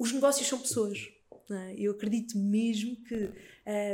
os 0.00 0.12
negócios 0.12 0.48
são 0.48 0.58
pessoas. 0.58 0.98
É? 1.50 1.74
Eu 1.76 1.92
acredito 1.92 2.38
mesmo 2.38 2.96
que 3.04 3.30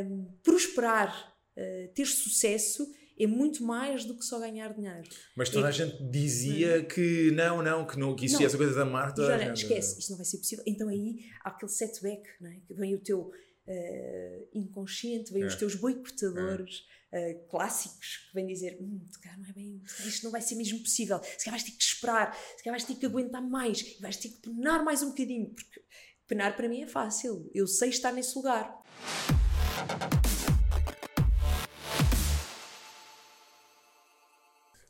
um, 0.05 0.25
prosperar, 0.43 1.35
uh, 1.57 1.89
ter 1.95 2.07
sucesso, 2.07 2.87
é 3.19 3.27
muito 3.27 3.65
mais 3.65 4.05
do 4.05 4.15
que 4.15 4.25
só 4.25 4.39
ganhar 4.39 4.73
dinheiro. 4.73 5.09
Mas 5.35 5.49
toda 5.49 5.67
é, 5.67 5.71
a 5.71 5.73
gente 5.73 6.01
dizia 6.05 6.85
que 6.85 7.33
não, 7.33 7.63
não, 7.63 7.85
que, 7.85 7.99
não, 7.99 8.15
que 8.15 8.27
isso 8.27 8.37
não, 8.37 8.43
ia 8.43 8.51
ser 8.51 8.57
coisa 8.57 8.75
da 8.75 8.85
Marta. 8.85 9.25
Joana, 9.25 9.53
esquece, 9.53 9.99
isto 9.99 10.11
não 10.11 10.17
vai 10.19 10.27
ser 10.27 10.39
possível. 10.39 10.63
Então 10.67 10.89
aí 10.89 11.25
há 11.43 11.49
aquele 11.49 11.73
setback, 11.73 12.23
não 12.41 12.51
é? 12.51 12.57
que 12.67 12.75
vem 12.75 12.95
o 12.95 13.01
teu 13.01 13.21
uh, 13.23 14.49
inconsciente, 14.55 15.33
vem 15.33 15.43
é. 15.43 15.47
os 15.47 15.57
teus 15.57 15.75
boicotadores. 15.75 16.85
É. 16.93 16.97
Uh, 17.17 17.49
clássicos 17.49 18.27
que 18.29 18.35
vêm 18.35 18.47
dizer 18.47 18.77
hum, 18.79 19.01
não 19.39 19.47
é 19.49 19.53
bem, 19.53 19.81
isto 20.05 20.25
não 20.25 20.31
vai 20.31 20.43
ser 20.43 20.55
mesmo 20.55 20.81
possível 20.81 21.19
se 21.23 21.47
calhar 21.47 21.59
vais 21.59 21.63
ter 21.63 21.71
que 21.71 21.83
esperar, 21.83 22.37
se 22.37 22.63
calhar 22.63 22.79
vais 22.79 22.85
ter 22.85 22.95
que 22.95 23.07
aguentar 23.07 23.41
mais 23.41 23.97
vais 24.01 24.17
ter 24.17 24.29
que 24.29 24.41
penar 24.41 24.85
mais 24.85 25.03
um 25.03 25.09
bocadinho 25.09 25.49
porque 25.49 25.81
penar 26.27 26.55
para 26.55 26.69
mim 26.69 26.83
é 26.83 26.87
fácil 26.87 27.51
eu 27.55 27.67
sei 27.67 27.89
estar 27.89 28.13
nesse 28.13 28.37
lugar 28.37 28.83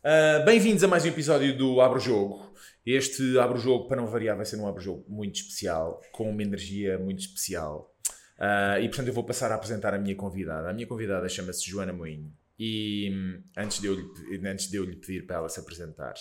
Uh, 0.06 0.44
Bem-vindos 0.44 0.84
a 0.84 0.86
mais 0.86 1.04
um 1.04 1.08
episódio 1.08 1.58
do 1.58 1.80
Abro 1.80 1.98
Jogo. 1.98 2.54
Este 2.86 3.36
Abro 3.40 3.58
Jogo, 3.58 3.88
para 3.88 3.96
não 3.96 4.06
variar, 4.06 4.36
vai 4.36 4.46
ser 4.46 4.54
um 4.54 4.68
Abro 4.68 4.80
Jogo 4.80 5.04
muito 5.08 5.34
especial, 5.40 6.00
com 6.12 6.30
uma 6.30 6.42
energia 6.44 6.96
muito 6.96 7.18
especial. 7.18 7.92
Uh, 8.38 8.80
e 8.80 8.88
portanto 8.88 9.08
eu 9.08 9.14
vou 9.14 9.24
passar 9.24 9.50
a 9.50 9.54
apresentar 9.54 9.94
a 9.94 9.98
minha 9.98 10.14
convidada. 10.14 10.68
A 10.68 10.72
minha 10.72 10.86
convidada 10.86 11.28
chama-se 11.28 11.68
Joana 11.68 11.92
Moinho. 11.92 12.32
E 12.58 13.10
hum, 13.12 13.42
antes 13.56 13.80
de, 13.80 13.86
eu 13.86 13.94
lhe, 13.94 14.48
antes 14.48 14.68
de 14.70 14.76
eu 14.76 14.84
lhe 14.84 14.96
pedir 14.96 15.26
para 15.26 15.36
ela 15.36 15.48
se 15.48 15.60
apresentar 15.60 16.14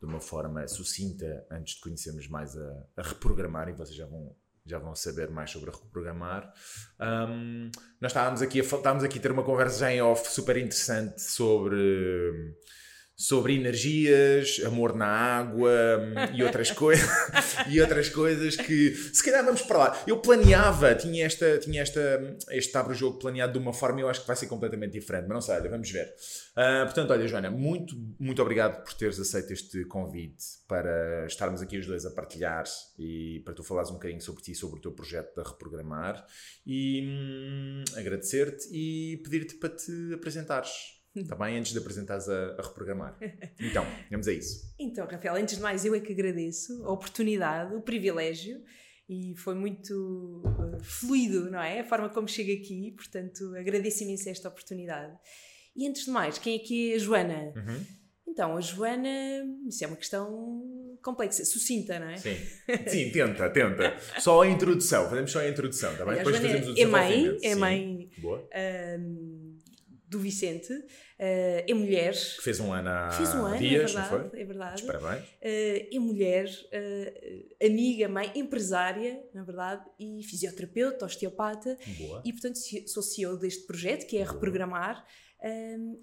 de 0.00 0.06
uma 0.06 0.20
forma 0.20 0.66
sucinta, 0.66 1.46
antes 1.50 1.74
de 1.76 1.80
conhecermos 1.80 2.28
mais 2.28 2.56
a, 2.56 2.86
a 2.96 3.02
reprogramar, 3.02 3.68
e 3.68 3.72
vocês 3.72 3.96
já 3.96 4.06
vão 4.06 4.34
já 4.64 4.78
vão 4.78 4.94
saber 4.94 5.28
mais 5.28 5.50
sobre 5.50 5.70
reprogramar. 5.70 6.52
Um, 7.00 7.70
nós 8.00 8.12
estávamos 8.12 8.42
aqui, 8.42 8.60
a, 8.60 8.62
estávamos 8.62 9.02
aqui 9.02 9.18
a 9.18 9.22
ter 9.22 9.32
uma 9.32 9.42
conversa 9.42 9.92
em 9.92 10.00
off 10.00 10.30
super 10.30 10.56
interessante 10.56 11.20
sobre 11.20 12.54
sobre 13.16 13.54
energias, 13.54 14.60
amor 14.64 14.94
na 14.94 15.06
água 15.06 15.70
hum, 15.70 16.36
e 16.36 16.42
outras 16.42 16.70
coisas 16.72 17.08
e 17.68 17.80
outras 17.80 18.08
coisas 18.08 18.56
que 18.56 18.94
se 18.94 19.22
calhar 19.22 19.44
vamos 19.44 19.62
para 19.62 19.78
lá. 19.78 20.02
Eu 20.06 20.18
planeava, 20.18 20.94
tinha 20.94 21.24
esta 21.24 21.58
tinha 21.58 21.82
esta 21.82 22.00
este 22.50 22.76
abre 22.76 22.94
jogo 22.94 23.18
planeado 23.18 23.52
de 23.52 23.58
uma 23.58 23.72
forma 23.72 24.00
e 24.00 24.02
eu 24.02 24.08
acho 24.08 24.22
que 24.22 24.26
vai 24.26 24.36
ser 24.36 24.46
completamente 24.46 24.92
diferente, 24.92 25.26
mas 25.28 25.34
não 25.34 25.40
sei, 25.40 25.56
olha, 25.56 25.70
vamos 25.70 25.90
ver. 25.90 26.06
Uh, 26.52 26.84
portanto, 26.84 27.10
olha, 27.10 27.26
Joana, 27.26 27.50
muito 27.50 27.94
muito 28.18 28.40
obrigado 28.42 28.82
por 28.82 28.94
teres 28.94 29.18
aceito 29.20 29.52
este 29.52 29.84
convite 29.84 30.44
para 30.66 31.26
estarmos 31.26 31.62
aqui 31.62 31.78
os 31.78 31.86
dois 31.86 32.04
a 32.04 32.10
partilhar 32.10 32.64
e 32.98 33.40
para 33.44 33.54
tu 33.54 33.62
falares 33.62 33.90
um 33.90 33.94
bocadinho 33.94 34.20
sobre 34.20 34.42
ti, 34.42 34.54
sobre 34.54 34.78
o 34.78 34.82
teu 34.82 34.92
projeto 34.92 35.34
da 35.34 35.42
reprogramar 35.42 36.24
e 36.66 37.02
hum, 37.04 37.84
agradecer-te 37.96 38.68
e 38.72 39.18
pedir-te 39.22 39.54
para 39.56 39.70
te 39.70 40.14
apresentares. 40.14 41.01
Está 41.14 41.36
bem? 41.36 41.58
Antes 41.58 41.72
de 41.72 41.78
apresentares 41.78 42.28
a, 42.28 42.56
a, 42.58 42.62
reprogramar. 42.62 43.18
Então, 43.60 43.86
vamos 44.10 44.26
a 44.26 44.32
isso. 44.32 44.74
Então, 44.78 45.06
Rafael, 45.06 45.36
antes 45.36 45.56
de 45.56 45.62
mais, 45.62 45.84
eu 45.84 45.94
é 45.94 46.00
que 46.00 46.12
agradeço 46.12 46.84
a 46.84 46.92
oportunidade, 46.92 47.74
o 47.74 47.82
privilégio 47.82 48.62
e 49.08 49.34
foi 49.36 49.54
muito 49.54 50.42
uh, 50.44 50.82
fluido, 50.82 51.50
não 51.50 51.60
é? 51.60 51.80
A 51.80 51.84
forma 51.84 52.08
como 52.08 52.26
chego 52.26 52.52
aqui, 52.52 52.92
portanto, 52.96 53.54
agradeço 53.56 54.04
imenso 54.04 54.28
esta 54.28 54.48
oportunidade. 54.48 55.12
E 55.76 55.86
antes 55.86 56.04
de 56.06 56.10
mais, 56.10 56.38
quem 56.38 56.56
aqui 56.56 56.92
é 56.92 56.96
a 56.96 56.98
Joana? 56.98 57.52
Uhum. 57.54 57.86
Então, 58.26 58.56
a 58.56 58.60
Joana, 58.60 59.08
isso 59.68 59.84
é 59.84 59.86
uma 59.86 59.96
questão 59.96 60.98
complexa, 61.02 61.44
sucinta, 61.44 61.98
não 61.98 62.08
é? 62.08 62.16
Sim, 62.16 62.36
Sim 62.88 63.10
tenta, 63.10 63.50
tenta. 63.50 63.98
Só 64.18 64.42
a 64.42 64.48
introdução, 64.48 65.08
fazemos 65.08 65.30
só 65.30 65.40
a 65.40 65.48
introdução, 65.48 65.92
está 65.92 66.06
bem? 66.06 66.16
Depois 66.16 66.36
fazemos 66.36 66.68
o 66.68 66.80
é 66.80 66.86
mãe, 66.86 67.38
é 67.42 67.54
mãe. 67.54 68.10
Boa. 68.18 68.48
Um, 68.98 69.51
do 70.12 70.18
Vicente, 70.18 70.72
uh, 70.72 70.84
é 71.18 71.74
mulher. 71.74 72.12
Que 72.12 72.42
fez 72.42 72.60
um 72.60 72.72
ano 72.72 72.88
há 72.88 73.10
fez 73.10 73.34
um 73.34 73.46
ano, 73.46 73.54
é 73.54 73.58
dias, 73.58 73.74
é 73.74 73.94
verdade, 73.94 74.12
não 74.12 74.30
foi? 74.30 74.40
É 74.40 74.44
verdade. 74.44 74.82
Parabéns. 74.82 75.24
Uh, 75.24 75.96
é 75.96 75.98
mulher, 75.98 76.46
uh, 76.46 77.66
amiga, 77.66 78.08
mãe, 78.08 78.30
empresária, 78.36 79.20
na 79.34 79.42
verdade, 79.42 79.84
e 79.98 80.22
fisioterapeuta, 80.22 81.06
osteopata. 81.06 81.76
Boa. 81.98 82.22
E, 82.24 82.32
portanto, 82.32 82.58
sou 82.86 83.02
CEO 83.02 83.36
deste 83.38 83.66
projeto, 83.66 84.06
que 84.06 84.16
é 84.16 84.20
Boa. 84.24 84.34
Reprogramar. 84.34 85.04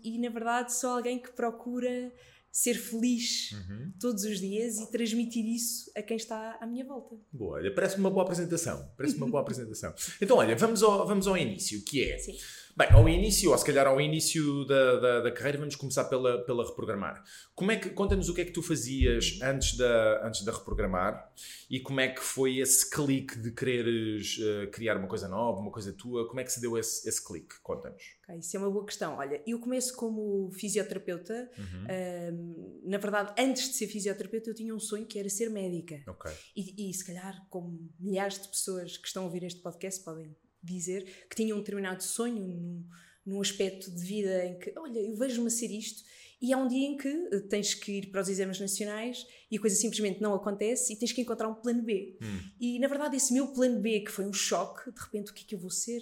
e, 0.04 0.20
na 0.20 0.30
verdade, 0.30 0.74
sou 0.74 0.90
alguém 0.90 1.20
que 1.20 1.32
procura 1.32 2.12
ser 2.52 2.74
feliz 2.74 3.52
uhum. 3.52 3.94
todos 4.00 4.24
os 4.24 4.40
dias 4.40 4.80
e 4.80 4.92
transmitir 4.92 5.46
isso 5.46 5.92
a 5.96 6.02
quem 6.02 6.18
está 6.18 6.58
à 6.60 6.66
minha 6.66 6.84
volta. 6.84 7.16
Boa, 7.32 7.58
olha, 7.58 7.74
parece 7.74 7.98
uma 7.98 8.10
boa 8.10 8.24
apresentação. 8.24 8.92
Parece 8.98 9.16
uma 9.16 9.28
boa 9.28 9.42
apresentação. 9.42 9.94
Então, 10.20 10.38
olha, 10.38 10.56
vamos 10.56 10.82
ao, 10.82 11.06
vamos 11.06 11.28
ao 11.28 11.38
início, 11.38 11.84
que 11.86 12.04
é. 12.04 12.18
Sim. 12.18 12.36
Bem, 12.80 12.88
ao 12.94 13.10
início, 13.10 13.52
ou 13.52 13.58
se 13.58 13.66
calhar 13.66 13.86
ao 13.86 14.00
início 14.00 14.64
da, 14.64 15.00
da, 15.02 15.20
da 15.20 15.32
carreira, 15.34 15.58
vamos 15.58 15.76
começar 15.76 16.06
pela, 16.06 16.46
pela 16.46 16.66
reprogramar. 16.66 17.22
Como 17.54 17.74
é 17.74 17.76
que, 17.76 17.90
conta-nos 17.90 18.30
o 18.30 18.34
que 18.34 18.40
é 18.40 18.46
que 18.46 18.54
tu 18.54 18.64
fazias 18.64 19.38
antes 19.42 19.76
da, 19.76 20.26
antes 20.26 20.46
da 20.46 20.54
reprogramar 20.54 21.30
e 21.70 21.82
como 21.82 22.00
é 22.00 22.08
que 22.08 22.22
foi 22.22 22.60
esse 22.60 22.90
clique 22.90 23.38
de 23.38 23.52
quereres 23.52 24.38
uh, 24.38 24.72
criar 24.72 24.96
uma 24.96 25.10
coisa 25.10 25.28
nova, 25.28 25.60
uma 25.60 25.72
coisa 25.72 25.92
tua, 25.92 26.26
como 26.26 26.40
é 26.40 26.44
que 26.46 26.54
se 26.54 26.62
deu 26.62 26.78
esse, 26.78 27.06
esse 27.06 27.22
clique? 27.22 27.60
Conta-nos. 27.62 28.02
Okay, 28.24 28.40
isso 28.40 28.56
é 28.56 28.60
uma 28.62 28.72
boa 28.72 28.86
questão. 28.86 29.18
Olha, 29.18 29.44
eu 29.46 29.60
começo 29.60 29.94
como 29.98 30.50
fisioterapeuta. 30.54 31.52
Uhum. 31.58 31.84
Uh, 31.84 32.90
na 32.90 32.98
verdade, 32.98 33.34
antes 33.38 33.72
de 33.72 33.74
ser 33.74 33.88
fisioterapeuta, 33.88 34.52
eu 34.52 34.56
tinha 34.56 34.74
um 34.74 34.80
sonho 34.80 35.06
que 35.06 35.20
era 35.20 35.28
ser 35.28 35.50
médica. 35.50 36.02
Okay. 36.08 36.32
E, 36.56 36.90
e 36.90 36.94
se 36.94 37.04
calhar, 37.04 37.46
como 37.50 37.92
milhares 38.00 38.42
de 38.42 38.48
pessoas 38.48 38.96
que 38.96 39.06
estão 39.06 39.24
a 39.24 39.26
ouvir 39.26 39.44
este 39.44 39.60
podcast 39.60 40.02
podem 40.02 40.34
dizer 40.62 41.04
que 41.30 41.36
tinha 41.36 41.56
um 41.56 41.60
determinado 41.60 42.04
sonho 42.04 42.46
num, 42.46 42.86
num 43.26 43.42
aspecto 43.42 43.92
de 43.92 44.04
vida 44.04 44.46
em 44.46 44.60
que, 44.60 44.74
olha, 44.78 45.00
eu 45.00 45.16
vejo-me 45.16 45.48
a 45.48 45.52
ser 45.52 45.72
isto 45.72 46.04
e 46.42 46.54
há 46.54 46.58
um 46.58 46.68
dia 46.68 46.88
em 46.88 46.96
que 46.96 47.08
eh, 47.08 47.40
tens 47.50 47.74
que 47.74 47.92
ir 47.92 48.12
para 48.12 48.22
os 48.22 48.30
exames 48.30 48.60
nacionais 48.60 49.28
e 49.52 49.58
a 49.58 49.60
coisa 49.60 49.76
simplesmente 49.76 50.22
não 50.22 50.34
acontece 50.34 50.94
e 50.94 50.96
tens 50.96 51.12
que 51.12 51.22
encontrar 51.22 51.50
um 51.50 51.56
plano 51.56 51.84
B. 51.84 52.18
Hum. 52.22 52.40
E 52.60 52.80
na 52.80 52.88
verdade, 52.88 53.18
esse 53.18 53.34
meu 53.34 53.48
plano 53.48 53.82
B, 53.82 54.00
que 54.02 54.12
foi 54.12 54.26
um 54.26 54.32
choque, 54.32 54.90
de 54.92 55.02
repente, 55.02 55.32
o 55.32 55.34
que 55.34 55.44
é 55.44 55.48
que 55.48 55.56
eu 55.56 55.60
vou 55.60 55.70
ser? 55.70 56.02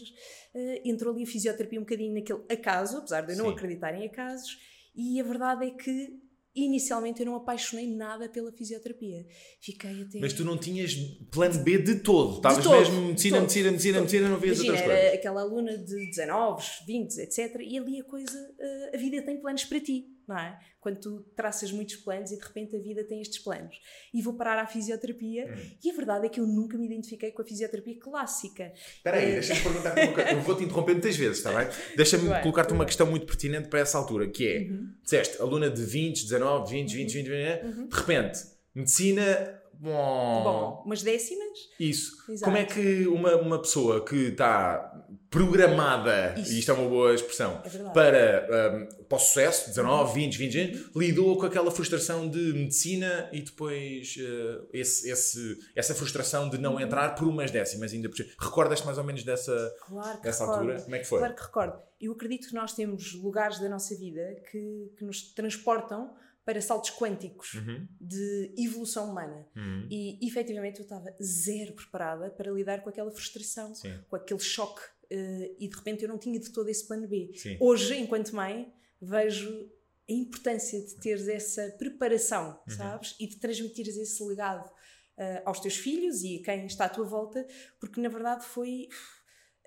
Uh, 0.54 0.82
entrou 0.86 1.14
ali 1.14 1.24
a 1.24 1.28
fisioterapia 1.28 1.80
um 1.80 1.84
bocadinho 1.84 2.14
naquele 2.14 2.44
acaso, 2.50 2.98
apesar 2.98 3.22
de 3.22 3.34
eu 3.34 3.38
não 3.38 3.50
acreditar 3.50 3.96
em 3.96 4.06
acasos, 4.06 4.60
e 4.96 5.20
a 5.20 5.24
verdade 5.24 5.66
é 5.66 5.72
que 5.72 6.20
inicialmente 6.64 7.22
eu 7.22 7.26
não 7.26 7.36
apaixonei 7.36 7.88
nada 7.88 8.28
pela 8.30 8.52
fisioterapia. 8.52 9.26
Fiquei 9.62 10.02
até. 10.04 10.20
Mas 10.20 10.34
tu 10.34 10.44
não 10.44 10.58
tinhas 10.58 10.96
plano 11.32 11.64
B 11.64 11.78
de 11.78 11.96
todo. 12.00 12.38
Estavas 12.38 12.66
mesmo 12.66 13.02
medicina, 13.08 13.42
medicina, 13.42 13.72
medicina, 13.72 14.00
medicina, 14.00 14.30
não 14.30 14.40
vias 14.40 14.60
outras 14.60 14.82
coisas. 14.82 15.14
aquela 15.14 15.42
aluna 15.42 15.78
de 15.78 16.08
19, 16.10 16.64
20, 16.86 17.18
etc. 17.20 17.56
E 17.62 17.78
ali 17.78 18.00
a 18.00 18.04
coisa, 18.04 18.56
eh, 18.60 18.92
a 18.94 18.98
vida 18.98 19.22
tem 19.22 19.40
planos 19.40 19.66
para 19.66 19.80
ti 19.80 20.17
não 20.28 20.38
é? 20.38 20.60
Quando 20.80 21.00
tu 21.00 21.26
traças 21.36 21.72
muitos 21.72 21.96
planos 21.98 22.32
e 22.32 22.38
de 22.38 22.44
repente 22.44 22.76
a 22.76 22.80
vida 22.80 23.04
tem 23.04 23.22
estes 23.22 23.40
planos. 23.40 23.76
E 24.14 24.22
vou 24.22 24.34
parar 24.34 24.62
à 24.62 24.68
fisioterapia 24.68 25.46
hum. 25.46 25.72
e 25.84 25.90
a 25.90 25.94
verdade 25.94 26.26
é 26.26 26.30
que 26.30 26.40
eu 26.40 26.46
nunca 26.46 26.78
me 26.78 26.86
identifiquei 26.86 27.32
com 27.32 27.42
a 27.42 27.46
fisioterapia 27.46 28.00
clássica. 28.00 28.74
Espera 28.76 29.18
aí, 29.18 29.32
é... 29.32 29.34
deixa-me 29.34 29.62
perguntar 29.62 29.98
uma 29.98 30.14
coisa. 30.14 30.32
Eu 30.32 30.42
vou-te 30.42 30.64
interromper 30.64 30.94
muitas 30.94 31.16
vezes, 31.16 31.38
está 31.38 31.52
bem? 31.52 31.68
Deixa-me 31.96 32.42
colocar-te 32.42 32.74
uma 32.74 32.86
questão 32.86 33.08
muito 33.08 33.26
pertinente 33.26 33.70
para 33.70 33.80
essa 33.80 33.98
altura, 33.98 34.28
que 34.28 34.48
é, 34.48 34.60
uhum. 34.60 34.94
disseste, 35.02 35.42
aluna 35.42 35.70
de 35.70 35.84
20, 35.84 36.24
19, 36.24 36.70
20, 36.72 36.94
20, 36.96 37.14
20, 37.14 37.30
20, 37.30 37.64
uhum. 37.64 37.88
de 37.88 37.96
repente, 37.96 38.40
medicina 38.76 39.58
Bom, 39.80 40.44
Bom 40.44 40.84
umas 40.86 41.04
décimas. 41.04 41.60
Isso. 41.80 42.16
Exato. 42.30 42.46
Como 42.46 42.58
é 42.58 42.66
que 42.66 43.08
uma, 43.08 43.36
uma 43.36 43.62
pessoa 43.62 44.04
que 44.04 44.16
está 44.16 45.08
programada, 45.30 46.36
Isso. 46.38 46.54
e 46.54 46.60
isto 46.60 46.72
é 46.72 46.74
uma 46.74 46.88
boa 46.88 47.14
expressão, 47.14 47.62
é 47.66 47.70
para, 47.92 48.48
um, 48.74 49.06
para 49.06 49.16
o 49.16 49.20
sucesso, 49.20 49.68
19, 49.68 50.14
20, 50.14 50.38
20, 50.38 50.54
20, 50.54 50.92
lidou 50.96 51.38
com 51.38 51.46
aquela 51.46 51.70
frustração 51.70 52.30
de 52.30 52.54
medicina 52.54 53.30
e 53.32 53.42
depois 53.42 54.16
uh, 54.18 54.68
esse, 54.72 55.10
esse, 55.10 55.58
essa 55.76 55.94
frustração 55.94 56.50
de 56.50 56.58
não 56.58 56.76
uhum. 56.76 56.82
entrar 56.82 57.16
por 57.16 57.28
umas 57.28 57.52
décimas 57.52 57.94
ainda 57.94 58.10
por 58.10 58.18
Recordas-te 58.40 58.86
mais 58.86 58.98
ou 58.98 59.04
menos 59.04 59.24
dessa, 59.24 59.76
claro 59.86 60.22
dessa 60.22 60.44
altura? 60.46 60.82
Como 60.82 60.96
é 60.96 61.00
que 61.00 61.06
foi? 61.06 61.20
Claro 61.20 61.36
que 61.36 61.44
recordo. 61.44 61.82
Eu 62.00 62.12
acredito 62.14 62.48
que 62.48 62.54
nós 62.54 62.74
temos 62.74 63.14
lugares 63.14 63.60
da 63.60 63.68
nossa 63.68 63.96
vida 63.96 64.22
que, 64.50 64.92
que 64.98 65.04
nos 65.04 65.34
transportam 65.34 66.16
para 66.48 66.62
saltos 66.62 66.92
quânticos 66.92 67.56
uhum. 67.56 67.86
de 68.00 68.54
evolução 68.58 69.12
humana. 69.12 69.46
Uhum. 69.54 69.86
E 69.92 70.26
efetivamente 70.26 70.80
eu 70.80 70.84
estava 70.84 71.14
zero 71.22 71.74
preparada 71.74 72.30
para 72.30 72.50
lidar 72.50 72.82
com 72.82 72.90
aquela 72.90 73.12
frustração, 73.12 73.76
Sim. 73.76 74.00
com 74.10 74.16
aquele 74.16 74.40
choque, 74.40 74.82
uh, 75.12 75.56
e 75.60 75.68
de 75.68 75.76
repente 75.76 76.04
eu 76.04 76.10
não 76.10 76.18
tinha 76.18 76.40
de 76.40 76.52
todo 76.52 76.70
esse 76.70 76.86
plano 76.88 77.08
B. 77.08 77.32
Sim. 77.36 77.58
Hoje, 77.60 77.98
enquanto 77.98 78.36
mãe, 78.36 78.74
vejo 79.02 79.72
a 80.10 80.14
importância 80.14 80.80
de 80.80 80.96
teres 80.96 81.28
essa 81.28 81.76
preparação, 81.78 82.60
uhum. 82.68 82.76
sabes? 82.76 83.16
E 83.20 83.28
de 83.28 83.38
transmitires 83.38 83.98
esse 83.98 84.24
legado 84.24 84.68
uh, 84.68 85.42
aos 85.46 85.60
teus 85.60 85.76
filhos 85.76 86.24
e 86.24 86.38
a 86.38 86.44
quem 86.44 86.66
está 86.66 86.86
à 86.86 86.90
tua 86.90 87.06
volta, 87.06 87.46
porque 87.80 88.00
na 88.00 88.10
verdade 88.10 88.46
foi 88.46 88.88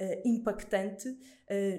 uh, 0.01 0.29
impactante. 0.29 1.09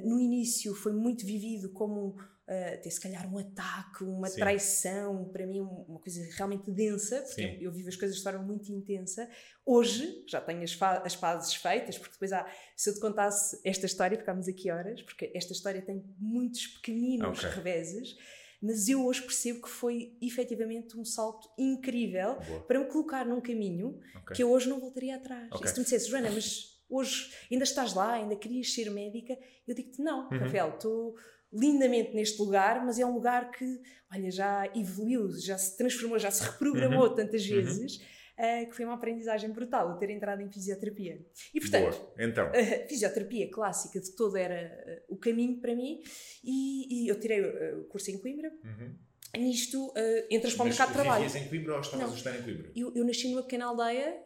no 0.03 0.19
início 0.19 0.75
foi 0.75 0.93
muito 0.93 1.25
vivido 1.25 1.71
como 1.71 2.15
uh, 2.47 2.73
até 2.75 2.89
se 2.89 2.99
calhar 2.99 3.31
um 3.33 3.37
ataque, 3.37 4.03
uma 4.03 4.27
Sim. 4.27 4.39
traição, 4.39 5.25
para 5.31 5.45
mim 5.45 5.61
uma 5.61 5.99
coisa 5.99 6.21
realmente 6.35 6.69
densa, 6.71 7.21
porque 7.21 7.41
eu, 7.41 7.61
eu 7.61 7.71
vivo 7.71 7.89
as 7.89 7.95
coisas 7.95 8.17
de 8.17 8.23
forma 8.23 8.41
muito 8.43 8.71
intensa. 8.71 9.29
Hoje 9.65 10.23
já 10.27 10.41
tenho 10.41 10.63
as, 10.63 10.77
as 11.03 11.13
fases 11.13 11.53
feitas, 11.53 11.97
porque 11.97 12.13
depois 12.13 12.31
há, 12.33 12.45
se 12.75 12.89
eu 12.89 12.93
te 12.93 12.99
contasse 12.99 13.59
esta 13.63 13.85
história, 13.85 14.17
ficámos 14.17 14.47
aqui 14.47 14.69
horas, 14.71 15.01
porque 15.01 15.31
esta 15.35 15.53
história 15.53 15.81
tem 15.81 16.03
muitos 16.17 16.67
pequeninos 16.67 17.39
Ok. 17.43 17.49
reveses, 17.51 18.15
mas 18.61 18.87
eu 18.87 19.03
hoje 19.05 19.21
percebo 19.21 19.61
que 19.63 19.69
foi 19.69 20.15
efetivamente 20.21 20.95
um 20.97 21.03
salto 21.03 21.49
incrível 21.57 22.35
Boa. 22.45 22.61
para 22.67 22.79
me 22.79 22.85
colocar 22.85 23.25
num 23.25 23.41
caminho 23.41 23.99
Ok. 24.17 24.35
que 24.35 24.43
eu 24.43 24.51
hoje 24.51 24.69
não 24.69 24.79
voltaria 24.79 25.15
atrás. 25.15 25.47
Ok. 25.51 25.65
E 25.65 25.67
se 25.67 25.73
tu 25.73 25.77
me 25.79 25.83
dissesses, 25.83 26.07
Joana, 26.07 26.29
mas 26.29 26.79
hoje 26.87 27.33
ainda 27.51 27.63
estás 27.63 27.93
lá, 27.95 28.13
ainda 28.13 28.35
querias 28.35 28.71
ser 28.73 28.91
médica, 28.91 29.35
eu 29.67 29.73
digo-te 29.73 30.01
não, 30.01 30.29
Uhum. 30.29 30.37
Rafael, 30.37 30.69
estou 30.75 31.15
lindamente 31.53 32.13
neste 32.13 32.39
lugar, 32.41 32.85
mas 32.85 32.97
é 32.99 33.05
um 33.05 33.13
lugar 33.13 33.51
que, 33.51 33.65
olha, 34.13 34.31
já 34.31 34.69
evoluiu, 34.75 35.29
já 35.39 35.57
se 35.57 35.77
transformou, 35.77 36.17
já 36.19 36.31
se 36.31 36.43
reprogramou 36.43 37.09
Uhum. 37.09 37.15
tantas 37.15 37.45
vezes, 37.45 37.99
ah, 38.37 38.65
que 38.65 38.71
foi 38.75 38.85
uma 38.85 38.93
aprendizagem 38.95 39.51
brutal 39.51 39.89
eu 39.91 39.97
ter 39.97 40.09
entrado 40.09 40.41
em 40.41 40.49
fisioterapia. 40.51 41.19
E 41.53 41.59
portanto, 41.59 41.97
Boa. 41.97 42.13
Então, 42.19 42.47
a 42.47 42.51
fisioterapia 42.87 43.49
clássica 43.51 43.99
de 43.99 44.15
todo 44.15 44.37
era 44.37 44.55
ah, 44.87 45.03
o 45.09 45.17
caminho 45.17 45.59
para 45.59 45.75
mim, 45.75 46.01
e, 46.43 47.03
e 47.05 47.07
eu 47.07 47.19
tirei 47.19 47.41
ah, 47.41 47.77
o 47.79 47.83
curso 47.85 48.09
em 48.11 48.17
Coimbra. 48.17 48.49
uhum. 48.63 48.95
Nisto, 49.37 49.93
ah, 49.95 50.25
entras 50.29 50.53
para 50.55 50.63
o 50.63 50.67
Mas 50.67 50.77
mercado 50.77 50.87
de 50.89 50.93
trabalho. 51.01 51.23
vivias 51.25 51.41
em 51.45 51.47
Coimbra 51.49 51.73
ou 51.75 51.79
estavas 51.81 52.05
Não. 52.05 52.13
a 52.13 52.17
estudar 52.17 52.37
em 52.39 52.43
Coimbra? 52.43 52.71
Eu, 52.75 52.93
eu 52.95 53.05
nasci 53.05 53.29
numa 53.29 53.43
pequena 53.43 53.65
aldeia, 53.65 54.17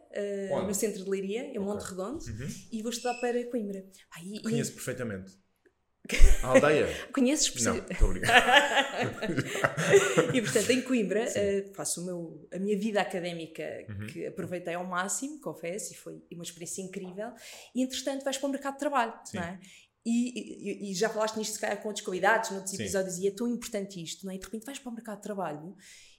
ah, 0.52 0.62
no 0.62 0.74
centro 0.74 1.04
de 1.04 1.10
Leiria, 1.10 1.42
em 1.44 1.58
Ok. 1.58 1.60
Monte 1.60 1.82
Redondo, 1.82 2.24
Uhum. 2.24 2.48
e 2.72 2.82
vou 2.82 2.90
estudar 2.90 3.14
para 3.20 3.44
Coimbra. 3.50 3.82
Pá, 4.10 4.20
e- 4.24 4.36
e- 4.38 4.42
Conheço 4.42 4.72
perfeitamente. 4.72 5.32
A 6.42 6.46
aldeia? 6.48 6.88
Conheces? 7.12 7.50
perce- 7.50 7.68
Não, 7.68 7.76
estou 7.78 8.12
e 10.34 10.40
portanto, 10.42 10.70
em 10.70 10.82
Coimbra, 10.82 11.24
eh, 11.34 11.70
faço 11.74 12.04
meu, 12.04 12.48
a 12.52 12.58
minha 12.58 12.78
vida 12.78 13.00
académica, 13.00 13.64
Uhum. 13.88 14.06
que 14.06 14.26
aproveitei 14.26 14.74
ao 14.74 14.84
máximo, 14.84 15.40
confesso, 15.40 15.92
e 15.92 15.96
foi 15.96 16.20
uma 16.32 16.42
experiência 16.42 16.82
incrível. 16.82 17.32
E 17.74 17.82
entretanto, 17.82 18.24
vais 18.24 18.38
para 18.38 18.48
o 18.48 18.52
mercado 18.52 18.74
de 18.74 18.80
trabalho, 18.80 19.12
Sim. 19.24 19.36
não 19.38 19.44
é? 19.44 19.58
E, 20.04 20.88
e- 20.88 20.90
e 20.90 20.94
já 20.94 21.08
falaste 21.08 21.36
nisto, 21.36 21.54
se 21.54 21.60
calhar, 21.60 21.80
com 21.82 21.88
outros 21.88 22.04
convidados, 22.04 22.50
noutros 22.50 22.70
Sim. 22.76 22.82
episódios, 22.82 23.18
e 23.18 23.26
é 23.26 23.30
tão 23.32 23.48
importante 23.48 24.00
isto, 24.02 24.24
não 24.24 24.32
é? 24.32 24.36
E 24.36 24.38
de 24.38 24.44
repente 24.44 24.64
vais 24.64 24.78
para 24.78 24.90
o 24.90 24.94
mercado 24.94 25.16
de 25.16 25.22
trabalho 25.22 25.76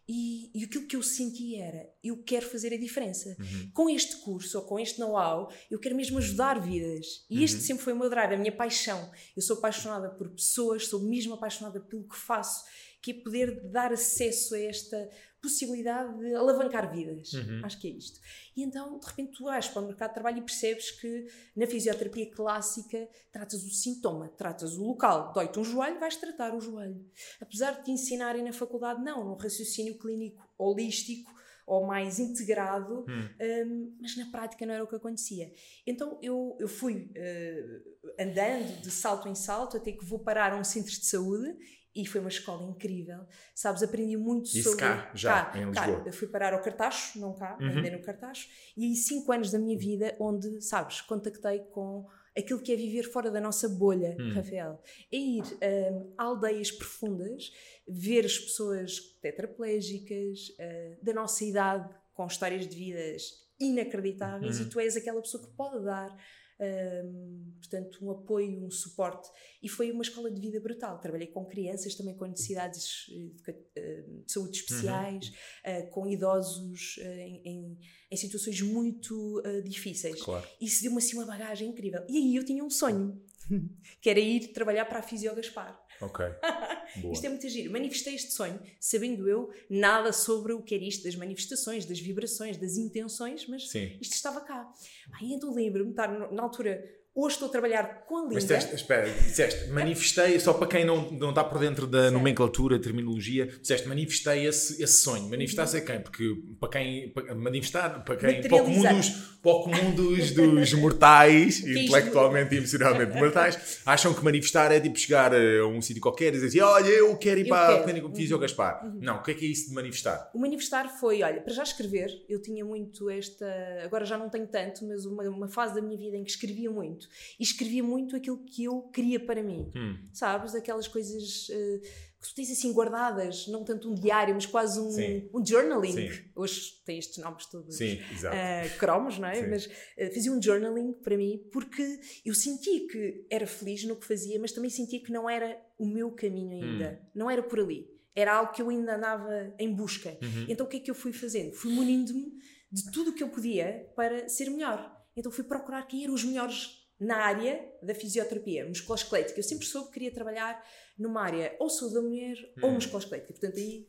e, 0.08 0.52
e 0.58 0.64
aquilo 0.64 0.88
que 0.88 0.96
eu 0.96 1.04
senti 1.04 1.56
era: 1.56 1.90
eu 2.04 2.24
quero 2.24 2.46
fazer 2.48 2.74
a 2.74 2.78
diferença. 2.78 3.36
Uhum. 3.40 3.72
Com 3.74 3.90
este 3.90 4.16
curso 4.18 4.58
ou 4.60 4.66
com 4.66 4.80
este 4.80 5.00
know-how, 5.00 5.52
eu 5.70 5.80
quero 5.80 5.96
mesmo 5.96 6.18
ajudar 6.18 6.60
vidas. 6.62 7.26
E 7.30 7.44
este 7.44 7.58
Uhum. 7.58 7.62
sempre 7.64 7.84
foi 7.84 7.94
o 7.94 7.98
meu 8.00 8.10
drive, 8.10 8.34
a 8.34 8.38
minha 8.38 8.56
paixão. 8.56 9.12
Eu 9.36 9.42
sou 9.42 9.58
apaixonada 9.58 10.10
por 10.10 10.30
pessoas, 10.30 10.88
sou 10.88 11.02
mesmo 11.02 11.34
apaixonada 11.34 11.80
pelo 11.82 12.08
que 12.08 12.16
faço, 12.18 12.64
que 13.02 13.12
é 13.12 13.14
poder 13.16 13.70
dar 13.70 13.92
acesso 13.92 14.56
a 14.56 14.60
esta 14.60 15.10
possibilidade 15.48 16.20
de 16.20 16.36
alavancar 16.36 16.92
vidas. 16.92 17.32
Uhum. 17.34 17.62
Acho 17.64 17.80
que 17.80 17.88
é 17.88 17.92
isto. 17.92 18.20
E 18.56 18.64
então, 18.64 19.00
de 19.00 19.06
repente, 19.06 19.32
tu 19.38 19.46
vais 19.46 19.68
para 19.68 19.82
o 19.82 19.86
mercado 19.86 20.10
de 20.10 20.14
trabalho 20.16 20.38
e 20.40 20.42
percebes 20.42 20.92
que 20.92 21.28
na 21.56 21.66
fisioterapia 21.66 22.30
clássica 22.32 23.08
tratas 23.32 23.64
o 23.64 23.70
sintoma, 23.70 24.28
tratas 24.30 24.78
o 24.78 24.84
local. 24.84 25.32
Dói-te 25.34 25.60
um 25.60 25.64
joelho, 25.64 26.00
vais 26.00 26.16
tratar 26.18 26.54
o 26.54 26.60
joelho. 26.60 27.06
Apesar 27.40 27.72
de 27.72 27.86
te 27.86 27.92
ensinarem 27.92 28.44
na 28.44 28.52
faculdade, 28.52 29.02
não, 29.02 29.24
num 29.24 29.36
raciocínio 29.36 29.98
clínico 29.98 30.46
holístico 30.58 31.32
ou 31.66 31.86
mais 31.86 32.18
integrado, 32.18 33.06
Hum. 33.10 33.30
um, 33.68 33.98
mas 34.00 34.16
na 34.16 34.26
prática 34.32 34.66
não 34.66 34.74
era 34.74 34.84
o 34.84 34.88
que 34.88 34.96
acontecia. 34.96 35.52
Então 35.86 36.18
eu, 36.22 36.56
eu 36.60 36.68
fui 36.68 37.12
uh, 37.12 38.22
andando 38.22 38.82
de 38.82 38.90
salto 38.90 39.28
em 39.28 39.36
salto 39.36 39.76
até 39.76 39.92
que 39.92 40.06
vou 40.06 40.20
parar 40.20 40.54
a 40.54 40.58
um 40.58 40.64
centro 40.64 40.92
de 40.92 41.06
saúde 41.06 41.58
e 42.02 42.06
foi 42.06 42.20
uma 42.22 42.30
escola 42.30 42.64
incrível. 42.70 43.20
Sabes, 43.56 43.82
aprendi 43.84 44.16
muito 44.16 44.46
Isso 44.46 44.64
sobre. 44.64 44.80
cá, 44.80 45.12
já, 45.16 45.46
cá, 45.46 45.60
em 45.60 45.72
cá. 45.72 45.90
Eu 46.06 46.14
fui 46.14 46.28
parar 46.28 46.54
ao 46.54 46.62
Cartacho, 46.62 47.20
não 47.20 47.34
cá, 47.34 47.58
Uhum. 47.60 47.68
andei 47.80 47.92
no 47.92 48.02
Cartacho, 48.02 48.48
e 48.78 48.86
aí 48.86 48.96
cinco 48.96 49.32
anos 49.32 49.52
da 49.52 49.58
minha 49.60 49.78
vida 49.78 50.16
onde, 50.20 50.62
sabes, 50.62 51.02
contactei 51.02 51.60
com 51.72 52.06
aquilo 52.38 52.62
que 52.62 52.72
é 52.72 52.76
viver 52.76 53.04
fora 53.12 53.32
da 53.32 53.42
nossa 53.42 53.68
bolha, 53.68 54.16
Hum. 54.20 54.34
Rafael. 54.36 54.80
É 55.12 55.18
ir 55.18 55.44
um, 55.44 56.14
a 56.18 56.24
aldeias 56.26 56.72
profundas, 56.72 57.52
ver 57.88 58.26
as 58.26 58.38
pessoas 58.38 59.00
tetraplégicas, 59.22 60.50
uh, 60.60 61.04
da 61.04 61.14
nossa 61.14 61.44
idade, 61.44 61.90
com 62.14 62.26
histórias 62.28 62.68
de 62.68 62.76
vidas 62.76 63.46
inacreditáveis, 63.60 64.60
Uhum. 64.60 64.66
e 64.66 64.70
tu 64.70 64.80
és 64.80 64.96
aquela 64.96 65.22
pessoa 65.22 65.44
que 65.44 65.50
pode 65.56 65.84
dar. 65.84 66.16
Um, 66.60 67.54
portanto, 67.60 68.00
um 68.06 68.12
apoio, 68.12 68.66
um 68.66 68.72
suporte, 68.72 69.30
e 69.62 69.70
foi 69.70 69.92
uma 69.92 70.02
escola 70.02 70.32
de 70.32 70.40
vida 70.42 70.60
brutal. 70.60 71.00
Trabalhei 71.00 71.28
com 71.28 71.46
crianças 71.46 71.96
também 71.96 72.16
com 72.16 72.26
necessidades 72.26 73.06
de 73.08 74.24
saúde 74.32 74.58
especiais, 74.60 75.32
eh, 75.64 75.84
com 75.84 76.08
idosos 76.08 76.98
eh, 77.00 77.28
em, 77.28 77.42
em- 77.46 77.78
em 78.10 78.16
situações 78.18 78.62
muito 78.62 79.42
eh, 79.46 79.62
difíceis. 79.62 80.22
Claro. 80.22 80.48
Isso 80.62 80.82
deu-me 80.82 80.98
assim 80.98 81.16
uma 81.18 81.26
bagagem 81.26 81.70
incrível. 81.70 82.04
E 82.08 82.18
aí 82.18 82.36
eu 82.36 82.46
tinha 82.46 82.64
um 82.64 82.70
sonho, 82.70 83.22
que 84.02 84.10
era 84.10 84.20
ir 84.20 84.48
trabalhar 84.54 84.86
para 84.86 85.00
a 85.00 85.04
Fisio 85.04 85.36
Gaspar. 85.36 85.80
Ok. 86.02 86.26
Boa. 86.98 87.14
Isto 87.14 87.26
é 87.26 87.30
muito 87.30 87.48
giro. 87.50 87.72
Manifestei 87.72 88.16
este 88.16 88.32
sonho, 88.32 88.60
sabendo 88.80 89.28
eu 89.28 89.50
nada 89.70 90.12
sobre 90.12 90.54
o 90.54 90.62
que 90.62 90.76
era 90.76 90.84
isto 90.84 91.04
das 91.04 91.16
manifestações, 91.16 91.86
das 91.86 92.00
vibrações, 92.00 92.58
das 92.58 92.78
intenções, 92.78 93.46
mas 93.48 93.70
Sim. 93.70 93.98
isto 94.02 94.14
estava 94.14 94.42
cá. 94.42 94.72
Aí 95.14 95.34
então 95.34 95.54
lembro-me, 95.54 95.92
estar 95.92 96.08
na 96.32 96.44
altura, 96.44 96.84
hoje 97.20 97.34
estou 97.36 97.48
a 97.48 97.52
trabalhar 97.52 98.06
com 98.08 98.18
a 98.18 98.22
Linda. 98.22 98.34
Mas 98.36 98.44
disseste, 98.44 98.76
espera, 98.76 99.10
disseste, 99.10 99.70
manifestei, 99.72 100.40
só 100.40 100.54
para 100.54 100.68
quem 100.68 100.86
não, 100.86 101.12
não 101.12 101.30
está 101.32 101.44
por 101.44 101.60
dentro 101.60 101.88
da 101.88 102.02
Certo. 102.04 102.14
nomenclatura, 102.14 102.80
terminologia, 102.80 103.48
disseste, 103.48 103.88
manifestei 103.88 104.46
esse, 104.46 104.82
esse 104.82 105.02
sonho. 105.02 105.28
Manifestaste 105.30 105.78
a 105.78 105.82
quem? 105.82 106.00
Porque 106.00 106.36
para 106.60 106.70
quem, 106.70 107.10
para, 107.10 107.34
manifestar, 107.36 108.04
para 108.06 108.16
quem, 108.16 108.42
para 108.42 108.56
o 108.56 108.60
comum 108.66 108.94
dos, 108.96 109.10
para 109.42 109.52
o 109.52 109.64
comum 109.64 109.96
dos, 109.96 110.32
dos 110.32 110.74
mortais, 110.74 111.64
é 111.66 111.84
intelectualmente 111.84 112.54
e 112.54 112.58
emocionalmente 112.60 113.18
mortais, 113.18 113.82
acham 113.86 114.14
que 114.14 114.24
manifestar 114.24 114.72
é 114.72 114.80
tipo 114.80 114.98
chegar 114.98 115.34
a 115.34 115.66
um 115.68 115.82
sítio 115.82 116.02
qualquer 116.02 116.28
e 116.30 116.32
dizer 116.40 116.48
assim, 116.48 116.60
olha, 116.60 116.88
eu 116.88 117.18
quero 117.18 117.40
ir 117.40 117.44
Eu 117.44 117.50
para 117.50 117.68
quero. 117.68 117.80
a 117.80 117.84
clínica 117.84 118.16
Fisio 118.16 118.36
Uhum. 118.38 118.42
Gaspar. 118.42 118.92
Não, 119.02 119.18
o 119.18 119.24
que 119.24 119.32
é 119.32 119.34
que 119.34 119.46
é 119.46 119.48
isso 119.50 119.70
de 119.70 119.74
manifestar? 119.74 120.30
O 120.34 120.40
manifestar 120.40 120.88
foi, 121.00 121.24
olha, 121.24 121.42
para 121.42 121.54
já 121.54 121.64
escrever, 121.64 122.10
eu 122.30 122.42
tinha 122.42 122.64
muito 122.64 123.10
esta. 123.10 123.46
Agora 123.84 124.06
já 124.06 124.18
não 124.18 124.30
tenho 124.30 124.46
tanto, 124.48 124.86
mas 124.86 125.06
uma, 125.06 125.24
uma 125.24 125.48
fase 125.48 125.74
da 125.76 125.82
minha 125.82 125.98
vida 125.98 126.16
em 126.18 126.24
que 126.24 126.30
escrevia 126.32 126.70
muito. 126.70 127.07
E 127.40 127.44
escrevia 127.44 127.84
muito 127.84 128.16
aquilo 128.16 128.44
que 128.44 128.64
eu 128.64 128.84
queria 128.94 129.20
para 129.20 129.44
mim. 129.44 129.72
Hum. 129.76 129.98
Sabes? 130.14 130.56
Aquelas 130.56 130.88
coisas 130.88 131.48
eh, 131.50 131.82
que 132.20 132.30
tu 132.30 132.36
tens 132.36 132.52
assim 132.52 132.74
guardadas, 132.74 133.48
não 133.48 133.64
tanto 133.64 133.92
um 133.92 133.94
diário, 133.94 134.34
mas 134.34 134.46
quase 134.46 134.80
um, 134.80 134.90
Sim. 134.90 135.30
um 135.34 135.46
journaling. 135.46 135.94
Sim. 135.94 136.24
Hoje 136.36 136.82
tem 136.86 136.98
estes 136.98 137.18
nomes 137.24 137.46
todos. 137.46 137.76
Sim, 137.76 138.00
eh, 138.32 138.70
cromos, 138.80 139.20
não 139.20 139.28
é? 139.28 139.36
Sim. 139.36 139.50
Mas 139.50 139.70
eh, 139.98 140.10
fazia 140.10 140.32
um 140.32 140.42
journaling 140.42 140.94
para 140.94 141.16
mim 141.16 141.40
porque 141.52 142.00
eu 142.26 142.34
sentia 142.34 142.88
que 142.88 143.26
era 143.30 143.46
feliz 143.46 143.84
no 143.84 143.96
que 143.96 144.06
fazia, 144.06 144.40
mas 144.40 144.52
também 144.52 144.70
sentia 144.70 145.00
que 145.00 145.12
não 145.12 145.30
era 145.30 145.60
o 145.78 145.86
meu 145.86 146.12
caminho 146.12 146.54
ainda. 146.54 147.00
Hum. 147.02 147.08
Não 147.14 147.32
era 147.32 147.44
por 147.44 147.60
ali. 147.60 147.88
Era 148.16 148.36
algo 148.36 148.52
que 148.52 148.64
eu 148.64 148.70
ainda 148.70 148.96
andava 148.96 149.54
em 149.60 149.72
busca. 149.72 150.18
Uhum. 150.20 150.46
Então 150.50 150.66
o 150.66 150.70
que 150.70 150.78
é 150.78 150.80
que 150.80 150.90
eu 150.90 150.96
fui 150.96 151.14
fazendo? 151.14 151.54
Fui 151.54 151.72
munindo-me 151.72 152.32
de 152.72 152.92
tudo 152.92 153.12
o 153.12 153.14
que 153.14 153.22
eu 153.22 153.30
podia 153.30 153.92
para 153.96 154.28
ser 154.28 154.50
melhor. 154.50 154.92
Então 155.16 155.32
fui 155.32 155.44
procurar 155.44 155.84
quem 155.84 156.04
eram 156.04 156.16
os 156.16 156.24
melhores 156.24 156.87
na 157.00 157.18
área 157.18 157.64
da 157.82 157.94
fisioterapia, 157.94 158.66
musculoesquelética. 158.68 159.40
Eu 159.40 159.44
sempre 159.44 159.66
soube 159.66 159.88
que 159.88 159.94
queria 159.94 160.12
trabalhar 160.12 160.64
numa 160.98 161.22
área 161.22 161.56
ou 161.60 161.70
saúde 161.70 161.96
da 161.96 162.02
mulher 162.02 162.38
ou 162.62 162.70
Hum. 162.70 162.74
musculoesquelética. 162.74 163.34
Portanto, 163.34 163.58
aí 163.58 163.88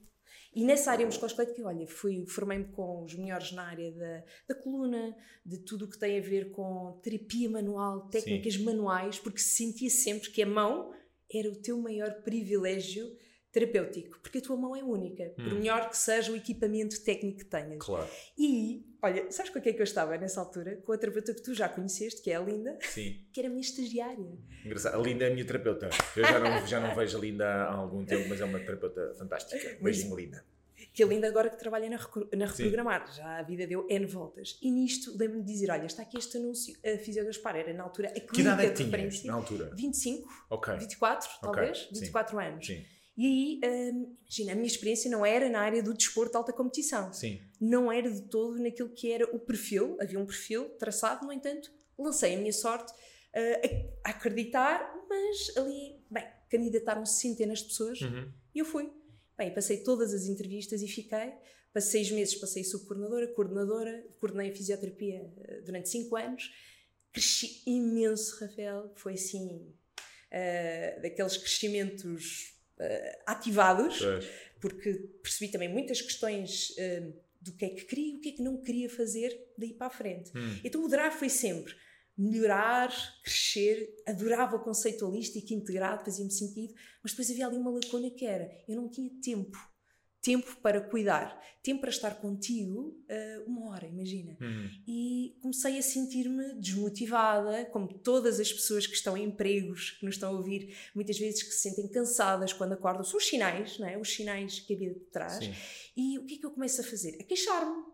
e 0.55 0.65
nessa 0.65 0.91
área 0.91 1.07
musculoesquelética, 1.07 1.67
olha, 1.67 1.87
fui, 1.87 2.27
formei-me 2.27 2.65
com 2.73 3.05
os 3.05 3.15
melhores 3.15 3.53
na 3.53 3.65
área 3.65 3.93
da, 3.93 4.25
da 4.49 4.55
coluna, 4.55 5.15
de 5.45 5.59
tudo 5.59 5.85
o 5.85 5.89
que 5.89 5.99
tem 5.99 6.19
a 6.19 6.23
ver 6.23 6.51
com 6.51 6.99
terapia 7.03 7.49
manual, 7.51 8.09
técnicas 8.09 8.57
manuais, 8.57 9.19
porque 9.19 9.39
sentia 9.41 9.91
sempre 9.91 10.31
que 10.31 10.43
a 10.43 10.47
mão 10.47 10.93
era 11.33 11.51
o 11.51 11.57
teu 11.57 11.79
maior 11.79 12.23
privilégio 12.23 13.07
terapêutico, 13.53 14.19
porque 14.21 14.39
a 14.39 14.41
tua 14.43 14.57
mão 14.57 14.77
é 14.77 14.83
única, 14.83 15.25
por 15.37 15.47
Hum. 15.53 15.55
melhor 15.59 15.89
que 15.89 15.97
seja 15.97 16.31
o 16.33 16.37
equipamento 16.37 17.03
técnico 17.03 17.39
que 17.39 17.45
tenhas. 17.47 17.79
Claro. 17.85 18.09
E, 18.37 18.85
olha, 19.03 19.31
sabes 19.31 19.51
com 19.51 19.61
quem 19.61 19.71
é 19.71 19.75
que 19.75 19.81
eu 19.81 19.85
estava 19.85 20.17
nessa 20.19 20.41
altura? 20.41 20.77
Com 20.85 20.93
a 20.93 20.99
terapeuta 20.99 21.33
que 21.35 21.43
tu 21.43 21.55
já 21.55 21.69
conheceste, 21.69 22.21
que 22.23 22.31
é 22.31 22.37
a 22.37 22.41
Linda, 22.41 22.79
Sim. 22.83 23.25
que 23.33 23.41
era 23.41 23.49
a 23.49 23.51
minha 23.51 23.63
estagiária. 23.63 24.39
Engraçado. 24.65 24.95
A 25.01 25.03
Linda 25.03 25.25
é 25.25 25.29
a 25.29 25.31
minha 25.33 25.45
terapeuta. 25.47 25.89
Eu 26.17 26.25
já 26.25 26.39
não, 26.39 26.67
já 26.67 26.81
não 26.81 26.95
vejo 26.95 27.17
a 27.17 27.21
Linda 27.21 27.47
há 27.47 27.73
algum 27.75 28.05
tempo, 28.05 28.29
mas 28.29 28.41
é 28.41 28.45
uma 28.45 28.59
terapeuta 28.61 29.15
fantástica. 29.19 29.79
Beijinho, 29.83 30.15
Linda. 30.17 30.45
Que 30.93 31.03
a 31.03 31.07
Linda 31.07 31.29
agora 31.29 31.49
que 31.51 31.59
trabalha 31.59 31.89
na, 31.89 31.99
na 32.37 32.47
Reprogramar, 32.47 33.13
já 33.13 33.39
a 33.39 33.43
vida 33.43 33.67
deu 33.67 33.87
N 33.89 34.07
voltas. 34.07 34.59
E 34.63 34.71
nisto 34.71 35.17
lembro-me 35.17 35.45
de 35.45 35.53
dizer, 35.53 35.71
olha, 35.71 35.87
está 35.87 36.03
aqui 36.03 36.19
este 36.19 36.37
anúncio, 36.39 36.77
a 36.85 36.99
Fisio 36.99 37.25
Gaspar 37.25 37.57
era 37.57 37.73
na 37.73 37.83
altura 37.85 38.09
a 38.09 38.13
Que 38.13 38.41
idade 38.41 38.63
clínica 38.63 38.63
é 38.63 38.71
que 38.71 38.85
tinhas 39.09 39.25
na 39.25 39.35
altura? 39.35 39.71
25, 39.77 40.29
Ok. 40.51 40.75
24 40.77 41.29
talvez, 41.41 41.79
sim. 41.93 42.01
24 42.01 42.39
anos. 42.39 42.67
Sim. 42.67 42.85
E 43.21 43.27
aí, 43.27 43.61
hum, 43.93 44.17
imagina, 44.23 44.53
a 44.53 44.55
minha 44.55 44.67
experiência 44.69 45.11
não 45.11 45.27
era 45.27 45.49
na 45.49 45.59
área 45.61 45.83
do 45.83 45.93
desporto 45.93 46.31
de 46.31 46.37
alta 46.37 46.53
competição. 46.53 47.13
Sim. 47.13 47.41
Não 47.61 47.91
era 47.91 48.09
de 48.09 48.23
todo 48.23 48.59
naquilo 48.63 48.91
que 48.91 49.11
era 49.11 49.25
o 49.35 49.41
perfil, 49.41 49.97
havia 50.01 50.21
um 50.21 50.25
perfil 50.25 50.69
traçado, 50.79 51.27
no 51.27 51.33
entanto, 51.33 51.69
lancei 51.99 52.37
a 52.37 52.39
minha 52.39 52.53
sorte 52.53 52.93
uh, 52.93 53.89
a, 54.05 54.11
acreditar, 54.11 54.95
mas 55.09 55.57
ali, 55.57 56.01
bem, 56.09 56.25
candidataram-se 56.49 57.21
centenas 57.21 57.59
de 57.59 57.65
pessoas 57.65 58.01
Uhum. 58.01 58.33
e 58.55 58.59
eu 58.61 58.65
fui. 58.65 58.89
Bem, 59.37 59.53
passei 59.53 59.79
todas 59.79 60.15
as 60.15 60.27
entrevistas 60.27 60.81
e 60.81 60.87
fiquei. 60.87 61.33
Passei 61.73 62.05
seis 62.05 62.11
meses, 62.13 62.35
passei 62.37 62.63
subcoordenadora, 62.63 63.27
coordenadora, 63.35 64.07
coordenei 64.21 64.51
a 64.51 64.55
fisioterapia 64.55 65.29
eh, 65.45 65.61
durante 65.63 65.89
cinco 65.89 66.17
anos. 66.17 66.53
Cresci 67.13 67.63
imenso, 67.67 68.39
Rafael. 68.41 68.91
Foi 68.97 69.15
assim, 69.15 69.73
eh, 70.31 70.99
daqueles 71.03 71.37
crescimentos 71.37 72.55
eh, 72.55 72.58
ativados, 73.27 73.99
Pois. 73.99 74.27
porque 74.61 74.93
percebi 75.23 75.51
também 75.51 75.69
muitas 75.69 76.01
questões 76.01 76.75
eh, 76.79 77.13
do 77.41 77.53
que 77.53 77.65
é 77.65 77.69
que 77.71 77.85
queria 77.85 78.15
e 78.15 78.17
o 78.17 78.21
que 78.21 78.29
é 78.31 78.33
que 78.33 78.43
não 78.43 78.63
queria 78.63 78.89
fazer 78.91 79.53
daí 79.57 79.73
para 79.73 79.87
a 79.87 79.91
frente. 79.91 80.31
Hum. 80.37 80.61
Então 80.65 80.85
o 80.85 80.89
drive 80.89 81.15
foi 81.15 81.29
sempre 81.29 81.75
melhorar, 82.17 82.93
crescer, 83.23 83.95
adorava 84.05 84.57
o 84.57 84.61
conceito 84.61 85.07
holístico, 85.07 85.55
integrado, 85.55 86.05
fazia-me 86.05 86.33
sentido, 86.33 86.75
mas 87.01 87.13
depois 87.13 87.31
havia 87.31 87.47
ali 87.47 87.57
uma 87.57 87.71
lacuna 87.71 88.11
que 88.11 88.27
era, 88.27 88.51
eu 88.69 88.75
não 88.75 88.89
tinha 88.91 89.09
tempo. 89.23 89.57
Tempo 90.21 90.57
para 90.63 90.81
cuidar, 90.81 91.41
tempo 91.63 91.81
para 91.81 91.91
estar 91.91 92.21
contigo 92.21 92.97
eh, 93.09 93.43
uma 93.47 93.71
hora, 93.71 93.87
imagina. 93.87 94.37
Uhum. 94.41 94.71
E 94.87 95.37
comecei 95.41 95.79
a 95.79 95.83
sentir-me 95.83 96.55
desmotivada, 96.55 97.67
como 97.67 97.89
todas 97.89 98.41
as 98.41 98.53
pessoas 98.53 98.87
que 98.87 98.95
estão 98.95 99.17
em 99.17 99.25
empregos, 99.25 99.93
que 99.93 100.05
nos 100.05 100.17
estão 100.17 100.31
a 100.31 100.37
ouvir, 100.37 100.77
muitas 100.95 101.19
vezes 101.19 101.43
que 101.43 101.51
se 101.51 101.69
sentem 101.69 101.89
cansadas 101.89 102.53
quando 102.53 102.73
acordam. 102.73 103.05
São 103.05 103.19
os 103.19 103.27
sinais, 103.27 103.79
não 103.79 103.87
é? 103.87 103.97
Os 103.97 104.13
sinais 104.13 104.59
que 104.61 104.75
a 104.75 104.77
vida 104.77 104.95
te 104.95 105.07
traz. 105.13 105.45
Sim. 105.45 105.55
E 105.97 106.19
o 106.19 106.27
que 106.27 106.35
é 106.35 106.39
que 106.39 106.47
eu 106.47 106.51
começo 106.51 106.81
a 106.81 106.85
fazer? 106.85 107.17
A 107.21 107.25
queixar-me, 107.25 107.85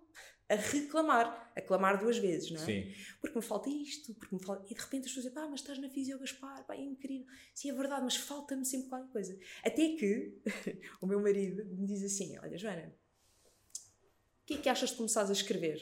a 0.48 0.54
reclamar, 0.56 1.52
a 1.56 1.60
clamar 1.60 1.98
duas 1.98 2.18
vezes, 2.18 2.50
não 2.50 2.60
é? 2.62 2.66
Sim. 2.66 2.92
Porque 3.20 3.36
me 3.38 3.42
falta 3.44 3.68
isto, 3.70 4.14
porque 4.14 4.34
me 4.34 4.42
falta. 4.44 4.64
E 4.70 4.74
de 4.74 4.80
repente 4.80 5.04
as 5.06 5.12
pessoas 5.12 5.24
dizem, 5.26 5.32
pá, 5.32 5.48
mas 5.48 5.60
estás 5.60 5.78
na 5.78 5.88
Fisio 5.88 6.18
Gaspar, 6.18 6.64
pá, 6.66 6.74
é 6.74 6.80
incrível. 6.82 7.26
Sim, 7.54 7.70
é 7.70 7.74
verdade, 7.74 8.02
mas 8.02 8.16
falta-me 8.16 8.64
sempre 8.64 8.88
qualquer 8.88 9.10
coisa. 9.10 9.38
Até 9.64 9.96
que 9.96 10.34
o 11.00 11.06
meu 11.06 11.20
marido 11.20 11.64
me 11.66 11.86
diz 11.86 12.02
assim: 12.04 12.38
Olha, 12.38 12.58
Joana, 12.58 12.94
o 14.42 14.46
que 14.46 14.54
é 14.54 14.58
que 14.58 14.68
achas 14.68 14.90
de 14.90 14.96
começares 14.96 15.30
a 15.30 15.32
escrever? 15.32 15.78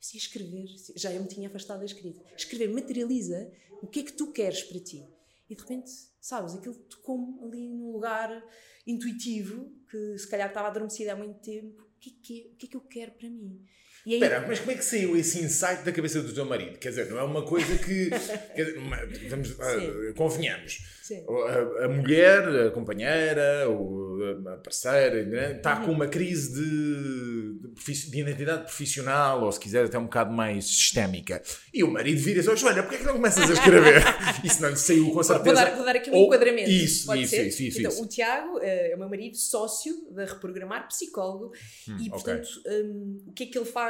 "A 0.00 0.16
escrever? 0.16 0.66
Já 0.96 1.12
eu 1.12 1.20
me 1.22 1.28
tinha 1.28 1.48
afastado 1.48 1.80
da 1.80 1.84
escrita. 1.84 2.22
Escrever 2.36 2.68
materializa 2.72 3.52
o 3.82 3.86
que 3.86 4.00
é 4.00 4.02
que 4.04 4.12
tu 4.12 4.32
queres 4.32 4.62
para 4.62 4.80
ti. 4.80 5.04
E 5.50 5.54
de 5.54 5.60
repente, 5.60 5.90
sabes, 6.20 6.54
aquilo 6.54 6.74
tocou-me 6.74 7.42
ali 7.44 7.68
num 7.68 7.90
lugar 7.92 8.30
intuitivo 8.86 9.70
que 9.90 10.18
se 10.18 10.28
calhar 10.28 10.48
estava 10.48 10.68
adormecida 10.68 11.12
há 11.12 11.16
muito 11.16 11.40
tempo. 11.40 11.82
O 11.82 11.98
que 12.00 12.10
é 12.10 12.12
que, 12.22 12.40
é- 12.40 12.46
o 12.52 12.56
que, 12.56 12.66
é 12.66 12.68
que 12.70 12.76
eu 12.76 12.80
quero 12.80 13.12
para 13.12 13.28
mim? 13.28 13.64
E 14.06 14.14
aí, 14.14 14.22
Espera, 14.22 14.44
mas 14.46 14.58
como 14.60 14.70
é 14.70 14.74
que 14.74 14.84
saiu 14.84 15.16
esse 15.16 15.40
insight 15.40 15.82
da 15.82 15.92
cabeça 15.92 16.22
do 16.22 16.32
teu 16.32 16.44
marido? 16.44 16.78
Quer 16.78 16.90
dizer, 16.90 17.10
não 17.10 17.18
é 17.18 17.22
uma 17.22 17.42
coisa 17.42 17.76
que. 17.78 18.10
dizer, 18.56 18.78
uma- 18.78 18.98
vamos, 19.28 19.56
ah, 19.60 20.12
convenhamos. 20.16 20.78
Sim. 21.02 21.24
A, 21.80 21.84
a 21.86 21.88
mulher, 21.88 22.66
a 22.66 22.70
companheira, 22.70 23.68
o- 23.70 24.44
a 24.46 24.56
parceira, 24.58 25.24
né, 25.24 25.56
está 25.56 25.78
Uhum. 25.80 25.86
com 25.86 25.92
uma 25.92 26.06
crise 26.06 26.52
de, 26.52 27.92
de, 27.94 28.10
de 28.10 28.20
identidade 28.20 28.64
profissional, 28.64 29.42
ou 29.42 29.50
se 29.50 29.58
quiser 29.58 29.86
até 29.86 29.98
um 29.98 30.04
bocado 30.04 30.30
mais 30.32 30.66
sistémica. 30.66 31.42
E 31.72 31.82
o 31.82 31.90
marido 31.90 32.20
vira-se: 32.20 32.48
"Oh, 32.50 32.56
Joana, 32.56 32.82
porquê 32.82 32.96
é 32.96 32.98
que 32.98 33.04
não 33.06 33.14
começas 33.14 33.48
a 33.48 33.52
escrever? 33.54 34.02
Isso 34.44 34.60
não 34.60 34.68
lhe 34.70 34.76
saiu 34.76 35.06
com 35.06 35.14
Vou 35.14 35.24
certeza. 35.24 35.54
dar, 35.54 35.74
vou 35.76 35.84
dar 35.84 35.96
aqui 35.96 36.10
um 36.10 36.14
Ou- 36.14 36.26
enquadramento. 36.26 36.70
Isso, 36.70 37.14
isso, 37.14 37.36
isso, 37.36 37.62
isso, 37.62 37.78
Então, 37.78 37.90
isso. 37.90 38.02
o 38.02 38.06
Tiago 38.06 38.58
eh, 38.60 38.90
é 38.92 38.94
o 38.94 38.98
meu 38.98 39.08
marido, 39.08 39.36
sócio 39.36 39.94
da 40.12 40.26
Reprogramar, 40.26 40.86
psicólogo, 40.88 41.52
e 41.86 41.90
Hum, 41.90 41.94
ok. 41.94 42.10
portanto, 42.10 42.48
hum, 42.66 43.18
o 43.28 43.32
que 43.32 43.44
é 43.44 43.46
que 43.46 43.56
ele 43.58 43.64
faz 43.64 43.87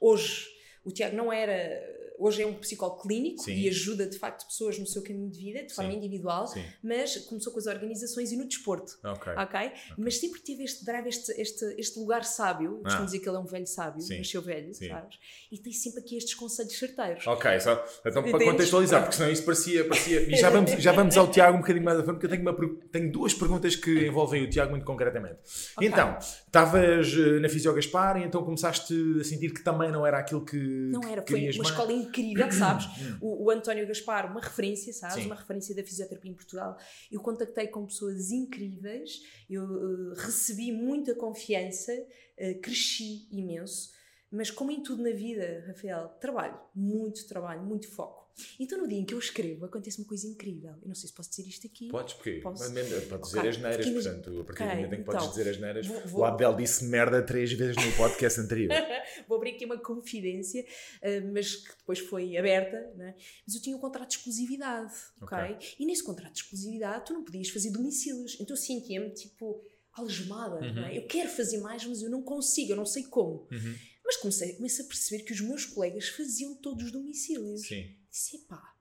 hoje? 0.00 0.46
O 0.84 0.90
Tiago 0.90 1.16
não 1.16 1.32
era. 1.32 1.82
Hoje 2.18 2.42
é 2.42 2.46
um 2.46 2.54
psicólogo 2.54 3.02
clínico 3.02 3.42
Sim. 3.42 3.54
e 3.54 3.68
ajuda 3.68 4.06
de 4.06 4.18
facto 4.18 4.46
pessoas 4.46 4.78
no 4.78 4.86
seu 4.86 5.02
caminho 5.02 5.30
de 5.30 5.38
vida, 5.38 5.62
de 5.62 5.72
forma 5.74 5.90
Sim. 5.90 5.98
individual, 5.98 6.46
Sim, 6.46 6.64
mas 6.82 7.16
começou 7.18 7.52
com 7.52 7.58
as 7.58 7.66
organizações 7.66 8.32
e 8.32 8.36
no 8.36 8.46
desporto. 8.46 8.98
ok. 9.04 9.32
Ok? 9.34 9.72
Mas 9.98 10.18
sempre 10.18 10.40
tive 10.40 10.64
este 10.64 10.84
drive, 10.84 11.08
este, 11.08 11.32
este, 11.40 11.64
este 11.78 11.98
lugar 11.98 12.24
sábio. 12.24 12.80
Ah. 12.84 13.06
dizer 13.06 13.20
que 13.20 13.28
ele 13.28 13.36
é 13.36 13.40
um 13.40 13.46
velho 13.46 13.66
sábio, 13.66 14.00
Sim. 14.00 14.18
nasceu 14.18 14.42
velho, 14.42 14.74
sabes? 14.74 15.18
E 15.50 15.58
tem 15.58 15.72
sempre 15.72 16.00
aqui 16.00 16.16
estes 16.16 16.34
conselhos 16.34 16.76
certeiros. 16.78 17.26
Ok, 17.26 17.60
só, 17.60 17.84
então 18.04 18.22
para 18.22 18.44
contextualizar, 18.44 19.02
porque 19.02 19.16
senão 19.16 19.30
isso 19.30 19.44
parecia. 19.44 19.84
parecia 19.86 20.22
e 20.22 20.36
já 20.36 20.50
vamos, 20.50 20.70
já 20.72 20.92
vamos 20.92 21.16
ao 21.16 21.30
Tiago 21.30 21.56
um 21.56 21.60
bocadinho 21.60 21.84
mais 21.84 21.98
à 21.98 22.02
frente, 22.02 22.14
porque 22.14 22.26
eu 22.26 22.30
tenho, 22.30 22.42
uma 22.42 22.80
tenho 22.90 23.12
duas 23.12 23.34
perguntas 23.34 23.76
que 23.76 24.06
envolvem 24.06 24.42
o 24.42 24.50
Tiago 24.50 24.70
muito 24.70 24.84
concretamente. 24.84 25.38
Ok. 25.76 25.88
Então, 25.88 26.18
estavas 26.18 27.12
eh, 27.12 27.40
na 27.40 27.48
Fisio 27.48 27.72
Gaspar 27.74 28.16
e 28.18 28.24
então 28.24 28.42
começaste 28.42 28.94
a 29.20 29.24
sentir 29.24 29.52
que 29.52 29.62
também 29.62 29.90
não 29.90 30.06
era 30.06 30.18
aquilo 30.18 30.44
que. 30.44 30.56
Não 30.56 31.02
era, 31.08 31.22
que 31.22 31.32
foi 31.32 31.50
uma 31.50 31.64
escola 31.64 31.92
incrível, 32.08 32.50
sabes? 32.52 32.86
O, 33.20 33.44
o 33.44 33.50
António 33.50 33.86
Gaspar, 33.86 34.30
uma 34.30 34.40
referência, 34.40 34.92
sabes? 34.92 35.22
Sim. 35.22 35.26
Uma 35.26 35.36
referência 35.36 35.74
da 35.74 35.82
fisioterapia 35.82 36.30
em 36.30 36.34
Portugal. 36.34 36.76
Eu 37.10 37.20
contactei 37.20 37.68
com 37.68 37.86
pessoas 37.86 38.30
incríveis, 38.30 39.20
eu 39.48 39.64
eh, 39.64 40.14
recebi 40.16 40.72
muita 40.72 41.14
confiança, 41.14 41.92
eh, 42.36 42.54
cresci 42.54 43.26
imenso, 43.30 43.95
mas 44.30 44.50
como 44.50 44.70
em 44.70 44.82
tudo 44.82 45.02
na 45.02 45.10
vida, 45.10 45.64
Rafael, 45.66 46.08
trabalho, 46.20 46.58
muito 46.74 47.26
trabalho, 47.26 47.62
muito 47.62 47.88
foco. 47.88 48.26
Então 48.60 48.76
no 48.76 48.86
dia 48.86 48.98
em 48.98 49.04
que 49.06 49.14
eu 49.14 49.18
escrevo, 49.18 49.64
acontece 49.64 49.98
uma 49.98 50.06
coisa 50.06 50.26
incrível. 50.26 50.72
Eu 50.82 50.88
não 50.88 50.94
sei 50.94 51.08
se 51.08 51.14
posso 51.14 51.30
dizer 51.30 51.48
isto 51.48 51.66
aqui. 51.66 51.88
Podes, 51.88 52.12
porque 52.12 52.32
Posso? 52.40 52.64
Podes 52.70 52.88
dizer 52.90 53.14
Ok. 53.38 53.48
as 53.48 53.56
neiras, 53.56 53.86
imagina- 53.86 54.14
portanto, 54.16 54.40
a 54.40 54.44
partir 54.44 54.62
Ok, 54.62 54.68
do 54.68 54.76
momento 54.76 54.92
em 54.92 54.98
que 54.98 55.04
podes 55.04 55.22
então, 55.22 55.34
dizer 55.36 55.50
as 55.50 55.58
neiras, 55.58 55.86
vou- 55.86 56.00
vou- 56.06 56.20
o 56.20 56.24
Abdel 56.26 56.54
disse 56.54 56.84
merda 56.84 57.22
três 57.22 57.50
vezes 57.54 57.76
no 57.76 57.92
podcast 57.92 58.38
anterior. 58.40 58.68
Vou 59.26 59.38
abrir 59.38 59.52
aqui 59.52 59.64
uma 59.64 59.78
confidência, 59.78 60.66
eh, 61.00 61.20
mas 61.20 61.56
que 61.56 61.74
depois 61.78 61.98
foi 62.00 62.36
aberta, 62.36 62.92
né? 62.96 63.14
mas 63.46 63.54
eu 63.54 63.62
tinha 63.62 63.74
um 63.74 63.78
contrato 63.80 64.08
de 64.10 64.16
exclusividade, 64.16 64.92
ok? 65.22 65.38
Ok. 65.38 65.74
E 65.78 65.86
nesse 65.86 66.02
contrato 66.04 66.34
de 66.34 66.40
exclusividade 66.40 67.06
tu 67.06 67.14
não 67.14 67.24
podias 67.24 67.48
fazer 67.48 67.70
domicílios, 67.70 68.34
então 68.38 68.54
eu 68.54 68.60
sentia-me 68.60 69.08
tipo 69.10 69.62
algemada, 69.92 70.56
Uhum. 70.60 70.84
é? 70.84 70.98
Eu 70.98 71.06
quero 71.06 71.30
fazer 71.30 71.58
mais, 71.58 71.84
mas 71.86 72.02
eu 72.02 72.10
não 72.10 72.22
consigo, 72.22 72.72
eu 72.72 72.76
não 72.76 72.84
sei 72.84 73.04
como. 73.04 73.46
Uhum. 73.50 73.74
Mas 74.06 74.16
comecei, 74.16 74.52
comecei 74.54 74.84
a 74.84 74.88
perceber 74.88 75.24
que 75.24 75.32
os 75.32 75.40
meus 75.40 75.66
colegas 75.66 76.08
faziam 76.08 76.54
todos 76.54 76.86
os 76.86 76.92
domicílios. 76.92 77.66
Sim. 77.66 77.92
Disse, 78.10 78.38
pá, 78.38 78.74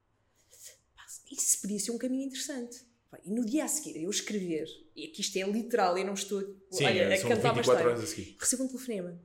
isso 1.32 1.62
podia 1.62 1.79
ser 1.79 1.91
um 1.91 1.98
caminho 1.98 2.27
interessante. 2.27 2.82
E 3.24 3.32
no 3.32 3.46
dia 3.46 3.63
a 3.63 3.67
seguir, 3.67 4.01
eu 4.01 4.10
escrever, 4.10 4.67
e 4.96 5.05
aqui 5.05 5.22
isto 5.22 5.38
é 5.38 5.44
literal, 5.44 5.98
eu 5.98 6.05
não 6.05 6.13
estou 6.13 6.41
Sim, 6.70 6.84
olha, 6.84 7.13
a 7.13 7.17
são 7.17 7.29
cantar 7.29 7.53
uma 7.53 7.62
24 7.62 7.62
história 7.62 7.88
horas 7.88 8.03
a 8.03 8.08
seguir. 8.08 8.36
recebo 8.38 8.63
um 8.63 8.67
telefonema 8.67 9.22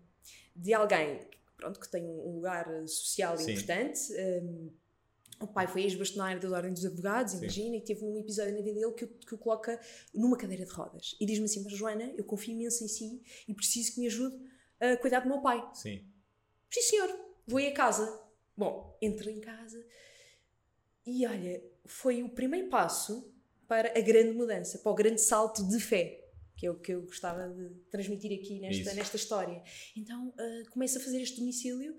de 0.54 0.73
alguém 0.73 1.21
pronto, 1.57 1.78
que 1.78 1.88
tem 1.88 2.02
um 2.02 2.37
lugar 2.37 2.66
social 2.88 3.37
Sim. 3.37 3.52
importante. 3.52 4.00
Um, 4.12 4.71
o 5.40 5.47
pai 5.47 5.66
foi 5.66 5.83
ex-bastonário 5.83 6.40
da 6.40 6.50
Ordem 6.50 6.73
dos 6.73 6.85
Advogados, 6.85 7.35
imagina, 7.35 7.76
e 7.76 7.80
teve 7.80 8.04
um 8.04 8.19
episódio 8.19 8.54
na 8.54 8.61
vida 8.61 8.78
dele 8.78 8.92
que 8.92 9.04
o, 9.04 9.09
que 9.09 9.35
o 9.35 9.38
coloca 9.38 9.80
numa 10.14 10.37
cadeira 10.37 10.66
de 10.66 10.71
rodas. 10.71 11.16
E 11.19 11.25
diz-me 11.25 11.47
assim: 11.47 11.62
Mas 11.64 11.73
Joana, 11.73 12.12
eu 12.16 12.25
confio 12.25 12.52
imenso 12.52 12.85
em 12.85 12.88
si 12.88 13.23
e 13.49 13.54
preciso 13.54 13.95
que 13.95 14.00
me 14.00 14.07
ajude 14.07 14.37
a 14.81 14.97
cuidar 14.97 15.21
do 15.21 15.29
meu 15.29 15.41
pai. 15.41 15.63
Sim. 15.75 16.05
Sim, 16.71 16.83
senhor, 16.83 17.21
vou 17.47 17.61
ir 17.61 17.69
a 17.69 17.75
casa. 17.75 18.23
Bom, 18.57 18.97
entrei 19.01 19.35
em 19.35 19.41
casa 19.41 19.85
e 21.07 21.27
olha, 21.27 21.63
foi 21.87 22.23
o 22.23 22.29
primeiro 22.29 22.69
passo 22.69 23.33
para 23.67 23.97
a 23.99 24.01
grande 24.03 24.33
mudança, 24.33 24.79
para 24.79 24.93
o 24.93 24.95
grande 24.95 25.21
salto 25.21 25.67
de 25.69 25.81
fé, 25.81 26.29
que 26.57 26.67
é 26.67 26.71
o 26.71 26.79
que 26.79 26.93
eu 26.93 27.03
gostava 27.03 27.49
de 27.49 27.71
transmitir 27.91 28.39
aqui 28.39 28.61
nesta, 28.61 28.83
Isso. 28.83 28.95
nesta 28.97 29.17
história. 29.17 29.63
Então 29.97 30.33
ah, 30.39 30.63
começo 30.71 30.99
a 30.99 31.01
fazer 31.01 31.21
este 31.23 31.39
domicílio 31.41 31.97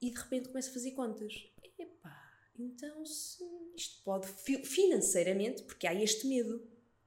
e 0.00 0.10
de 0.10 0.18
repente 0.18 0.48
começo 0.48 0.70
a 0.70 0.72
fazer 0.72 0.92
contas. 0.92 1.32
Epá, 1.78 2.16
então 2.58 3.04
se 3.04 3.42
isto 3.76 4.02
pode 4.04 4.28
fi- 4.28 4.64
financeiramente, 4.64 5.62
porque 5.64 5.86
há 5.86 5.94
este 5.94 6.26
medo, 6.26 6.64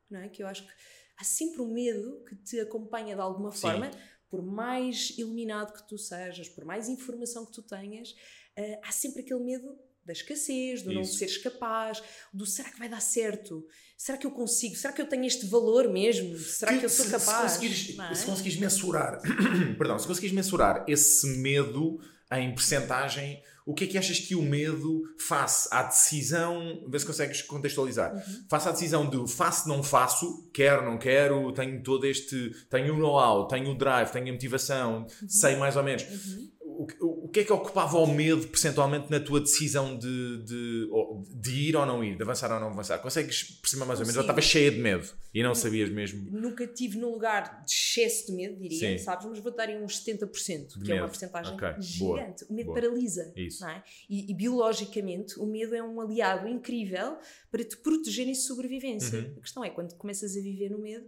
não 0.10 0.20
é? 0.20 0.30
Que 0.30 0.44
eu 0.44 0.48
acho 0.48 0.66
que 0.66 0.74
há 1.18 1.24
sempre 1.24 1.62
um 1.62 1.72
medo 1.72 2.24
que 2.28 2.36
te 2.36 2.60
acompanha 2.60 3.16
de 3.16 3.22
alguma 3.22 3.52
Sim. 3.52 3.62
forma, 3.62 3.90
por 4.30 4.42
mais 4.44 5.12
iluminado 5.18 5.74
que 5.74 5.88
tu 5.88 5.98
sejas, 5.98 6.50
por 6.50 6.66
mais 6.66 6.90
informação 6.90 7.46
que 7.46 7.52
tu 7.54 7.62
tenhas, 7.62 8.14
ah, 8.58 8.80
há 8.84 8.92
sempre 8.92 9.22
aquele 9.22 9.44
medo 9.44 9.68
da 10.06 10.14
escassez, 10.14 10.82
do 10.82 10.94
não 10.94 11.02
Isso. 11.02 11.18
seres 11.18 11.38
capaz, 11.38 12.02
do 12.34 12.46
será 12.46 12.70
que 12.72 12.80
vai 12.80 12.88
dar 12.88 13.02
certo? 13.02 13.68
Será 13.98 14.18
que 14.18 14.26
eu 14.26 14.32
consigo? 14.32 14.74
Será 14.76 14.94
que 14.94 15.02
eu 15.02 15.06
tenho 15.08 15.26
este 15.26 15.46
valor 15.46 15.92
mesmo? 15.92 16.38
Será 16.38 16.78
que, 16.78 16.86
eu 16.86 16.90
sou 16.90 17.06
capaz? 17.08 17.52
Se 17.52 17.58
conseguires, 17.58 17.96
Não 17.98 18.06
é? 18.06 18.16
se 18.16 18.26
conseguires 18.26 18.58
mensurar, 18.58 19.22
perdão, 19.78 20.00
se 20.00 20.08
conseguires 20.08 20.34
mensurar 20.34 20.86
esse 20.88 21.28
medo 21.40 22.00
em 22.32 22.54
percentagem, 22.54 23.42
o 23.66 23.74
que 23.74 23.84
é 23.84 23.88
que 23.88 23.98
achas 23.98 24.20
que 24.20 24.34
o 24.36 24.42
medo 24.42 25.02
face 25.20 25.68
à 25.72 25.84
decisão, 25.84 26.84
vê 26.88 27.00
se 27.00 27.06
consegues 27.06 27.42
contextualizar, 27.42 28.14
Uhum. 28.14 28.46
face 28.50 28.70
à 28.70 28.72
decisão 28.72 29.10
de 29.10 29.32
faço, 29.32 29.68
não 29.68 29.84
faço, 29.84 30.50
quero, 30.54 30.86
não 30.86 30.98
quero, 30.98 31.52
tenho 31.52 31.82
todo 31.84 32.06
este, 32.06 32.52
tenho 32.70 32.96
o 32.96 32.98
know-how, 32.98 33.48
tenho 33.48 33.70
o 33.72 33.76
drive, 33.78 34.12
tenho 34.12 34.30
a 34.30 34.32
motivação, 34.32 35.06
sei 35.28 35.56
mais 35.58 35.76
ou 35.76 35.84
menos. 35.84 36.04
Uhum. 36.04 36.52
O, 36.62 36.88
o 37.28 37.30
que 37.30 37.42
é 37.42 37.44
que 37.44 37.52
ocupava 37.52 37.98
o 37.98 38.08
medo 38.08 38.48
percentualmente 38.48 39.12
na 39.12 39.20
tua 39.20 39.40
decisão 39.42 39.98
de, 39.98 40.38
de, 40.44 40.90
de 41.36 41.52
ir 41.70 41.76
ou 41.76 41.86
não 41.86 42.04
ir, 42.04 42.16
de 42.16 42.24
avançar 42.24 42.52
ou 42.54 42.60
não 42.60 42.70
avançar? 42.70 42.98
Consegues 43.00 43.44
perceber 43.44 43.86
mais 43.86 44.00
ou 44.00 44.06
menos? 44.06 44.16
Ou 44.16 44.22
estavas 44.22 44.46
cheia 44.46 44.72
de 44.72 44.80
medo 44.80 45.08
e 45.34 45.44
não 45.44 45.54
sabias 45.54 45.90
mesmo? 45.90 46.30
Nunca 46.32 46.66
tive 46.66 46.98
num 46.98 47.12
lugar 47.12 47.64
de 47.66 47.72
excesso 47.72 48.28
de 48.28 48.32
medo, 48.34 48.56
diria, 48.58 48.98
Sim. 48.98 49.04
sabes? 49.04 49.26
Mas 49.26 49.40
vou 49.40 49.54
dar 49.54 49.68
aí 49.70 49.78
uns 49.82 50.04
70%, 50.04 50.74
que 50.74 50.80
De 50.80 50.92
é 50.92 50.96
uma 50.96 51.02
medo. 51.02 51.10
porcentagem 51.10 51.54
Ok, 51.54 51.68
gigante. 51.80 52.00
boa, 52.46 52.50
O 52.50 52.54
medo 52.54 52.66
boa. 52.68 52.76
paralisa. 52.82 53.34
Isso. 53.36 53.62
não 53.62 53.70
é? 53.70 53.84
E, 54.10 54.32
e 54.32 54.34
biologicamente, 54.34 55.40
o 55.40 55.46
medo 55.46 55.76
é 55.76 55.84
um 55.84 56.00
aliado 56.00 56.48
incrível 56.48 57.18
para 57.52 57.64
te 57.64 57.76
proteger 57.78 58.28
em 58.28 58.36
sobrevivência. 58.36 59.20
Uhum. 59.20 59.34
A 59.38 59.42
questão 59.42 59.64
é, 59.64 59.70
quando 59.70 59.94
começas 59.96 60.36
a 60.38 60.42
viver 60.42 60.70
no 60.70 60.80
medo, 60.80 61.06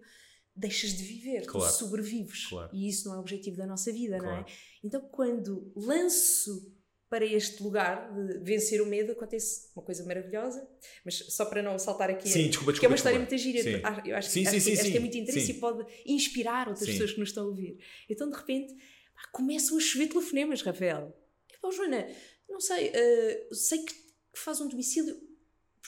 deixas 0.60 0.92
de 0.94 1.04
viver, 1.04 1.46
Claro. 1.46 1.72
tu 1.72 1.78
sobrevives. 1.78 2.48
Claro. 2.48 2.70
E 2.74 2.88
isso 2.89 3.08
não 3.08 3.16
é 3.16 3.18
o 3.18 3.22
objetivo 3.22 3.58
da 3.58 3.66
nossa 3.66 3.92
vida, 3.92 4.18
não 4.18 4.25
Claro. 4.25 4.46
é? 4.48 4.54
Então, 4.84 5.01
quando 5.12 5.72
lanço 5.75 6.75
para 7.10 7.25
este 7.25 7.63
lugar 7.63 8.13
de 8.13 8.38
vencer 8.44 8.80
o 8.82 8.86
medo, 8.86 9.13
acontece 9.13 9.70
uma 9.75 9.84
coisa 9.84 10.04
maravilhosa, 10.06 10.68
mas 11.04 11.16
só 11.30 11.44
para 11.46 11.63
não 11.63 11.80
saltar 11.80 12.10
aqui. 12.12 12.30
Sim, 12.30 12.48
desculpa, 12.50 12.72
Porque 12.72 12.86
é 12.86 12.89
uma 12.89 12.96
desculpa, 12.96 13.18
história 13.18 13.36
desculpa. 13.38 13.62
muito 13.62 13.82
gira. 13.82 14.04
Sim. 14.04 14.10
Eu 14.12 14.16
acho, 14.18 14.30
Sim, 14.30 14.42
acho 14.48 14.60
sim, 14.60 14.63
que, 14.66 14.74
acho 14.74 14.84
que 14.84 14.92
sim. 14.92 14.98
é 14.98 15.00
muito 15.00 15.18
interesse 15.18 15.46
Sim. 15.48 15.54
e 15.54 15.60
pode 15.60 15.86
inspirar 16.06 16.68
outras 16.70 16.88
pessoas 16.88 17.12
que 17.13 17.20
nos 17.20 17.30
estão 17.30 17.46
a 17.46 17.48
ouvir. 17.48 17.80
Então, 18.08 18.30
de 18.30 18.38
repente, 18.38 18.74
pá, 18.75 19.22
começam 19.34 19.75
a 19.78 19.80
chover 19.80 20.08
telefonemas, 20.08 20.62
Rafael. 20.62 21.18
Epá, 21.51 21.72
Joana, 21.72 22.08
não 22.48 22.60
sei, 22.60 22.92
eh, 22.94 23.48
sei 23.54 23.80
que, 23.80 23.94
que 23.94 24.39
faz 24.39 24.62
um 24.62 24.68
domicílio. 24.68 25.18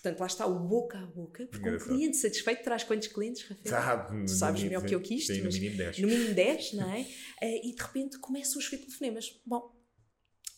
Portanto, 0.01 0.19
lá 0.19 0.25
está 0.25 0.47
o 0.47 0.59
boca 0.67 0.97
a 0.97 1.05
boca, 1.05 1.45
porque 1.45 1.63
um 1.63 1.73
Engraçado. 1.73 1.89
cliente 1.95 2.17
satisfeito 2.17 2.63
traz 2.63 2.83
quantos 2.83 3.07
clientes, 3.07 3.43
Rafael? 3.43 4.13
No 4.13 4.25
Tu 4.25 4.31
sabes 4.31 4.63
melhor 4.63 4.83
que 4.83 4.95
eu 4.95 4.99
que 4.99 5.13
isto, 5.15 5.31
Sim, 5.31 5.39
no 5.39 5.45
mas 5.45 5.53
mínimo 5.59 5.77
10. 5.77 5.99
no 5.99 6.07
mínimo 6.07 6.33
10, 6.33 6.73
não 6.73 6.91
é? 6.91 7.05
Eh, 7.43 7.67
e 7.67 7.75
de 7.75 7.81
repente 7.81 8.17
começam 8.19 8.59
chover 8.61 8.79
telefonemas. 8.79 9.39
Bom, 9.45 9.71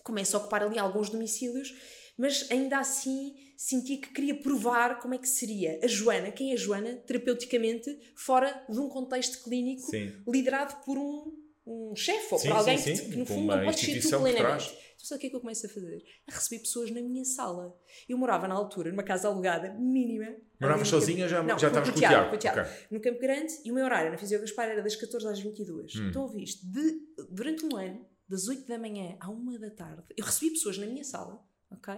começo 0.04 0.36
a 0.36 0.40
ocupar 0.40 0.64
ali 0.64 0.78
alguns 0.80 1.10
domicílios, 1.10 1.74
mas 2.18 2.50
ainda 2.52 2.78
assim 2.80 3.36
senti 3.58 3.98
que 3.98 4.14
queria 4.14 4.36
provar 4.42 5.00
como 5.00 5.14
é 5.14 5.18
que 5.18 5.28
seria 5.28 5.80
a 5.84 5.88
Joana, 5.88 6.32
quem 6.32 6.52
é 6.52 6.54
a 6.54 6.58
Joana, 6.58 6.96
terapeuticamente, 6.96 7.90
fora 8.16 8.66
de 8.70 8.80
um 8.80 8.88
contexto 8.90 9.44
clínico 9.44 9.90
Sim. 9.90 10.12
liderado 10.28 10.84
por 10.86 10.98
um, 10.98 11.43
um 11.66 11.96
chefe 11.96 12.34
ou 12.34 12.40
Sim, 12.40 12.48
por 12.50 12.58
alguém 12.58 12.78
sim, 12.78 12.92
que, 12.92 12.98
sim, 12.98 13.10
que, 13.10 13.18
no 13.18 13.26
fundo 13.26 13.56
não 13.56 13.64
pode 13.64 13.80
ser 13.80 14.02
tu 14.02 14.10
plenamente. 14.10 14.84
Então 14.96 15.06
sabe 15.06 15.18
o 15.18 15.22
que 15.22 15.28
é 15.28 15.30
que 15.30 15.36
eu 15.36 15.42
começo 15.42 15.66
a 15.66 15.70
fazer? 15.70 16.04
A 16.28 16.34
receber 16.34 16.60
pessoas 16.62 16.92
na 16.92 17.02
minha 17.02 17.26
sala. 17.26 17.78
Eu 18.08 18.18
morava 18.18 18.48
na 18.48 18.56
altura 18.56 18.92
numa 18.92 19.04
casa 19.04 19.28
alugada 19.28 19.74
mínima. 19.74 20.36
Moravas 20.60 20.92
no 20.92 21.00
sozinha 21.00 21.28
já, 21.28 21.42
Não, 21.42 21.60
já 21.60 21.68
estavas 21.68 21.90
com 21.90 21.96
o 21.96 22.00
Tiago, 22.00 22.30
com 22.30 22.36
o 22.36 22.40
Tiago. 22.40 22.62
Ok. 22.62 22.88
no 22.92 23.02
Campo 23.02 23.20
Grande 23.20 23.54
e 23.66 23.72
o 23.72 23.76
meu 23.76 23.86
horário 23.86 24.12
na 24.12 24.18
Fisio 24.18 24.40
Gaspar 24.40 24.70
era 24.70 24.82
das 24.82 24.96
14 24.96 25.28
às 25.28 25.40
22. 25.40 25.96
Hum. 25.96 26.08
Então 26.10 26.22
ouvi 26.24 26.44
isto, 26.44 26.66
de, 26.66 27.02
durante 27.30 27.66
um 27.66 27.76
ano, 27.76 28.06
das 28.28 28.48
8 28.48 28.68
da 28.68 28.78
manhã 28.78 29.18
à 29.20 29.30
1 29.30 29.60
da 29.60 29.70
tarde, 29.70 30.04
eu 30.16 30.26
recebi 30.26 30.52
pessoas 30.52 30.78
na 30.78 30.86
minha 30.86 31.04
sala, 31.04 31.44
ok? 31.70 31.94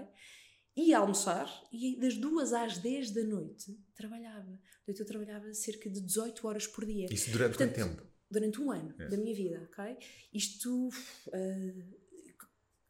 Ia 0.75 0.98
almoçar 0.98 1.50
e 1.72 1.98
das 2.00 2.17
2 2.17 2.53
às 2.53 2.77
10 2.79 3.12
da 3.12 3.24
noite 3.24 3.77
trabalhava. 3.95 4.60
Portanto, 4.86 5.00
eu 5.00 5.05
trabalhava 5.05 5.53
cerca 5.53 5.89
de 5.89 6.01
18 6.01 6.48
horas 6.48 6.67
por 6.67 6.86
dia. 6.86 7.07
Isso 7.10 7.31
durante 7.31 7.55
Portanto, 7.55 7.75
quanto 7.75 7.95
tempo? 7.95 8.14
Durante 8.29 8.60
um 8.62 8.72
ano 8.72 8.94
É. 9.00 9.08
da 9.08 9.17
minha 9.17 9.36
vida, 9.36 9.62
ok? 9.72 9.98
Isto. 10.34 10.89
ah, 11.34 11.38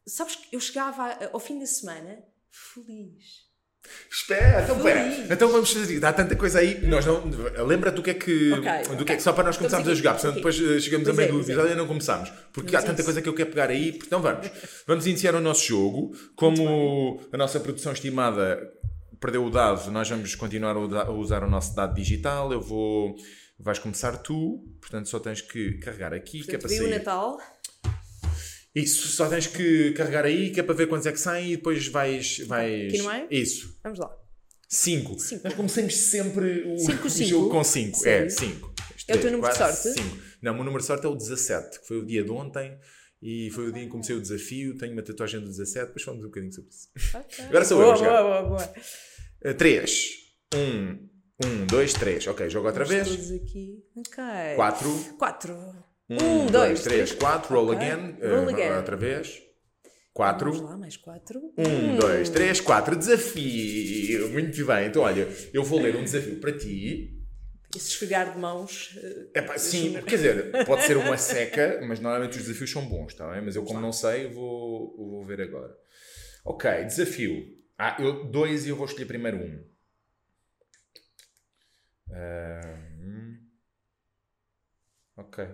sabes 0.06 0.36
que 0.36 0.54
eu 0.56 0.60
chegava 0.60 1.12
ao 1.32 1.40
fim 1.40 1.58
da 1.58 1.66
semana 1.66 2.18
feliz. 2.50 3.46
Espera, 4.10 4.64
então, 4.64 4.76
espera. 4.78 5.32
então 5.32 5.48
vamos 5.48 5.72
fazer 5.72 5.94
isso. 5.94 6.04
Há 6.06 6.12
tanta 6.12 6.34
coisa 6.34 6.58
aí. 6.58 6.84
Nós 6.88 7.06
não. 7.06 7.22
Lembra-te 7.64 7.94
do 7.94 8.02
que 8.02 8.10
é 8.10 8.14
que. 8.14 8.52
Ok, 8.52 8.62
do 8.62 8.92
ok. 8.94 9.04
que 9.04 9.12
é 9.12 9.16
que 9.16 9.22
só 9.22 9.32
para 9.32 9.44
nós 9.44 9.56
começarmos 9.56 9.88
a 9.88 9.94
jogar, 9.94 10.16
aqui. 10.16 10.32
depois 10.32 10.56
eh, 10.60 10.80
chegamos 10.80 11.04
Pois 11.06 11.16
a 11.16 11.22
meio 11.22 11.28
é, 11.28 11.32
do 11.32 11.38
é. 11.38 11.42
episódio 11.42 11.68
e 11.68 11.70
ainda 11.70 11.76
não 11.82 11.86
começamos. 11.86 12.30
Porque 12.52 12.72
Mas 12.72 12.82
há 12.82 12.84
é 12.84 12.90
tanta 12.90 13.04
coisa 13.04 13.22
que 13.22 13.28
eu 13.28 13.34
quero 13.34 13.50
pegar 13.50 13.70
aí, 13.70 13.90
então 13.90 14.20
vamos. 14.20 14.50
Vamos 14.88 15.06
iniciar 15.06 15.36
o 15.36 15.40
nosso 15.40 15.64
jogo. 15.66 16.16
Como 16.34 17.20
a 17.30 17.36
nossa 17.36 17.60
produção 17.60 17.92
estimada 17.92 18.58
perdeu 19.20 19.44
o 19.44 19.50
dado, 19.50 19.88
nós 19.92 20.08
vamos 20.10 20.34
continuar 20.34 20.76
a 20.76 21.10
usar 21.12 21.44
o 21.44 21.48
nosso 21.50 21.72
dado 21.76 21.94
digital. 21.94 22.52
Eu 22.52 22.60
vou. 22.60 23.14
Vais 23.58 23.78
começar 23.78 24.16
tu, 24.18 24.62
portanto 24.80 25.08
só 25.08 25.18
tens 25.18 25.40
que 25.40 25.78
carregar 25.78 26.12
aqui, 26.12 26.42
que 26.42 26.54
é 26.54 26.58
Portanto, 26.58 26.60
para 26.60 26.68
veio 26.68 26.82
o 26.82 26.84
sair. 26.88 26.98
Natal. 26.98 27.38
Isso, 28.74 29.08
só 29.08 29.26
tens 29.28 29.46
que 29.46 29.92
carregar 29.92 30.26
aí, 30.26 30.50
que 30.50 30.60
é 30.60 30.62
para 30.62 30.74
ver 30.74 30.86
quantos 30.86 31.06
é 31.06 31.12
que 31.12 31.18
saem 31.18 31.52
e 31.52 31.56
depois 31.56 31.88
vais. 31.88 32.38
vais... 32.46 32.88
Aqui 32.92 32.98
no 33.02 33.10
meio? 33.10 33.26
Isso. 33.30 33.78
Vamos 33.82 33.98
lá. 33.98 34.14
5. 34.68 35.18
Cinco. 35.18 35.44
Nós 35.44 35.54
começamos 35.54 35.96
sempre 35.96 36.62
o, 36.66 36.78
Cinco, 36.78 37.06
o 37.08 37.10
cinco? 37.10 37.28
jogo 37.30 37.50
com 37.50 37.64
5. 37.64 37.96
É, 37.96 38.00
Sério? 38.00 38.30
5. 38.30 38.74
É 39.08 39.14
o 39.14 39.20
teu 39.20 39.30
número 39.32 39.50
de 39.50 39.58
sorte? 39.58 39.78
5. 39.78 40.18
Não, 40.42 40.52
o 40.52 40.54
meu 40.56 40.64
número 40.64 40.82
de 40.82 40.86
sorte 40.86 41.06
é 41.06 41.08
o 41.08 41.14
17, 41.14 41.80
que 41.80 41.86
foi 41.86 41.98
o 41.98 42.04
dia 42.04 42.22
de 42.22 42.30
ontem 42.30 42.78
e 43.22 43.50
foi 43.52 43.68
o 43.68 43.72
dia 43.72 43.82
em 43.82 43.86
que 43.86 43.92
comecei 43.92 44.14
o 44.14 44.20
desafio. 44.20 44.76
Tenho 44.76 44.92
uma 44.92 45.02
tatuagem 45.02 45.40
do 45.40 45.46
17, 45.46 45.86
depois 45.86 46.02
falamos 46.02 46.24
um 46.24 46.28
bocadinho 46.28 46.52
sobre 46.52 46.70
isso. 46.70 46.88
Ok. 47.14 47.44
Agora 47.46 47.64
sou 47.64 47.78
boa, 47.80 47.94
eu. 47.96 48.02
Boa, 48.02 48.22
boa, 48.22 48.58
boa. 49.42 49.54
3. 49.54 50.10
1, 50.54 51.08
2, 51.40 51.92
3. 51.94 52.26
Ok, 52.28 52.48
jogo 52.48 52.66
outra 52.68 52.84
Vamos 52.84 53.06
vez. 53.06 53.16
todos 53.16 53.32
aqui. 53.42 53.84
Ok. 53.96 54.14
4. 54.56 54.88
4. 55.18 55.74
1, 56.08 56.46
2, 56.46 56.80
3, 56.82 57.12
4. 57.12 57.54
Roll 57.54 57.70
Ok. 57.70 57.76
again. 57.86 58.16
Roll 58.20 58.50
Eh, 58.50 58.52
again. 58.52 58.76
Outra 58.76 58.96
vez. 58.96 59.28
Vamos 59.28 59.44
4. 60.14 60.62
lá, 60.62 60.76
mais 60.78 60.96
4. 60.96 61.38
1, 61.58 61.96
2, 61.96 62.28
3, 62.30 62.60
4. 62.60 62.96
Desafio. 62.96 64.28
Muito 64.30 64.64
bem. 64.66 64.86
Então, 64.86 65.02
olha, 65.02 65.28
eu 65.52 65.62
vou 65.62 65.80
ler 65.80 65.94
um 65.96 66.04
desafio 66.04 66.36
para 66.40 66.52
ti. 66.56 67.12
Esse 67.74 67.88
esfregar 67.90 68.32
de 68.32 68.38
mãos. 68.38 68.96
eh, 69.34 69.40
Epá, 69.40 69.58
sim, 69.58 69.92
quer 70.06 70.16
dizer, 70.16 70.64
pode 70.64 70.84
ser 70.84 70.96
uma 70.96 71.18
seca, 71.18 71.80
mas 71.86 72.00
normalmente 72.00 72.38
os 72.38 72.44
desafios 72.46 72.70
são 72.70 72.86
bons, 72.88 73.08
está 73.12 73.30
bem? 73.30 73.42
Mas 73.42 73.54
eu, 73.56 73.64
como 73.64 73.80
não 73.80 73.92
sei, 73.92 74.28
vou, 74.28 74.96
vou 74.96 75.22
ver 75.22 75.42
agora. 75.42 75.76
Ok, 76.44 76.70
desafio. 76.84 77.44
Ah, 77.78 77.96
eu, 78.00 78.24
dois 78.30 78.64
e 78.64 78.70
eu 78.70 78.76
vou 78.76 78.86
escolher 78.86 79.04
primeiro 79.04 79.36
um. 79.36 79.62
Hum. 82.08 83.38
ok. 85.16 85.46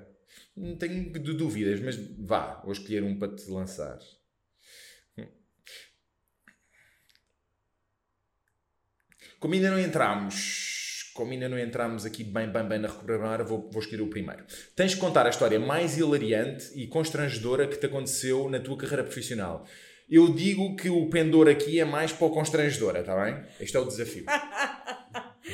Não 0.57 0.77
tenho 0.77 1.13
dúvidas, 1.13 1.81
mas 1.81 1.97
vá, 2.19 2.61
vou 2.63 2.73
escolher 2.73 3.03
um 3.03 3.19
para 3.19 3.35
te 3.35 3.51
lançar. 3.51 3.99
Como 9.43 9.55
ainda 9.55 9.73
não 9.73 9.79
entramos, 9.81 11.11
como 11.15 11.33
ainda 11.33 11.49
não 11.49 11.59
entramos 11.59 12.07
aqui 12.07 12.23
bem, 12.23 12.49
bem, 12.49 12.63
bem 12.63 12.79
na 12.79 12.87
recuperadora, 12.87 13.43
vou, 13.43 13.69
vou 13.73 13.83
escolher 13.83 14.01
o 14.01 14.07
primeiro. 14.07 14.45
Tens 14.77 14.93
de 14.93 14.99
contar 14.99 15.27
a 15.27 15.31
história 15.31 15.59
mais 15.59 15.99
hilariante 15.99 16.71
e 16.77 16.87
constrangedora 16.87 17.67
que 17.67 17.77
te 17.77 17.87
aconteceu 17.87 18.49
na 18.49 18.61
tua 18.61 18.77
carreira 18.79 19.03
profissional. 19.03 19.67
Eu 20.09 20.33
digo 20.33 20.77
que 20.77 20.89
o 20.89 21.11
pendor 21.11 21.49
aqui 21.49 21.81
é 21.81 21.85
mais 21.85 22.13
para 22.13 22.27
o 22.29 22.31
constrangedora, 22.31 23.01
está 23.01 23.21
bem? 23.21 23.43
Este 23.59 23.77
é 23.77 23.81
o 23.81 23.85
desafio. 23.85 24.27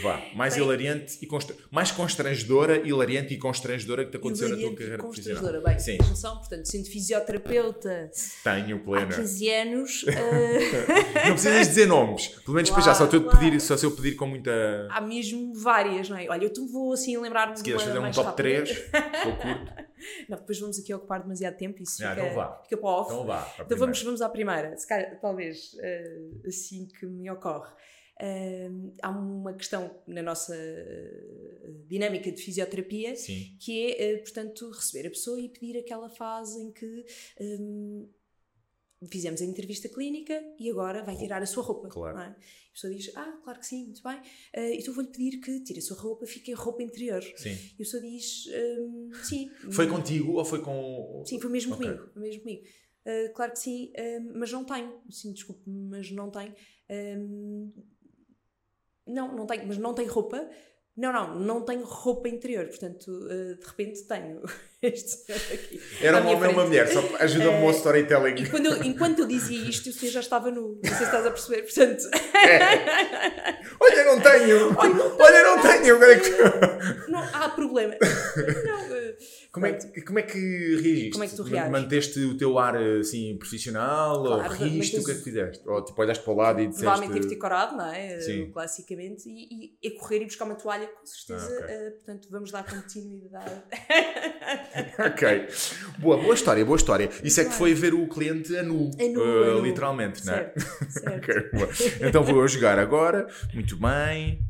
Vá, 0.02 0.22
mais 0.34 0.54
Bem- 0.54 0.62
hilariante 0.64 1.18
e 1.22 1.26
constra... 1.26 1.56
mais 1.70 1.90
constrangedora, 1.90 2.76
hilariante 2.87 3.34
e 3.34 3.38
constrangedora 3.38 4.04
que 4.04 4.11
te 4.11 4.16
aconteceu 4.16 4.48
na 4.48 4.56
tua 4.56 4.74
carreira 4.74 4.98
profissional. 4.98 5.40
constrangedora. 5.42 5.61
Bem, 5.74 5.78
Sim, 5.78 5.98
noção, 6.08 6.37
portanto, 6.38 6.66
sendo 6.66 6.87
fisioterapeuta 6.88 8.11
tenho 8.44 8.76
há 8.76 8.80
plena. 8.80 9.14
15 9.16 9.50
anos, 9.50 10.04
eh, 10.08 11.26
Não 11.26 11.32
precisas 11.32 11.68
dizer 11.68 11.87
nomes. 11.87 12.28
Pelo 12.28 12.54
menos 12.54 12.68
depois 12.68 12.84
já, 12.84 12.94
só, 12.94 13.06
Claro, 13.06 13.24
claro. 13.24 13.38
pedir, 13.38 13.61
só 13.61 13.76
se 13.76 13.87
eu 13.87 13.90
pedir 13.90 14.14
com 14.16 14.26
muita. 14.26 14.88
há 14.90 15.00
mesmo 15.00 15.54
várias, 15.54 16.08
não 16.08 16.16
é? 16.16 16.26
Olha, 16.28 16.44
eu 16.44 16.52
te 16.52 16.61
vou 16.66 16.92
assim 16.92 17.16
lembrar-me 17.18 17.56
Se 17.56 17.62
de 17.62 17.72
quiseres 17.72 17.94
uma 17.96 18.12
fazer 18.12 18.20
um 18.20 18.24
top 18.24 18.42
rápida. 18.42 18.64
3, 18.64 18.68
sou 19.22 19.37
curto. 19.37 19.88
Não, 20.28 20.38
depois 20.38 20.61
vamos 20.61 20.78
aqui 20.78 20.94
ocupar 20.94 21.20
demasiado 21.22 21.56
tempo, 21.56 21.82
isso 21.82 22.04
Ah, 22.04 22.11
fica, 22.14 22.22
então 22.22 22.34
vá. 22.37 22.61
fica 22.62 22.76
para 22.76 22.88
off. 22.88 23.12
Então 23.12 23.26
vá. 23.26 23.40
para 23.40 23.64
Então 23.64 23.78
vamos, 23.78 23.98
primeira. 23.98 24.04
vamos 24.04 24.22
à 24.22 24.28
primeira. 24.28 24.76
Se 24.76 24.87
calhar, 24.87 25.18
talvez 25.20 25.76
eh, 25.80 26.18
assim 26.46 26.87
que 26.87 27.04
me 27.06 27.28
ocorre. 27.30 27.68
Eh, 28.20 28.68
há 29.00 29.11
uma 29.11 29.54
questão 29.54 30.02
na 30.07 30.22
nossa 30.22 30.54
eh, 30.57 31.70
dinâmica 31.87 32.33
de 32.33 32.42
fisioterapia 32.42 33.14
Sim. 33.14 33.57
que 33.61 33.92
é, 33.92 34.02
eh, 34.02 34.16
portanto, 34.18 34.70
receber 34.70 35.07
a 35.07 35.11
pessoa 35.11 35.40
e 35.40 35.48
pedir 35.48 35.78
aquela 35.78 36.09
fase 36.09 36.61
em 36.61 36.72
que 36.72 37.04
hum, 37.40 38.09
fizemos 39.07 39.40
a 39.40 39.44
entrevista 39.44 39.88
clínica 39.88 40.42
e 40.59 40.68
agora 40.68 41.04
vai 41.04 41.16
tirar 41.16 41.40
a 41.42 41.46
sua 41.46 41.62
roupa. 41.62 41.88
Claro. 41.88 42.16
não 42.16 42.22
é? 42.24 42.28
A 42.28 42.72
pessoa 42.72 42.92
diz, 42.92 43.12
ah, 43.16 43.40
claro 43.44 43.61
que 43.61 43.66
sim, 43.66 43.85
muito 43.85 44.02
bem. 44.02 44.20
Eh, 44.52 44.74
então 44.74 44.92
vou-lhe 44.92 45.11
pedir 45.11 45.38
que 45.38 45.61
tire 45.61 45.78
a 45.78 45.83
sua 45.83 45.96
roupa, 45.96 46.26
fique 46.26 46.50
em 46.50 46.54
roupa 46.54 46.83
interior. 46.83 47.22
Sim. 47.37 47.50
E 47.50 47.74
a 47.74 47.78
pessoa 47.78 48.02
diz, 48.02 48.46
hum, 48.81 49.11
sim. 49.22 49.48
Foi 49.70 49.87
hum, 49.87 49.90
contigo 49.90 50.33
ou 50.33 50.44
foi 50.44 50.61
com. 50.61 51.22
Sim, 51.24 51.40
foi 51.40 51.50
mesmo 51.50 51.74
Ok. 51.74 51.87
comigo. 51.87 52.11
Foi 52.12 52.22
mesmo 52.22 52.42
comigo. 52.42 52.64
Uh, 53.07 53.33
claro 53.33 53.52
que 53.52 53.59
sim, 53.59 53.92
uh, 53.96 54.38
mas 54.38 54.52
não 54.52 54.64
tenho. 54.64 55.00
Sim, 55.09 55.33
desculpe, 55.33 55.62
mas 55.66 56.11
não 56.11 56.31
tenho. 56.31 56.54
Um, 56.90 57.72
não, 59.09 59.35
não 59.35 59.47
tenho, 59.47 59.66
mas 59.66 59.79
não 59.79 59.94
tenho 59.94 60.11
roupa. 60.12 60.47
Não, 61.01 61.12
não, 61.12 61.38
não 61.38 61.61
tenho 61.64 61.85
roupa 61.85 62.29
interior. 62.29 62.66
Portanto, 62.66 63.07
uh, 63.09 63.55
de 63.57 63.64
repente 63.64 64.03
tenho 64.03 64.42
este 64.83 65.11
senhor 65.11 65.40
aqui. 65.53 65.81
Era 66.03 66.16
um 66.16 66.21
homem 66.23 66.33
ou 66.35 66.38
uma 66.38 66.49
frente. 66.49 66.66
mulher, 66.66 66.88
só 66.88 67.01
ajuda-me 67.21 67.51
Eh, 67.53 67.62
ao 67.64 67.71
storytelling. 67.71 68.35
E 68.42 68.51
quando 68.51 68.66
eu- 68.66 68.83
enquanto 68.83 69.18
eu 69.21 69.27
dizia 69.29 69.61
isto, 69.68 69.90
o 69.90 69.92
senhor 69.92 70.11
já 70.11 70.18
estava 70.21 70.51
nu. 70.51 70.81
Não 70.83 70.90
sei 70.90 70.97
se 70.97 71.05
estás 71.05 71.25
a 71.25 71.31
perceber. 71.31 71.62
Portanto, 71.62 72.03
Olha, 73.81 74.05
não 74.05 74.21
tenho! 74.21 74.77
Olha, 75.18 75.42
não 75.44 75.62
tenho! 75.62 75.94
Agora 75.97 76.12
é 76.12 76.18
que- 76.18 77.11
não 77.11 77.21
há 77.21 77.49
problema. 77.51 77.94
Não, 78.66 78.97
eh, 78.97 79.16
Como 79.50 79.64
é, 79.66 79.72
que, 79.72 80.02
como 80.02 80.18
é 80.18 80.22
que 80.22 80.38
reagiste? 80.38 81.11
Como 81.11 81.24
é 81.24 81.26
que 81.26 81.34
tu 81.37 81.42
Man- 81.44 81.50
reages? 81.50 81.70
Manteste 81.70 82.20
o 82.20 82.37
teu 82.37 82.58
ar 82.58 82.76
assim 82.76 83.37
profissional? 83.38 84.22
Claro, 84.22 84.42
ou 84.52 84.58
riste? 84.58 84.96
mantens- 84.96 85.02
O 85.02 85.04
que 85.06 85.11
é 85.11 85.14
que 85.14 85.22
fizeste? 85.22 85.68
Ou 85.68 85.84
tipo, 85.84 86.00
olhaste 86.02 86.22
para 86.22 86.32
o 86.32 86.37
lado 86.37 86.61
e 86.61 86.66
disseste. 86.66 86.84
Provavelmente 86.84 87.28
ter 87.28 87.37
corado, 87.37 87.76
não 87.76 87.87
é? 87.87 88.20
Sim. 88.20 88.50
Classicamente. 88.52 89.28
E, 89.28 89.74
e, 89.82 89.88
e 89.88 89.90
correr 89.92 90.20
e 90.22 90.24
buscar 90.26 90.44
uma 90.44 90.54
toalha, 90.54 90.87
com 90.87 91.04
certeza. 91.06 91.48
Ah, 91.50 91.64
ok. 91.64 91.74
eh, 91.74 91.90
portanto, 91.92 92.28
vamos 92.30 92.52
dar 92.52 92.62
continuidade. 92.64 93.62
ok. 94.98 95.48
Boa, 95.98 96.16
boa 96.18 96.34
história, 96.34 96.64
boa 96.64 96.76
história. 96.76 97.08
Isso 97.24 97.40
é 97.40 97.44
que 97.44 97.52
foi 97.52 97.74
ver 97.74 97.94
o 97.94 98.06
cliente 98.06 98.56
a 98.56 98.62
nu, 98.62 98.90
É 98.98 99.08
nu, 99.08 99.20
eh, 99.22 99.50
é 99.50 99.54
nu. 99.54 99.62
literalmente, 99.62 100.24
não 100.26 100.34
é? 100.34 100.52
Certo, 100.54 100.90
certo. 100.90 101.18
Ok, 101.30 101.50
boa. 101.54 101.68
Então 102.08 102.22
vou 102.22 102.46
jogar 102.46 102.78
agora. 102.78 103.26
Muito 103.54 103.76
bem. 103.76 104.46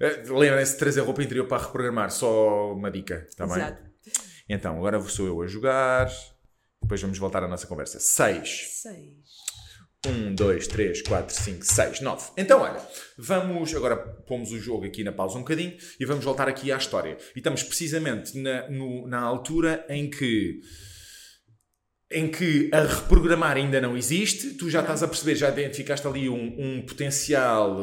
Eh, 0.00 0.22
Lembrem-se 0.28 0.72
de 0.72 0.78
trazer 0.78 1.00
roupa 1.02 1.22
interior 1.22 1.46
para 1.46 1.62
reprogramar, 1.62 2.10
só 2.10 2.72
uma 2.72 2.90
dica, 2.90 3.24
está 3.28 3.46
bem? 3.46 3.56
Exato. 3.56 3.89
Então, 4.52 4.76
agora 4.76 5.00
sou 5.02 5.26
eu 5.26 5.40
a 5.42 5.46
jogar. 5.46 6.10
Depois 6.82 7.00
vamos 7.00 7.18
voltar 7.18 7.42
à 7.44 7.48
nossa 7.48 7.66
conversa. 7.66 8.00
6. 8.00 8.80
Seis. 8.82 9.14
1, 10.06 10.34
2, 10.34 10.66
3, 10.66 11.02
4, 11.02 11.34
5, 11.36 11.64
6, 11.64 12.00
9. 12.00 12.30
Então, 12.36 12.62
olha, 12.62 12.80
vamos. 13.18 13.74
Agora 13.74 13.96
pomos 13.96 14.50
o 14.50 14.58
jogo 14.58 14.86
aqui 14.86 15.04
na 15.04 15.12
pausa 15.12 15.36
um 15.36 15.40
bocadinho 15.42 15.76
e 16.00 16.04
vamos 16.06 16.24
voltar 16.24 16.48
aqui 16.48 16.72
à 16.72 16.76
história. 16.76 17.16
E 17.36 17.38
estamos 17.38 17.62
precisamente 17.62 18.36
na, 18.38 18.68
no- 18.70 19.06
na 19.06 19.20
altura 19.20 19.84
em 19.88 20.10
que. 20.10 20.60
Em 22.12 22.28
que 22.28 22.68
a 22.72 22.80
reprogramar 22.82 23.56
ainda 23.56 23.80
não 23.80 23.96
existe, 23.96 24.54
tu 24.54 24.68
já 24.68 24.80
estás 24.80 25.00
a 25.00 25.06
perceber, 25.06 25.36
já 25.36 25.48
identificaste 25.48 26.04
ali 26.08 26.28
um, 26.28 26.56
um 26.58 26.82
potencial 26.84 27.76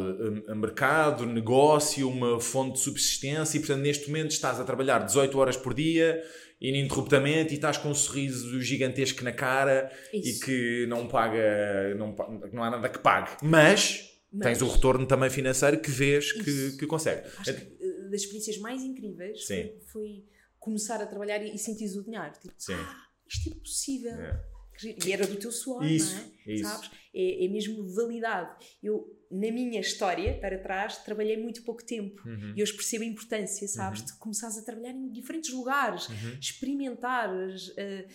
eh, 0.49 0.53
mercado, 0.53 1.25
negócio, 1.25 2.09
uma 2.09 2.37
fonte 2.37 2.73
de 2.73 2.79
subsistência 2.81 3.55
e, 3.57 3.61
portanto, 3.61 3.83
neste 3.83 4.07
momento 4.07 4.31
estás 4.31 4.59
a 4.59 4.65
trabalhar 4.65 4.99
18 5.05 5.39
horas 5.39 5.55
por 5.55 5.73
dia, 5.73 6.21
ininterruptamente, 6.59 7.53
e 7.53 7.55
estás 7.55 7.77
com 7.77 7.89
um 7.89 7.93
sorriso 7.95 8.59
gigantesco 8.61 9.23
na 9.23 9.31
cara 9.31 9.91
e 10.11 10.19
Isso. 10.19 10.45
que 10.45 10.85
não 10.87 11.07
paga, 11.07 11.93
não, 11.95 12.15
não 12.51 12.63
há 12.63 12.71
nada 12.71 12.89
que 12.89 12.99
pague. 12.99 13.31
Mas, 13.43 14.09
Mas- 14.31 14.43
tens 14.43 14.61
o 14.61 14.67
retorno 14.67 15.05
também 15.05 15.29
financeiro 15.29 15.79
que 15.79 15.91
vês 15.91 16.31
que, 16.31 16.77
que 16.77 16.87
consegue. 16.87 17.27
Acho 17.37 17.53
que 17.53 17.61
eh, 17.61 18.09
das 18.09 18.21
experiências 18.21 18.57
mais 18.57 18.81
incríveis 18.81 19.45
Sim. 19.45 19.63
foi, 19.63 19.81
foi 19.91 20.25
começar 20.59 21.01
a 21.01 21.05
trabalhar 21.05 21.41
e, 21.43 21.53
e 21.53 21.57
sentir 21.57 21.89
o 21.97 22.03
dinheiro. 22.03 22.31
Tipo, 22.41 22.53
Sim. 22.57 22.73
ah, 22.73 23.03
isto 23.27 23.49
é 23.49 23.53
possível. 23.59 24.13
É. 24.13 24.56
E 24.83 25.11
era 25.11 25.25
do 25.25 25.35
teu 25.37 25.51
suor, 25.51 25.83
Isso, 25.85 26.15
não 26.15 26.21
é? 26.47 26.53
isso. 26.53 26.63
Sabes? 26.63 26.91
É, 27.13 27.45
é 27.45 27.47
mesmo 27.47 27.87
validade. 27.93 28.65
Eu, 28.81 29.15
na 29.31 29.51
minha 29.51 29.79
história, 29.81 30.39
para 30.39 30.57
trás, 30.59 30.97
trabalhei 31.03 31.35
muito 31.37 31.63
pouco 31.63 31.83
tempo. 31.85 32.21
Uhum. 32.27 32.53
E 32.55 32.61
hoje 32.61 32.73
percebo 32.73 33.03
a 33.03 33.07
importância, 33.07 33.67
sabes? 33.67 34.05
De 34.05 34.13
começares 34.17 34.57
a 34.57 34.63
trabalhar 34.63 34.91
em 34.91 35.11
diferentes 35.11 35.51
lugares, 35.51 36.07
Uhum. 36.09 36.37
experimentares. 36.39 37.73
eh, 37.77 38.07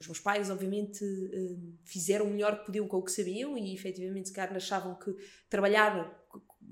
os 0.00 0.06
meus 0.06 0.20
pais, 0.20 0.48
obviamente, 0.48 1.04
eh, 1.04 1.56
fizeram 1.84 2.26
o 2.26 2.30
melhor 2.30 2.60
que 2.60 2.66
podiam 2.66 2.88
com 2.88 2.96
o 2.96 3.02
que 3.02 3.12
sabiam 3.12 3.56
e, 3.58 3.74
efetivamente, 3.74 4.28
se 4.28 4.34
calhar 4.34 4.56
achavam 4.56 4.94
que 4.98 5.14
trabalhar 5.48 6.18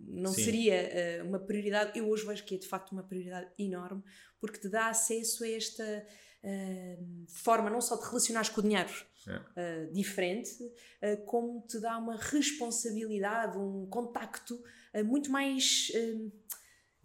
não 0.06 0.32
Sim. 0.32 0.44
seria 0.44 0.74
eh, 0.74 1.22
uma 1.22 1.38
prioridade. 1.38 1.98
Eu 1.98 2.08
hoje 2.08 2.24
vejo 2.26 2.44
que 2.44 2.54
é, 2.54 2.58
de 2.58 2.66
facto, 2.66 2.92
uma 2.92 3.02
prioridade 3.02 3.50
enorme 3.58 4.02
porque 4.40 4.58
te 4.58 4.68
dá 4.68 4.88
acesso 4.88 5.44
a 5.44 5.48
esta 5.48 6.06
eh, 6.42 6.98
forma 7.28 7.68
não 7.68 7.80
só 7.80 7.96
de 7.96 8.04
relacionares 8.06 8.48
com 8.48 8.60
o 8.60 8.62
dinheiro 8.62 8.92
É. 9.26 9.40
eh, 9.56 9.86
diferente, 9.92 10.56
eh, 11.00 11.16
como 11.16 11.60
te 11.66 11.78
dá 11.80 11.98
uma 11.98 12.16
responsabilidade, 12.16 13.58
um 13.58 13.86
contacto 13.86 14.62
muito 15.04 15.30
mais, 15.30 15.92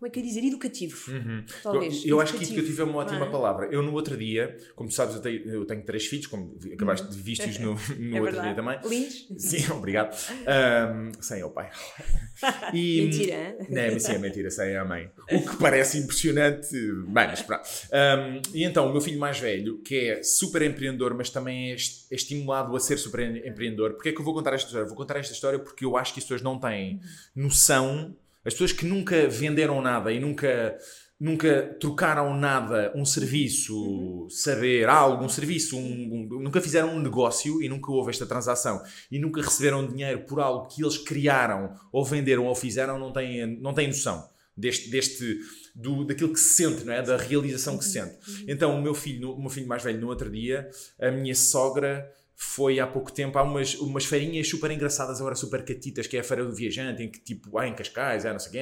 como 0.03 0.07
é 0.07 0.09
que 0.09 0.19
eu 0.19 0.23
ia 0.23 0.29
dizer, 0.29 0.45
educativo. 0.45 1.11
Uhum. 1.11 1.45
Talvez. 1.61 2.03
Eu, 2.03 2.09
eu 2.09 2.21
acho 2.21 2.33
que 2.37 2.43
educativo 2.43 2.81
é 2.81 2.85
uma 2.85 2.97
ótima 2.97 3.25
é? 3.25 3.29
palavra. 3.29 3.67
Eu 3.71 3.81
no 3.81 3.93
outro 3.93 4.17
dia, 4.17 4.57
como 4.75 4.89
tu 4.89 4.95
sabes, 4.95 5.15
eu 5.15 5.21
tenho, 5.21 5.49
eu 5.49 5.65
tenho 5.65 5.81
três 5.83 6.05
filhos, 6.07 6.27
como 6.27 6.57
acabaste 6.73 7.07
de 7.07 7.21
vistos 7.21 7.57
no, 7.59 7.75
no 7.97 8.17
é 8.17 8.21
outro 8.21 8.41
dia 8.41 8.53
também. 8.53 8.77
Lindos? 8.83 9.27
Sim, 9.37 9.71
obrigado. 9.71 10.13
Ahm, 10.45 11.11
sem 11.21 11.41
ao 11.41 11.51
pai. 11.51 11.69
E- 12.73 13.01
Mentira? 13.03 13.55
Não, 13.69 13.99
sim, 13.99 14.11
é 14.13 14.17
mentira, 14.17 14.49
sem 14.49 14.75
a 14.75 14.83
mãe. 14.83 15.09
O 15.31 15.49
que 15.49 15.55
parece 15.57 15.97
impressionante. 15.99 16.69
Bem, 17.07 17.27
mas 17.27 17.41
pronto. 17.41 17.63
Ahm, 17.93 18.41
e 18.53 18.65
então, 18.65 18.87
o 18.89 18.91
meu 18.91 18.99
filho 18.99 19.19
mais 19.19 19.39
velho, 19.39 19.77
que 19.81 20.09
é 20.09 20.23
super 20.23 20.61
empreendedor, 20.63 21.13
mas 21.13 21.29
também 21.29 21.71
é, 21.71 21.75
é 21.75 22.15
estimulado 22.15 22.75
a 22.75 22.79
ser 22.79 22.97
super 22.97 23.21
em- 23.21 23.47
empreendedor. 23.47 23.93
Porquê 23.93 24.09
é 24.09 24.11
que 24.11 24.19
eu 24.19 24.25
vou 24.25 24.33
contar 24.33 24.53
esta 24.53 24.67
história? 24.67 24.87
Vou 24.87 24.97
contar 24.97 25.17
esta 25.19 25.33
história 25.33 25.57
porque 25.59 25.85
eu 25.85 25.95
acho 25.95 26.13
que 26.13 26.19
as 26.19 26.25
pessoas 26.25 26.41
não 26.41 26.59
têm 26.59 26.99
noção. 27.33 28.13
As 28.45 28.53
pessoas 28.53 28.71
que 28.71 28.85
nunca 28.85 29.27
venderam 29.27 29.81
nada 29.81 30.11
e 30.11 30.19
nunca. 30.19 30.77
Nunca 31.19 31.77
trocaram 31.79 32.35
nada, 32.37 32.91
um 32.93 33.05
serviço, 33.05 34.27
saber 34.29 34.89
algo, 34.89 35.23
um 35.23 35.29
serviço, 35.29 35.77
um- 35.77 36.27
um- 36.29 36.39
nunca 36.41 36.59
fizeram 36.59 36.89
um 36.93 36.99
negócio 36.99 37.61
e 37.61 37.69
nunca 37.69 37.89
houve 37.91 38.09
esta 38.09 38.25
transação 38.25 38.81
e 39.09 39.17
nunca 39.19 39.41
receberam 39.41 39.87
dinheiro 39.87 40.21
por 40.25 40.41
algo 40.41 40.67
que 40.67 40.81
eles 40.83 40.97
criaram 40.97 41.73
ou 41.93 42.03
venderam 42.03 42.45
ou 42.45 42.55
fizeram, 42.55 42.99
não 42.99 43.13
têm, 43.13 43.45
não 43.61 43.73
têm 43.73 43.87
noção 43.87 44.27
deste, 44.57 44.89
deste 44.89 45.39
do, 45.73 46.03
daquilo 46.03 46.33
que 46.33 46.39
se 46.39 46.55
sente, 46.63 46.83
não 46.83 46.91
é? 46.93 47.01
Da 47.01 47.15
realização 47.15 47.77
que 47.77 47.85
se 47.85 47.91
sente. 47.93 48.15
Então, 48.47 48.77
o 48.77 48.81
meu 48.81 48.93
filho, 48.93 49.31
o 49.33 49.39
meu 49.39 49.49
filho 49.49 49.67
mais 49.67 49.81
velho, 49.81 50.01
no 50.01 50.07
outro 50.07 50.29
dia, 50.29 50.69
a 50.99 51.09
minha 51.09 51.35
sogra 51.35 52.05
foi 52.43 52.79
há 52.79 52.85
pouco 52.85 53.11
tempo, 53.11 53.37
há 53.39 53.43
umas, 53.43 53.73
umas 53.75 54.05
feirinhas 54.05 54.47
super 54.47 54.69
engraçadas, 54.69 55.19
agora 55.19 55.33
super 55.33 55.63
catitas, 55.65 56.05
que 56.05 56.15
é 56.17 56.19
a 56.19 56.23
Feira 56.23 56.45
do 56.45 56.53
Viajante, 56.53 57.01
em 57.01 57.09
que 57.09 57.19
tipo, 57.19 57.57
há 57.57 57.67
em 57.67 57.73
Cascais, 57.73 58.25
há 58.25 58.31
não 58.31 58.39
sei 58.39 58.49
o 58.49 58.51
quê, 58.51 58.59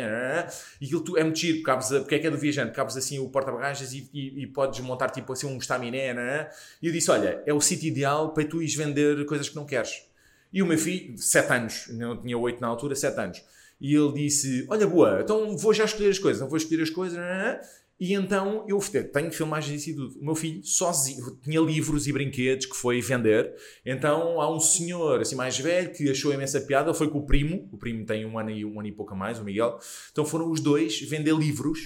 e 0.79 0.85
aquilo 0.85 1.01
tu, 1.01 1.17
é 1.17 1.23
muito 1.23 1.39
giro, 1.39 1.61
cabes, 1.61 1.89
porque 1.89 2.15
é 2.15 2.19
que 2.19 2.27
é 2.27 2.31
do 2.31 2.37
Viajante, 2.37 2.71
cabes 2.71 2.95
assim 2.95 3.19
o 3.19 3.27
porta-bagagens 3.27 3.91
e, 3.91 4.09
e, 4.13 4.43
e 4.43 4.47
podes 4.47 4.79
montar 4.79 5.09
tipo 5.09 5.33
assim 5.33 5.47
um 5.47 5.57
estaminé, 5.57 6.13
não 6.13 6.21
é? 6.21 6.49
e 6.81 6.87
eu 6.87 6.93
disse, 6.93 7.11
olha, 7.11 7.43
é 7.45 7.53
o 7.53 7.59
sítio 7.59 7.87
ideal 7.87 8.33
para 8.33 8.45
tu 8.45 8.61
ires 8.61 8.75
vender 8.75 9.25
coisas 9.25 9.49
que 9.49 9.55
não 9.55 9.65
queres. 9.65 10.03
E 10.53 10.61
o 10.61 10.65
meu 10.65 10.77
filho, 10.77 11.17
7 11.17 11.51
anos, 11.51 11.87
não 11.89 12.21
tinha 12.21 12.37
8 12.37 12.61
na 12.61 12.67
altura, 12.67 12.95
7 12.95 13.19
anos, 13.19 13.43
e 13.79 13.95
ele 13.95 14.13
disse, 14.13 14.65
olha 14.69 14.85
boa, 14.85 15.21
então 15.21 15.57
vou 15.57 15.73
já 15.73 15.85
escolher 15.85 16.09
as 16.09 16.19
coisas, 16.19 16.37
então 16.37 16.47
vou 16.47 16.57
escolher 16.57 16.83
as 16.83 16.89
coisas, 16.89 17.17
não 17.17 17.25
é? 17.25 17.61
E 18.01 18.15
então 18.15 18.65
eu 18.67 18.79
tenho 19.13 19.31
filmagens 19.31 19.85
e 19.85 19.93
tudo. 19.93 20.19
O 20.19 20.25
meu 20.25 20.33
filho 20.33 20.59
sozinho 20.63 21.37
tinha 21.43 21.61
livros 21.61 22.07
e 22.07 22.11
brinquedos 22.11 22.65
que 22.65 22.75
foi 22.75 22.99
vender. 22.99 23.53
Então 23.85 24.41
há 24.41 24.51
um 24.51 24.59
senhor 24.59 25.21
assim 25.21 25.35
mais 25.35 25.59
velho 25.59 25.93
que 25.93 26.09
achou 26.09 26.33
imensa 26.33 26.59
piada. 26.61 26.89
Ele 26.89 26.97
foi 26.97 27.11
com 27.11 27.19
o 27.19 27.25
primo. 27.27 27.69
O 27.71 27.77
primo 27.77 28.03
tem 28.03 28.25
um 28.25 28.39
ano 28.39 28.49
e 28.49 28.65
um 28.65 28.79
ano 28.79 28.87
e 28.87 28.91
pouco 28.91 29.13
a 29.13 29.15
mais, 29.15 29.37
o 29.37 29.43
Miguel. 29.43 29.77
Então 30.11 30.25
foram 30.25 30.49
os 30.49 30.59
dois 30.59 30.99
vender 31.01 31.35
livros. 31.35 31.79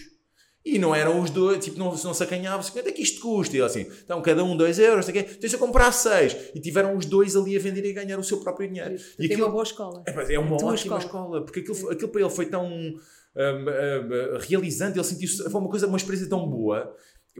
E 0.63 0.79
não 0.79 0.95
eram 0.95 1.21
os 1.21 1.29
dois, 1.29 1.63
tipo, 1.63 1.77
não, 1.77 1.93
não 1.93 2.13
se 2.13 2.23
acanhavam, 2.23 2.65
quanto 2.71 2.89
é 2.89 2.91
que 2.91 3.01
isto 3.03 3.21
custa? 3.21 3.55
E 3.55 3.59
ele 3.59 3.67
assim, 3.67 3.85
então 4.03 4.19
cada 4.21 4.43
um 4.43 4.57
dois 4.57 4.79
euros, 4.79 5.05
não 5.05 5.13
sei 5.13 5.21
tens 5.21 5.53
a 5.53 5.57
comprar 5.59 5.91
seis. 5.91 6.35
E 6.55 6.59
tiveram 6.61 6.95
os 6.97 7.05
dois 7.05 7.35
ali 7.35 7.55
a 7.55 7.59
vender 7.59 7.85
e 7.85 7.91
a 7.91 7.93
ganhar 7.93 8.17
o 8.17 8.23
seu 8.23 8.39
próprio 8.39 8.69
dinheiro. 8.69 8.95
E 9.19 9.27
Tem 9.27 9.37
uma 9.37 9.49
boa 9.49 9.63
escola. 9.63 10.01
é, 10.07 10.33
é 10.33 10.39
uma 10.39 10.55
ótima 10.55 10.97
escola. 10.97 11.43
porque 11.43 11.59
aquilo, 11.59 11.91
aquilo 11.91 12.09
para 12.09 12.21
ele 12.21 12.29
foi 12.31 12.45
tão 12.45 12.95
hum, 13.35 13.65
hum, 13.65 14.37
realizante, 14.47 14.97
ele 14.97 15.03
sentiu 15.05 15.27
foi 15.51 15.61
uma 15.61 15.69
coisa, 15.69 15.87
uma 15.87 15.97
experiência 15.97 16.29
tão 16.29 16.47
boa. 16.47 16.95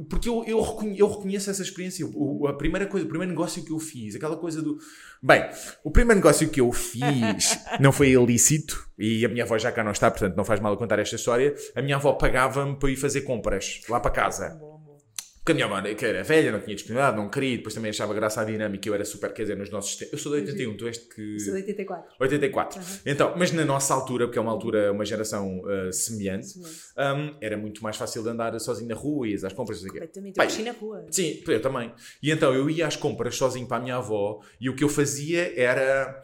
Porque 0.09 0.27
eu, 0.27 0.43
eu, 0.45 0.59
reconhe- 0.61 0.99
eu 0.99 1.07
reconheço 1.07 1.49
essa 1.49 1.61
experiência. 1.61 2.05
O, 2.05 2.41
o- 2.41 2.47
a 2.47 2.53
primeira 2.57 2.85
coisa, 2.85 3.05
o 3.05 3.09
primeiro 3.09 3.31
negócio 3.31 3.63
que 3.63 3.71
eu 3.71 3.79
fiz, 3.79 4.13
aquela 4.13 4.35
coisa 4.35 4.61
do. 4.61 4.77
Bem, 5.23 5.41
o 5.85 5.89
primeiro 5.89 6.15
negócio 6.19 6.49
que 6.49 6.59
eu 6.59 6.69
fiz 6.73 7.57
não 7.79 7.93
foi 7.93 8.09
ilícito, 8.09 8.89
e 8.99 9.25
a 9.25 9.29
minha 9.29 9.45
avó 9.45 9.57
já 9.57 9.71
cá 9.71 9.85
não 9.85 9.93
está, 9.93 10.11
portanto 10.11 10.35
não 10.35 10.43
faz 10.43 10.59
mal 10.59 10.73
eu 10.73 10.77
contar 10.77 10.99
esta 10.99 11.15
história. 11.15 11.55
A 11.73 11.81
minha 11.81 11.95
avó 11.95 12.11
pagava-me 12.11 12.75
para 12.77 12.91
ir 12.91 12.97
fazer 12.97 13.21
compras 13.21 13.79
lá 13.87 13.97
para 14.01 14.11
casa. 14.11 14.59
Porque 15.45 15.51
a 15.51 15.67
minha 15.67 15.77
avó, 15.77 15.95
que 15.95 16.03
era 16.03 16.23
velha, 16.23 16.51
não 16.51 16.59
tinha 16.59 16.75
disponibilidade, 16.75 17.17
não 17.17 17.29
queria, 17.29 17.57
depois 17.57 17.75
também 17.75 17.91
achava 17.91 18.15
graça 18.15 18.41
à 18.41 18.43
dinâmica, 18.43 18.89
eu 18.89 18.95
era 18.95 19.05
super, 19.05 19.31
quer 19.31 19.43
dizer, 19.43 19.55
nos 19.55 19.69
nossos 19.69 19.95
tempos. 19.95 20.13
Eu 20.13 20.17
sou 20.17 20.31
de 20.31 20.39
81, 20.39 20.75
tu 20.75 20.87
és 20.87 20.97
de 20.97 21.05
que. 21.07 21.39
Sou 21.39 21.53
de 21.53 21.59
84. 21.59 22.15
84. 22.19 22.81
Então, 23.05 23.35
mas 23.37 23.51
na 23.51 23.63
nossa 23.63 23.93
altura, 23.93 24.25
porque 24.25 24.39
é 24.39 24.41
uma 24.41 24.51
altura, 24.51 24.91
uma 24.91 25.05
geração 25.05 25.59
uh, 25.59 25.93
semelhante, 25.93 26.47
Semelhante. 26.47 26.79
um, 26.97 27.37
era 27.39 27.55
muito 27.55 27.83
mais 27.83 27.95
fácil 27.95 28.23
de 28.23 28.29
andar 28.29 28.59
sozinho 28.59 28.89
na 28.89 28.95
rua, 28.95 29.27
ias 29.27 29.43
às 29.43 29.53
compras. 29.53 29.83
Completamente. 29.85 30.33
Pai, 30.33 30.47
Eu 30.47 30.65
na 30.65 30.71
rua. 30.71 31.05
Sim, 31.11 31.43
eu 31.47 31.61
também. 31.61 31.93
E 32.23 32.31
então 32.31 32.51
eu 32.51 32.67
ia 32.67 32.87
às 32.87 32.95
compras 32.95 33.35
sozinho 33.35 33.67
para 33.67 33.77
a 33.77 33.81
minha 33.81 33.97
avó 33.97 34.41
e 34.59 34.67
o 34.67 34.75
que 34.75 34.83
eu 34.83 34.89
fazia 34.89 35.53
era. 35.55 36.23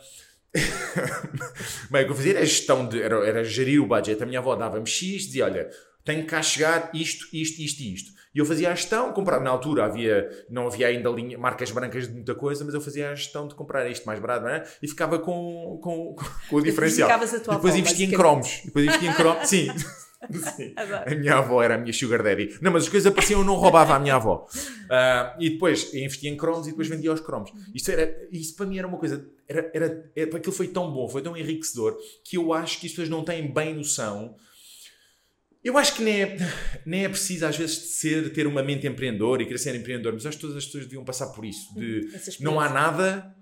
Bem, 1.92 2.02
o 2.02 2.06
que 2.06 2.12
eu 2.12 2.16
fazia 2.16 2.32
era 2.38 2.44
gestão 2.44 2.90
de. 2.90 3.00
Era, 3.00 3.24
era 3.24 3.44
gerir 3.44 3.84
o 3.84 3.86
budget. 3.86 4.24
A 4.24 4.26
minha 4.26 4.40
avó 4.40 4.56
dava-me 4.56 4.88
X, 4.88 5.28
dizia: 5.28 5.46
olha, 5.46 5.70
tenho 6.04 6.22
que 6.22 6.28
cá 6.30 6.42
chegar 6.42 6.90
isto, 6.92 7.28
isto, 7.32 7.62
isto 7.62 7.82
e 7.84 7.94
isto. 7.94 8.21
E 8.34 8.40
eu 8.40 8.46
fazia 8.46 8.72
a 8.72 8.76
gestão, 8.76 9.12
comprar, 9.12 9.40
na 9.42 9.50
altura 9.50 9.86
havia, 9.86 10.30
não 10.50 10.68
havia 10.68 10.88
ainda 10.88 11.10
linha, 11.10 11.38
marcas 11.38 11.70
brancas 11.72 12.08
de 12.08 12.14
muita 12.14 12.34
coisa, 12.34 12.64
mas 12.64 12.74
eu 12.74 12.82
fazia 12.82 13.12
a 13.12 13.16
gestão 13.16 13.48
de 13.48 13.56
comprar 13.56 13.90
isto 13.90 14.06
mais 14.06 14.20
barato, 14.20 14.46
não 14.46 14.52
é? 14.52 14.64
E 14.82 14.88
ficava 14.88 15.20
com, 15.20 15.80
com, 15.82 16.16
com 16.50 16.56
o 16.56 16.62
diferencial. 16.62 17.10
E 17.10 17.56
depois 17.56 17.76
investia 17.76 18.06
em 18.06 18.12
cromos. 18.12 18.62
Depois 18.64 18.86
investia 18.86 19.10
em 19.10 19.14
cromos. 19.14 19.48
Sim. 19.48 19.68
Sim. 20.56 20.74
A 20.78 21.16
minha 21.16 21.38
avó 21.38 21.64
era 21.64 21.76
a 21.76 21.78
minha 21.78 21.92
sugar 21.92 22.22
daddy. 22.22 22.58
Não, 22.62 22.72
mas 22.72 22.84
as 22.84 22.90
coisas 22.90 23.12
apareciam, 23.12 23.42
eu 23.42 23.46
não 23.46 23.56
roubava 23.56 23.96
a 23.96 24.00
minha 24.00 24.16
avó. 24.16 24.46
Uh, 24.56 25.36
e 25.42 25.50
depois 25.52 25.94
investia 25.94 26.30
em 26.30 26.38
cromos 26.38 26.68
e 26.68 26.72
depois 26.72 26.88
vendia 26.88 27.12
os 27.12 27.22
cromos. 27.22 27.52
Isto, 27.74 27.92
era, 27.92 28.28
isto 28.32 28.56
para 28.56 28.66
mim 28.66 28.78
era 28.78 28.88
uma 28.88 28.98
coisa. 28.98 29.26
Era, 29.48 29.72
era, 29.74 30.12
era, 30.16 30.38
aquilo 30.38 30.54
foi 30.54 30.68
tão 30.68 30.92
bom, 30.92 31.10
foi 31.10 31.22
tão 31.22 31.36
enriquecedor 31.36 31.98
que 32.24 32.38
eu 32.38 32.54
acho 32.54 32.80
que 32.80 32.86
as 32.86 32.92
pessoas 32.92 33.10
não 33.10 33.24
têm 33.24 33.52
bem 33.52 33.74
noção. 33.74 34.36
Eu 35.64 35.78
acho 35.78 35.96
que 35.96 36.02
nem 36.02 36.22
é, 36.22 36.38
nem 36.86 37.06
é 37.06 37.10
preciso, 37.10 37.46
às 37.46 37.56
vezes, 37.56 37.76
de 37.76 37.88
ser, 37.88 38.34
ter 38.34 38.48
uma 38.48 38.64
mente 38.64 38.88
empreendedora 38.88 39.44
e 39.44 39.46
querer 39.46 39.60
ser 39.60 39.76
empreendedor, 39.76 40.14
mas 40.14 40.26
acho 40.26 40.38
que 40.38 40.42
todas 40.42 40.58
as 40.58 40.66
pessoas 40.66 40.86
deviam 40.86 41.04
passar 41.04 41.28
por 41.28 41.46
isso. 41.46 41.74
De 41.76 42.10
não 42.40 42.60
há 42.60 42.70
nada 42.70 43.36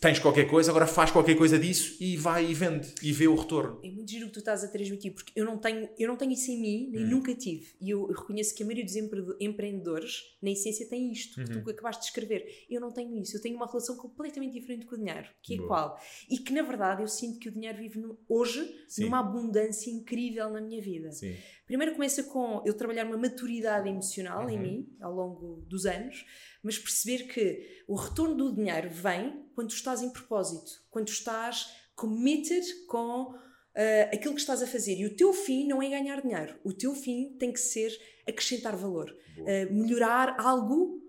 tens 0.00 0.18
qualquer 0.18 0.48
coisa, 0.48 0.70
agora 0.70 0.86
faz 0.86 1.10
qualquer 1.10 1.36
coisa 1.36 1.58
disso 1.58 1.96
e 2.02 2.16
vai 2.16 2.50
e 2.50 2.54
vende 2.54 2.92
e 3.00 3.12
vê 3.12 3.28
o 3.28 3.36
retorno. 3.36 3.80
É 3.84 3.90
muito 3.90 4.10
giro 4.10 4.24
o 4.24 4.28
que 4.28 4.34
tu 4.34 4.38
estás 4.40 4.64
a 4.64 4.68
transmitir, 4.68 5.12
porque 5.14 5.32
eu 5.36 5.44
não 5.44 5.56
tenho, 5.56 5.88
eu 5.96 6.08
não 6.08 6.16
tenho 6.16 6.32
isso 6.32 6.50
em 6.50 6.60
mim, 6.60 6.90
nem 6.90 7.04
hum. 7.04 7.08
nunca 7.08 7.34
tive. 7.34 7.74
E 7.80 7.90
eu 7.90 8.06
reconheço 8.06 8.54
que 8.54 8.62
a 8.62 8.66
maioria 8.66 8.84
dos 8.84 8.96
empreendedores, 9.40 10.22
na 10.42 10.50
essência, 10.50 10.88
tem 10.88 11.12
isto, 11.12 11.42
que 11.44 11.50
tu 11.50 11.58
uhum. 11.58 11.70
acabaste 11.70 12.02
de 12.02 12.08
escrever. 12.08 12.66
Eu 12.68 12.80
não 12.80 12.90
tenho 12.90 13.16
isso, 13.20 13.36
eu 13.36 13.40
tenho 13.40 13.56
uma 13.56 13.66
relação 13.66 13.96
completamente 13.96 14.52
diferente 14.52 14.84
com 14.84 14.96
o 14.96 14.98
dinheiro, 14.98 15.28
que 15.42 15.54
é 15.54 15.56
Boa. 15.58 15.68
qual? 15.68 16.00
E 16.28 16.38
que, 16.38 16.52
na 16.52 16.62
verdade, 16.62 17.02
eu 17.02 17.08
sinto 17.08 17.38
que 17.38 17.48
o 17.48 17.52
dinheiro 17.52 17.78
vive 17.78 18.00
no, 18.00 18.18
hoje 18.28 18.68
Sim. 18.88 19.04
numa 19.04 19.20
abundância 19.20 19.90
incrível 19.90 20.50
na 20.50 20.60
minha 20.60 20.82
vida. 20.82 21.12
Sim. 21.12 21.36
Primeiro 21.66 21.92
começa 21.92 22.22
com 22.24 22.62
eu 22.64 22.74
trabalhar 22.74 23.06
uma 23.06 23.18
maturidade 23.18 23.88
emocional 23.88 24.44
uhum. 24.44 24.50
em 24.50 24.58
mim, 24.58 24.96
ao 25.00 25.14
longo 25.14 25.64
dos 25.68 25.84
anos, 25.86 26.24
mas 26.62 26.78
perceber 26.78 27.24
que 27.24 27.82
o 27.86 27.94
retorno 27.94 28.34
do 28.34 28.54
dinheiro 28.54 28.90
vem 28.90 29.44
quando 29.54 29.68
tu 29.68 29.74
estás 29.74 30.02
em 30.02 30.10
propósito, 30.10 30.70
quando 30.90 31.08
estás 31.08 31.72
committed 31.94 32.64
com 32.86 33.32
uh, 33.32 33.34
aquilo 34.12 34.34
que 34.34 34.40
estás 34.40 34.62
a 34.62 34.66
fazer. 34.66 34.96
E 34.96 35.06
o 35.06 35.16
teu 35.16 35.32
fim 35.32 35.66
não 35.66 35.82
é 35.82 35.88
ganhar 35.88 36.20
dinheiro, 36.20 36.58
o 36.64 36.72
teu 36.72 36.94
fim 36.94 37.36
tem 37.38 37.52
que 37.52 37.60
ser 37.60 37.90
acrescentar 38.26 38.76
valor, 38.76 39.10
uh, 39.38 39.72
melhorar 39.72 40.36
algo. 40.38 41.02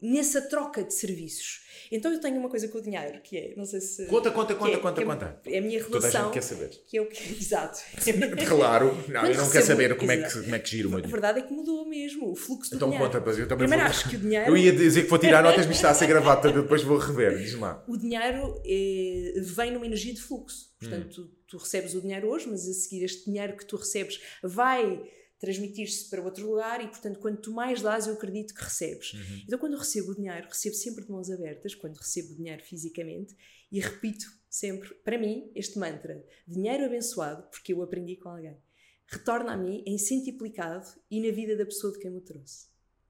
Nessa 0.00 0.40
troca 0.42 0.82
de 0.82 0.94
serviços. 0.94 1.68
Então 1.92 2.12
eu 2.12 2.20
tenho 2.20 2.38
uma 2.38 2.48
coisa 2.48 2.68
com 2.68 2.78
o 2.78 2.82
dinheiro, 2.82 3.20
que 3.20 3.36
é, 3.36 3.54
não 3.56 3.64
sei 3.64 3.80
se... 3.80 4.06
Conta, 4.06 4.30
conta, 4.30 4.54
conta, 4.54 4.72
é, 4.72 4.76
conta, 4.76 5.02
é, 5.02 5.04
conta. 5.04 5.40
É 5.44 5.58
a 5.58 5.60
minha 5.60 5.78
relação... 5.78 6.00
Toda 6.00 6.06
a 6.06 6.22
gente 6.22 6.32
quer 6.32 6.42
saber. 6.42 6.68
Que 6.86 6.98
é 6.98 7.02
o 7.02 7.06
que... 7.06 7.32
Exato. 7.32 7.80
claro. 8.46 8.96
Não, 9.08 9.26
eu 9.26 9.36
não 9.36 9.50
quero 9.50 9.66
saber 9.66 9.96
como 9.96 10.12
é, 10.12 10.16
que, 10.18 10.40
como 10.42 10.54
é 10.54 10.58
que 10.60 10.70
giro 10.70 10.88
o 10.88 10.92
meu 10.92 11.00
dinheiro. 11.00 11.18
A 11.18 11.20
verdade 11.20 11.40
é 11.40 11.48
que 11.48 11.52
mudou 11.52 11.88
mesmo 11.88 12.30
o 12.30 12.36
fluxo 12.36 12.70
do 12.70 12.76
então, 12.76 12.88
dinheiro. 12.90 13.08
Então 13.08 13.20
conta, 13.20 13.40
eu 13.40 13.48
também 13.48 13.66
Primeiro 13.66 13.82
vou... 13.82 13.90
acho 13.90 14.08
que 14.08 14.16
o 14.16 14.18
dinheiro... 14.20 14.50
Eu 14.50 14.56
ia 14.56 14.72
dizer 14.72 15.02
que 15.02 15.10
vou 15.10 15.18
tirar 15.18 15.42
notas, 15.42 15.66
mas 15.66 15.76
está 15.76 15.90
a 15.90 15.94
ser 15.94 16.06
gravado, 16.06 16.52
depois 16.52 16.82
vou 16.82 16.96
rever. 16.96 17.36
Diz 17.38 17.54
lá. 17.54 17.82
O 17.88 17.96
dinheiro 17.96 18.62
é, 18.64 19.32
vem 19.40 19.72
numa 19.72 19.86
energia 19.86 20.14
de 20.14 20.20
fluxo. 20.20 20.70
Portanto, 20.78 21.22
hum. 21.22 21.28
tu, 21.46 21.56
tu 21.56 21.58
recebes 21.58 21.94
o 21.94 22.00
dinheiro 22.00 22.28
hoje, 22.28 22.46
mas 22.48 22.68
a 22.68 22.72
seguir 22.72 23.04
este 23.04 23.24
dinheiro 23.24 23.56
que 23.56 23.66
tu 23.66 23.76
recebes 23.76 24.20
vai 24.42 25.02
transmitir-se 25.40 26.10
para 26.10 26.22
outro 26.22 26.46
lugar 26.46 26.84
e, 26.84 26.88
portanto, 26.88 27.18
quando 27.18 27.38
tu 27.38 27.50
mais 27.50 27.80
dás, 27.80 28.06
eu 28.06 28.12
acredito 28.12 28.54
que 28.54 28.62
recebes. 28.62 29.14
Uhum. 29.14 29.42
Então, 29.46 29.58
quando 29.58 29.76
recebo 29.76 30.12
o 30.12 30.14
dinheiro, 30.14 30.46
recebo 30.46 30.74
sempre 30.76 31.04
de 31.04 31.10
mãos 31.10 31.30
abertas, 31.30 31.74
quando 31.74 31.96
recebo 31.96 32.32
o 32.32 32.36
dinheiro 32.36 32.62
fisicamente, 32.62 33.34
e 33.72 33.80
repito 33.80 34.26
sempre, 34.50 34.92
para 35.02 35.18
mim, 35.18 35.50
este 35.54 35.78
mantra: 35.78 36.22
dinheiro 36.46 36.84
abençoado, 36.84 37.42
porque 37.50 37.72
eu 37.72 37.82
aprendi 37.82 38.16
com 38.16 38.28
alguém, 38.28 38.58
retorna 39.06 39.52
a 39.52 39.56
mim 39.56 39.82
em 39.86 39.96
centiplicado 39.96 40.86
e 41.10 41.26
na 41.26 41.34
vida 41.34 41.56
da 41.56 41.64
pessoa 41.64 41.92
de 41.92 41.98
quem 41.98 42.10
me 42.10 42.20
trouxe. 42.20 42.66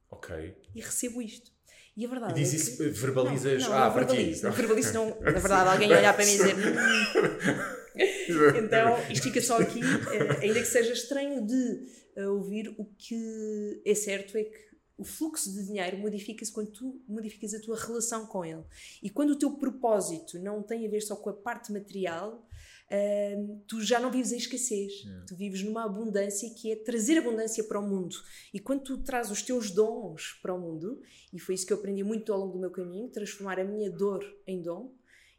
Ok. 0.09 0.57
E 0.75 0.81
recebo 0.81 1.21
isto. 1.21 1.51
E 1.97 2.07
a 2.07 2.09
verdade 2.09 2.41
e 2.41 2.45
diz 2.45 2.53
é 2.53 2.57
isso, 2.57 2.77
que... 2.77 2.89
verbalizas. 2.91 3.63
Não, 3.63 3.71
não, 3.71 3.77
ah, 3.77 3.85
não 3.87 3.93
para 3.93 4.05
verbalizo, 4.05 4.39
ti. 4.39 4.45
Não 4.45 4.53
verbalizo, 4.57 4.95
não. 4.95 5.21
Na 5.21 5.31
verdade, 5.33 5.71
alguém 5.71 5.93
olhar 5.93 6.15
para 6.15 6.25
mim 6.25 6.33
e 6.33 6.37
dizer. 6.37 7.80
então, 8.65 8.97
isto 9.11 9.25
fica 9.25 9.41
só 9.41 9.59
aqui, 9.59 9.81
eh, 9.81 10.45
ainda 10.45 10.61
que 10.61 10.67
seja 10.67 10.93
estranho 10.93 11.45
de 11.47 12.01
a 12.17 12.29
ouvir, 12.29 12.75
o 12.79 12.85
que 12.85 13.81
é 13.85 13.95
certo 13.95 14.37
é 14.37 14.45
que 14.45 14.71
o 15.01 15.05
fluxo 15.05 15.51
de 15.53 15.65
dinheiro 15.65 15.97
modifica-se 15.97 16.53
quando 16.53 16.71
tu 16.73 17.03
modificas 17.09 17.55
a 17.55 17.61
tua 17.61 17.77
relação 17.77 18.27
com 18.27 18.45
ele. 18.45 18.63
E 19.03 19.09
quando 19.09 19.31
o 19.31 19.39
teu 19.39 19.53
propósito 19.53 20.39
não 20.39 20.63
tem 20.63 20.87
a 20.87 20.91
ver 20.91 21.01
só 21.01 21.17
com 21.17 21.31
a 21.31 21.33
parte 21.33 21.73
material, 21.73 22.47
uh, 22.91 23.61
tu 23.67 23.83
já 23.83 23.99
não 23.99 24.11
vives 24.11 24.33
em 24.33 24.37
escassez. 24.37 24.93
Yeah. 25.03 25.25
Tu 25.27 25.37
vives 25.37 25.63
numa 25.63 25.87
abundância 25.87 26.51
que 26.51 26.71
é 26.71 26.77
trazer 26.77 27.17
abundância 27.17 27.65
para 27.65 27.81
o 27.81 27.83
mundo. 27.83 28.15
E 28.53 28.61
quando 28.61 28.83
tu 28.83 28.99
traz 28.99 29.31
os 29.31 29.41
teus 29.41 29.71
dons 29.71 30.39
para 30.43 30.53
o 30.53 30.61
mundo, 30.61 31.01
e 31.33 31.39
foi 31.39 31.55
isso 31.55 31.67
que 31.67 31.73
eu 31.73 31.79
aprendi 31.79 32.05
muito 32.05 32.31
ao 32.31 32.39
longo 32.39 32.53
do 32.53 32.61
meu 32.61 32.71
caminho, 32.71 33.09
transformar 33.09 33.59
a 33.59 33.65
minha 33.65 33.91
dor 33.91 34.23
em 34.47 34.61
dom, 34.61 34.93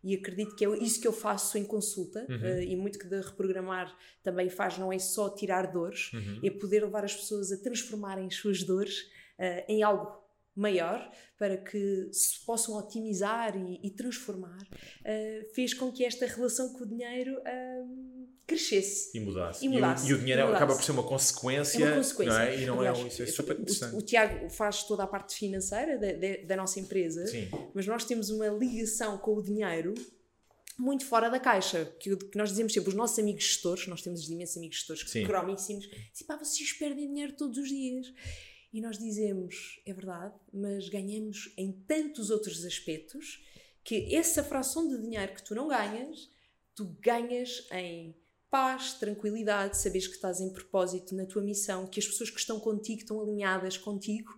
e 0.03 0.15
acredito 0.15 0.55
que 0.55 0.65
é 0.65 0.69
isso 0.77 0.99
que 0.99 1.07
eu 1.07 1.13
faço 1.13 1.57
em 1.57 1.63
consulta 1.63 2.25
uhum. 2.29 2.35
uh, 2.37 2.61
e 2.61 2.75
muito 2.75 2.97
que 2.97 3.07
de 3.07 3.21
reprogramar 3.21 3.95
também 4.23 4.49
faz 4.49 4.77
não 4.77 4.91
é 4.91 4.99
só 4.99 5.29
tirar 5.29 5.71
dores 5.71 6.11
uhum. 6.13 6.39
é 6.43 6.49
poder 6.49 6.83
levar 6.83 7.03
as 7.03 7.15
pessoas 7.15 7.51
a 7.51 7.57
transformarem 7.57 8.27
as 8.27 8.35
suas 8.35 8.63
dores 8.63 9.01
uh, 9.39 9.63
em 9.67 9.83
algo 9.83 10.20
maior 10.55 11.11
para 11.37 11.57
que 11.57 12.09
se 12.11 12.45
possam 12.45 12.77
otimizar 12.77 13.55
e, 13.55 13.79
e 13.83 13.91
transformar 13.91 14.61
uh, 14.61 15.53
fez 15.53 15.73
com 15.73 15.91
que 15.91 16.03
esta 16.03 16.25
relação 16.25 16.73
com 16.73 16.83
o 16.83 16.87
dinheiro 16.87 17.41
crescesse 18.51 19.17
e 19.17 19.19
mudasse. 19.19 19.65
E, 19.65 19.69
mudasse, 19.69 20.07
e, 20.07 20.11
o, 20.11 20.11
e 20.11 20.13
o 20.15 20.19
dinheiro 20.19 20.41
mudasse. 20.41 20.63
acaba 20.63 20.75
por 20.77 20.83
ser 20.83 20.91
uma 20.91 21.03
consequência, 21.03 21.83
é 21.83 21.87
uma 21.87 21.95
consequência. 21.95 22.33
Não 22.33 22.41
é? 22.41 22.59
e 22.59 22.65
não 22.65 22.79
Aliás, 22.79 22.99
é, 22.99 23.07
isso 23.07 23.23
é 23.23 23.25
super 23.27 23.59
interessante. 23.59 23.95
O, 23.95 23.99
o, 23.99 24.01
Tiago 24.01 24.49
faz 24.49 24.83
toda 24.83 25.03
a 25.03 25.07
parte 25.07 25.35
financeira 25.35 25.97
da, 25.97 26.11
da, 26.11 26.47
da 26.47 26.55
nossa 26.57 26.79
empresa, 26.79 27.25
Sim. 27.27 27.49
mas 27.73 27.87
nós 27.87 28.03
temos 28.03 28.29
uma 28.29 28.47
ligação 28.47 29.17
com 29.17 29.35
o 29.35 29.41
dinheiro 29.41 29.93
muito 30.77 31.05
fora 31.05 31.29
da 31.29 31.39
caixa, 31.39 31.85
que, 31.99 32.15
que, 32.15 32.37
nós 32.37 32.49
dizemos 32.49 32.73
sempre, 32.73 32.89
os 32.89 32.95
nossos 32.95 33.19
amigos 33.19 33.43
gestores, 33.43 33.87
nós 33.87 34.01
temos 34.01 34.27
imensos 34.27 34.57
amigos 34.57 34.77
gestores 34.77 35.09
Sim. 35.09 35.25
cromíssimos, 35.25 35.87
dizem, 35.87 36.27
pá, 36.27 36.37
vocês 36.37 36.73
perdem 36.73 37.07
dinheiro 37.07 37.33
todos 37.33 37.57
os 37.57 37.69
dias. 37.69 38.11
E 38.73 38.79
nós 38.79 38.97
dizemos, 38.97 39.81
é 39.85 39.93
verdade, 39.93 40.33
mas 40.53 40.87
ganhamos 40.87 41.53
em 41.57 41.71
tantos 41.71 42.29
outros 42.29 42.63
aspectos 42.63 43.43
que 43.83 44.15
essa 44.15 44.43
fração 44.43 44.87
de 44.87 44.97
dinheiro 45.01 45.33
que 45.33 45.43
tu 45.43 45.53
não 45.53 45.67
ganhas, 45.67 46.29
tu 46.75 46.85
ganhas 47.01 47.67
em 47.71 48.15
paz, 48.49 48.93
tranquilidade, 48.93 49.77
saberes 49.77 50.07
que 50.07 50.15
estás 50.15 50.39
em 50.39 50.49
propósito 50.49 51.15
na 51.15 51.25
tua 51.25 51.41
missão, 51.41 51.87
que 51.87 51.99
as 51.99 52.07
pessoas 52.07 52.29
que 52.29 52.39
estão 52.39 52.59
contigo 52.59 53.01
estão 53.01 53.21
alinhadas 53.21 53.77
contigo. 53.77 54.33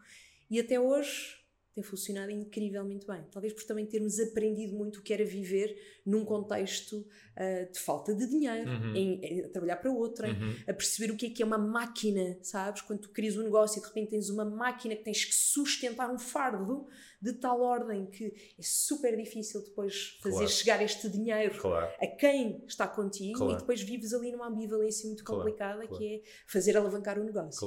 E 0.50 0.60
até 0.60 0.80
hoje 0.80 1.43
tem 1.74 1.84
funcionado 1.84 2.32
incrivelmente 2.32 3.08
bem. 3.08 3.24
Talvez 3.32 3.54
por 3.54 3.64
também 3.64 3.86
termos 3.86 4.20
aprendido 4.20 4.76
muito 4.76 5.00
o 5.00 5.02
que 5.02 5.14
era 5.14 5.26
viver 5.26 5.76
num 6.06 6.24
contexto 6.24 6.98
uh, 6.98 7.72
de 7.72 7.80
falta 7.80 8.14
de 8.14 8.28
dinheiro, 8.28 8.70
uhum. 8.70 8.96
em, 8.96 9.26
em, 9.26 9.50
trabalhar 9.50 9.78
para 9.78 9.92
outra, 9.92 10.28
uhum. 10.28 10.56
a 10.68 10.74
perceber 10.74 11.12
o 11.12 11.18
que 11.18 11.28
é 11.28 11.30
que 11.30 11.42
é 11.42 11.46
uma 11.46 11.58
máquina, 11.58 12.38
sabes? 12.42 12.82
Quando 12.82 13.02
tu 13.02 13.10
crias 13.10 13.38
um 13.38 13.44
negócio 13.44 13.80
e 13.80 13.82
de 13.82 13.88
repente 13.88 14.12
tens 14.12 14.30
uma 14.30 14.46
máquina 14.46 14.96
que 14.96 15.04
tens 15.04 15.26
que 15.26 15.34
sustentar 15.34 16.12
um 16.12 16.20
fardo 16.20 16.88
de 17.22 17.32
tal 17.34 17.62
ordem 17.62 18.06
que 18.06 18.26
é 18.60 18.62
super 18.62 19.16
difícil 19.16 19.64
depois 19.64 20.20
fazer 20.22 20.36
claro. 20.36 20.50
chegar 20.50 20.82
este 20.84 21.10
dinheiro 21.10 21.58
claro. 21.58 21.90
a 22.02 22.08
quem 22.08 22.62
está 22.68 22.86
contigo 22.86 23.38
claro. 23.38 23.54
e 23.54 23.58
depois 23.58 23.82
vives 23.82 24.14
ali 24.14 24.32
numa 24.32 24.48
ambivalência 24.48 25.08
muito 25.08 25.24
complicada 25.24 25.88
que 25.88 26.16
é 26.16 26.22
fazer 26.46 26.76
alavancar 26.76 27.18
o 27.18 27.24
negócio. 27.24 27.58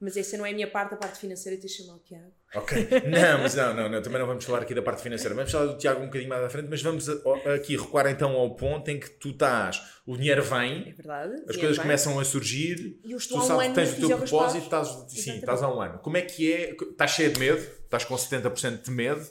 Mas 0.00 0.16
essa 0.16 0.36
não 0.36 0.46
é 0.46 0.50
a 0.50 0.54
minha 0.54 0.70
parte, 0.70 0.94
a 0.94 0.96
parte 0.96 1.18
financeira, 1.18 1.60
tens 1.60 1.72
chamar 1.72 1.94
o 1.94 1.98
Tiago. 1.98 2.32
Ok, 2.54 2.88
não, 3.10 3.42
mas 3.42 3.54
não, 3.54 3.74
não, 3.74 3.88
não, 3.88 4.00
também 4.00 4.20
não 4.20 4.26
vamos 4.28 4.44
falar 4.44 4.62
aqui 4.62 4.72
da 4.72 4.80
parte 4.80 5.02
financeira, 5.02 5.34
vamos 5.34 5.50
falar 5.50 5.66
do 5.66 5.76
Tiago 5.76 6.00
um 6.00 6.06
bocadinho 6.06 6.28
mais 6.28 6.44
à 6.44 6.48
frente, 6.48 6.68
mas 6.70 6.80
vamos 6.80 7.08
aqui 7.54 7.76
recuar 7.76 8.06
então 8.06 8.32
ao 8.36 8.54
ponto 8.54 8.88
em 8.88 9.00
que 9.00 9.10
tu 9.10 9.30
estás, 9.30 9.82
o 10.06 10.16
dinheiro 10.16 10.42
vem, 10.42 10.88
é 10.88 10.92
verdade, 10.92 11.34
as 11.48 11.56
coisas 11.56 11.76
vem. 11.76 11.82
começam 11.82 12.18
a 12.18 12.24
surgir, 12.24 13.00
e 13.04 13.10
eu 13.10 13.18
tu 13.18 13.42
sabes 13.42 13.66
que 13.66 13.74
tens 13.74 13.92
o 13.98 14.06
teu 14.06 14.18
propósito, 14.18 14.64
estás, 14.64 14.88
sim, 15.08 15.38
estás 15.38 15.62
há 15.62 15.74
um 15.74 15.80
ano. 15.80 15.98
Como 15.98 16.16
é 16.16 16.22
que 16.22 16.52
é? 16.52 16.70
Estás 16.70 17.10
cheio 17.10 17.32
de 17.32 17.40
medo, 17.40 17.58
estás 17.58 18.04
com 18.04 18.14
70% 18.14 18.82
de 18.82 18.90
medo, 18.92 19.26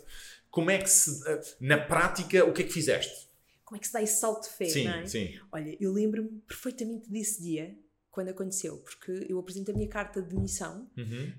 como 0.51 0.69
é 0.69 0.77
que 0.77 0.89
se, 0.89 1.23
na 1.61 1.77
prática, 1.77 2.43
o 2.43 2.51
que 2.51 2.63
é 2.63 2.65
que 2.65 2.73
fizeste? 2.73 3.27
Como 3.63 3.77
é 3.77 3.79
que 3.79 3.87
se 3.87 3.93
dá 3.93 4.01
esse 4.01 4.19
salto 4.19 4.43
de 4.43 4.49
fé, 4.49 4.65
sim, 4.65 4.87
é? 4.87 5.05
Sim. 5.05 5.39
Olha, 5.51 5.75
eu 5.79 5.91
lembro-me 5.91 6.41
perfeitamente 6.47 7.09
desse 7.09 7.41
dia, 7.41 7.75
quando 8.17 8.29
aconteceu, 8.29 8.77
porque 8.77 9.27
eu 9.29 9.37
apresento 9.37 9.69
a 9.69 9.75
minha 9.75 9.87
carta 9.87 10.23
de 10.23 10.35
missão 10.35 10.89
uhum. 10.97 11.33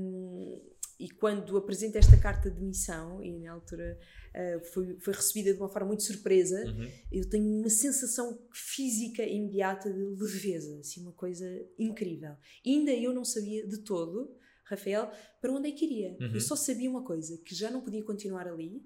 um, 0.00 0.62
e 0.98 1.10
quando 1.10 1.58
apresento 1.58 1.98
esta 1.98 2.16
carta 2.16 2.50
de 2.50 2.58
missão, 2.58 3.22
e 3.22 3.38
na 3.40 3.52
altura 3.52 3.98
uh, 4.34 4.64
foi, 4.72 4.98
foi 4.98 5.12
recebida 5.12 5.52
de 5.52 5.60
uma 5.60 5.68
forma 5.68 5.88
muito 5.88 6.04
surpresa, 6.04 6.64
uhum. 6.64 6.90
eu 7.10 7.28
tenho 7.28 7.44
uma 7.44 7.68
sensação 7.68 8.40
física 8.50 9.22
imediata 9.22 9.92
de 9.92 9.98
leveza, 9.98 10.78
assim, 10.78 11.02
uma 11.02 11.12
coisa 11.12 11.44
incrível. 11.78 12.34
E 12.64 12.70
ainda 12.78 12.92
eu 12.92 13.12
não 13.12 13.26
sabia 13.26 13.66
de 13.66 13.78
todo, 13.78 14.34
Rafael, 14.64 15.10
para 15.38 15.52
onde 15.52 15.68
é 15.68 15.72
que 15.72 15.84
iria. 15.84 16.16
Uhum. 16.18 16.32
Eu 16.32 16.40
só 16.40 16.56
sabia 16.56 16.88
uma 16.88 17.04
coisa, 17.04 17.36
que 17.44 17.54
já 17.54 17.70
não 17.70 17.82
podia 17.82 18.02
continuar 18.02 18.48
ali, 18.48 18.82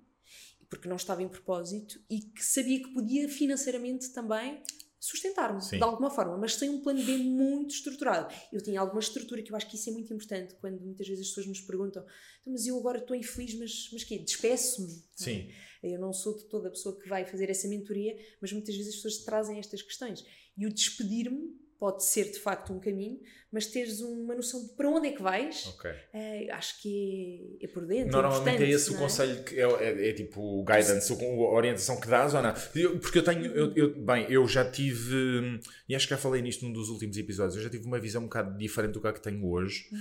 porque 0.69 0.89
não 0.89 0.97
estava 0.97 1.23
em 1.23 1.29
propósito, 1.29 2.01
e 2.11 2.23
que 2.23 2.45
sabia 2.45 2.83
que 2.83 2.93
podia 2.93 3.29
financeiramente 3.29 4.13
também 4.13 4.65
sustentar-me 5.07 5.61
de 5.61 5.83
alguma 5.83 6.11
forma, 6.11 6.37
mas 6.37 6.57
sem 6.57 6.69
um 6.69 6.81
plano 6.81 7.03
B 7.05 7.17
muito 7.19 7.73
estruturado. 7.73 8.35
Eu 8.53 8.61
tinha 8.61 8.81
alguma 8.81 8.99
estrutura 8.99 9.41
que 9.41 9.53
eu 9.53 9.57
acho 9.57 9.69
que 9.69 9.77
isso 9.77 9.89
é 9.89 9.93
muito 9.93 10.13
importante 10.13 10.55
quando 10.57 10.81
muitas 10.81 11.07
vezes 11.07 11.23
as 11.23 11.29
pessoas 11.29 11.47
nos 11.47 11.61
perguntam, 11.61 12.03
então, 12.03 12.53
mas 12.53 12.67
eu 12.67 12.77
agora 12.77 12.99
estou 12.99 13.15
infeliz, 13.15 13.55
mas, 13.55 13.89
mas 13.93 14.03
quê? 14.03 14.19
Despeço-me? 14.19 15.05
Sim. 15.15 15.49
Eu 15.83 16.01
não 16.01 16.13
sou 16.13 16.37
de 16.37 16.45
toda 16.49 16.67
a 16.67 16.71
pessoa 16.71 16.99
que 16.99 17.09
vai 17.09 17.25
fazer 17.25 17.49
essa 17.49 17.69
mentoria, 17.69 18.19
mas 18.41 18.53
muitas 18.53 18.75
vezes 18.75 18.91
as 18.91 18.97
pessoas 18.97 19.25
trazem 19.25 19.59
estas 19.59 19.81
questões. 19.81 20.25
E 20.57 20.67
o 20.67 20.73
despedir-me 20.73 21.55
pode 21.79 22.05
ser 22.05 22.31
de 22.33 22.39
facto 22.39 22.73
um 22.73 22.81
caminho, 22.81 23.21
mas 23.53 23.67
teres 23.67 24.01
uma 24.01 24.35
noção 24.35 24.63
de 24.67 24.73
para 24.75 24.89
onde 24.89 25.09
é 25.09 25.13
que 25.13 25.23
vais, 25.23 25.67
Ok. 25.69 25.91
eh, 26.13 26.49
acho 26.51 26.81
que 26.83 27.59
é, 27.61 27.65
é 27.65 27.69
por 27.69 27.87
dentro. 27.87 28.13
Normalmente 28.13 28.49
é 28.49 28.53
importante, 28.55 28.71
esse 28.73 28.91
o 28.91 28.95
é? 28.95 28.99
conselho 28.99 29.45
que 29.45 29.61
é, 29.61 29.63
é- 29.65 30.09
é 30.11 30.13
tipo 30.13 30.41
o 30.41 30.65
guidance, 30.65 31.13
a 31.13 31.51
orientação 31.55 32.01
que 32.01 32.09
dás 32.09 32.35
ou 32.35 32.43
não? 32.43 32.55
Eu- 32.75 32.99
porque 32.99 33.19
eu 33.19 33.23
tenho, 33.25 33.47
eu, 33.47 33.73
eu- 33.75 33.95
bem, 33.95 34.27
eu 34.31 34.47
já 34.49 34.69
tive, 34.71 35.61
e 35.89 35.95
acho 35.95 36.07
que 36.07 36.11
já 36.15 36.19
falei 36.19 36.43
nisto 36.43 36.65
num 36.65 36.73
dos 36.73 36.89
últimos 36.89 37.17
episódios, 37.17 37.57
eu 37.57 37.63
já 37.63 37.71
tive 37.71 37.85
uma 37.87 37.99
visão 38.01 38.23
um 38.23 38.25
bocado 38.27 38.57
diferente 38.59 38.93
do 38.93 39.01
que 39.01 39.07
a 39.09 39.13
que 39.13 39.21
tenho 39.23 39.47
hoje. 39.49 39.87
Uhum. 39.93 39.99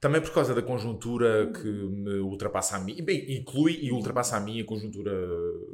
Também 0.00 0.20
por 0.20 0.32
causa 0.32 0.52
da 0.54 0.62
conjuntura 0.62 1.50
que 1.52 1.66
me 1.68 2.18
ultrapassa 2.18 2.76
a 2.76 2.80
mim, 2.80 3.00
bem, 3.04 3.36
inclui 3.36 3.78
e 3.82 3.92
ultrapassa 3.92 4.36
a 4.36 4.40
mim 4.40 4.60
a 4.60 4.64
conjuntura 4.64 5.12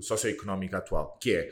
socioeconómica 0.01 0.79
atual, 0.79 1.19
que 1.21 1.35
é. 1.35 1.51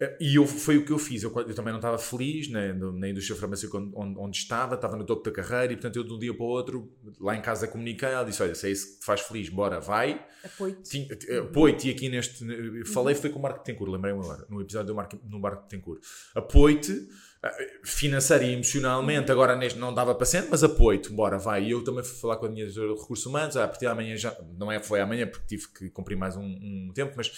Eh, 0.00 0.16
E 0.20 0.34
eu, 0.36 0.46
foi 0.46 0.76
o 0.78 0.84
que 0.84 0.90
eu 0.92 0.98
fiz. 0.98 1.22
Eu, 1.22 1.32
eu 1.36 1.54
também 1.54 1.72
não 1.72 1.78
estava 1.78 1.98
feliz 1.98 2.48
na, 2.50 2.72
na 2.72 3.08
indústria 3.08 3.36
farmacêutica 3.36 3.78
onde, 3.78 4.18
onde, 4.18 4.36
estava, 4.36 4.74
estava 4.74 4.96
no 4.96 5.04
topo 5.04 5.22
da 5.22 5.30
carreira 5.30 5.72
e, 5.72 5.76
portanto, 5.76 5.96
eu 5.96 6.04
de 6.04 6.12
um 6.12 6.18
dia 6.18 6.34
para 6.34 6.44
o 6.44 6.48
outro, 6.48 6.92
lá 7.20 7.36
em 7.36 7.42
casa, 7.42 7.68
comuniquei. 7.68 8.08
Ela 8.08 8.24
disse: 8.24 8.42
Olha, 8.42 8.54
se 8.54 8.66
é 8.66 8.70
isso 8.70 8.94
que 8.94 9.00
te 9.00 9.04
faz 9.04 9.20
feliz, 9.20 9.48
bora, 9.48 9.78
vai. 9.80 10.24
Apoio-te. 10.44 10.82
Tinha- 10.90 11.18
eh, 11.28 11.38
Apoio-te 11.38 11.90
aqui 11.90 12.08
neste. 12.08 12.44
Falei, 12.86 13.14
foi 13.14 13.30
com 13.30 13.38
o 13.38 13.42
Marco 13.42 13.58
Betancourt, 13.58 13.92
lembrei-me 13.92 14.20
agora, 14.20 14.46
no 14.48 14.60
episódio 14.60 14.88
do 14.88 14.94
Marco, 14.94 15.18
no 15.28 15.38
Marco 15.38 15.62
Betancourt. 15.62 16.00
Apoio-te 16.34 17.08
eh, 17.42 17.80
financeira 17.84 18.44
e 18.44 18.52
emocionalmente, 18.54 19.30
agora 19.30 19.54
neste 19.56 19.78
não 19.78 19.92
dava 19.94 20.14
paciente, 20.14 20.48
mas 20.50 20.62
apoio-te, 20.64 21.10
bora, 21.10 21.38
vai. 21.38 21.64
E 21.64 21.70
eu 21.72 21.82
também 21.84 22.02
fui 22.04 22.16
falar 22.18 22.36
com 22.36 22.46
a 22.46 22.48
minha 22.50 22.66
diretora 22.66 22.94
de 22.94 23.00
recursos 23.00 23.26
humanos, 23.26 23.56
ah, 23.56 23.64
a 23.64 23.68
partir 23.68 23.86
de 23.86 23.92
amanhã 23.92 24.16
já. 24.16 24.34
Não 24.58 24.70
é, 24.72 24.80
foi 24.80 25.00
amanhã 25.00 25.26
porque 25.26 25.46
tive 25.46 25.68
que 25.68 25.90
cumprir 25.90 26.16
mais 26.16 26.36
um, 26.36 26.42
um 26.44 26.90
tempo, 26.94 27.12
mas 27.16 27.30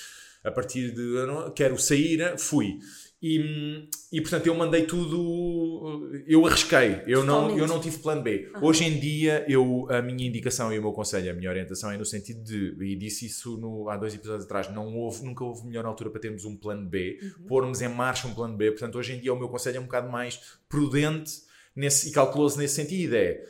a 0.45 0.51
partir 0.51 0.93
de. 0.93 1.01
eu 1.01 1.27
não- 1.27 1.51
quero 1.53 1.79
sair, 1.79 2.37
fui. 2.39 2.79
E, 3.25 3.89
e 4.13 4.21
portanto 4.21 4.49
eu 4.49 4.55
mandei 4.57 4.85
tudo, 4.85 6.11
eu 6.27 6.45
arrisquei, 6.45 7.03
eu 7.07 7.23
não, 7.23 7.57
eu 7.57 7.69
não 7.69 7.81
tive 7.81 7.99
plano 7.99 8.21
B. 8.21 8.51
Aham. 8.55 8.65
Hoje 8.67 8.85
em 8.85 8.99
dia, 8.99 9.45
eu, 9.49 9.87
a 9.91 10.03
minha 10.03 10.27
indicação 10.27 10.73
e 10.73 10.79
o 10.79 10.83
meu 10.83 10.93
conselho, 10.93 11.31
a 11.31 11.35
minha 11.35 11.49
orientação 11.49 11.93
é 11.93 11.97
no 11.97 12.05
sentido 12.05 12.43
de, 12.43 12.75
e 12.85 12.97
disse 12.97 13.27
isso 13.27 13.57
no- 13.59 13.89
há 13.89 13.97
dois 13.97 14.13
episódios 14.15 14.45
atrás, 14.45 14.69
não 14.75 14.93
houve, 14.97 15.25
nunca 15.25 15.45
houve 15.45 15.65
melhor 15.67 15.85
altura 15.87 16.11
para 16.11 16.21
termos 16.21 16.45
um 16.45 16.57
plano 16.57 16.85
B, 16.89 17.19
Uhum. 17.23 17.47
pormos 17.47 17.81
em 17.81 17.89
marcha 17.89 18.27
um 18.27 18.35
plano 18.35 18.57
B. 18.57 18.73
Portanto, 18.73 18.99
hoje 18.99 19.13
em 19.13 19.21
dia 19.21 19.33
o 19.33 19.39
meu 19.39 19.49
conselho 19.49 19.77
é 19.77 19.81
um 19.81 19.85
bocado 19.85 20.11
mais 20.11 20.41
prudente 20.69 21.31
nesse, 21.77 22.09
e 22.09 22.13
calculoso 22.13 22.59
nesse 22.59 22.75
sentido. 22.75 23.15
É 23.15 23.41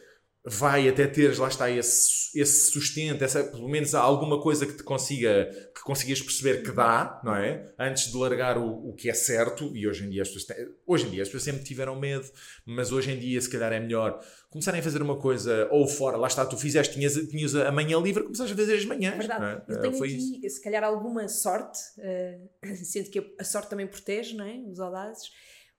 vai 0.45 0.89
até 0.89 1.07
teres, 1.07 1.39
lá 1.39 1.47
está, 1.47 1.71
esse, 1.71 2.37
esse 2.37 2.73
sustento, 2.73 3.23
essa, 3.23 3.45
pelo 3.45 3.69
menos 3.69 3.95
alguma 3.95 4.41
coisa 4.43 4.67
que 4.67 4.73
te 4.77 4.83
consiga, 4.83 5.49
que 5.73 5.83
consigas 5.83 6.21
perceber 6.21 6.65
que 6.65 6.73
dá, 6.73 7.21
não 7.25 7.37
é? 7.37 7.73
Antes 7.79 8.11
de 8.11 8.17
largar 8.17 8.59
o, 8.59 8.89
o 8.89 8.93
que 8.95 9.09
é 9.09 9.15
certo, 9.15 9.71
e 9.77 9.87
hoje 9.87 10.05
em 10.05 10.11
dia 10.11 10.23
as 10.23 10.29
pessoas 10.29 10.45
têm- 10.47 10.69
hoje 10.85 11.07
em 11.07 11.11
dia 11.11 11.23
as 11.23 11.29
pessoas 11.29 11.45
sempre 11.45 11.63
tiveram 11.63 11.95
medo, 11.99 12.29
mas 12.67 12.91
hoje 12.91 13.13
em 13.13 13.19
dia 13.21 13.41
se 13.41 13.49
calhar 13.49 13.73
é 13.73 13.79
melhor 13.79 14.21
começarem 14.51 14.81
a 14.81 14.83
fazer 14.83 15.01
uma 15.01 15.17
coisa 15.17 15.69
ou 15.71 15.87
fora, 15.87 16.17
lá 16.17 16.27
está, 16.27 16.45
tu 16.45 16.57
fizeste, 16.57 16.95
tinhas, 16.95 17.15
tinhas 17.15 17.55
a 17.55 17.71
manhã 17.71 17.99
livre, 18.01 18.25
começaste 18.25 18.53
a 18.53 18.57
fazer 18.57 18.75
as 18.75 18.85
manhãs. 18.85 19.15
É 19.15 19.19
verdade. 19.19 19.45
é? 19.69 19.73
Eu 19.73 19.77
Eh, 19.77 19.81
tenho 19.81 19.95
Foi 19.97 20.09
aqui, 20.09 20.41
isso. 20.45 20.57
se 20.57 20.63
calhar, 20.63 20.83
alguma 20.83 21.29
sorte, 21.29 21.79
eh, 22.01 22.41
sendo 22.83 23.11
que 23.11 23.35
a 23.39 23.45
sorte 23.45 23.71
também 23.71 23.87
protege, 23.87 24.35
não 24.35 24.45
é? 24.45 24.57
Os 24.69 24.81
audazes. 24.81 25.31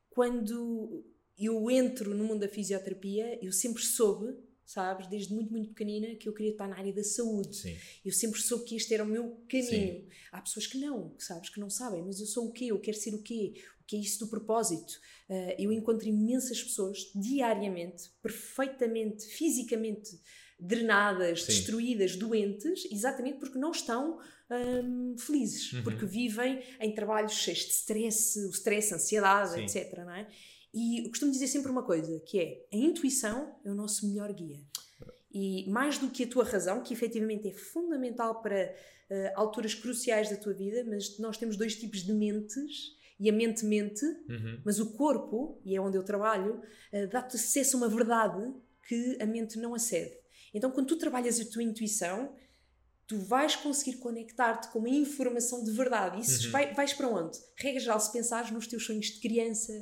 Quando 0.10 1.04
eu 1.38 1.70
entro 1.70 2.16
no 2.16 2.24
mundo 2.24 2.40
da 2.42 2.48
fisioterapia, 2.48 3.38
eu 3.44 3.52
sempre 3.52 3.84
soube, 3.84 4.34
sabes, 4.74 5.08
desde 5.08 5.34
muito, 5.34 5.52
muito 5.52 5.70
pequenina, 5.70 6.16
que 6.16 6.28
eu 6.28 6.34
queria 6.34 6.52
estar 6.52 6.68
na 6.68 6.78
área 6.78 6.92
da 6.94 7.04
saúde. 7.04 7.56
Sim. 7.56 7.76
Eu 8.04 8.12
sempre 8.12 8.42
soube 8.42 8.66
que 8.66 8.76
este 8.76 8.94
era 8.94 9.04
o 9.04 9.08
meu 9.08 9.44
caminho. 9.50 10.08
Há 10.32 10.42
pessoas 10.42 10.68
que 10.68 10.78
não, 10.78 11.10
que 11.12 11.24
sabes, 11.24 11.50
que 11.50 11.60
não 11.60 11.70
sabem, 11.70 12.02
mas 12.04 12.20
eu 12.20 12.26
sou 12.26 12.48
o 12.48 12.52
quê? 12.52 12.66
Eu 12.66 12.80
quero 12.80 12.98
ser 12.98 13.14
o 13.14 13.22
quê? 13.22 13.54
O 13.82 13.84
que 13.86 13.96
é 13.96 14.00
isso 14.00 14.20
do 14.20 14.28
propósito? 14.28 14.94
Eh, 15.30 15.56
eu 15.60 15.72
encontro 15.72 16.08
imensas 16.08 16.62
pessoas 16.64 17.12
diariamente, 17.16 18.10
perfeitamente, 18.22 19.26
fisicamente 19.26 20.20
drenadas, 20.60 21.42
Sim. 21.44 21.48
destruídas, 21.54 22.16
doentes, 22.16 22.86
exatamente 22.92 23.40
porque 23.40 23.58
não 23.60 23.72
estão 23.72 24.20
hum, 24.50 25.16
felizes, 25.18 25.74
Uhum. 25.74 25.84
porque 25.84 26.06
vivem 26.06 26.62
em 26.80 26.94
trabalhos 26.94 27.34
cheios 27.34 27.60
de 27.66 27.72
stress, 27.72 28.40
o 28.46 28.50
stress, 28.52 28.94
a 28.94 28.98
ansiedade, 28.98 29.54
Sim. 29.56 29.64
etc. 29.80 29.98
Não 30.00 30.12
é? 30.14 30.28
E 30.74 31.04
eu 31.06 31.10
costumo 31.10 31.32
dizer 31.32 31.48
sempre 31.48 31.72
uma 31.72 31.84
coisa, 31.84 32.20
que 32.22 32.40
é 32.40 32.66
a 32.74 32.78
intuição 32.78 33.56
é 33.64 33.70
o 33.70 33.76
nosso 33.76 34.08
melhor 34.08 34.32
guia. 34.34 34.60
E 35.32 35.70
mais 35.70 35.98
do 35.98 36.10
que 36.10 36.24
a 36.24 36.28
tua 36.28 36.44
razão, 36.44 36.82
que 36.82 36.94
efetivamente 36.94 37.48
é 37.48 37.54
fundamental 37.54 38.42
para 38.42 38.76
eh, 39.10 39.34
alturas 39.36 39.74
cruciais 39.76 40.30
da 40.30 40.38
tua 40.38 40.54
vida, 40.54 40.84
mas 40.88 41.18
nós 41.20 41.38
temos 41.38 41.56
dois 41.58 41.76
tipos 41.76 42.04
de 42.04 42.14
mentes, 42.14 42.96
e 43.20 43.30
a 43.30 43.34
mente 43.34 43.64
mente, 43.66 44.04
Uhum. 44.06 44.62
mas 44.66 44.80
o 44.80 44.94
corpo, 44.94 45.62
e 45.64 45.76
é 45.76 45.82
onde 45.82 45.98
eu 45.98 46.04
trabalho, 46.04 46.62
eh, 46.92 47.08
dá-te 47.08 47.36
acesso 47.36 47.78
a 47.78 47.80
uma 47.80 47.90
verdade 47.90 48.54
que 48.88 49.18
a 49.22 49.26
mente 49.26 49.58
não 49.60 49.74
acede. 49.76 50.14
Então, 50.54 50.70
quando 50.72 50.88
tu 50.88 50.98
trabalhas 50.98 51.40
a 51.40 51.46
tua 51.46 51.64
intuição, 51.64 52.36
tu 53.08 53.18
vais 53.20 53.56
conseguir 53.56 53.98
conectar-te 53.98 54.70
com 54.70 54.80
uma 54.80 54.90
informação 54.90 55.64
de 55.64 55.72
verdade. 55.72 56.20
Isso 56.22 56.46
Uhum. 56.46 56.52
vai, 56.52 56.74
vais 56.74 56.94
para 56.94 57.08
onde? 57.08 57.38
Regra 57.56 57.80
geral, 57.80 58.00
se 58.00 58.12
pensares 58.12 58.50
nos 58.52 58.66
teus 58.68 58.86
sonhos 58.86 59.08
de 59.08 59.20
criança, 59.20 59.74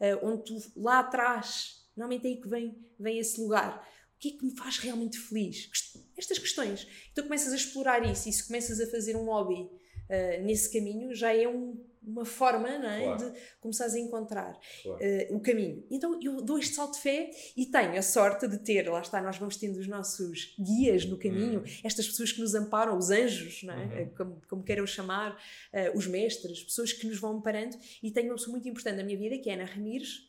eh, 0.00 0.16
onde 0.22 0.44
tu 0.44 0.56
lá 0.76 1.00
atrás, 1.00 1.84
normalmente 1.96 2.26
é 2.26 2.30
aí 2.30 2.40
que 2.40 2.48
vem, 2.48 2.78
vem 2.98 3.18
esse 3.18 3.40
lugar. 3.40 3.86
O 4.16 4.18
que 4.20 4.28
é 4.28 4.32
que 4.38 4.44
me 4.44 4.56
faz 4.56 4.78
realmente 4.78 5.18
feliz? 5.18 5.68
Estas 6.16 6.38
questões. 6.38 6.86
Então 7.12 7.24
começas 7.24 7.52
a 7.52 7.56
explorar 7.56 8.04
isso 8.10 8.28
e 8.28 8.32
se 8.32 8.46
começas 8.46 8.80
a 8.80 8.86
fazer 8.90 9.16
um 9.16 9.24
hobby 9.24 9.68
eh, 10.08 10.40
nesse 10.40 10.72
caminho, 10.72 11.14
já 11.14 11.32
é 11.34 11.46
um- 11.46 11.84
uma 12.02 12.24
forma 12.24 12.78
não 12.78 12.88
é? 12.88 13.02
Claro. 13.04 13.30
de 13.32 13.40
começares 13.60 13.94
a 13.94 13.98
encontrar 13.98 14.58
Claro. 14.82 14.98
eh, 15.02 15.28
o 15.30 15.40
caminho. 15.40 15.84
Então 15.90 16.18
eu 16.22 16.40
dou 16.42 16.58
este 16.58 16.74
salto 16.74 16.94
de 16.94 17.00
fé 17.00 17.30
e 17.56 17.66
tenho 17.66 17.98
a 17.98 18.02
sorte 18.02 18.46
de 18.48 18.58
ter, 18.58 18.88
lá 18.88 19.00
está, 19.00 19.20
nós 19.20 19.36
vamos 19.36 19.56
tendo 19.56 19.78
os 19.78 19.86
nossos 19.86 20.54
guias 20.58 21.04
no 21.04 21.18
caminho, 21.18 21.62
estas 21.84 22.06
pessoas 22.06 22.32
que 22.32 22.40
nos 22.40 22.54
amparam, 22.54 22.96
os 22.96 23.10
anjos, 23.10 23.62
não 23.62 23.74
é? 23.74 23.84
Uhum. 23.84 23.92
Eh, 23.92 24.04
como, 24.16 24.42
como 24.48 24.62
queiram 24.62 24.86
chamar, 24.86 25.36
eh, 25.72 25.92
os 25.94 26.06
mestres, 26.06 26.62
pessoas 26.62 26.92
que 26.92 27.06
nos 27.06 27.18
vão 27.18 27.38
amparando. 27.38 27.76
E 28.02 28.10
tenho 28.10 28.28
uma 28.28 28.36
pessoa 28.36 28.52
muito 28.52 28.68
importante 28.68 28.96
na 28.96 29.04
minha 29.04 29.18
vida, 29.18 29.38
que 29.38 29.50
é 29.50 29.54
Ana 29.54 29.64
Ramires, 29.64 30.28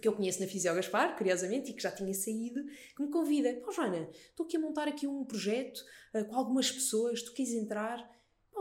que 0.00 0.08
eu 0.08 0.12
conheço 0.14 0.40
na 0.40 0.48
Fisio 0.48 0.74
Gaspar, 0.74 1.16
curiosamente, 1.16 1.70
e 1.70 1.74
que 1.74 1.82
já 1.82 1.90
tinha 1.92 2.12
saído, 2.12 2.64
que 2.96 3.02
me 3.02 3.08
convida. 3.10 3.52
Pô, 3.64 3.70
Joana, 3.70 4.08
estou 4.30 4.44
aqui 4.44 4.56
a 4.56 4.60
montar 4.60 4.88
aqui 4.88 5.06
um 5.06 5.24
projeto 5.24 5.80
eh, 6.12 6.24
com 6.24 6.34
algumas 6.34 6.70
pessoas, 6.72 7.22
tu 7.22 7.32
queres 7.32 7.52
entrar? 7.52 8.10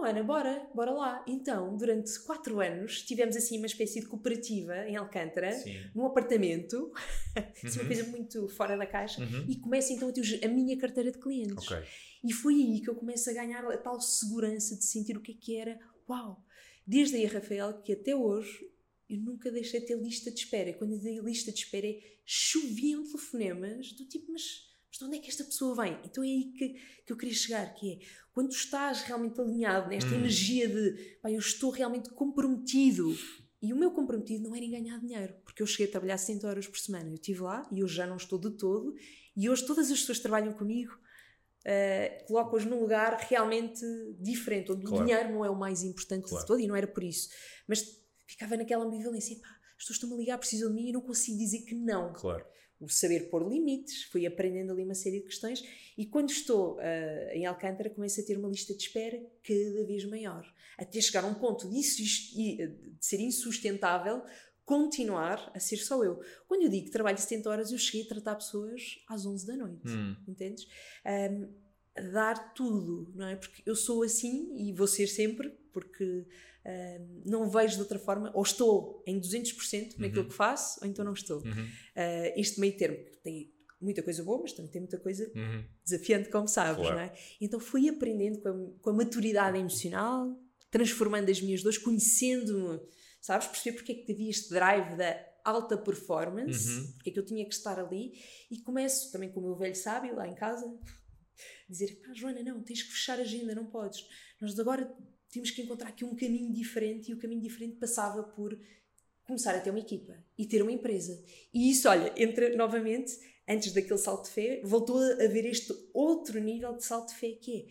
Pô, 0.02 0.06
Ana, 0.08 0.24
bora, 0.24 0.68
bora 0.74 0.90
lá. 0.92 1.24
Então, 1.28 1.78
durante 1.78 2.20
quatro 2.22 2.60
anos, 2.60 3.04
tivemos 3.04 3.36
assim 3.36 3.60
uma 3.60 3.68
espécie 3.68 4.00
de 4.02 4.08
cooperativa 4.08 4.76
em 4.88 4.96
Alcântara, 4.96 5.52
Sim. 5.52 5.76
num 5.94 6.08
apartamento, 6.08 6.92
assim, 7.64 7.68
Uhum. 7.78 7.84
uma 7.84 7.86
coisa 7.86 8.04
muito 8.06 8.48
fora 8.50 8.76
da 8.76 8.88
caixa, 8.88 9.22
Uhum. 9.22 9.46
e 9.48 9.58
começo 9.58 9.94
então 9.94 10.10
a 10.10 10.12
ter 10.12 10.44
a 10.44 10.48
minha 10.48 10.76
carteira 10.76 11.12
de 11.12 11.20
clientes. 11.20 11.68
Ok. 11.72 11.78
E 12.24 12.34
foi 12.34 12.56
aí 12.56 12.82
que 12.82 12.90
eu 12.90 12.96
começo 12.96 13.30
a 13.30 13.34
ganhar 13.34 13.64
a 13.64 13.78
tal 13.78 14.02
segurança 14.02 14.76
de 14.76 14.86
sentir 14.86 15.16
o 15.16 15.22
que 15.22 15.34
é 15.34 15.36
que 15.40 15.56
era. 15.56 15.80
Uau! 16.10 16.44
Desde 16.86 17.18
aí, 17.18 17.26
Rafael, 17.28 17.80
que 17.84 17.94
até 17.94 18.16
hoje 18.16 18.72
eu 19.08 19.20
nunca 19.20 19.52
deixei 19.52 19.82
de 19.82 19.86
ter 19.86 20.00
lista 20.02 20.32
de 20.32 20.40
espera. 20.40 20.72
E 20.72 20.74
quando 20.74 20.94
eu 20.94 21.00
digo 21.00 21.28
lista 21.28 21.52
de 21.52 21.60
espera, 21.60 21.86
é 21.86 22.00
choviam 22.26 23.04
telefonemas 23.04 23.92
do 23.94 24.06
tipo, 24.08 24.32
mas, 24.32 24.68
mas 24.90 24.98
de 24.98 25.06
onde 25.06 25.18
é 25.18 25.20
que 25.20 25.30
esta 25.30 25.44
pessoa 25.44 25.76
vem? 25.84 26.00
Então 26.06 26.24
é 26.24 26.28
aí 26.28 26.52
que, 26.58 26.70
que 27.06 27.14
eu 27.14 27.18
queria 27.18 27.36
chegar, 27.36 27.72
que 27.76 27.94
é 27.94 28.00
quando 28.34 28.50
tu 28.50 28.56
estás 28.56 29.02
realmente 29.04 29.40
alinhado 29.42 29.90
nesta 29.90 30.10
Hum. 30.12 30.16
energia 30.20 30.68
de 30.68 31.18
pá, 31.22 31.30
eu 31.32 31.40
estou 31.40 31.70
realmente 31.70 32.10
comprometido. 32.12 33.16
E 33.62 33.72
o 33.72 33.76
meu 33.76 33.92
comprometido 33.92 34.44
não 34.50 34.56
era 34.56 34.66
em 34.66 34.72
ganhar 34.72 35.00
dinheiro, 35.00 35.36
porque 35.44 35.62
eu 35.62 35.68
cheguei 35.68 35.86
a 35.88 35.92
trabalhar 35.92 36.18
100 36.18 36.46
horas 36.46 36.68
por 36.68 36.80
semana. 36.80 37.10
Eu 37.10 37.14
estive 37.14 37.42
lá 37.42 37.68
e 37.72 37.84
hoje 37.84 37.94
já 37.96 38.08
não 38.08 38.18
estou 38.18 38.40
de 38.40 38.50
todo. 38.58 38.96
E 39.38 39.48
hoje 39.50 39.66
todas 39.68 39.92
as 39.92 40.00
pessoas 40.00 40.18
que 40.18 40.24
trabalham 40.24 40.52
comigo 40.54 40.92
uh, 40.94 42.26
coloco-as 42.26 42.66
num 42.66 42.80
lugar 42.80 43.16
realmente 43.30 43.82
diferente, 44.20 44.72
onde 44.72 44.84
Claro. 44.86 45.04
o 45.04 45.06
dinheiro 45.06 45.32
não 45.32 45.46
é 45.46 45.50
o 45.50 45.56
mais 45.56 45.84
importante 45.84 46.28
Claro. 46.28 46.42
de 46.44 46.48
todo 46.48 46.60
e 46.60 46.68
não 46.68 46.76
era 46.76 46.88
por 46.88 47.04
isso. 47.04 47.30
Mas 47.68 47.86
ficava 48.26 48.58
naquela 48.58 48.84
ambivalência, 48.86 49.38
pá, 49.40 49.48
as 49.78 49.84
pessoas 49.84 49.98
estão-me 49.98 50.16
a 50.16 50.18
ligar, 50.18 50.38
precisam 50.40 50.70
de 50.70 50.76
mim 50.76 50.90
e 50.90 50.94
não 50.94 51.02
consigo 51.02 51.38
dizer 51.38 51.60
que 51.62 51.76
não. 51.76 52.14
Claro. 52.14 52.44
O 52.82 52.90
saber 52.90 53.30
pôr 53.30 53.48
limites, 53.48 54.04
fui 54.06 54.26
aprendendo 54.26 54.72
ali 54.72 54.84
uma 54.84 54.96
série 54.96 55.20
de 55.20 55.26
questões 55.26 55.64
e 55.98 56.06
quando 56.06 56.32
estou 56.32 56.78
uh, 56.78 56.82
em 57.32 57.46
Alcântara 57.46 57.90
começo 57.90 58.20
a 58.20 58.24
ter 58.24 58.38
uma 58.38 58.50
lista 58.50 58.74
de 58.74 58.82
espera 58.82 59.22
cada 59.44 59.86
vez 59.86 60.04
maior, 60.06 60.44
até 60.78 61.00
chegar 61.00 61.24
a 61.24 61.28
um 61.28 61.36
ponto 61.36 61.70
de, 61.70 61.80
de 61.80 62.78
ser 63.00 63.20
insustentável 63.20 64.24
continuar 64.66 65.52
a 65.54 65.60
ser 65.60 65.78
só 65.78 66.04
eu. 66.04 66.22
Quando 66.48 66.64
eu 66.64 66.70
digo 66.70 66.86
que 66.86 66.92
trabalho 66.92 67.18
70 67.18 67.50
horas, 67.50 67.72
eu 67.72 67.78
cheguei 67.78 68.06
a 68.06 68.10
tratar 68.10 68.36
pessoas 68.36 69.00
às 69.08 69.26
11 69.26 69.46
da 69.46 69.58
noite 69.58 69.88
Hum. 69.88 70.16
entendes? 70.28 70.68
Um, 71.06 71.50
dar 72.14 72.54
tudo, 72.54 73.12
não 73.14 73.28
é? 73.28 73.36
Porque 73.36 73.62
eu 73.66 73.76
sou 73.76 74.04
assim 74.04 74.56
e 74.56 74.72
vou 74.74 74.88
ser 74.88 75.08
sempre, 75.08 75.50
porque 75.74 76.26
não 77.26 77.50
vejo 77.50 77.76
de 77.76 77.82
outra 77.82 77.98
forma, 78.00 78.32
ou 78.34 78.44
estou 78.44 79.04
em 79.08 79.20
200% 79.20 79.98
naquilo 79.98 80.22
Uhum. 80.24 80.28
que 80.30 80.34
faço, 80.36 80.80
ou 80.82 80.88
então 80.88 81.04
não 81.04 81.14
estou. 81.14 81.38
Uhum. 81.44 81.66
Uh, 81.66 82.34
este 82.40 82.60
meio 82.60 82.76
termo 82.78 82.98
que 83.04 83.18
tem 83.18 83.54
muita 83.82 84.04
coisa 84.04 84.24
boa, 84.24 84.40
mas 84.42 84.54
também 84.54 84.70
tem 84.72 84.82
muita 84.82 85.00
coisa 85.00 85.30
Uhum. 85.36 85.66
desafiante, 85.84 86.30
como 86.30 86.48
sabes, 86.48 86.78
Claro. 86.82 86.96
não 86.96 87.02
é? 87.02 87.14
Então 87.42 87.60
fui 87.60 87.90
aprendendo 87.90 88.40
com 88.42 88.50
a, 88.50 88.80
com 88.82 88.90
a 88.92 88.94
maturidade 88.94 89.58
emocional, 89.58 90.40
transformando 90.70 91.30
as 91.32 91.42
minhas 91.42 91.64
dores, 91.64 91.80
conhecendo-me, 91.80 92.80
sabes? 93.20 93.48
Perceber 93.48 93.78
porque 93.78 93.92
é 93.92 93.96
que 93.96 94.12
havia 94.12 94.30
este 94.30 94.50
drive 94.50 94.96
da 94.98 95.20
alta 95.44 95.76
performance, 95.76 96.70
uhum. 96.70 96.92
porque 96.94 97.10
é 97.10 97.14
que 97.14 97.20
eu 97.20 97.26
tinha 97.26 97.44
que 97.44 97.56
estar 97.56 97.80
ali, 97.80 98.14
e 98.52 98.60
começo 98.62 99.12
também 99.12 99.32
com 99.32 99.40
o 99.40 99.44
meu 99.44 99.56
velho 99.56 99.76
sábio 99.76 100.16
lá 100.16 100.28
em 100.28 100.36
casa, 100.36 100.64
dizer, 101.68 102.00
pá, 102.06 102.14
Joana, 102.14 102.44
não, 102.44 102.62
tens 102.62 102.84
que 102.84 102.92
fechar 102.92 103.18
a 103.18 103.24
agenda, 103.24 103.56
não 103.56 103.66
podes. 103.66 104.06
Nós 104.40 104.58
agora 104.60 104.96
temos 105.32 105.50
que 105.52 105.62
encontrar 105.62 105.90
aqui 105.90 106.04
um 106.04 106.16
caminho 106.16 106.52
diferente, 106.52 107.10
e 107.10 107.14
o 107.14 107.18
caminho 107.18 107.42
diferente 107.42 107.78
passava 107.78 108.24
por 108.24 108.58
começar 109.24 109.56
a 109.56 109.60
ter 109.60 109.70
uma 109.70 109.80
equipa 109.80 110.18
e 110.38 110.46
ter 110.46 110.62
uma 110.62 110.72
empresa. 110.72 111.24
E 111.54 111.72
isso, 111.72 111.88
olha, 111.88 112.14
entra 112.18 112.56
novamente, 112.56 113.18
antes 113.48 113.72
daquele 113.72 113.98
salto 113.98 114.26
de 114.26 114.32
fé, 114.32 114.62
voltou 114.64 115.00
a 115.00 115.24
haver 115.24 115.46
este 115.46 115.74
outro 115.94 116.40
nível 116.40 116.76
de 116.76 116.84
salto 116.84 117.10
de 117.10 117.16
fé 117.16 117.32
que 117.32 117.58
é, 117.58 117.66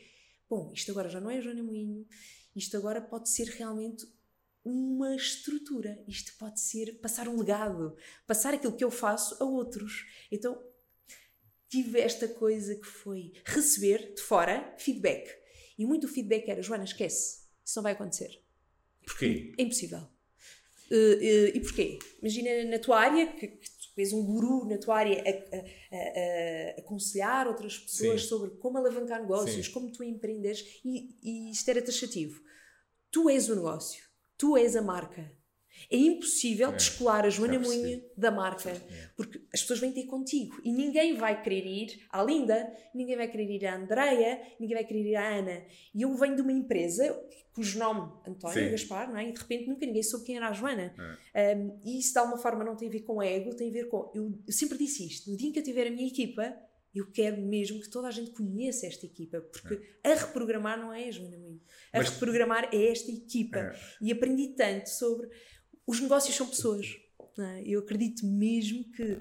bom, 0.49 0.73
isto 0.75 0.91
agora 0.91 1.09
já 1.09 1.21
não 1.21 1.31
é 1.31 1.41
Joana 1.41 1.63
Moinho, 1.63 2.07
isto 2.57 2.77
agora 2.77 3.01
pode 3.01 3.29
ser 3.29 3.49
realmente 3.49 4.07
uma 4.65 5.15
estrutura. 5.15 6.03
Isto 6.07 6.33
pode 6.39 6.61
ser 6.61 6.99
passar 7.01 7.29
um 7.29 7.39
legado, 7.39 7.97
passar 8.27 8.55
aquilo 8.55 8.77
que 8.77 8.85
eu 8.85 8.91
faço 8.91 9.43
a 9.43 9.47
outros. 9.47 10.07
Então, 10.31 10.63
tive 11.69 12.01
esta 12.01 12.29
coisa 12.29 12.75
que 12.75 12.87
foi 12.87 13.33
receber 13.45 14.15
de 14.15 14.21
fora 14.21 14.75
feedback. 14.79 15.31
E 15.79 15.87
muito 15.87 16.09
feedback 16.09 16.49
era: 16.49 16.63
Joana, 16.63 16.85
esquece, 16.85 17.40
isso 17.71 17.79
não 17.79 17.85
vai 17.85 17.93
acontecer. 17.93 18.43
Porquê? 19.07 19.55
É 19.57 19.63
impossível. 19.63 20.01
Uh, 20.91 21.17
uh, 21.17 21.57
e 21.57 21.61
porquê? 21.61 21.99
Imagina 22.21 22.65
na 22.65 22.79
tua 22.81 22.99
área, 22.99 23.29
que, 23.29 23.47
que 23.47 23.71
tu 23.71 24.01
és 24.01 24.13
um 24.13 24.25
guru 24.25 24.67
na 24.67 24.77
tua 24.77 24.99
área 24.99 25.23
a, 25.23 25.31
a, 25.31 25.61
a, 25.61 26.77
a 26.77 26.81
aconselhar 26.81 27.47
outras 27.47 27.79
pessoas 27.79 28.23
Sim. 28.23 28.29
sobre 28.29 28.51
como 28.57 28.77
alavancar 28.77 29.21
negócios, 29.21 29.67
Sim. 29.67 29.73
como 29.73 29.93
tu 29.93 30.03
empreendes, 30.03 30.81
e, 30.85 31.17
e 31.23 31.51
isto 31.53 31.69
era 31.69 31.81
taxativo. 31.81 32.43
Tu 33.11 33.31
és 33.31 33.49
o 33.49 33.55
negócio 33.55 34.11
Tu 34.37 34.57
és 34.57 34.75
a 34.75 34.81
marca. 34.81 35.31
É 35.91 35.97
impossível 35.97 36.71
é, 36.71 36.77
descolar 36.77 37.25
a 37.25 37.31
Joana 37.31 37.59
Moinho 37.59 38.03
da 38.17 38.31
marca, 38.31 38.71
é. 38.71 39.11
porque 39.17 39.41
as 39.53 39.61
pessoas 39.61 39.79
vêm 39.79 39.93
ter 39.93 40.07
contigo 40.07 40.61
e 40.65 40.73
ninguém 40.73 41.17
vai 41.17 41.41
querer 41.41 41.67
ir 41.67 42.07
à 42.11 42.23
Linda, 42.23 42.73
ninguém 42.95 43.17
vai 43.17 43.29
querer 43.29 43.51
ir 43.51 43.67
à 43.67 43.77
Andreia, 43.77 44.41
ninguém 44.59 44.77
vai 44.77 44.85
querer 44.85 45.07
ir 45.07 45.17
à 45.17 45.39
Ana. 45.39 45.63
E 45.95 46.03
eu 46.03 46.15
venho 46.17 46.37
de 46.37 46.43
uma 46.43 46.53
empresa 46.53 47.19
cujo 47.53 47.79
nome 47.79 48.13
António 48.27 48.65
Sim. 48.65 48.71
Gaspar, 48.71 49.11
não 49.11 49.19
é? 49.19 49.29
E 49.29 49.33
de 49.33 49.39
repente 49.39 49.69
nunca 49.69 49.85
ninguém 49.85 50.03
soube 50.03 50.25
quem 50.25 50.37
era 50.37 50.49
a 50.49 50.53
Joana. 50.53 50.95
É. 51.35 51.57
Um, 51.57 51.81
e 51.85 51.99
isso 51.99 52.13
de 52.13 52.19
alguma 52.19 52.39
forma 52.39 52.65
não 52.65 52.77
tem 52.77 52.89
a 52.89 52.93
ver 52.93 53.01
com 53.01 53.23
ego, 53.23 53.55
tem 53.55 53.69
a 53.69 53.73
ver 53.73 53.89
com. 53.89 54.11
Eu, 54.15 54.39
eu 54.47 54.53
sempre 54.53 54.79
disse 54.79 55.07
isto: 55.07 55.31
no 55.31 55.37
dia 55.37 55.49
em 55.49 55.53
que 55.53 55.59
eu 55.59 55.65
tiver 55.65 55.87
a 55.87 55.91
minha 55.91 56.07
equipa, 56.07 56.57
eu 56.95 57.11
quero 57.11 57.41
mesmo 57.41 57.81
que 57.81 57.89
toda 57.89 58.09
a 58.09 58.11
gente 58.11 58.33
conheça 58.33 58.87
esta 58.87 59.07
equipa, 59.07 59.41
porque 59.41 59.81
é. 60.03 60.13
a 60.13 60.15
reprogramar 60.15 60.79
não 60.79 60.93
é 60.93 61.09
a 61.09 61.11
Joana 61.11 61.39
Moinho. 61.39 61.61
A 61.93 61.99
Mas, 61.99 62.11
reprogramar 62.11 62.69
é 62.73 62.91
esta 62.91 63.11
equipa. 63.11 63.59
É. 63.59 63.75
E 64.01 64.13
aprendi 64.13 64.49
tanto 64.49 64.89
sobre. 64.89 65.29
Os 65.91 66.01
negócios 66.01 66.37
são 66.37 66.47
pessoas. 66.47 66.87
É? 67.37 67.63
Eu 67.67 67.81
acredito 67.81 68.25
mesmo 68.25 68.85
que 68.93 69.19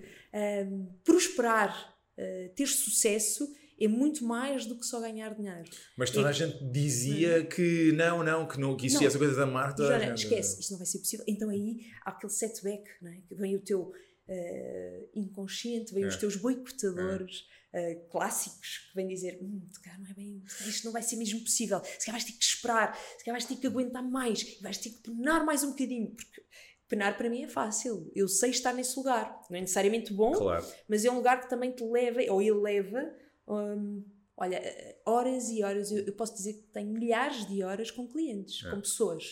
um, 0.62 0.86
prosperar, 1.04 1.98
uh, 2.16 2.54
ter 2.54 2.68
sucesso, 2.68 3.52
é 3.82 3.88
muito 3.88 4.24
mais 4.24 4.68
do 4.68 4.78
que 4.78 4.86
só 4.86 5.00
ganhar 5.00 5.34
dinheiro. 5.34 5.68
Mas 5.98 6.12
toda 6.12 6.28
é, 6.28 6.30
a 6.30 6.32
gente 6.32 6.64
dizia 6.66 7.44
que 7.44 7.92
não, 7.94 8.24
não, 8.24 8.48
que, 8.48 8.60
não, 8.60 8.78
que 8.78 8.86
isso 8.86 8.98
não, 8.98 9.04
é 9.04 9.06
essa 9.08 9.18
coisa 9.18 9.36
da 9.36 9.48
marca. 9.48 9.84
Joana, 9.84 10.14
esquece, 10.14 10.60
isto 10.60 10.70
não 10.70 10.78
vai 10.78 10.86
ser 10.86 11.00
possível. 11.00 11.26
Então 11.28 11.50
aí 11.50 11.88
há 12.06 12.12
aquele 12.12 12.32
setback, 12.32 12.84
não 13.02 13.12
é? 13.12 13.22
que 13.28 13.34
vem 13.34 13.56
o 13.56 13.62
teu 13.62 13.82
uh, 13.82 15.10
inconsciente, 15.16 15.92
vem 15.92 16.04
é. 16.04 16.08
os 16.08 16.18
teus 16.18 16.36
boicotadores. 16.36 17.48
É 17.56 17.59
uh, 17.74 18.10
clássicos 18.10 18.90
que 18.90 18.96
vêm 18.96 19.08
dizer 19.08 19.40
hum, 19.42 19.68
não 20.00 20.10
é 20.10 20.14
bem, 20.14 20.44
isto 20.68 20.86
não 20.86 20.92
vai 20.92 21.02
ser 21.02 21.16
mesmo 21.16 21.40
possível, 21.42 21.82
se 21.84 22.06
calhar 22.06 22.20
vais 22.20 22.26
ter 22.26 22.38
que 22.38 22.44
esperar, 22.44 22.96
se 22.96 23.24
calhar 23.24 23.40
vais 23.40 23.46
ter 23.46 23.56
que 23.56 23.68
aguentar 23.68 24.04
mais, 24.04 24.60
vais 24.62 24.78
ter 24.78 24.90
que 24.90 25.02
penar 25.02 25.46
mais 25.46 25.64
um 25.64 25.70
bocadinho, 25.70 26.12
porque 26.16 26.44
penar 26.88 27.18
para 27.18 27.30
mim 27.30 27.44
é 27.44 27.48
fácil, 27.48 28.12
eu 28.16 28.28
sei 28.28 28.50
estar 28.50 28.74
nesse 28.74 28.98
lugar, 28.98 29.40
não 29.50 29.58
é 29.58 29.62
necessariamente 29.62 30.14
bom, 30.14 30.32
claro. 30.32 30.66
mas 30.88 31.06
é 31.06 31.12
um 31.12 31.16
lugar 31.16 31.40
que 31.42 31.50
também 31.50 31.72
te 31.72 31.84
leva, 31.84 32.20
ou 32.32 32.42
eleva, 32.42 33.14
um, 33.48 34.04
olha, 34.36 34.62
horas 35.06 35.50
e 35.50 35.64
horas, 35.64 35.92
eu, 35.92 36.06
eu, 36.06 36.16
posso 36.16 36.34
dizer 36.36 36.54
que 36.54 36.68
tenho 36.74 36.92
milhares 36.92 37.46
de 37.48 37.64
horas 37.64 37.92
com 37.92 38.08
clientes, 38.08 38.66
é. 38.66 38.72
com 38.72 38.82
pessoas, 38.82 39.24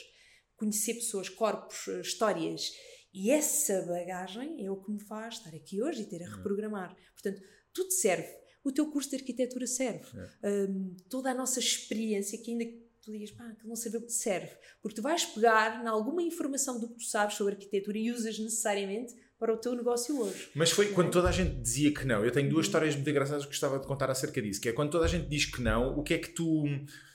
conhecer 0.56 0.94
pessoas, 0.96 1.30
corpos, 1.30 1.88
histórias, 1.88 2.72
e 3.14 3.32
essa 3.32 3.82
bagagem 3.88 4.64
é 4.64 4.70
o 4.70 4.78
que 4.78 4.92
me 4.92 5.00
faz 5.00 5.36
estar 5.36 5.56
aqui 5.56 5.82
hoje 5.82 6.04
e 6.04 6.06
ter 6.06 6.22
a 6.22 6.30
reprogramar. 6.30 6.96
Portanto, 7.14 7.42
tudo 7.78 7.92
serve. 7.92 8.28
O 8.64 8.72
teu 8.72 8.90
curso 8.92 9.12
de 9.12 9.18
arquitetura 9.18 9.68
serve. 9.68 10.04
É. 10.44 10.50
Um, 10.50 10.96
toda 11.10 11.32
a 11.32 11.34
nossa 11.34 11.60
experiência, 11.60 12.38
que 12.42 12.52
ainda 12.52 12.66
tu 13.04 13.12
digas, 13.12 13.32
pá, 13.32 13.56
que 13.60 13.68
não 13.68 13.76
serve, 13.76 14.10
serve. 14.10 14.52
Porque 14.82 14.96
tu 14.96 15.02
vais 15.02 15.26
pegar 15.26 15.84
em 15.84 15.88
alguma 15.88 16.24
informação 16.24 16.80
do 16.80 16.90
que 16.90 16.96
tu 16.96 17.04
sabes 17.04 17.36
sobre 17.36 17.54
arquitetura 17.54 17.98
e 17.98 18.12
usas 18.12 18.38
necessariamente 18.40 19.14
para 19.40 19.54
o 19.54 19.58
teu 19.58 19.76
negócio 19.76 20.20
hoje. 20.20 20.50
Mas 20.56 20.72
foi 20.72 20.92
quando 20.92 21.12
toda 21.12 21.30
a 21.30 21.32
gente 21.32 21.56
dizia 21.62 21.94
que 21.94 22.06
não. 22.06 22.26
Eu 22.26 22.32
tenho 22.32 22.50
duas 22.50 22.66
uhum. 22.66 22.70
histórias 22.70 22.96
muito 22.96 23.10
engraçadas 23.10 23.44
que 23.44 23.52
gostava 23.52 23.80
de 23.80 23.86
contar 23.86 24.10
acerca 24.10 24.42
disso. 24.42 24.60
Que 24.60 24.70
é 24.70 24.74
quando 24.74 24.92
toda 24.92 25.06
a 25.06 25.08
gente 25.08 25.30
diz 25.30 25.46
que 25.46 25.62
não, 25.62 25.98
o 25.98 26.04
que 26.04 26.16
é 26.16 26.18
que 26.18 26.30
tu 26.30 26.66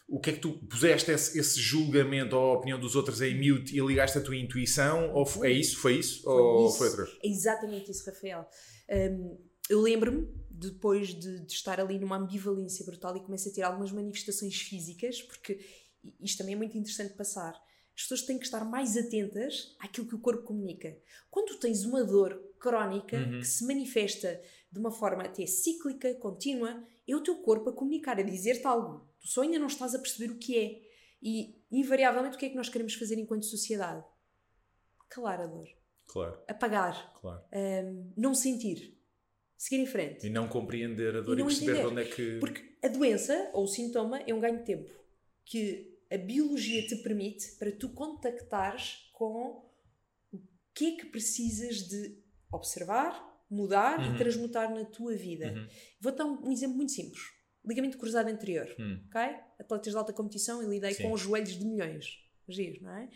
o 0.08 0.20
que 0.20 0.30
é 0.30 0.32
que 0.34 0.40
tu 0.40 0.52
puseste 0.68 1.10
esse, 1.10 1.38
esse, 1.38 1.58
julgamento 1.58 2.36
ou 2.36 2.52
a 2.52 2.58
opinião 2.58 2.78
dos 2.78 2.94
outros 2.94 3.22
em 3.22 3.34
mute 3.34 3.74
e 3.74 3.80
ligaste 3.80 4.18
a 4.18 4.20
tua 4.20 4.36
intuição? 4.36 5.12
Ou 5.14 5.26
é 5.44 5.50
isso? 5.50 5.78
Foi 5.78 5.94
isso? 5.94 6.22
Foi 6.22 6.32
ou 6.32 6.68
isso. 6.68 6.78
foi 6.78 6.88
outra? 6.88 7.08
É 7.24 7.28
exatamente 7.28 7.90
isso, 7.90 8.04
Rafael. 8.04 8.46
Um, 8.90 9.51
eu 9.72 9.80
lembro-me 9.80 10.28
depois 10.50 11.08
de, 11.14 11.40
de, 11.40 11.52
estar 11.52 11.80
ali 11.80 11.98
numa 11.98 12.16
ambivalência 12.16 12.84
brutal 12.84 13.16
e 13.16 13.20
começo 13.20 13.48
a 13.48 13.52
ter 13.52 13.62
algumas 13.62 13.90
manifestações 13.90 14.54
físicas, 14.60 15.22
porque 15.22 15.58
isto 16.20 16.38
também 16.38 16.54
é 16.54 16.58
muito 16.58 16.76
interessante 16.76 17.14
passar. 17.14 17.52
As 17.96 18.02
pessoas 18.02 18.22
têm 18.22 18.38
que 18.38 18.44
estar 18.44 18.64
mais 18.64 18.96
atentas 18.96 19.74
àquilo 19.80 20.06
que 20.06 20.14
o 20.14 20.20
corpo 20.20 20.42
comunica. 20.44 20.96
Quando 21.30 21.58
tens 21.58 21.84
uma 21.84 22.04
dor 22.04 22.38
crónica 22.58 23.16
uhum. 23.16 23.40
que 23.40 23.46
se 23.46 23.66
manifesta 23.66 24.40
de 24.70 24.78
uma 24.78 24.90
forma 24.90 25.22
até 25.22 25.46
cíclica, 25.46 26.14
contínua, 26.16 26.86
é 27.08 27.16
o 27.16 27.22
teu 27.22 27.36
corpo 27.36 27.70
a 27.70 27.72
comunicar, 27.72 28.18
a 28.18 28.22
dizer-te 28.22 28.66
algo. 28.66 29.08
Tu 29.20 29.28
só 29.28 29.40
ainda 29.40 29.58
não 29.58 29.68
estás 29.68 29.94
a 29.94 29.98
perceber 29.98 30.32
o 30.32 30.38
que 30.38 30.58
é. 30.58 30.82
E, 31.22 31.62
invariavelmente, 31.70 32.36
o 32.36 32.38
que 32.38 32.46
é 32.46 32.50
que 32.50 32.56
nós 32.56 32.68
queremos 32.68 32.94
fazer 32.94 33.18
enquanto 33.18 33.46
sociedade? 33.46 34.04
Calar 35.08 35.40
a 35.40 35.46
dor. 35.46 35.68
Claro. 36.06 36.38
Apagar. 36.46 37.14
Claro. 37.20 37.42
Um, 37.52 38.12
não 38.16 38.34
sentir 38.34 39.01
seguir 39.62 39.80
em 39.80 39.86
frente. 39.86 40.26
E 40.26 40.30
não 40.30 40.48
compreender 40.48 41.16
a 41.16 41.20
dor 41.20 41.38
e, 41.38 41.42
e 41.42 41.44
perceber 41.44 41.72
entender. 41.72 41.86
de 41.86 41.92
onde 41.92 42.02
é 42.02 42.04
que. 42.04 42.38
Porque 42.40 42.62
a 42.82 42.88
doença 42.88 43.50
ou 43.52 43.64
o 43.64 43.68
sintoma 43.68 44.18
é 44.26 44.34
um 44.34 44.40
ganho 44.40 44.58
de 44.58 44.64
tempo 44.64 44.90
que 45.44 45.98
a 46.10 46.18
biologia 46.18 46.84
te 46.86 46.96
permite 46.96 47.52
para 47.52 47.70
tu 47.70 47.88
contactares 47.90 49.08
com 49.12 49.62
o 50.32 50.40
que 50.74 50.86
é 50.86 50.96
que 50.96 51.06
precisas 51.06 51.88
de 51.88 52.18
observar, 52.50 53.44
mudar 53.48 54.00
uhum. 54.00 54.14
e 54.14 54.18
transmutar 54.18 54.74
na 54.74 54.84
tua 54.84 55.14
vida. 55.14 55.52
Uhum. 55.52 55.68
Vou 56.00 56.12
dar 56.12 56.24
um, 56.24 56.50
exemplo 56.50 56.76
muito 56.76 56.92
simples. 56.92 57.22
Ligamento 57.64 57.98
cruzado 57.98 58.28
anterior, 58.28 58.68
uhum. 58.76 59.00
ok? 59.06 59.20
Atletas 59.60 59.92
de 59.92 59.96
alta 59.96 60.12
competição, 60.12 60.60
eu 60.60 60.68
lidei 60.68 60.94
Sim. 60.94 61.04
com 61.04 61.12
os 61.12 61.20
joelhos 61.20 61.56
de 61.56 61.64
milhões. 61.64 62.18
Giro, 62.48 62.82
não 62.82 62.96
é? 62.96 63.08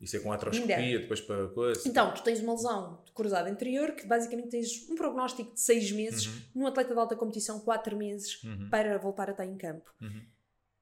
Isso 0.00 0.16
é 0.16 0.20
com 0.20 0.32
artroscopia, 0.32 0.98
depois 0.98 1.20
para 1.20 1.48
coisa. 1.48 1.86
Então, 1.86 2.14
tu 2.14 2.22
tens 2.22 2.40
uma 2.40 2.54
lesão 2.54 3.02
de 3.04 3.12
cruzado 3.12 3.48
anterior 3.48 3.92
que 3.92 4.06
basicamente 4.06 4.48
tens 4.48 4.88
um 4.88 4.94
prognóstico 4.94 5.52
de 5.52 5.60
6 5.60 5.92
meses, 5.92 6.26
uhum. 6.26 6.40
num 6.54 6.66
atleta 6.66 6.94
de 6.94 6.98
alta 6.98 7.14
competição, 7.14 7.60
4 7.60 7.96
meses 7.96 8.42
uhum. 8.42 8.70
para 8.70 8.96
voltar 8.98 9.28
a 9.28 9.32
estar 9.32 9.44
em 9.44 9.56
campo. 9.58 9.92
Uhum. 10.00 10.22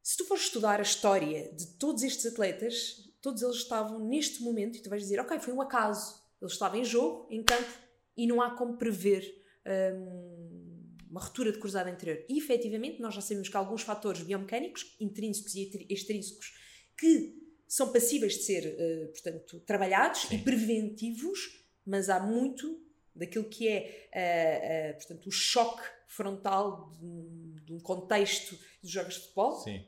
Se 0.00 0.16
tu 0.16 0.24
fores 0.24 0.44
estudar 0.44 0.78
a 0.78 0.82
história 0.82 1.52
de 1.52 1.66
todos 1.78 2.02
estes 2.04 2.26
atletas, 2.26 3.12
todos 3.20 3.42
eles 3.42 3.56
estavam 3.56 3.98
neste 3.98 4.40
momento 4.42 4.78
e 4.78 4.82
tu 4.82 4.88
vais 4.88 5.02
dizer, 5.02 5.18
ok, 5.20 5.38
foi 5.40 5.52
um 5.52 5.60
acaso. 5.60 6.22
Eles 6.40 6.52
estavam 6.52 6.78
em 6.78 6.84
jogo, 6.84 7.26
em 7.28 7.42
campo, 7.42 7.70
e 8.16 8.26
não 8.26 8.40
há 8.40 8.52
como 8.52 8.76
prever 8.76 9.22
hum, 9.66 10.94
uma 11.10 11.20
ruptura 11.20 11.50
de 11.50 11.58
cruzado 11.58 11.88
anterior. 11.88 12.24
E 12.28 12.38
efetivamente, 12.38 13.00
nós 13.00 13.14
já 13.14 13.20
sabemos 13.20 13.48
que 13.48 13.56
há 13.56 13.60
alguns 13.60 13.82
fatores 13.82 14.22
biomecânicos, 14.22 14.96
intrínsecos 15.00 15.56
e 15.56 15.86
extrínsecos, 15.90 16.54
que 16.96 17.47
são 17.68 17.92
passíveis 17.92 18.32
de 18.34 18.42
ser, 18.44 18.66
uh, 18.66 19.08
portanto, 19.08 19.60
trabalhados 19.60 20.22
Sim. 20.22 20.36
e 20.36 20.38
preventivos, 20.38 21.62
mas 21.84 22.08
há 22.08 22.18
muito 22.18 22.82
daquilo 23.14 23.44
que 23.44 23.68
é, 23.68 24.08
uh, 24.14 24.94
uh, 24.94 24.96
portanto, 24.96 25.26
o 25.26 25.30
choque 25.30 25.82
frontal 26.06 26.90
de, 26.98 27.64
de, 27.64 27.72
um 27.74 27.78
contexto 27.80 28.58
de 28.82 28.90
jogos 28.90 29.14
de 29.14 29.20
futebol. 29.20 29.60
Sim. 29.60 29.84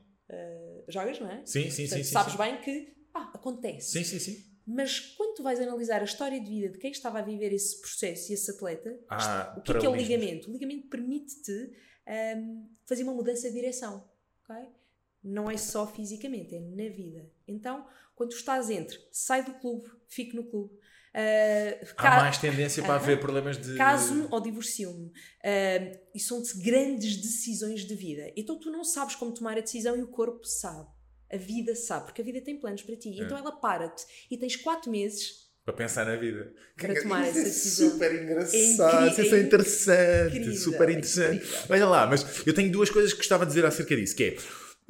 jogas, 0.88 1.18
não 1.18 1.30
é? 1.30 1.44
Sim, 1.46 1.70
sim, 1.70 1.82
portanto, 1.84 2.04
sim. 2.04 2.12
Sabes 2.12 2.32
sim. 2.32 2.38
bem 2.38 2.60
que 2.60 2.94
ah, 3.14 3.30
acontece. 3.34 3.92
Sim, 3.92 4.04
sim, 4.04 4.18
sim. 4.18 4.50
Mas 4.66 5.00
quando 5.00 5.34
tu 5.34 5.42
vais 5.42 5.58
analisar 5.58 6.00
a 6.00 6.04
história 6.04 6.38
de 6.38 6.48
vida 6.48 6.68
de 6.68 6.78
quem 6.78 6.90
estava 6.90 7.18
a 7.18 7.22
viver 7.22 7.52
esse 7.52 7.80
processo 7.80 8.30
e 8.30 8.34
esse 8.34 8.50
atleta, 8.50 8.96
ah, 9.08 9.54
o 9.56 9.62
que 9.62 9.72
é, 9.72 9.78
que 9.78 9.86
é 9.86 9.88
o 9.88 9.96
ligamento? 9.96 10.48
O 10.48 10.52
ligamento 10.52 10.86
permite-te 10.88 11.50
um, 11.50 11.72
ehm, 12.06 12.64
fazer 12.84 13.02
uma 13.02 13.14
mudança 13.14 13.48
de 13.48 13.54
direção. 13.54 14.08
Okay? 14.44 14.68
Não 15.22 15.50
é 15.50 15.56
só 15.56 15.86
fisicamente, 15.86 16.54
é 16.54 16.60
na 16.60 16.88
vida. 16.94 17.30
Então, 17.46 17.86
quando 18.14 18.30
tu 18.30 18.36
estás 18.36 18.70
entre 18.70 18.98
sai 19.10 19.44
do 19.44 19.54
clube, 19.54 19.86
fico 20.08 20.36
no 20.36 20.44
clube. 20.44 20.74
Uh, 21.12 21.86
Há 21.96 22.20
mais 22.20 22.38
tendência 22.38 22.82
para 22.84 22.92
uh, 22.92 22.96
haver 22.96 23.18
problemas 23.18 23.56
de. 23.58 23.74
Caso-me 23.76 24.28
ou 24.30 24.40
divorcio-me. 24.40 25.06
Uh, 25.06 25.98
e 26.14 26.20
são-te 26.20 26.56
grandes 26.62 27.16
decisões 27.16 27.84
de 27.84 27.94
vida. 27.96 28.32
Então 28.36 28.58
tu 28.58 28.70
não 28.70 28.84
sabes 28.84 29.16
como 29.16 29.32
tomar 29.34 29.58
a 29.58 29.60
decisão 29.60 29.96
e 29.96 30.02
o 30.02 30.08
corpo 30.08 30.44
sabe. 30.46 30.88
A 31.32 31.36
vida 31.36 31.74
sabe, 31.74 32.06
porque 32.06 32.22
a 32.22 32.24
vida 32.24 32.40
tem 32.40 32.58
planos 32.60 32.82
para 32.82 32.96
ti. 32.96 33.08
É. 33.10 33.24
Então 33.24 33.36
ela 33.36 33.52
para-te 33.52 34.04
e 34.30 34.36
tens 34.36 34.54
quatro 34.56 34.90
meses 34.90 35.48
para 35.64 35.74
pensar 35.74 36.06
na 36.06 36.16
vida. 36.16 36.52
Para 36.76 37.00
tomar 37.02 37.26
essa 37.26 37.38
é 37.40 37.44
decisão. 37.44 37.90
super 37.90 38.10
É 38.12 38.22
engraçado, 38.24 39.10
incri- 39.10 39.22
isso 39.26 39.34
é 39.34 39.38
é 39.38 39.42
interessante, 39.42 40.36
incrível, 40.38 40.56
super 40.60 40.88
é 40.88 40.92
interessante. 40.92 41.36
incrível. 41.36 41.60
Olha 41.70 41.86
lá, 41.86 42.06
mas 42.06 42.46
eu 42.46 42.54
tenho 42.54 42.70
duas 42.72 42.88
coisas 42.90 43.12
que 43.12 43.18
gostava 43.18 43.44
de 43.44 43.50
dizer 43.52 43.66
acerca 43.66 43.94
disso, 43.96 44.16
que 44.16 44.24
é, 44.24 44.36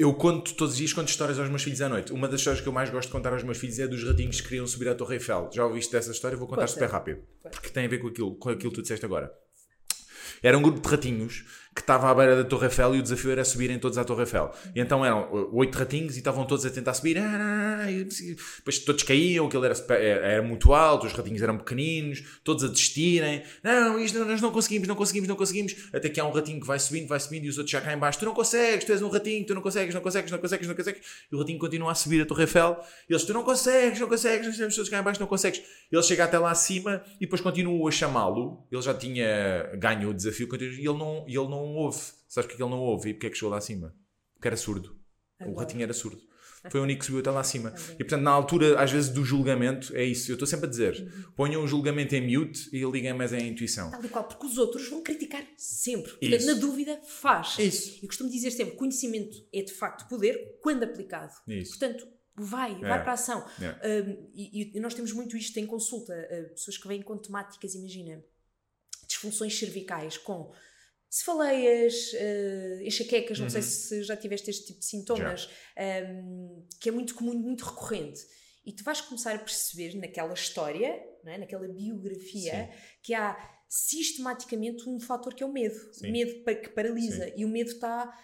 eu 0.00 0.14
conto 0.14 0.54
todos 0.54 0.72
os 0.72 0.78
dias, 0.78 0.94
conto 0.94 1.08
histórias 1.08 1.38
aos 1.38 1.50
meus 1.50 1.62
filhos 1.62 1.82
à 1.82 1.86
noite. 1.86 2.10
Uma 2.10 2.26
das 2.26 2.40
histórias 2.40 2.62
que 2.62 2.66
eu 2.66 2.72
mais 2.72 2.88
gosto 2.88 3.08
de 3.08 3.12
contar 3.12 3.34
aos 3.34 3.42
meus 3.42 3.58
filhos 3.58 3.78
é 3.78 3.86
dos 3.86 4.02
ratinhos 4.02 4.40
que 4.40 4.48
queriam 4.48 4.66
subir 4.66 4.88
à 4.88 4.94
Torre 4.94 5.16
Eiffel. 5.16 5.50
Já 5.52 5.66
ouviste 5.66 5.92
dessa 5.92 6.10
história? 6.10 6.38
Vou 6.38 6.48
contar 6.48 6.62
Conta. 6.62 6.72
super 6.72 6.88
rápido, 6.88 7.20
Conta. 7.42 7.50
porque 7.50 7.68
tem 7.68 7.84
a 7.84 7.88
ver 7.88 7.98
com 7.98 8.06
aquilo, 8.06 8.34
com 8.36 8.48
aquilo 8.48 8.70
que 8.70 8.76
tu 8.76 8.80
disseste 8.80 9.04
agora. 9.04 9.30
Era 10.42 10.56
um 10.56 10.62
grupo 10.62 10.80
de 10.80 10.88
ratinhos 10.88 11.44
que 11.80 11.84
estava 11.84 12.10
à 12.10 12.14
beira 12.14 12.36
da 12.36 12.44
Torre 12.44 12.66
Eiffel 12.66 12.94
e 12.94 12.98
o 12.98 13.02
desafio 13.02 13.30
era 13.30 13.44
subirem 13.44 13.78
todos 13.78 13.96
à 13.96 14.04
Torre 14.04 14.22
Eiffel. 14.22 14.52
E 14.74 14.80
então 14.80 15.04
eram 15.04 15.32
uh, 15.32 15.56
oito 15.56 15.76
ratinhos 15.76 16.14
e 16.14 16.18
estavam 16.18 16.44
todos 16.44 16.64
a 16.66 16.70
tentar 16.70 16.94
subir. 16.94 17.18
Ah, 17.18 17.90
e 17.90 18.04
depois 18.04 18.78
todos 18.80 19.02
caíam, 19.02 19.46
aquilo 19.46 19.64
era, 19.64 19.74
super- 19.74 20.00
era 20.00 20.42
muito 20.42 20.72
alto, 20.74 21.06
os 21.06 21.12
ratinhos 21.12 21.40
eram 21.42 21.56
pequeninos, 21.56 22.40
todos 22.44 22.64
a 22.64 22.68
desistirem. 22.68 23.42
Não, 23.62 23.98
isto 23.98 24.22
nós 24.24 24.40
não 24.40 24.52
conseguimos, 24.52 24.86
não 24.86 24.94
conseguimos, 24.94 25.28
não 25.28 25.36
conseguimos. 25.36 25.74
Até 25.92 26.08
que 26.08 26.20
há 26.20 26.24
um 26.24 26.32
ratinho 26.32 26.60
que 26.60 26.66
vai 26.66 26.78
subindo, 26.78 27.08
vai 27.08 27.18
subindo 27.18 27.44
e 27.46 27.48
os 27.48 27.56
outros 27.58 27.72
já 27.72 27.80
cá 27.80 27.92
em 27.92 27.98
baixo. 27.98 28.18
Tu 28.18 28.24
não 28.24 28.34
consegues, 28.34 28.84
tu 28.84 28.92
és 28.92 29.02
um 29.02 29.08
ratinho, 29.08 29.46
tu 29.46 29.54
não 29.54 29.62
consegues, 29.62 29.94
não 29.94 30.02
consegues, 30.02 30.30
não 30.30 30.38
consegues, 30.38 30.68
não 30.68 30.74
consegues. 30.74 31.00
E 31.30 31.34
o 31.34 31.38
ratinho 31.38 31.58
continua 31.58 31.92
a 31.92 31.94
subir 31.94 32.20
a 32.22 32.26
Torre 32.26 32.42
Eiffel. 32.42 32.78
E 33.08 33.12
eles, 33.12 33.24
tu 33.24 33.32
não 33.32 33.42
consegues, 33.42 33.98
não 33.98 34.08
consegues, 34.08 34.46
nós 34.46 34.56
temos 34.56 34.74
todos 34.74 34.90
cá 34.90 35.00
em 35.00 35.02
baixo, 35.02 35.20
não 35.20 35.26
consegues. 35.26 35.62
Ele 35.90 36.02
chega 36.02 36.24
até 36.24 36.38
lá 36.38 36.50
acima 36.50 37.02
e 37.16 37.20
depois 37.20 37.40
continua 37.40 37.88
a 37.88 37.92
chamá-lo. 37.92 38.66
Ele 38.70 38.82
já 38.82 38.94
tinha 38.94 39.70
ganho 39.78 40.10
o 40.10 40.14
desafio 40.14 40.48
e 40.60 40.64
ele 40.64 40.98
não, 40.98 41.24
ele 41.26 41.48
não 41.48 41.69
ouve. 41.74 41.98
Sabes 42.28 42.46
porque 42.46 42.54
é 42.54 42.56
que 42.56 42.62
ele 42.62 42.70
não 42.70 42.78
ouve 42.80 43.10
e 43.10 43.14
porque 43.14 43.26
é 43.26 43.30
que 43.30 43.36
chegou 43.36 43.50
lá 43.50 43.58
acima? 43.58 43.94
Porque 44.34 44.48
era 44.48 44.56
surdo. 44.56 44.98
O 45.40 45.44
Agora. 45.44 45.60
ratinho 45.60 45.82
era 45.82 45.92
surdo. 45.92 46.20
Foi 46.70 46.78
o 46.78 46.82
único 46.82 47.00
que 47.00 47.06
subiu 47.06 47.20
até 47.20 47.30
lá 47.30 47.40
acima. 47.40 47.72
E 47.94 48.04
portanto, 48.04 48.20
na 48.22 48.30
altura, 48.30 48.78
às 48.82 48.90
vezes, 48.92 49.08
do 49.08 49.24
julgamento, 49.24 49.96
é 49.96 50.04
isso. 50.04 50.30
Eu 50.30 50.34
estou 50.34 50.46
sempre 50.46 50.66
a 50.66 50.68
dizer: 50.68 51.10
ponham 51.34 51.64
o 51.64 51.66
julgamento 51.66 52.14
em 52.14 52.20
mute 52.20 52.68
e 52.70 52.84
liguem 52.84 53.14
mais 53.14 53.32
à 53.32 53.38
intuição. 53.40 53.90
Tal 53.90 54.04
e 54.04 54.08
qual, 54.10 54.24
porque 54.24 54.44
os 54.46 54.58
outros 54.58 54.86
vão 54.90 55.02
criticar 55.02 55.42
sempre. 55.56 56.12
Portanto, 56.12 56.44
na 56.44 56.52
dúvida, 56.52 57.00
faz. 57.06 57.58
Isso. 57.58 57.98
E 58.02 58.06
costumo 58.06 58.28
dizer 58.30 58.50
sempre: 58.50 58.76
conhecimento 58.76 59.34
é 59.52 59.62
de 59.62 59.72
facto 59.72 60.06
poder 60.06 60.58
quando 60.60 60.82
aplicado. 60.82 61.32
Isso. 61.48 61.78
Portanto, 61.78 62.06
vai, 62.36 62.78
vai 62.78 62.98
É. 62.98 63.02
para 63.02 63.12
a 63.12 63.14
ação. 63.14 63.42
É. 63.58 64.02
Um, 64.02 64.30
e, 64.34 64.72
e 64.76 64.80
nós 64.80 64.92
temos 64.92 65.12
muito 65.12 65.38
isto 65.38 65.58
em 65.58 65.66
consulta. 65.66 66.12
uh, 66.12 66.50
pessoas 66.50 66.76
que 66.76 66.86
vêm 66.86 67.00
com 67.00 67.16
temáticas, 67.16 67.74
imagina, 67.74 68.22
disfunções 69.08 69.58
cervicais 69.58 70.18
com 70.18 70.52
cefaleias, 71.10 72.12
uh, 72.12 72.82
enxaquecas, 72.82 73.40
não 73.40 73.50
sei 73.50 73.62
se 73.62 74.04
já 74.04 74.16
tiveste 74.16 74.48
este 74.48 74.66
tipo 74.66 74.78
de 74.78 74.86
sintomas, 74.86 75.50
um, 76.08 76.64
que 76.80 76.88
é 76.88 76.92
muito 76.92 77.16
comum, 77.16 77.34
muito 77.34 77.64
recorrente. 77.64 78.24
E 78.64 78.72
tu 78.72 78.84
vais 78.84 79.00
começar 79.00 79.34
a 79.34 79.38
perceber 79.38 79.96
naquela 79.96 80.32
história, 80.32 81.04
é? 81.26 81.38
naquela 81.38 81.66
biografia, 81.66 82.70
que 83.02 83.12
há 83.12 83.36
sistematicamente 83.68 84.88
um 84.88 85.00
fator 85.00 85.34
que 85.34 85.42
é 85.42 85.46
o 85.46 85.52
medo. 85.52 85.78
Sim. 85.92 86.08
O 86.08 86.12
medo 86.12 86.44
que 86.44 86.68
paralisa. 86.70 87.26
Sim. 87.26 87.32
E 87.36 87.44
o 87.44 87.48
medo 87.48 87.70
está 87.70 88.16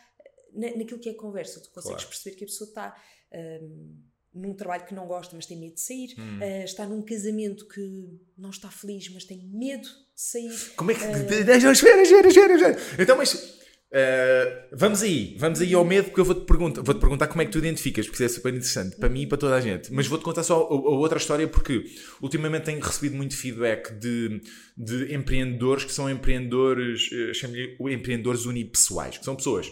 na, 0.52 0.76
naquilo 0.76 1.00
que 1.00 1.08
é 1.08 1.12
a 1.12 1.16
conversa. 1.16 1.60
Tu 1.60 1.70
consegues 1.70 2.02
Claro. 2.02 2.08
perceber 2.08 2.36
que 2.36 2.44
a 2.44 2.46
pessoa 2.46 2.68
está 2.68 3.02
hum, 3.32 4.02
num 4.34 4.54
trabalho 4.54 4.86
que 4.86 4.94
não 4.94 5.06
gosta, 5.06 5.34
mas 5.34 5.46
tem 5.46 5.58
medo 5.58 5.74
de 5.74 5.80
sair. 5.80 6.14
Hum. 6.18 6.38
Uh, 6.38 6.64
está 6.64 6.86
num 6.86 7.02
casamento 7.02 7.66
que 7.66 8.20
não 8.36 8.50
está 8.50 8.70
feliz, 8.70 9.08
mas 9.08 9.24
tem 9.24 9.38
medo 9.48 9.88
sair. 10.16 10.50
Como 10.76 10.90
é 10.90 10.94
que. 10.94 11.06
Deixa, 11.44 11.70
espera, 11.70 12.02
espera, 12.02 12.28
espera, 12.28 12.54
espera. 12.54 12.78
Então, 12.98 13.16
mas. 13.16 13.54
eh, 13.92 14.68
vamos 14.72 15.02
aí, 15.02 15.36
vamos 15.38 15.60
aí 15.60 15.72
ao 15.72 15.84
medo, 15.84 16.06
porque 16.06 16.20
eu 16.20 16.24
vou-te 16.24 16.44
perguntar, 16.44 16.82
vou-te 16.82 17.00
perguntar 17.00 17.28
como 17.28 17.42
é 17.42 17.44
que 17.44 17.52
tu 17.52 17.58
identificas, 17.58 18.06
porque 18.06 18.24
isso 18.24 18.34
é 18.34 18.36
super 18.36 18.50
interessante 18.52 18.96
para 18.96 19.08
mim 19.08 19.22
e 19.22 19.26
para 19.26 19.38
toda 19.38 19.54
a 19.54 19.60
gente. 19.60 19.92
Mas 19.92 20.06
vou-te 20.06 20.24
contar 20.24 20.42
só 20.42 20.56
a, 20.56 20.58
a 20.58 20.74
outra 20.74 21.18
história, 21.18 21.46
porque 21.46 21.84
ultimamente 22.20 22.64
tenho 22.64 22.80
recebido 22.80 23.16
muito 23.16 23.36
feedback 23.36 23.92
de, 23.92 24.40
de 24.76 25.14
empreendedores 25.14 25.84
que 25.84 25.92
são 25.92 26.10
empreendedores, 26.10 27.08
eh, 27.12 27.32
chamo-lhe 27.34 27.76
empreendedores 27.94 28.44
unipessoais, 28.44 29.18
que 29.18 29.24
são 29.24 29.36
pessoas 29.36 29.70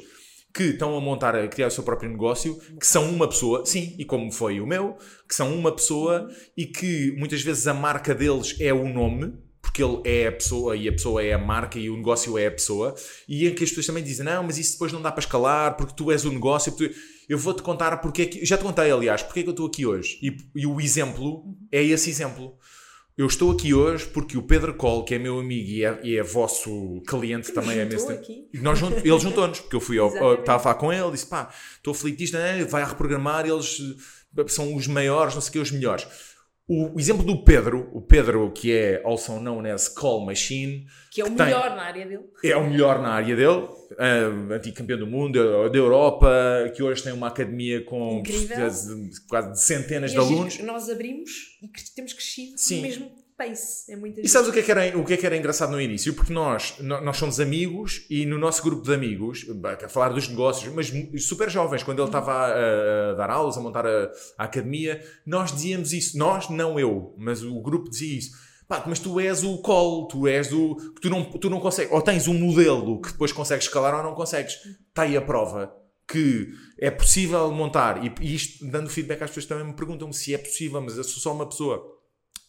que 0.55 0.63
estão 0.63 0.97
a 0.97 1.01
montar, 1.01 1.35
a 1.35 1.49
criar 1.49 1.67
o 1.67 1.71
seu 1.71 1.83
próprio 1.83 2.09
negócio, 2.09 2.57
que 2.79 2.87
são 2.87 3.11
uma 3.11 3.27
pessoa, 3.27 3.67
sim, 3.67 3.97
e 3.99 4.05
como 4.05 4.31
foi 4.31 4.61
o 4.61 4.67
meu, 4.67 4.97
que 5.29 5.35
são 5.35 5.53
uma 5.53 5.75
pessoa 5.75 6.31
e 6.57 6.65
que 6.65 7.13
muitas 7.19 7.43
vezes 7.43 7.67
a 7.67 7.75
marca 7.75 8.15
deles 8.15 8.57
é 8.61 8.73
o 8.73 8.89
nome, 8.89 9.35
porque 9.75 9.83
ele 9.83 10.01
é 10.05 10.29
a 10.29 10.33
pessoa 10.33 10.77
e 10.77 10.89
a 10.89 10.93
pessoa 10.93 11.21
é 11.21 11.33
a 11.33 11.39
marca 11.39 11.81
e 11.81 11.91
o 11.91 11.97
negócio 11.97 12.39
é 12.39 12.47
a 12.47 12.51
pessoa, 12.51 12.95
e 13.29 13.49
em 13.49 13.53
que 13.53 13.65
as 13.65 13.71
pessoas 13.71 13.87
também 13.87 14.05
dizem, 14.05 14.25
não, 14.25 14.45
mas 14.45 14.57
isso 14.57 14.75
depois 14.75 14.93
não 14.93 15.03
dá 15.03 15.11
para 15.11 15.19
escalar, 15.21 15.77
porque 15.77 15.95
tu 15.97 16.13
és 16.13 16.25
o 16.25 16.31
negócio, 16.31 16.71
tu- 16.77 16.89
eu 17.29 17.37
vou-te 17.37 17.61
contar 17.61 17.97
porque 17.97 18.23
é 18.23 18.27
que, 18.27 18.47
já 18.47 18.57
te 18.57 18.63
contei 18.63 18.89
aliás, 18.93 19.25
porque 19.25 19.41
é 19.41 19.43
que 19.43 19.49
eu 19.49 19.51
estou 19.53 19.67
aqui 19.67 19.85
hoje, 19.85 20.17
e, 20.23 20.37
e 20.55 20.65
o 20.65 20.81
exemplo 20.81 21.43
é 21.73 21.83
esse 21.83 22.09
exemplo. 22.09 22.57
Eu 23.19 23.27
estou 23.27 23.51
aqui 23.51 23.75
hoje 23.75 24.07
porque 24.07 24.37
o 24.39 24.43
Pedro 24.43 24.75
Cole, 24.75 25.05
que 25.05 25.15
é 25.17 25.19
meu 25.19 25.39
amigo 25.41 25.69
e 25.69 25.85
é, 25.85 26.01
e 26.05 26.17
é 26.17 26.23
vosso 26.23 27.03
cliente 27.09 27.49
Que 27.49 27.53
também 27.61 27.79
é 27.79 27.85
mesmo. 27.85 28.11
aqui. 28.11 28.49
Nós, 28.55 28.81
ele 28.81 29.19
juntou-nos, 29.19 29.59
porque 29.61 29.75
eu 29.77 29.81
fui 29.81 29.99
ao, 29.99 30.17
ao- 30.19 30.35
estava 30.35 30.57
a 30.57 30.61
falar 30.61 30.75
com 30.77 30.93
ele, 30.93 31.11
disse 31.11 31.27
pá, 31.27 31.49
estou 31.77 31.93
aflito 31.93 32.19
disto, 32.19 32.35
né? 32.35 32.65
vai 32.65 32.83
a 32.83 32.87
reprogramar, 32.87 33.45
eles 33.47 33.79
eh, 34.39 34.45
são 34.49 34.75
os 34.77 34.87
maiores, 34.87 35.35
não 35.35 35.41
sei 35.41 35.49
o 35.51 35.53
que, 35.53 35.59
os 35.61 35.71
melhores. 35.73 36.07
O, 36.67 36.97
o 36.97 36.99
exemplo 37.01 37.23
do 37.23 37.45
Pedro, 37.45 37.91
o 37.93 38.01
Pedro 38.01 38.51
que 38.51 38.73
é 38.73 39.03
also 39.05 39.39
known 39.39 39.67
as 39.67 39.87
Call 39.87 40.25
Machine, 40.25 40.87
Que 41.13 41.21
é 41.21 41.25
o 41.25 41.29
que 41.31 41.37
tem- 41.37 41.47
melhor 41.47 41.77
na 41.77 41.83
área 41.83 42.07
dele. 42.07 42.23
é 42.43 42.57
o 42.57 42.71
melhor 42.71 43.03
na 43.03 43.09
área 43.11 43.37
dele, 43.37 43.49
uh, 43.49 44.53
antigo 44.53 44.75
campeão 44.75 44.99
do 44.99 45.07
mundo, 45.07 45.39
da 45.63 45.69
da 45.69 45.77
Europa, 45.79 46.31
que 46.75 46.83
hoje 46.83 47.03
tem 47.03 47.13
uma 47.13 47.29
academia 47.29 47.85
com 47.85 48.23
quase 49.29 49.61
centenas 49.63 50.11
E 50.13 50.15
de 50.15 50.21
alunos. 50.21 50.59
nós 50.61 50.89
abrimos 50.89 51.31
e 51.63 51.69
temos 51.95 52.15
crescido 52.15 52.55
Sim. 52.57 52.81
mesmo 52.81 53.11
pace. 53.37 53.93
É 53.93 53.97
E 54.23 54.29
sabes 54.29 54.49
o 54.49 54.53
que, 54.53 54.61
é 54.61 54.63
que 54.63 54.71
era, 54.71 54.99
o 54.99 55.05
que 55.05 55.15
é 55.15 55.17
que 55.17 55.27
era 55.27 55.37
engraçado 55.37 55.73
no 55.73 55.81
início? 55.81 56.15
Porque 56.15 56.33
nós, 56.33 56.77
nós 56.81 57.17
somos 57.17 57.41
amigos 57.41 58.07
e 58.09 58.25
no 58.27 58.39
nosso 58.39 58.63
grupo 58.63 58.83
de 58.83 58.95
amigos, 58.95 59.47
a 59.83 59.89
falar 59.89 60.11
dos 60.11 60.29
negócios, 60.29 60.73
mas 60.73 60.93
super 61.23 61.51
jovens, 61.51 61.83
quando 61.83 62.01
ele 62.01 62.09
estava 62.09 62.33
a, 62.33 63.11
a 63.11 63.15
dar 63.15 63.31
aulas, 63.31 63.57
a 63.57 63.61
montar 63.61 63.87
a, 63.87 64.11
a 64.39 64.45
academia, 64.45 65.03
nós 65.27 65.53
dizíamos 65.53 65.93
isso. 65.93 66.17
Nós, 66.17 66.49
não 66.49 66.79
eu, 66.79 67.15
mas 67.19 67.43
o 67.43 67.61
grupo 67.61 67.91
dizia 67.91 68.19
isso. 68.19 68.31
Pá, 68.67 68.83
mas 68.87 68.99
tu 68.99 69.21
és 69.21 69.45
o 69.45 69.59
call, 69.59 70.09
tu 70.09 70.27
és 70.27 70.53
o. 70.53 70.77
Tu 71.01 71.11
não, 71.11 71.25
tu 71.25 71.51
não 71.51 71.61
consegues. 71.61 71.93
Ou 71.93 72.01
tens 72.01 72.27
um 72.27 72.35
modelo 72.35 73.01
que 73.01 73.13
depois 73.13 73.31
consegues 73.31 73.67
escalar 73.67 73.95
ou 73.95 74.03
não 74.03 74.15
consegues. 74.15 74.55
Está 74.89 75.03
aí 75.03 75.17
a 75.17 75.23
prova 75.23 75.85
que 76.07 76.53
é 76.79 76.91
possível 76.91 77.51
montar. 77.51 78.05
E, 78.05 78.13
e 78.21 78.35
isto, 78.35 78.67
dando 78.67 78.89
feedback 78.89 79.23
às 79.23 79.31
pessoas 79.31 79.47
também 79.47 79.67
me 79.67 79.75
perguntam 79.75 80.13
se 80.13 80.35
é 80.35 80.39
possível, 80.39 80.81
mas 80.81 80.97
eu 80.97 81.05
sou 81.05 81.21
só 81.21 81.33
uma 81.33 81.49
pessoa. 81.49 81.94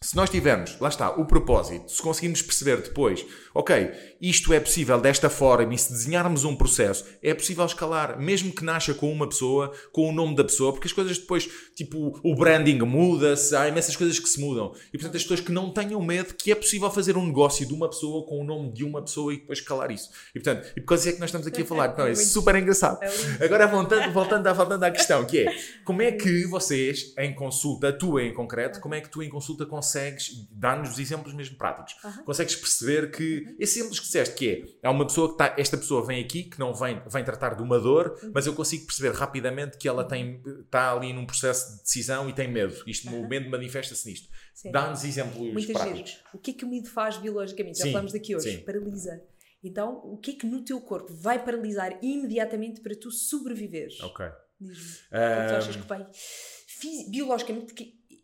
Se 0.05 0.15
nós 0.15 0.29
tivermos, 0.29 0.79
lá 0.79 0.87
está, 0.87 1.09
o 1.09 1.25
propósito, 1.25 1.91
se 1.91 1.99
conseguirmos 1.99 2.39
perceber 2.39 2.77
depois, 2.77 3.25
ok, 3.55 3.91
isto 4.21 4.53
é 4.53 4.59
possível 4.59 5.01
desta 5.01 5.31
forma 5.31 5.73
e 5.73 5.77
se 5.79 5.91
desenharmos 5.91 6.43
um 6.43 6.55
processo, 6.55 7.03
é 7.23 7.33
possível 7.33 7.65
escalar, 7.65 8.19
mesmo 8.19 8.53
que 8.53 8.63
nasça 8.63 8.93
com 8.93 9.11
uma 9.11 9.27
pessoa, 9.27 9.73
com 9.91 10.07
o 10.07 10.11
nome 10.11 10.35
da 10.35 10.43
pessoa, 10.43 10.71
porque 10.71 10.85
as 10.87 10.93
coisas 10.93 11.17
depois, 11.17 11.49
tipo, 11.73 12.19
o 12.23 12.35
branding 12.35 12.77
muda-se, 12.83 13.55
há 13.55 13.67
imensas 13.67 13.95
coisas 13.95 14.19
que 14.19 14.29
se 14.29 14.39
mudam. 14.39 14.75
E 14.93 14.97
portanto, 14.99 15.15
as 15.15 15.23
pessoas 15.23 15.39
que 15.39 15.51
não 15.51 15.73
tenham 15.73 15.99
medo 15.99 16.35
que 16.35 16.51
é 16.51 16.55
possível 16.55 16.91
fazer 16.91 17.17
um 17.17 17.25
negócio 17.25 17.65
de 17.65 17.73
uma 17.73 17.89
pessoa 17.89 18.27
com 18.27 18.39
o 18.39 18.43
nome 18.43 18.71
de 18.73 18.83
uma 18.83 19.01
pessoa 19.01 19.33
e 19.33 19.37
depois 19.37 19.57
escalar 19.57 19.89
isso. 19.89 20.11
E 20.35 20.39
portanto, 20.39 20.71
e 20.77 20.81
por 20.81 20.89
causa 20.89 21.01
disso 21.01 21.09
é 21.09 21.15
que 21.15 21.19
nós 21.19 21.29
estamos 21.29 21.47
aqui 21.47 21.63
a 21.63 21.65
falar. 21.65 21.97
Não, 21.97 22.05
é 22.05 22.13
super 22.13 22.55
engraçado. 22.55 22.99
É. 23.01 23.45
Agora 23.45 23.65
voltando, 23.65 24.13
voltando, 24.13 24.45
à, 24.45 24.53
voltando 24.53 24.83
à 24.83 24.91
questão, 24.93 25.25
que 25.25 25.39
é 25.39 25.57
como 25.83 26.03
é 26.03 26.11
que 26.11 26.45
vocês, 26.45 27.11
em 27.17 27.33
consulta, 27.33 27.91
tu 27.91 28.19
em 28.19 28.31
concreto, 28.31 28.79
como 28.79 28.93
é 28.93 29.01
que 29.01 29.09
tu 29.09 29.23
em 29.23 29.29
consulta 29.29 29.65
consegues 29.65 29.94
dar-nos 30.51 30.91
os 30.91 30.99
exemplos 30.99 31.33
mesmo 31.33 31.57
práticos? 31.57 31.95
Aham. 32.03 32.23
Consegues 32.23 32.55
perceber 32.55 33.11
que 33.11 33.55
esses 33.59 33.77
exemplos 33.77 33.99
que 33.99 34.05
disseste, 34.05 34.35
que 34.35 34.49
é, 34.49 34.87
há 34.87 34.91
uma 34.91 35.05
pessoa 35.05 35.27
que 35.27 35.33
está, 35.33 35.55
esta 35.59 35.77
pessoa 35.77 36.05
vem 36.05 36.23
aqui, 36.23 36.43
que 36.43 36.59
não 36.59 36.73
vem, 36.73 37.01
vem 37.07 37.23
tratar 37.23 37.55
de 37.55 37.63
uma 37.63 37.79
dor, 37.79 38.19
mas 38.33 38.45
eu 38.45 38.53
consigo 38.53 38.85
perceber 38.85 39.11
rapidamente 39.15 39.77
que 39.77 39.87
ela 39.87 40.03
tem, 40.03 40.41
está 40.65 40.91
ali 40.93 41.13
num 41.13 41.25
processo 41.25 41.77
de 41.77 41.83
decisão 41.83 42.29
e 42.29 42.33
tem 42.33 42.47
medo. 42.51 42.75
Isto, 42.87 43.09
o 43.09 43.27
medo 43.27 43.49
manifesta-se 43.49 44.09
nisto. 44.09 44.29
Dá-nos 44.71 45.03
exemplos 45.03 45.51
Muitas 45.53 45.71
práticos. 45.73 45.99
vezes. 46.11 46.19
O 46.33 46.37
que 46.37 46.51
é 46.51 46.53
que 46.53 46.65
o 46.65 46.69
medo 46.69 46.89
faz 46.89 47.17
biologicamente? 47.17 47.77
Já 47.77 47.83
Sim, 47.85 47.91
falamos 47.91 48.13
daqui 48.13 48.35
hoje. 48.35 48.51
sim. 48.51 48.63
Paralisa. 48.63 49.21
Então, 49.63 49.99
o 50.03 50.17
que 50.17 50.31
é 50.31 50.33
que 50.35 50.45
no 50.45 50.63
teu 50.63 50.79
corpo 50.79 51.11
vai 51.13 51.43
paralisar 51.43 51.97
imediatamente 52.03 52.81
para 52.81 52.95
tu 52.95 53.09
sobreviveres? 53.11 53.99
Ok. 54.01 54.25
Diz-me. 54.59 54.83
Que 55.09 55.15
é 55.15 55.47
tu 55.47 55.55
achas 55.55 55.75
que 55.75 55.87
vai? 55.87 56.07
Biologicamente, 57.09 57.73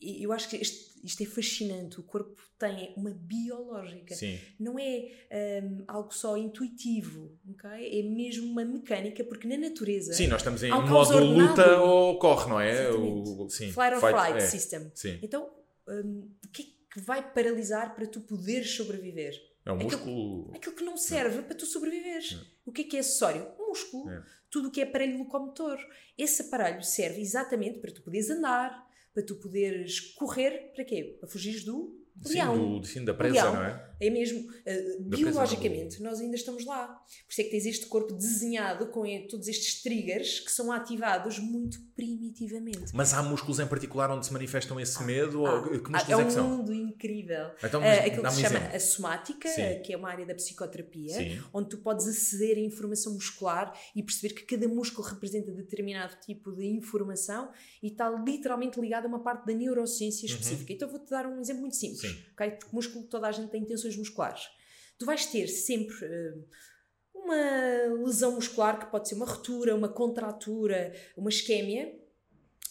eu 0.02 0.32
acho 0.34 0.49
que 0.49 0.56
este- 0.58 0.91
isto 1.04 1.24
é 1.24 1.26
fascinante. 1.26 1.99
O 1.99 2.04
corpo 2.04 2.36
tem 2.60 2.93
uma 2.95 3.12
biológica. 3.12 4.16
sim. 4.16 4.39
Não 4.60 4.78
é 4.80 5.62
hum, 5.64 5.84
algo 5.88 6.14
só 6.14 6.38
intuitivo, 6.38 7.38
ok? 7.49 7.70
É 7.99 8.04
mesmo 8.04 8.52
uma 8.52 8.64
mecânica, 8.66 9.24
porque 9.24 9.47
na 9.47 9.58
natureza. 9.58 10.14
Sim, 10.14 10.28
nós 10.28 10.41
estamos 10.41 10.62
em 10.64 10.72
um 10.72 10.88
modo 10.88 11.14
ordenado. 11.16 11.47
luta 11.49 11.82
ou 11.82 12.20
corre, 12.20 12.49
não 12.49 12.60
é? 12.62 12.89
O, 12.91 13.49
sim. 13.49 13.72
Flight 13.72 13.95
or 13.95 13.99
flight 13.99 14.38
é. 14.38 14.39
system. 14.41 14.91
Sim. 14.93 15.20
Então, 15.22 15.49
hum, 15.88 16.30
o 16.45 16.47
que 16.49 16.62
é 16.64 16.66
que 16.93 16.99
vai 17.02 17.34
paralisar 17.34 17.95
para 17.95 18.06
tu 18.06 18.22
poderes 18.22 18.72
sobreviver? 18.76 19.34
É 19.66 19.72
um 19.72 19.76
Aquilo- 19.76 19.91
músculo. 19.91 20.52
Aquilo 20.56 20.76
que 20.76 20.84
não 20.84 20.97
serve 20.97 21.41
para 21.43 21.56
tu 21.56 21.66
sobreviveres. 21.66 22.38
O 22.66 22.72
que 22.72 22.82
é 22.82 22.84
que 22.86 22.97
é 22.97 22.99
acessório? 22.99 23.47
O 23.60 23.70
músculo. 23.70 24.10
É. 24.10 24.24
Tudo 24.49 24.68
o 24.68 24.72
que 24.72 24.82
é 24.82 24.84
aparelho 24.84 25.18
locomotor. 25.20 25.78
Esse 26.18 26.41
aparelho 26.43 26.84
serve 26.84 27.22
exatamente 27.22 27.80
para 27.80 27.91
tu 27.91 28.02
poderes 28.02 28.30
andar, 28.30 28.86
para 29.14 29.24
tu 29.24 29.36
poderes 29.36 29.99
correr. 30.16 30.72
Para 30.74 30.84
quê? 30.86 31.18
Para 31.20 31.30
fugir 31.30 31.64
do 31.64 32.01
Sim, 32.24 32.34
Leão. 32.36 32.80
do, 32.80 32.86
sim, 32.86 33.03
da 33.05 33.14
presa, 33.14 33.34
Leão. 33.34 33.55
não 33.55 33.64
é? 33.64 33.91
É 34.02 34.10
mesmo, 34.10 34.39
uh, 34.49 35.04
biologicamente, 35.04 36.02
nós 36.02 36.20
ainda 36.20 36.36
estamos 36.36 36.66
lá. 36.66 36.88
Por 36.88 37.32
isso 37.32 37.41
é 37.41 37.43
que 37.43 37.49
tens 37.52 37.66
este 37.66 37.86
corpo 37.86 38.14
desenhado 38.14 38.88
com 38.88 39.04
todos 39.30 39.47
estes 39.47 39.82
triggers 39.84 40.39
que 40.39 40.52
são 40.52 40.72
ativados 40.72 41.38
muito 41.39 41.80
primitivamente. 41.95 42.91
Mas 42.93 43.14
há 43.14 43.22
músculos 43.24 43.60
em 43.60 43.68
particular 43.68 44.10
onde 44.12 44.26
se 44.26 44.34
manifestam 44.34 44.80
esse 44.80 45.02
medo? 45.04 45.45
Ah, 45.45 45.56
ou, 45.56 45.64
que 45.82 45.89
músculos 45.91 46.10
é 46.10 46.12
é 46.12 46.18
um 46.18 46.26
que 46.26 46.32
são? 46.34 46.49
mundo 46.49 46.74
incrível. 46.74 47.52
Então, 47.64 47.80
Uh, 47.82 47.84
mas 47.84 47.99
aquilo 47.99 48.24
que 48.24 48.32
se 48.32 48.38
um 48.38 48.41
chama 48.41 48.58
exemplo. 48.60 48.76
a 48.76 48.80
somática, 48.80 49.49
Sim. 49.49 49.82
que 49.84 49.93
é 49.93 49.97
uma 49.97 50.10
área 50.10 50.26
da 50.26 50.36
psicoterapia, 50.36 51.14
Sim. 51.16 51.41
onde 51.54 51.70
tu 51.70 51.78
podes 51.78 52.08
aceder 52.08 52.58
a 52.58 52.60
informação 52.60 53.14
muscular 53.14 53.74
e 53.95 54.04
perceber 54.04 54.34
que 54.34 54.43
cada 54.43 54.68
músculo 54.68 55.08
representa 55.08 55.52
determinado 55.52 56.16
tipo 56.26 56.52
de 56.52 56.66
informação 56.66 57.49
e 57.82 57.88
está 57.88 58.10
literalmente 58.10 58.80
ligado 58.80 59.06
a 59.06 59.08
uma 59.08 59.20
parte 59.24 59.45
da 59.47 59.54
neurociência 59.54 60.26
específica. 60.26 60.72
Então 60.74 60.88
vou-te 60.89 61.10
dar 61.10 61.26
um 61.26 61.39
exemplo 61.39 61.62
muito 61.62 61.76
simples, 61.76 62.02
Uhum. 62.04 62.10
Sim. 62.10 62.24
ok? 62.34 62.52
Porque 62.52 62.76
músculo, 62.76 63.06
toda 63.06 63.28
a 63.28 63.32
gente 63.32 63.49
tem 63.49 63.64
tensões 63.66 63.91
musculares. 63.98 64.44
Tu 64.98 65.06
vais 65.06 65.26
ter 65.26 65.48
sempre 65.48 65.96
eh, 66.06 66.34
uma 67.14 68.04
lesão 68.06 68.34
muscular 68.34 68.80
que 68.80 68.92
pode 68.92 69.10
ser 69.10 69.16
uma 69.16 69.26
ruptura, 69.26 69.76
uma 69.76 69.89
contratura, 69.89 70.94
uma 71.18 71.30
isquémia, 71.30 72.00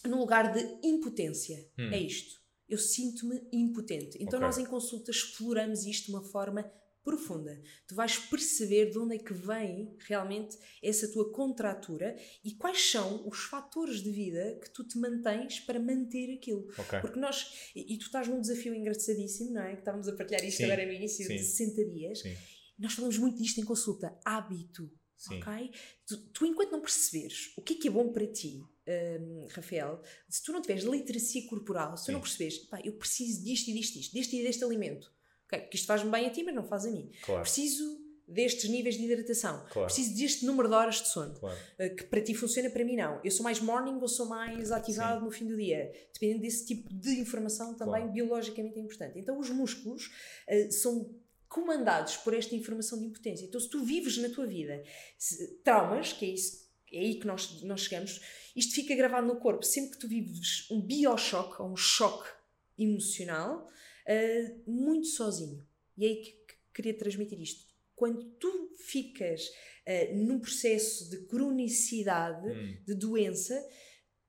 no 0.05 0.17
lugar 0.17 0.53
de 0.53 0.87
impotência. 0.87 1.69
Hum. 1.77 1.91
É 1.91 1.99
isto. 1.99 2.39
Eu 2.67 2.77
sinto-me 2.77 3.47
impotente. 3.51 4.17
Então 4.21 4.39
Ok. 4.39 4.47
nós 4.47 4.57
em 4.57 4.65
consulta 4.65 5.11
exploramos 5.11 5.85
isto 5.85 6.05
de 6.05 6.11
uma 6.11 6.23
forma 6.23 6.71
profunda. 7.03 7.61
Tu 7.87 7.95
vais 7.95 8.17
perceber 8.17 8.91
de 8.91 8.97
onde 8.97 9.15
é 9.15 9.19
que 9.19 9.33
vem 9.33 9.95
realmente 9.99 10.57
essa 10.83 11.07
tua 11.11 11.31
contratura 11.31 12.15
e 12.43 12.53
quais 12.53 12.91
são 12.91 13.27
os 13.27 13.39
fatores 13.45 14.01
de 14.01 14.11
vida 14.11 14.59
que 14.61 14.69
tu 14.69 14.83
te 14.83 14.97
mantens 14.97 15.59
para 15.59 15.79
manter 15.79 16.33
aquilo. 16.33 16.67
Ok. 16.77 16.99
Porque 16.99 17.19
nós, 17.19 17.71
e, 17.75 17.93
e 17.93 17.97
tu 17.97 18.05
estás 18.05 18.27
num 18.27 18.39
desafio 18.39 18.73
engraçadíssimo, 18.73 19.51
não 19.51 19.63
é? 19.63 19.73
Que 19.73 19.79
estávamos 19.79 20.07
a 20.07 20.15
partilhar 20.15 20.43
isto 20.43 20.57
Sim, 20.57 20.65
agora 20.65 20.85
no 20.85 20.93
início 20.93 21.25
sim. 21.25 21.35
de 21.35 21.43
60 21.43 21.85
dias. 21.85 22.19
Sim. 22.19 22.35
Nós 22.77 22.93
falamos 22.93 23.17
muito 23.17 23.37
disto 23.41 23.59
em 23.59 23.65
consulta. 23.65 24.17
Hábito. 24.25 24.91
Sim. 25.21 25.37
Ok? 25.37 25.71
Tu, 26.07 26.17
tu, 26.29 26.45
enquanto 26.47 26.71
não 26.71 26.81
perceberes 26.81 27.53
o 27.55 27.61
que 27.61 27.73
é 27.73 27.77
que 27.77 27.87
é 27.87 27.91
bom 27.91 28.11
para 28.11 28.25
ti, 28.25 28.59
hum, 28.87 29.47
Rafael, 29.51 30.01
se 30.27 30.41
tu 30.43 30.51
não 30.51 30.61
tiveres 30.61 30.83
literacia 30.83 31.45
corporal, 31.47 31.95
se 31.95 32.07
tu 32.07 32.11
não 32.11 32.19
perceberes, 32.19 32.57
pá, 32.57 32.81
eu 32.83 32.93
preciso 32.93 33.43
disto 33.43 33.69
e 33.69 33.73
disto, 33.73 33.99
disto, 33.99 34.13
deste 34.13 34.35
e 34.35 34.41
deste 34.41 34.63
alimento, 34.63 35.13
ok? 35.51 35.59
Porque 35.61 35.77
isto 35.77 35.87
faz-me 35.87 36.09
bem 36.09 36.25
a 36.25 36.29
ti, 36.29 36.43
mas 36.43 36.55
não 36.55 36.63
faz 36.63 36.85
a 36.85 36.91
mim. 36.91 37.11
Claro. 37.25 37.41
Preciso 37.41 37.99
destes 38.27 38.69
níveis 38.69 38.95
de 38.95 39.03
hidratação. 39.03 39.65
Claro. 39.71 39.87
Preciso 39.87 40.15
deste 40.17 40.45
número 40.45 40.69
de 40.69 40.73
horas 40.75 41.01
de 41.01 41.09
sono. 41.09 41.37
Claro. 41.37 41.57
Uh, 41.77 41.95
que 41.95 42.03
para 42.05 42.21
ti 42.21 42.33
funciona, 42.33 42.69
para 42.69 42.85
mim 42.85 42.95
não. 42.95 43.19
Eu 43.25 43.31
sou 43.31 43.43
mais 43.43 43.59
morning 43.59 43.99
ou 44.01 44.07
sou 44.07 44.25
mais 44.27 44.71
ativado 44.71 45.19
Sim. 45.19 45.25
no 45.25 45.31
fim 45.31 45.45
do 45.47 45.57
dia. 45.57 45.91
Dependendo 46.13 46.41
desse 46.41 46.65
tipo 46.65 46.93
de 46.93 47.19
informação, 47.19 47.73
também 47.75 47.95
Claro. 48.03 48.11
biologicamente 48.13 48.77
é 48.79 48.81
importante. 48.81 49.19
Então, 49.19 49.37
os 49.37 49.49
músculos 49.49 50.05
uh, 50.47 50.71
são 50.71 51.13
comandados 51.49 52.15
por 52.15 52.33
esta 52.33 52.55
informação 52.55 52.97
de 52.97 53.05
impotência. 53.07 53.43
Então, 53.45 53.59
se 53.59 53.69
tu 53.69 53.83
vives 53.83 54.17
na 54.17 54.29
tua 54.29 54.47
vida 54.47 54.81
se- 55.17 55.55
traumas, 55.63 56.13
que 56.13 56.23
é 56.25 56.29
isso. 56.29 56.61
É 56.93 56.99
aí 56.99 57.15
que 57.19 57.27
nós, 57.27 57.61
nós 57.63 57.81
chegamos. 57.81 58.21
Isto 58.55 58.75
fica 58.75 58.95
gravado 58.95 59.27
no 59.27 59.35
corpo. 59.37 59.63
Sempre 59.65 59.91
que 59.91 59.97
tu 59.99 60.07
vives 60.07 60.69
um 60.71 60.79
biochoque, 60.81 61.61
ou 61.61 61.69
um 61.71 61.75
choque 61.75 62.29
emocional, 62.77 63.69
uh, 64.07 64.71
muito 64.71 65.07
sozinho. 65.07 65.65
E 65.97 66.05
é 66.05 66.09
aí 66.09 66.15
que, 66.21 66.31
que 66.31 66.55
queria 66.73 66.93
transmitir 66.97 67.39
isto. 67.41 67.65
Quando 67.95 68.23
tu 68.39 68.73
ficas 68.77 69.47
uh, 69.47 70.15
num 70.15 70.39
processo 70.39 71.09
de 71.09 71.17
cronicidade, 71.27 72.47
Hum. 72.47 72.77
de 72.85 72.93
doença, 72.95 73.63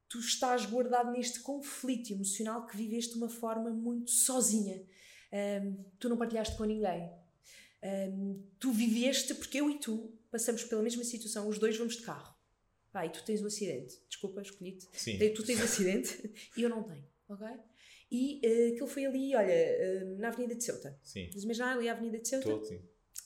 tu 0.09 0.19
estás 0.19 0.67
guardado 0.67 1.11
neste 1.13 1.41
conflito 1.41 2.13
emocional 2.13 2.67
que 2.67 2.77
viveste 2.77 3.13
de 3.13 3.19
uma 3.19 3.29
forma 3.31 3.71
muito 3.71 4.11
sozinha. 4.11 4.83
Um, 5.33 5.85
tu 5.99 6.09
não 6.11 6.19
partilhaste 6.19 6.55
com 6.57 6.65
ninguém. 6.65 7.11
Um, 7.83 8.43
tu 8.61 8.71
viveste 8.73 9.35
porque 9.35 9.61
eu 9.61 9.71
e 9.71 9.79
tu 9.79 10.13
passamos 10.31 10.65
pela 10.65 10.83
mesma 10.83 11.03
situação, 11.05 11.49
os 11.49 11.59
dois 11.59 11.77
vamos 11.79 11.97
de 11.97 12.03
carro. 12.03 12.35
Pá, 12.93 13.07
e 13.07 13.11
tu 13.11 13.25
tens 13.25 13.43
um 13.43 13.47
acidente. 13.47 13.99
Desculpa, 14.07 14.43
escolhi-te. 14.43 14.87
Sim. 14.93 15.17
Tu 15.33 15.43
tens 15.43 15.61
um 15.61 15.65
acidente 15.65 16.31
e 16.57 16.63
eu 16.63 16.69
não 16.69 16.83
tenho, 16.83 17.07
ok? 17.27 17.49
E 18.15 18.41
uh, 18.45 18.73
aquilo 18.75 18.87
foi 18.87 19.07
ali, 19.07 19.35
olha, 19.35 19.55
uh, 20.05 20.19
na 20.19 20.29
Avenida 20.29 20.55
de 20.55 20.63
Ceuta. 20.63 20.99
Sim. 21.03 21.31
Mas 21.33 21.45
imaginar 21.45 21.77
ali 21.79 21.89
a 21.89 21.93
Avenida 21.93 22.19
de 22.19 22.29
Ceuta, 22.29 22.51
Todo, 22.51 22.67
sim. 22.67 22.79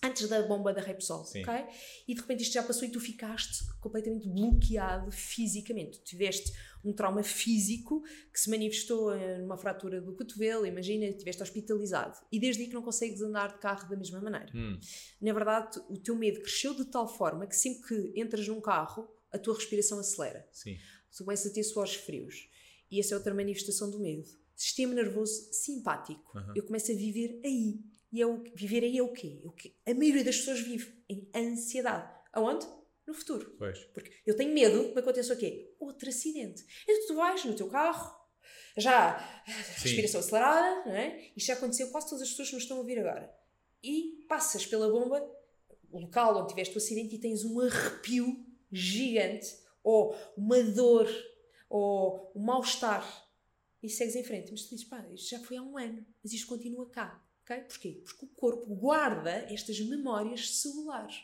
antes 0.04 0.28
da 0.28 0.42
bomba 0.42 0.72
da 0.72 0.80
Repsol, 0.80 1.24
Sim. 1.24 1.42
ok? 1.42 1.52
E 2.06 2.14
de 2.14 2.20
repente 2.20 2.44
isto 2.44 2.52
já 2.52 2.62
passou 2.62 2.86
e 2.86 2.92
tu 2.92 3.00
ficaste 3.00 3.64
completamente 3.80 4.28
bloqueado 4.28 5.10
fisicamente. 5.10 5.98
Tu 5.98 6.04
tiveste 6.04 6.52
um 6.84 6.92
trauma 6.92 7.24
físico 7.24 8.04
que 8.32 8.38
se 8.38 8.48
manifestou 8.48 9.12
eh, 9.12 9.38
numa 9.38 9.56
fratura 9.56 10.00
do 10.00 10.14
cotovelo, 10.14 10.64
imagina, 10.64 11.04
estiveste 11.06 11.42
hospitalizado. 11.42 12.16
E 12.30 12.38
desde 12.38 12.62
aí 12.62 12.68
que 12.68 12.74
não 12.74 12.82
consegues 12.82 13.20
andar 13.20 13.54
de 13.54 13.58
carro 13.58 13.88
da 13.88 13.96
mesma 13.96 14.20
maneira. 14.20 14.52
Hum. 14.54 14.78
Na 15.20 15.32
verdade, 15.32 15.80
o 15.88 15.98
teu 15.98 16.14
medo 16.14 16.40
cresceu 16.40 16.74
de 16.74 16.84
tal 16.84 17.08
forma 17.08 17.44
que 17.44 17.56
sempre 17.56 17.88
que 17.88 18.20
entras 18.20 18.46
num 18.46 18.60
carro, 18.60 19.08
a 19.32 19.38
tua 19.38 19.56
respiração 19.56 19.98
acelera. 19.98 20.48
Sim. 20.52 20.76
Tu 21.16 21.24
começas 21.24 21.50
a 21.50 21.54
ter 21.54 21.64
suores 21.64 21.94
frios. 21.96 22.48
E 22.88 23.00
essa 23.00 23.14
é 23.14 23.16
outra 23.16 23.34
manifestação 23.34 23.90
do 23.90 23.98
medo. 23.98 24.28
Sistema 24.56 24.94
nervoso 24.94 25.52
simpático. 25.52 26.36
Aham. 26.36 26.54
Eu 26.56 26.64
começo 26.64 26.90
a 26.90 26.94
viver 26.94 27.40
aí. 27.44 27.78
E 28.10 28.22
é 28.22 28.26
o, 28.26 28.42
viver 28.54 28.82
aí 28.82 28.96
é 28.96 29.02
o 29.02 29.12
quê? 29.12 29.40
É 29.44 29.46
o 29.46 29.52
quê? 29.52 29.74
A 29.86 29.92
maioria 29.92 30.24
das 30.24 30.38
pessoas 30.38 30.60
vive 30.60 31.04
em 31.08 31.28
ansiedade. 31.34 32.10
Aonde? 32.32 32.66
No 33.06 33.14
futuro. 33.14 33.54
Pois. 33.58 33.78
Porque 33.92 34.10
eu 34.24 34.34
tenho 34.34 34.52
medo 34.52 34.88
que 34.88 34.94
me 34.94 35.00
aconteça 35.00 35.34
o 35.34 35.36
quê? 35.36 35.74
Outro 35.78 36.08
acidente. 36.08 36.64
Então 36.88 37.06
tu 37.06 37.14
vais 37.14 37.44
no 37.44 37.54
teu 37.54 37.68
carro, 37.68 38.16
já 38.76 39.18
Sim. 39.46 39.82
respiração 39.82 40.20
acelerada, 40.20 40.84
não 40.86 40.96
é? 40.96 41.30
Isto 41.36 41.46
já 41.46 41.54
aconteceu 41.54 41.88
quase 41.90 42.08
todas 42.08 42.22
as 42.22 42.30
pessoas 42.30 42.48
que 42.48 42.54
nos 42.54 42.64
estão 42.64 42.78
a 42.78 42.80
ouvir 42.80 42.98
agora. 42.98 43.32
E 43.82 44.24
passas 44.28 44.66
pela 44.66 44.90
bomba, 44.90 45.24
o 45.90 46.00
local 46.00 46.38
onde 46.38 46.48
tiveste 46.48 46.74
o 46.74 46.78
acidente, 46.78 47.14
e 47.14 47.18
tens 47.18 47.44
um 47.44 47.60
arrepio 47.60 48.44
gigante, 48.72 49.56
ou 49.84 50.16
uma 50.36 50.62
dor, 50.62 51.08
ou 51.70 52.32
um 52.34 52.42
mal-estar. 52.42 53.04
E 53.86 53.90
segues 53.90 54.16
em 54.16 54.24
frente. 54.24 54.50
Mas 54.50 54.62
tu 54.64 54.70
dizes, 54.70 54.84
pá, 54.84 55.06
isto 55.14 55.30
já 55.30 55.38
foi 55.40 55.56
há 55.56 55.62
um 55.62 55.78
ano, 55.78 56.04
mas 56.22 56.32
isto 56.32 56.46
continua 56.46 56.88
cá. 56.90 57.24
ok? 57.44 57.56
Porquê? 57.62 58.02
Porque 58.04 58.24
o 58.24 58.28
corpo 58.28 58.66
guarda 58.74 59.30
estas 59.52 59.78
memórias 59.80 60.56
celulares. 60.60 61.16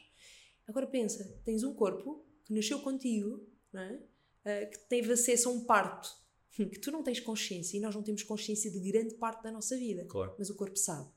Agora 0.67 0.87
pensa, 0.87 1.25
tens 1.45 1.65
um 1.65 1.75
corpo 1.75 2.25
que 2.45 2.55
nasceu 2.55 2.81
contigo, 2.81 3.47
é? 3.75 3.99
Ah, 4.45 4.67
que 4.67 4.79
teve 4.89 5.13
acesso 5.13 5.49
a 5.49 5.53
um 5.53 5.65
parto, 5.65 6.09
que 6.55 6.79
tu 6.79 6.91
não 6.91 7.03
tens 7.03 7.19
consciência 7.21 7.77
e 7.77 7.81
nós 7.81 7.95
não 7.95 8.03
temos 8.03 8.23
consciência 8.23 8.71
de 8.71 8.79
grande 8.81 9.15
parte 9.15 9.43
da 9.43 9.51
nossa 9.51 9.77
vida, 9.77 10.05
Claro. 10.05 10.35
mas 10.39 10.49
o 10.51 10.55
corpo 10.55 10.77
sabe. 10.77 11.11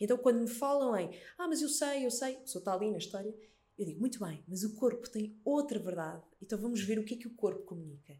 Então 0.00 0.16
quando 0.16 0.40
me 0.40 0.48
falam 0.48 0.96
em, 0.96 1.10
ah, 1.38 1.46
mas 1.48 1.60
eu 1.60 1.68
sei, 1.68 2.06
eu 2.06 2.10
sei, 2.10 2.34
a 2.36 2.40
pessoa 2.40 2.60
está 2.60 2.72
ali 2.74 2.90
na 2.90 2.98
história, 2.98 3.34
eu 3.78 3.84
digo, 3.84 4.00
muito 4.00 4.18
bem, 4.18 4.42
mas 4.48 4.62
o 4.64 4.74
corpo 4.76 5.08
tem 5.10 5.38
outra 5.44 5.78
verdade, 5.78 6.22
então 6.40 6.58
vamos 6.58 6.80
ver 6.80 6.98
o 6.98 7.04
que 7.04 7.14
é 7.14 7.16
que 7.18 7.26
o 7.28 7.34
corpo 7.34 7.62
comunica. 7.64 8.18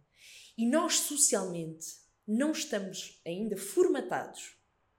E 0.59 0.67
nós 0.69 0.99
socialmente 1.01 1.87
não 2.27 2.53
estamos 2.53 3.21
ainda 3.27 3.57
formatados 3.57 4.57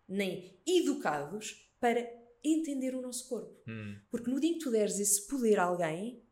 nem 0.07 0.57
educados 0.65 1.69
para 1.79 2.09
entender 2.43 2.95
o 2.95 3.01
nosso 3.01 3.27
corpo. 3.27 3.61
Hum. 3.67 3.97
Porque 4.09 4.29
no 4.31 4.39
dia 4.39 4.51
em 4.51 4.53
que 4.57 4.63
tu 4.63 4.71
deres 4.71 4.99
esse 4.99 5.27
poder 5.27 5.59
a 5.59 5.63
alguém, 5.63 6.23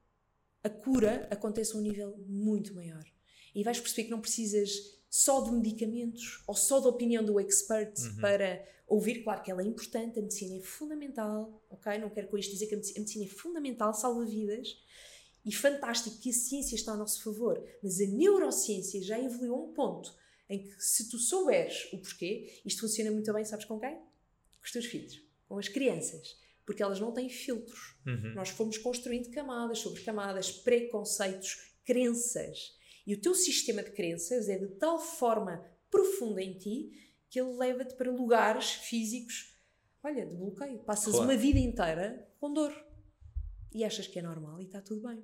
a 0.63 0.69
cura 0.69 1.27
acontece 1.29 1.73
a 1.75 1.77
um 1.77 1.81
nível 1.81 2.15
muito 2.27 2.73
maior. 2.73 3.03
E 3.53 3.63
vais 3.63 3.79
perceber 3.79 4.05
que 4.05 4.11
não 4.11 4.21
precisas 4.21 4.71
só 5.09 5.41
de 5.41 5.51
medicamentos 5.51 6.43
ou 6.47 6.55
só 6.55 6.79
da 6.79 6.89
opinião 6.89 7.23
do 7.23 7.39
expert 7.39 7.97
Uhum. 7.99 8.21
para 8.21 8.65
ouvir. 8.87 9.23
Claro 9.23 9.41
que 9.43 9.51
ela 9.51 9.61
é 9.61 9.65
importante, 9.65 10.19
a 10.19 10.21
medicina 10.21 10.55
é 10.55 10.61
fundamental, 10.61 11.61
ok? 11.69 11.97
Não 11.97 12.09
quero 12.09 12.27
com 12.27 12.37
isto 12.37 12.51
dizer 12.51 12.67
que 12.67 12.73
a 12.75 12.77
medici- 12.77 12.97
a 12.97 12.99
medicina 12.99 13.25
é 13.25 13.27
fundamental, 13.29 13.93
salva 13.93 14.25
vidas. 14.25 14.77
E 15.45 15.53
fantástico 15.53 16.17
que 16.19 16.29
a 16.31 16.33
ciência 16.33 16.75
está 16.75 16.93
a 16.93 16.97
nosso 16.97 17.21
favor. 17.23 17.63
Mas 17.83 17.99
a 18.01 18.05
neurociência 18.07 19.01
já 19.03 19.19
evoluiu 19.19 19.53
a 19.53 19.57
um 19.63 19.73
ponto 19.73 20.15
em 20.49 20.63
que, 20.63 20.75
se 20.79 21.09
tu 21.09 21.17
souberes 21.17 21.91
o 21.93 21.97
porquê, 21.97 22.61
isto 22.65 22.81
funciona 22.81 23.11
muito 23.11 23.31
bem, 23.33 23.43
sabes 23.43 23.65
com 23.65 23.79
quem? 23.79 23.95
Com 23.95 24.63
os 24.63 24.71
teus 24.71 24.85
filhos, 24.85 25.21
com 25.47 25.57
as 25.57 25.67
crianças. 25.67 26.37
Porque 26.65 26.81
elas 26.81 26.99
não 26.99 27.11
têm 27.11 27.29
filtros. 27.29 27.95
Uhum. 28.05 28.33
Nós 28.33 28.49
fomos 28.49 28.77
construindo 28.77 29.29
camadas 29.29 29.79
sobre 29.79 30.01
camadas, 30.01 30.51
preconceitos, 30.51 31.71
crenças. 31.85 32.75
E 33.05 33.13
o 33.13 33.21
teu 33.21 33.35
sistema 33.35 33.83
de 33.83 33.91
crenças 33.91 34.49
é 34.49 34.57
de 34.57 34.67
tal 34.75 34.99
forma 34.99 35.63
profunda 35.91 36.41
em 36.41 36.57
ti 36.57 36.91
que 37.29 37.39
ele 37.39 37.55
leva-te 37.55 37.93
para 37.95 38.09
lugares 38.11 38.71
físicos, 38.71 39.53
olha, 40.03 40.25
de 40.25 40.33
bloqueio. 40.33 40.79
Passas 40.79 41.13
Claro. 41.13 41.25
uma 41.29 41.37
vida 41.37 41.59
inteira 41.59 42.27
com 42.39 42.51
dor. 42.51 42.73
E 43.73 43.83
achas 43.83 44.07
que 44.07 44.17
é 44.17 44.21
normal 44.21 44.59
e 44.61 44.65
está 44.65 44.81
tudo 44.81 45.07
bem. 45.07 45.23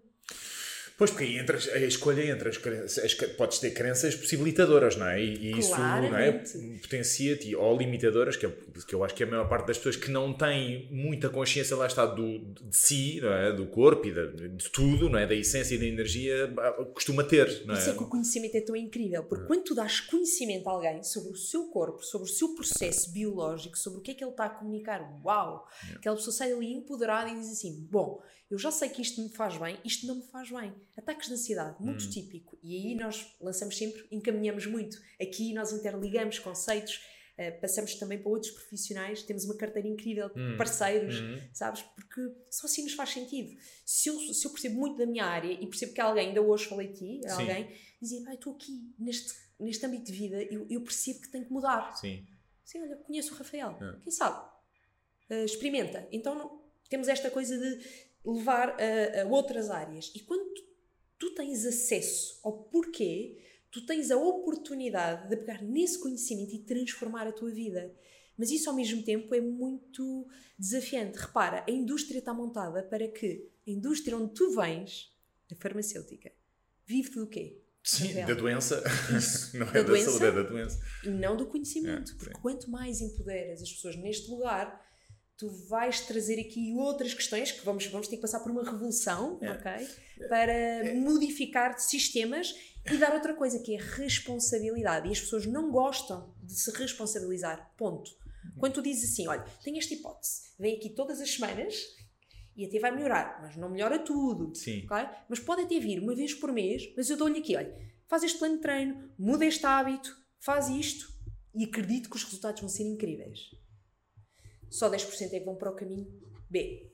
Pois, 1.01 1.09
porque 1.09 1.23
aí 1.23 1.39
entra 1.39 1.57
a 1.57 1.79
escolha 1.79 2.29
entre 2.29 2.47
as 2.47 2.57
crenças, 2.57 3.13
podes 3.35 3.57
ter 3.57 3.71
crenças 3.71 4.13
possibilitadoras, 4.13 4.95
não 4.95 5.07
é? 5.07 5.19
E, 5.19 5.47
e 5.47 5.57
isso 5.57 5.71
não 5.71 6.15
é? 6.15 6.31
potencia-te, 6.79 7.55
ou 7.55 7.75
limitadoras, 7.75 8.35
que, 8.35 8.45
é, 8.45 8.53
que 8.87 8.93
eu 8.93 9.03
acho 9.03 9.15
que 9.15 9.23
é 9.23 9.25
a 9.25 9.29
maior 9.31 9.49
parte 9.49 9.65
das 9.65 9.79
pessoas 9.79 9.95
que 9.95 10.11
não 10.11 10.31
têm 10.31 10.87
muita 10.91 11.27
consciência, 11.27 11.75
lá 11.75 11.87
está, 11.87 12.05
do, 12.05 12.37
de 12.37 12.77
si, 12.77 13.19
não 13.19 13.33
é? 13.33 13.51
do 13.51 13.65
corpo 13.65 14.09
e 14.09 14.11
de, 14.11 14.49
de 14.49 14.69
tudo, 14.69 15.09
não 15.09 15.17
é? 15.17 15.25
da 15.25 15.33
essência 15.33 15.73
e 15.73 15.79
da 15.79 15.87
energia, 15.87 16.53
costuma 16.93 17.23
ter. 17.23 17.65
Não 17.65 17.73
é? 17.73 17.79
Isso 17.79 17.89
é 17.89 17.93
que 17.93 18.03
o 18.03 18.07
conhecimento 18.07 18.57
é 18.57 18.61
tão 18.61 18.75
incrível, 18.75 19.23
porque 19.23 19.47
quando 19.47 19.63
tu 19.63 19.73
dás 19.73 20.01
conhecimento 20.01 20.69
a 20.69 20.73
alguém 20.73 21.01
sobre 21.01 21.31
o 21.31 21.35
seu 21.35 21.63
corpo, 21.69 22.03
sobre 22.03 22.29
o 22.29 22.31
seu 22.31 22.53
processo 22.53 23.11
biológico, 23.11 23.75
sobre 23.75 23.97
o 23.97 24.01
que 24.03 24.11
é 24.11 24.13
que 24.13 24.23
ele 24.23 24.29
está 24.29 24.45
a 24.45 24.49
comunicar, 24.51 25.19
uau! 25.25 25.67
Aquela 25.95 26.15
pessoa 26.15 26.31
sai 26.31 26.53
ali 26.53 26.71
empoderada 26.71 27.27
e 27.27 27.39
diz 27.39 27.51
assim: 27.51 27.87
bom 27.89 28.21
eu 28.51 28.59
já 28.59 28.69
sei 28.69 28.89
que 28.89 29.01
isto 29.01 29.21
me 29.21 29.29
faz 29.29 29.57
bem, 29.57 29.77
isto 29.85 30.05
não 30.05 30.15
me 30.15 30.23
faz 30.23 30.51
bem. 30.51 30.73
Ataques 30.97 31.27
de 31.27 31.33
ansiedade, 31.33 31.81
muito 31.81 32.03
hum. 32.03 32.09
típico. 32.09 32.57
E 32.61 32.75
aí 32.75 32.95
nós 32.95 33.33
lançamos 33.39 33.77
sempre, 33.77 34.05
encaminhamos 34.11 34.65
muito. 34.65 35.01
Aqui 35.21 35.53
nós 35.53 35.71
interligamos 35.71 36.37
conceitos, 36.37 37.01
uh, 37.37 37.61
passamos 37.61 37.95
também 37.95 38.19
para 38.19 38.29
outros 38.29 38.51
profissionais, 38.51 39.23
temos 39.23 39.45
uma 39.45 39.55
carteira 39.55 39.87
incrível 39.87 40.29
de 40.29 40.39
hum. 40.39 40.57
parceiros, 40.57 41.15
hum. 41.21 41.39
sabes? 41.53 41.81
Porque 41.81 42.21
só 42.49 42.67
assim 42.67 42.83
nos 42.83 42.93
faz 42.93 43.11
sentido. 43.11 43.57
Se 43.85 44.09
eu, 44.09 44.19
se 44.19 44.45
eu 44.45 44.51
percebo 44.51 44.79
muito 44.79 44.97
da 44.97 45.05
minha 45.05 45.23
área 45.23 45.51
e 45.51 45.65
percebo 45.65 45.93
que 45.93 46.01
alguém, 46.01 46.27
ainda 46.27 46.41
hoje 46.41 46.65
falei 46.65 46.89
ti, 46.89 47.21
alguém, 47.29 47.73
dizia, 48.01 48.21
ah, 48.27 48.33
estou 48.33 48.53
aqui 48.53 48.93
neste, 48.99 49.33
neste 49.57 49.85
âmbito 49.85 50.05
de 50.05 50.11
vida, 50.11 50.43
eu, 50.43 50.67
eu 50.69 50.81
percebo 50.81 51.21
que 51.21 51.29
tenho 51.29 51.45
que 51.45 51.53
mudar. 51.53 51.95
Sim. 51.95 52.27
Sim, 52.65 52.81
olha, 52.81 52.97
conheço 52.97 53.33
o 53.33 53.37
Rafael. 53.37 53.77
É. 53.81 53.99
Quem 54.01 54.11
sabe? 54.11 54.45
Uh, 55.29 55.45
experimenta. 55.45 56.05
Então 56.11 56.35
não, 56.35 56.61
temos 56.89 57.07
esta 57.07 57.31
coisa 57.31 57.57
de 57.57 58.10
levar 58.25 58.77
a, 58.79 59.21
a 59.21 59.25
outras 59.25 59.69
áreas. 59.69 60.11
E 60.15 60.19
quando 60.19 60.53
tu, 60.53 60.63
tu 61.19 61.35
tens 61.35 61.65
acesso 61.65 62.39
ao 62.43 62.63
porquê, 62.63 63.37
tu 63.71 63.85
tens 63.85 64.11
a 64.11 64.17
oportunidade 64.17 65.29
de 65.29 65.37
pegar 65.37 65.61
nesse 65.61 65.99
conhecimento 65.99 66.53
e 66.53 66.59
transformar 66.59 67.27
a 67.27 67.31
tua 67.31 67.51
vida. 67.51 67.93
Mas 68.37 68.51
isso 68.51 68.69
ao 68.69 68.75
mesmo 68.75 69.03
tempo 69.03 69.33
é 69.35 69.41
muito 69.41 70.27
desafiante. 70.57 71.17
Repara, 71.17 71.65
a 71.67 71.71
indústria 71.71 72.19
está 72.19 72.33
montada 72.33 72.83
para 72.83 73.07
que 73.07 73.49
a 73.67 73.71
indústria 73.71 74.17
onde 74.17 74.33
tu 74.33 74.55
vens, 74.55 75.15
a 75.51 75.55
farmacêutica, 75.55 76.31
vive 76.85 77.11
do 77.11 77.27
quê? 77.27 77.61
Sim, 77.83 78.13
da 78.25 78.33
doença. 78.33 78.83
Isso. 79.15 79.57
não 79.57 79.67
é 79.67 79.73
da, 79.73 79.83
doença, 79.83 80.11
saúde, 80.11 80.25
é 80.25 80.31
da 80.31 80.43
doença. 80.43 80.79
E 81.03 81.09
não 81.09 81.35
do 81.35 81.47
conhecimento. 81.47 82.11
É, 82.11 82.15
porque 82.15 82.39
quanto 82.39 82.69
mais 82.69 83.01
empoderas 83.01 83.61
as 83.61 83.71
pessoas 83.71 83.95
neste 83.95 84.29
lugar, 84.29 84.79
tu 85.41 85.49
vais 85.49 86.01
trazer 86.01 86.39
aqui 86.39 86.71
outras 86.75 87.15
questões 87.15 87.51
que 87.51 87.65
vamos, 87.65 87.87
vamos 87.87 88.07
ter 88.07 88.17
que 88.17 88.21
passar 88.21 88.41
por 88.41 88.51
uma 88.51 88.63
revolução, 88.63 89.39
é. 89.41 89.49
ok? 89.49 89.87
Para 90.29 90.53
é. 90.53 90.93
modificar 90.93 91.79
sistemas 91.79 92.55
e 92.85 92.95
dar 92.97 93.11
outra 93.11 93.33
coisa 93.33 93.57
que 93.57 93.75
é 93.75 93.79
responsabilidade. 93.79 95.09
E 95.09 95.11
as 95.11 95.19
pessoas 95.19 95.47
não 95.47 95.71
gostam 95.71 96.31
de 96.43 96.53
se 96.53 96.69
responsabilizar. 96.69 97.73
Ponto. 97.75 98.11
Quando 98.59 98.73
tu 98.73 98.83
dizes 98.83 99.11
assim, 99.11 99.27
olha, 99.27 99.43
tenho 99.63 99.79
esta 99.79 99.95
hipótese, 99.95 100.51
vem 100.59 100.75
aqui 100.75 100.91
todas 100.91 101.19
as 101.19 101.33
semanas 101.33 101.75
e 102.55 102.63
até 102.63 102.77
vai 102.77 102.91
melhorar, 102.91 103.39
mas 103.41 103.55
não 103.55 103.67
melhora 103.67 103.97
tudo. 103.97 104.53
Sim. 104.55 104.85
Okay? 104.85 105.09
Mas 105.27 105.39
pode 105.39 105.63
até 105.63 105.79
vir 105.79 106.03
uma 106.03 106.13
vez 106.13 106.35
por 106.35 106.51
mês, 106.51 106.93
mas 106.95 107.09
eu 107.09 107.17
dou-lhe 107.17 107.39
aqui, 107.39 107.55
olha, 107.55 107.75
faz 108.07 108.21
este 108.21 108.37
plano 108.37 108.57
de 108.57 108.61
treino, 108.61 109.11
muda 109.17 109.43
este 109.43 109.65
hábito, 109.65 110.15
faz 110.39 110.69
isto 110.69 111.11
e 111.55 111.63
acredito 111.63 112.11
que 112.11 112.15
os 112.15 112.23
resultados 112.23 112.61
vão 112.61 112.69
ser 112.69 112.83
incríveis 112.83 113.59
só 114.71 114.89
10% 114.89 115.33
é 115.33 115.39
que 115.39 115.45
vão 115.45 115.55
para 115.55 115.69
o 115.69 115.75
caminho 115.75 116.07
B. 116.49 116.89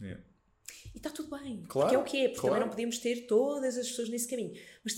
Yeah. 0.00 0.24
E 0.94 0.96
está 0.96 1.10
tudo 1.10 1.36
bem. 1.38 1.62
Claro, 1.68 1.88
porque 1.88 1.94
é 1.94 1.98
o 1.98 2.04
que 2.04 2.16
é, 2.16 2.28
porque 2.28 2.40
claro. 2.40 2.54
também 2.54 2.60
não 2.66 2.70
podemos 2.70 2.98
ter 2.98 3.26
todas 3.26 3.76
as 3.76 3.88
pessoas 3.88 4.08
nesse 4.08 4.26
caminho. 4.26 4.58
Mas 4.82 4.94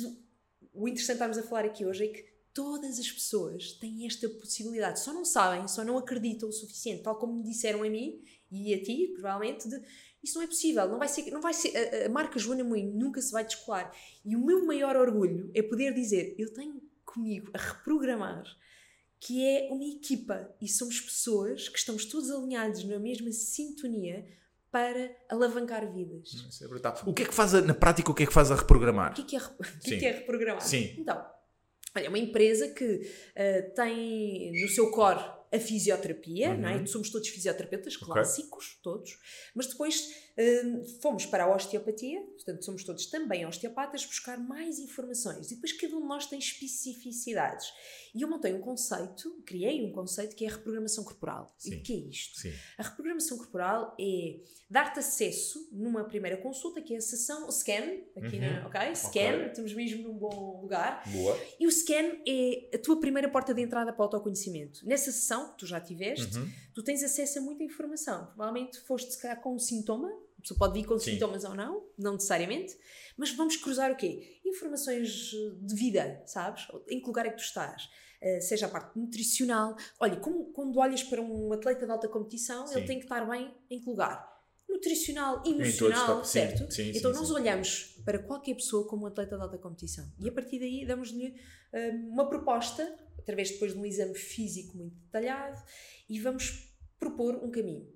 o 0.73 0.89
interessante 0.89 1.17
estarmos 1.17 1.39
a 1.39 1.43
falar 1.43 1.65
aqui 1.65 1.85
hoje 1.85 2.05
é 2.05 2.09
que 2.09 2.25
todas 2.55 2.99
as 2.99 3.11
pessoas 3.11 3.73
têm 3.73 4.07
esta 4.07 4.29
possibilidade. 4.29 5.01
Só 5.01 5.13
não 5.13 5.25
sabem, 5.25 5.67
só 5.67 5.85
não 5.85 5.99
acreditam 5.99 6.49
o 6.49 6.53
suficiente. 6.53 7.03
Tal 7.03 7.17
como 7.17 7.35
me 7.35 7.43
disseram 7.43 7.83
a 7.83 7.91
mim 7.91 8.23
e 8.51 8.73
a 8.73 8.83
ti, 8.83 9.13
provavelmente, 9.15 9.69
de 9.69 9.83
isso 10.23 10.37
não 10.37 10.43
é 10.43 10.47
possível, 10.47 10.89
não 10.89 10.99
vai 10.99 11.09
ser, 11.09 11.31
não 11.31 11.41
vai 11.41 11.55
ser 11.55 11.77
a, 11.77 12.07
a 12.07 12.09
marca 12.09 12.39
Joana 12.39 12.65
Moinho 12.65 12.93
nunca 12.93 13.21
se 13.21 13.33
vai 13.33 13.45
descolar. 13.45 13.93
E 14.25 14.35
o 14.35 14.45
meu 14.45 14.65
maior 14.65 14.97
orgulho 14.97 15.51
é 15.55 15.63
poder 15.63 15.95
dizer, 15.95 16.35
eu 16.39 16.53
tenho 16.53 16.81
comigo 17.05 17.51
a 17.55 17.59
reprogramar 17.59 18.45
que 19.21 19.45
é 19.45 19.69
uma 19.71 19.85
equipa 19.85 20.55
e 20.61 20.69
somos 20.69 21.01
pessoas 21.01 21.69
que 21.69 21.79
estamos 21.79 22.05
todos 22.05 22.31
alinhados 22.31 22.85
na 22.85 22.99
mesma 22.99 23.33
sintonia 23.33 24.27
para 24.71 25.11
alavancar 25.29 25.91
vidas. 25.93 26.29
Isso 26.49 26.65
é 26.65 26.69
brutal. 26.69 27.01
O 27.07 27.13
que 27.13 27.23
é 27.23 27.27
que 27.27 27.35
faz, 27.35 27.55
a, 27.55 27.61
na 27.61 27.75
prática, 27.75 28.11
o 28.11 28.15
que 28.15 28.25
é 28.25 28.27
que 28.27 28.33
faz 28.33 28.51
a 28.51 28.55
reprogramar? 28.55 29.13
O 29.13 29.15
que 29.15 29.23
é 29.23 29.25
que 29.25 29.37
é, 29.37 29.41
o 29.49 29.81
que 29.81 29.95
é, 29.95 29.99
que 29.99 30.07
é 30.07 30.13
reprogramar? 30.13 30.61
Sim. 30.61 30.95
Então, 30.99 31.25
olha, 31.97 32.05
é 32.07 32.09
uma 32.09 32.19
empresa 32.19 32.69
que 32.69 32.85
uh, 32.85 33.75
tem 33.75 34.63
no 34.63 34.69
seu 34.69 34.91
core 34.91 35.39
a 35.51 35.59
fisioterapia, 35.59 36.51
uhum. 36.51 36.61
não 36.61 36.69
é? 36.69 36.87
somos 36.87 37.11
todos 37.11 37.29
fisioterapeutas 37.29 37.97
clássicos, 37.97 38.67
okay. 38.67 38.79
todos, 38.83 39.19
mas 39.55 39.67
depois 39.67 40.15
fomos 41.01 41.27
para 41.27 41.45
a 41.45 41.55
osteopatia, 41.55 42.21
portanto 42.21 42.65
somos 42.65 42.85
todos 42.85 43.07
também 43.07 43.45
osteopatas, 43.45 44.05
buscar 44.05 44.39
mais 44.39 44.79
informações 44.79 45.51
e 45.51 45.55
depois 45.55 45.73
cada 45.73 45.97
um 45.97 46.03
de 46.03 46.07
nós 46.07 46.27
tem 46.27 46.39
especificidades. 46.39 47.67
E 48.15 48.23
eu 48.23 48.29
montei 48.29 48.53
um 48.53 48.61
conceito, 48.61 49.43
criei 49.45 49.85
um 49.85 49.93
conceito 49.93 50.37
que 50.37 50.45
é 50.45 50.49
a 50.49 50.53
reprogramação 50.53 51.03
corporal. 51.03 51.55
Sim. 51.59 51.73
E 51.73 51.77
o 51.77 51.83
que 51.83 51.93
é 51.93 51.97
isto? 51.97 52.39
Sim. 52.39 52.53
A 52.79 52.83
reprogramação 52.83 53.37
corporal 53.37 53.97
é 54.01 54.41
dar-te 54.71 55.01
acesso 55.01 55.69
numa 55.73 56.05
primeira 56.05 56.37
consulta, 56.37 56.81
que 56.81 56.95
é 56.95 56.99
a 56.99 57.01
sessão 57.01 57.51
scan, 57.51 58.01
aqui 58.17 58.37
uhum. 58.37 58.61
na, 58.61 58.67
ok? 58.67 58.95
Scan, 58.95 59.11
okay. 59.11 59.47
estamos 59.47 59.75
mesmo 59.75 60.03
num 60.05 60.15
bom 60.15 60.61
lugar. 60.61 61.03
Boa. 61.11 61.39
E 61.59 61.67
o 61.67 61.71
scan 61.71 62.19
é 62.27 62.71
a 62.75 62.79
tua 62.79 63.01
primeira 63.01 63.29
porta 63.29 63.53
de 63.53 63.63
entrada 63.63 63.93
para 63.93 64.01
o 64.01 64.05
autoconhecimento. 64.05 64.87
Nessa 64.87 65.11
sessão, 65.11 65.51
que 65.51 65.59
tu 65.59 65.67
já 65.67 65.81
tiveste, 65.81 66.39
uhum. 66.39 66.49
tu 66.75 66.83
tens 66.83 67.03
acesso 67.03 67.41
a 67.41 67.43
muita 67.43 67.65
informação. 67.65 68.27
Provavelmente 68.27 68.79
foste, 68.81 69.13
se 69.13 69.21
calhar, 69.21 69.41
com 69.41 69.55
um 69.55 69.59
sintoma, 69.59 70.11
a 70.39 70.43
pessoa 70.43 70.59
pode 70.59 70.75
vir 70.75 70.87
com 70.87 70.99
sintomas 70.99 71.45
ou 71.45 71.55
não, 71.55 71.85
não 71.99 72.13
necessariamente, 72.15 72.77
mas 73.17 73.33
vamos 73.33 73.57
cruzar 73.57 73.91
o 73.91 73.97
quê? 73.97 74.41
Informações 74.45 75.31
de 75.61 75.75
vida, 75.75 76.23
sabes? 76.27 76.67
Em 76.89 77.01
que 77.01 77.07
lugar 77.07 77.27
é 77.27 77.31
que 77.31 77.37
tu 77.37 77.43
estás? 77.43 77.89
Uh, 78.23 78.41
seja 78.41 78.67
a 78.67 78.69
parte 78.69 78.99
nutricional. 78.99 79.77
Olha, 80.01 80.17
como, 80.17 80.53
quando 80.53 80.79
olhas 80.79 81.03
para 81.03 81.21
um 81.21 81.53
atleta 81.53 81.85
de 81.85 81.93
alta 81.93 82.09
competição, 82.09 82.67
Sim. 82.67 82.79
ele 82.79 82.87
tem 82.87 82.99
que 82.99 83.05
estar 83.05 83.29
bem 83.29 83.53
em 83.69 83.81
que 83.81 83.89
lugar? 83.89 84.39
Nutricional, 84.69 85.43
emocional, 85.47 86.25
certo? 86.25 86.73
Sim, 86.73 86.93
então 86.95 87.13
sim, 87.13 87.19
nós 87.19 87.29
sim. 87.29 87.35
olhamos 87.35 88.01
para 88.05 88.19
qualquer 88.19 88.55
pessoa 88.55 88.87
como 88.87 89.05
um 89.05 89.07
atleta 89.07 89.37
de 89.37 89.43
alta 89.43 89.57
competição 89.57 90.07
e 90.19 90.29
a 90.29 90.33
partir 90.33 90.59
daí 90.59 90.85
damos-lhe 90.85 91.29
uh, 91.29 91.97
uma 92.11 92.29
proposta, 92.29 92.97
através 93.19 93.51
depois 93.51 93.73
de 93.73 93.79
um 93.79 93.87
exame 93.87 94.15
físico 94.15 94.77
muito 94.77 94.95
detalhado, 94.97 95.61
e 96.09 96.21
vamos 96.21 96.69
propor 96.99 97.37
um 97.37 97.51
caminho. 97.51 97.89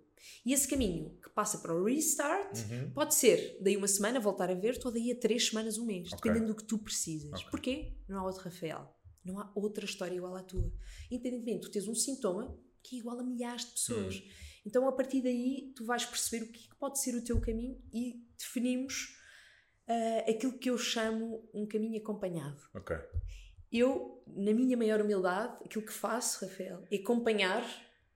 E 0.46 0.52
esse 0.52 0.66
caminho 0.68 1.16
passa 1.34 1.58
para 1.58 1.74
o 1.74 1.84
restart 1.84 2.58
uhum. 2.70 2.90
pode 2.90 3.14
ser 3.14 3.58
daí 3.60 3.76
uma 3.76 3.88
semana 3.88 4.20
voltar 4.20 4.50
a 4.50 4.54
ver, 4.54 4.78
ou 4.84 4.92
daí 4.92 5.10
a 5.10 5.18
três 5.18 5.48
semanas, 5.48 5.78
um 5.78 5.86
mês, 5.86 6.08
okay. 6.08 6.16
dependendo 6.16 6.52
do 6.52 6.56
que 6.56 6.64
tu 6.64 6.78
precisas. 6.78 7.32
Okay. 7.32 7.50
Porquê? 7.50 7.96
Não 8.08 8.18
há 8.18 8.26
outro 8.26 8.44
Rafael. 8.44 8.94
Não 9.24 9.38
há 9.38 9.50
outra 9.54 9.84
história 9.84 10.14
igual 10.14 10.34
à 10.36 10.42
tua. 10.42 10.72
Independentemente, 11.10 11.62
tu 11.62 11.70
tens 11.70 11.86
um 11.86 11.94
sintoma 11.94 12.58
que 12.82 12.96
é 12.96 12.98
igual 12.98 13.20
a 13.20 13.22
milhares 13.22 13.64
de 13.64 13.72
pessoas. 13.72 14.16
Uhum. 14.16 14.28
Então, 14.66 14.88
a 14.88 14.92
partir 14.92 15.22
daí, 15.22 15.72
tu 15.76 15.84
vais 15.84 16.04
perceber 16.04 16.44
o 16.44 16.52
que 16.52 16.68
pode 16.76 17.00
ser 17.00 17.14
o 17.14 17.22
teu 17.22 17.40
caminho 17.40 17.80
e 17.92 18.24
definimos 18.38 19.16
uh, 19.88 20.30
aquilo 20.30 20.58
que 20.58 20.70
eu 20.70 20.78
chamo 20.78 21.48
um 21.54 21.66
caminho 21.66 22.00
acompanhado. 22.00 22.60
Ok. 22.74 22.96
Eu, 23.70 24.22
na 24.26 24.52
minha 24.52 24.76
maior 24.76 25.00
humildade, 25.00 25.56
aquilo 25.64 25.84
que 25.84 25.92
faço, 25.92 26.44
Rafael, 26.44 26.84
é 26.90 26.96
acompanhar 26.96 27.64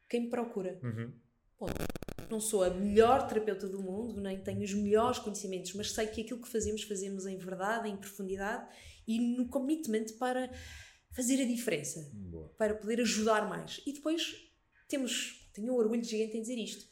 quem 0.08 0.22
me 0.22 0.30
procura. 0.30 0.78
Uhum. 0.82 1.12
Ponto. 1.58 1.95
Não 2.30 2.40
sou 2.40 2.64
a 2.64 2.70
melhor 2.70 3.28
terapeuta 3.28 3.68
do 3.68 3.82
mundo, 3.82 4.20
nem 4.20 4.38
tenho 4.38 4.62
os 4.62 4.74
melhores 4.74 5.18
conhecimentos, 5.18 5.72
mas 5.74 5.92
sei 5.92 6.06
que 6.06 6.22
aquilo 6.22 6.40
que 6.40 6.48
fazemos, 6.48 6.82
fazemos 6.82 7.26
em 7.26 7.36
verdade, 7.36 7.88
em 7.88 7.96
profundidade 7.96 8.66
e 9.06 9.20
no 9.20 9.48
commitment 9.48 10.06
para 10.18 10.50
fazer 11.12 11.40
a 11.40 11.46
diferença, 11.46 12.10
Boa. 12.12 12.48
para 12.58 12.74
poder 12.74 13.00
ajudar 13.00 13.48
mais. 13.48 13.80
E 13.86 13.92
depois 13.92 14.50
temos, 14.88 15.48
tenho 15.52 15.72
um 15.72 15.76
orgulho 15.76 16.02
gigante 16.02 16.36
em 16.36 16.40
dizer 16.40 16.58
isto, 16.58 16.86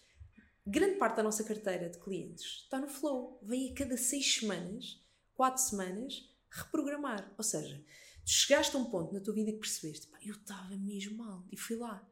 grande 0.66 0.96
parte 0.96 1.16
da 1.16 1.22
nossa 1.22 1.44
carteira 1.44 1.90
de 1.90 1.98
clientes 1.98 2.62
está 2.64 2.78
no 2.78 2.88
flow. 2.88 3.38
Vem 3.42 3.70
a 3.70 3.74
cada 3.74 3.96
seis 3.96 4.36
semanas, 4.36 5.00
quatro 5.34 5.62
semanas, 5.62 6.30
reprogramar. 6.50 7.34
Ou 7.36 7.44
seja, 7.44 7.76
tu 8.24 8.30
chegaste 8.30 8.74
a 8.76 8.78
um 8.78 8.86
ponto 8.86 9.12
na 9.12 9.20
tua 9.20 9.34
vida 9.34 9.52
que 9.52 9.58
percebeste, 9.58 10.08
eu 10.22 10.34
estava 10.34 10.76
mesmo 10.76 11.18
mal 11.18 11.44
e 11.52 11.56
fui 11.56 11.76
lá. 11.76 12.08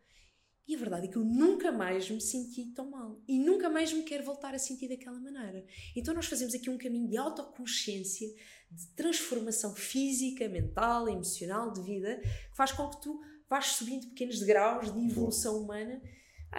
E 0.67 0.75
a 0.75 0.79
verdade 0.79 1.09
é 1.09 1.11
que 1.11 1.17
eu 1.17 1.25
nunca 1.25 1.73
mais 1.73 2.09
me 2.09 2.21
senti 2.21 2.67
tão 2.73 2.91
mal. 2.91 3.21
E 3.27 3.39
nunca 3.39 3.69
mais 3.69 3.93
me 3.93 4.03
quero 4.05 4.25
voltar 4.25 4.55
a 4.55 4.59
sentir 4.59 4.89
daquela 4.89 5.19
maneira. 5.19 5.65
Então 5.97 6.15
nós 6.15 6.27
fazemos 6.27 6.55
aqui 6.55 6.71
um 6.71 6.79
caminho 6.79 7.09
de 7.09 7.17
autoconsciência, 7.17 8.29
de 8.71 8.87
transformação 8.95 9.75
física, 9.75 10.49
mental, 10.49 11.09
emocional, 11.09 11.73
de 11.73 11.83
vida, 11.83 12.21
que 12.21 12.57
faz 12.57 12.73
com 12.73 12.89
que 12.89 13.03
tu 13.03 13.21
vás 13.49 13.67
subindo 13.67 14.07
pequenos 14.09 14.39
degraus 14.39 14.93
de 14.93 14.99
evolução 15.05 15.63
humana. 15.63 16.01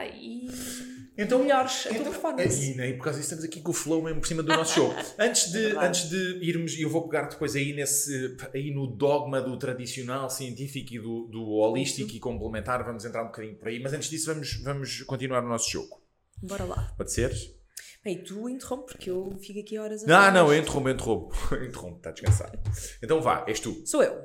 E 0.02 0.48
Então, 1.16 1.40
melhores 1.40 1.86
a 1.86 1.90
tua 1.90 1.98
então, 2.00 2.12
performance. 2.12 2.72
E, 2.72 2.76
né, 2.76 2.90
e 2.90 2.94
por 2.98 3.04
causa 3.04 3.20
disso 3.20 3.34
estamos 3.34 3.46
aqui 3.46 3.62
com 3.62 3.70
o 3.70 3.74
flow 3.74 4.02
mesmo 4.02 4.20
por 4.20 4.28
cima 4.28 4.42
do 4.42 4.50
nosso 4.50 4.74
show. 4.74 4.94
Antes 5.20 5.52
de, 5.52 5.60
verdade. 5.60 5.86
antes 5.86 6.10
de 6.10 6.40
irmos, 6.42 6.80
eu 6.80 6.90
vou 6.90 7.08
pegar 7.08 7.28
depois 7.30 7.56
aí, 7.56 7.74
nesse, 7.74 8.36
aí 8.54 8.72
no 8.72 8.88
dogma 8.88 9.40
do 9.40 9.56
tradicional 9.58 10.30
científico 10.30 10.94
e 10.96 11.00
do, 11.00 11.28
do 11.28 11.44
holístico 11.52 12.12
e 12.12 12.20
complementar, 12.20 12.84
vamos 12.84 13.06
entrar 13.06 13.22
um 13.24 13.28
bocadinho 13.28 13.56
por 13.56 13.68
aí, 13.68 13.80
mas 13.80 13.94
antes 13.94 14.10
disso 14.10 14.34
vamos, 14.34 14.62
vamos 14.64 15.02
continuar 15.04 15.44
o 15.44 15.48
nosso 15.48 15.70
jogo. 15.70 16.02
Bora 16.42 16.64
lá. 16.64 16.94
Pode 16.98 17.12
ser? 17.12 17.32
Bem, 18.04 18.22
tu 18.22 18.50
interrompe, 18.50 18.92
porque 18.92 19.10
eu 19.10 19.38
fico 19.40 19.60
aqui 19.60 19.78
horas 19.78 20.04
a 20.04 20.08
Não, 20.08 20.16
falar 20.16 20.32
não, 20.34 20.52
eu 20.52 20.60
interrompo, 20.60 20.90
eu 20.90 20.94
interrompo. 20.94 21.36
interrompo, 21.64 21.98
está 21.98 22.12
descansado. 22.12 22.60
Então 23.02 23.22
vá, 23.22 23.46
és 23.48 23.60
tu. 23.60 23.82
Sou 23.86 24.04
eu. 24.04 24.20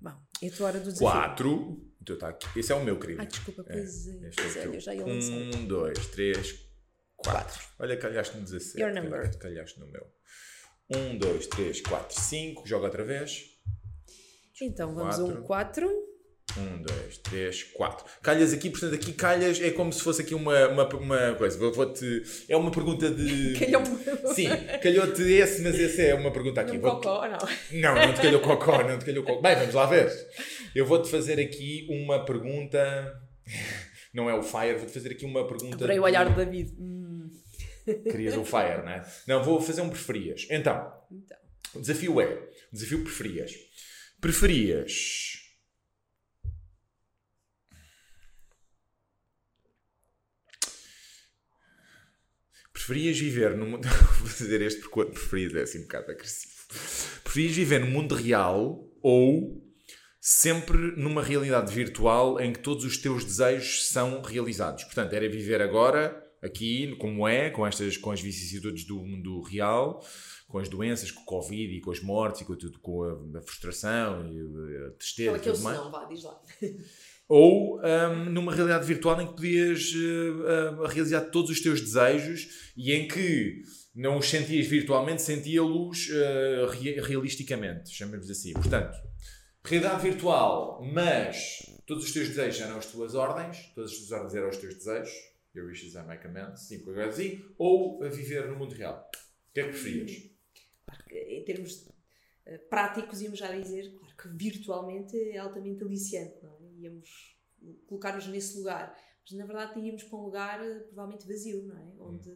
Bom, 0.00 0.10
é 0.42 0.48
a 0.48 0.50
tua 0.50 0.66
hora 0.66 0.80
do 0.80 0.90
desafio. 0.90 1.06
Quatro. 1.08 1.91
Então 2.02 2.18
tá 2.18 2.28
aqui. 2.28 2.58
Esse 2.58 2.72
é 2.72 2.74
o 2.74 2.84
meu, 2.84 2.98
querido. 2.98 3.20
Ai, 3.20 3.26
desculpa, 3.28 3.62
pois 3.64 4.08
é. 4.08 4.10
É 4.26 4.30
Pois 4.34 4.56
o 4.56 4.58
é, 4.58 4.62
teu. 4.62 4.74
eu 4.74 4.80
já 4.80 4.94
ia 4.94 5.06
lançar. 5.06 5.32
Um, 5.34 5.66
dois, 5.66 6.06
três, 6.08 6.66
quatro. 7.16 7.60
Olha, 7.78 7.96
calhaste 7.96 8.36
no 8.36 8.42
17. 8.42 8.80
Your 8.80 8.92
number. 8.92 9.38
Calhaste 9.38 9.78
no 9.78 9.86
meu. 9.86 10.04
Um, 10.90 11.16
dois, 11.16 11.46
três, 11.46 11.80
quatro, 11.80 12.20
cinco. 12.20 12.66
Joga 12.66 12.86
outra 12.86 13.04
vez. 13.04 13.44
Então, 14.60 14.92
vamos 14.94 15.18
a 15.18 15.24
um 15.24 15.42
4. 15.42 15.88
Um, 16.58 16.82
dois, 16.82 17.16
três, 17.18 17.62
quatro. 17.62 18.04
Calhas 18.22 18.52
aqui, 18.52 18.68
portanto, 18.68 18.94
aqui 18.94 19.12
calhas 19.14 19.58
é 19.60 19.70
como 19.70 19.90
se 19.90 20.02
fosse 20.02 20.20
aqui 20.20 20.34
uma, 20.34 20.68
uma, 20.68 20.86
uma 20.96 21.34
coisa. 21.36 21.58
Vou- 21.58 21.72
Vou-te. 21.72 22.22
É 22.48 22.54
uma 22.56 22.70
pergunta 22.70 23.10
de. 23.10 23.54
Calhou-me. 23.58 24.34
Sim, 24.34 24.48
calhou-te 24.82 25.22
esse, 25.22 25.62
mas 25.62 25.78
esse 25.78 26.02
é 26.02 26.14
uma 26.14 26.30
pergunta 26.30 26.60
aqui. 26.60 26.74
Não 26.74 26.80
Vou-te- 26.82 27.04
cocó, 27.06 27.26
não. 27.26 27.80
Não, 27.80 28.06
não 28.06 28.12
te 28.14 28.20
calhou 28.20 28.40
cocó, 28.42 28.82
não 28.82 28.98
te 28.98 29.04
calhou 29.06 29.24
cocó. 29.24 29.40
Bem, 29.40 29.56
vamos 29.56 29.74
lá 29.74 29.86
ver. 29.86 30.12
Eu 30.74 30.84
vou-te 30.84 31.08
fazer 31.10 31.40
aqui 31.40 31.86
uma 31.90 32.24
pergunta. 32.24 33.18
Não 34.14 34.28
é 34.28 34.34
o 34.34 34.42
Fire, 34.42 34.74
vou-te 34.76 34.92
fazer 34.92 35.12
aqui 35.12 35.24
uma 35.24 35.46
pergunta. 35.48 35.74
Adorei 35.76 35.98
o 35.98 36.02
olhar 36.02 36.28
do 36.28 36.36
David. 36.36 36.70
Hum, 36.78 37.30
Querias 37.86 38.36
o 38.36 38.44
Fire, 38.44 38.82
não 38.84 38.90
é? 38.90 39.02
Não, 39.26 39.42
vou 39.42 39.58
fazer 39.58 39.80
um 39.80 39.88
preferias. 39.88 40.46
Então, 40.50 40.92
então. 41.10 41.38
o 41.74 41.80
desafio 41.80 42.20
é: 42.20 42.26
o 42.70 42.74
desafio 42.74 43.02
preferias. 43.02 43.52
Preferias. 44.20 45.31
Preferias 52.84 53.16
viver 53.16 53.56
no 53.56 53.64
mundo. 53.64 53.86
Vou 54.18 54.28
fazer 54.28 54.60
este 54.60 54.80
porque 54.80 55.12
preferias 55.12 55.54
é 55.54 55.62
assim 55.62 55.78
um 55.78 55.82
bocado 55.82 56.10
agressivo. 56.10 56.52
Preferias 57.22 57.54
viver 57.54 57.78
no 57.78 57.86
mundo 57.86 58.16
real 58.16 58.84
ou 59.00 59.62
sempre 60.20 60.76
numa 60.96 61.22
realidade 61.22 61.72
virtual 61.72 62.40
em 62.40 62.52
que 62.52 62.58
todos 62.58 62.84
os 62.84 62.98
teus 62.98 63.24
desejos 63.24 63.88
são 63.88 64.20
realizados? 64.20 64.82
Portanto, 64.84 65.12
era 65.12 65.28
viver 65.28 65.62
agora, 65.62 66.28
aqui, 66.42 66.96
como 66.96 67.26
é, 67.28 67.50
com, 67.50 67.64
estas, 67.64 67.96
com 67.96 68.10
as 68.10 68.20
vicissitudes 68.20 68.84
do 68.84 68.96
mundo 68.96 69.40
real, 69.42 70.04
com 70.48 70.58
as 70.58 70.68
doenças, 70.68 71.12
com 71.12 71.22
o 71.22 71.24
Covid 71.24 71.76
e 71.76 71.80
com 71.80 71.92
as 71.92 72.00
mortes 72.00 72.40
e 72.40 72.44
com, 72.44 72.56
tudo, 72.56 72.80
com 72.80 73.04
a, 73.04 73.38
a 73.38 73.42
frustração 73.42 74.28
e 74.28 74.86
a 74.86 74.90
tristeza 74.90 75.50
é 75.50 75.54
senão? 75.54 75.90
Vá, 75.90 76.04
diz 76.06 76.24
lá. 76.24 76.40
Ou 77.28 77.78
hum, 77.80 78.30
numa 78.30 78.54
realidade 78.54 78.84
virtual 78.86 79.20
em 79.22 79.26
que 79.26 79.34
podias 79.34 79.92
eh, 79.94 80.84
eh, 80.84 80.92
realizar 80.92 81.22
todos 81.30 81.50
os 81.50 81.60
teus 81.60 81.80
desejos 81.80 82.72
e 82.76 82.92
em 82.92 83.08
que 83.08 83.62
não 83.94 84.18
os 84.18 84.28
sentias 84.28 84.66
virtualmente, 84.66 85.22
sentia-los 85.22 86.08
eh, 86.10 86.66
re- 86.70 87.00
realisticamente, 87.00 87.90
chamemos 87.90 88.28
assim. 88.30 88.52
Portanto, 88.52 88.96
realidade 89.64 90.02
virtual, 90.02 90.82
mas 90.92 91.58
todos 91.86 92.04
os 92.04 92.12
teus 92.12 92.28
desejos 92.28 92.60
eram 92.60 92.76
as 92.78 92.86
tuas 92.86 93.14
ordens, 93.14 93.72
todas 93.74 93.92
as 93.92 93.96
tuas 93.98 94.12
ordens 94.12 94.34
eram 94.34 94.48
os 94.48 94.56
teus 94.58 94.74
desejos, 94.74 95.12
your 95.54 95.66
wishes 95.66 95.96
are 95.96 96.06
my 96.08 96.18
commands, 96.18 96.62
sim, 96.68 96.80
coisa 96.80 97.06
assim, 97.06 97.42
ou 97.56 98.02
a 98.02 98.08
viver 98.08 98.46
no 98.48 98.56
mundo 98.56 98.74
real. 98.74 99.08
O 99.50 99.52
que 99.54 99.60
é 99.60 99.64
que 99.64 99.70
preferias? 99.70 100.10
Em 101.10 101.44
termos 101.44 101.86
eh, 102.46 102.58
práticos, 102.70 103.20
íamos 103.22 103.38
já 103.38 103.50
dizer, 103.52 103.94
claro 103.98 104.16
que 104.16 104.28
virtualmente 104.28 105.16
é 105.16 105.38
altamente 105.38 105.82
aliciante, 105.84 106.34
não 106.42 106.56
é? 106.56 106.61
Íamos 106.82 107.36
colocar-nos 107.86 108.26
nesse 108.26 108.56
lugar. 108.58 108.96
Mas 109.22 109.38
na 109.38 109.46
verdade 109.46 109.78
íamos 109.80 110.02
para 110.02 110.18
um 110.18 110.22
lugar 110.22 110.64
eh, 110.64 110.80
provavelmente 110.80 111.26
vazio, 111.26 111.62
não 111.62 111.76
é? 111.76 111.92
Onde 111.98 112.30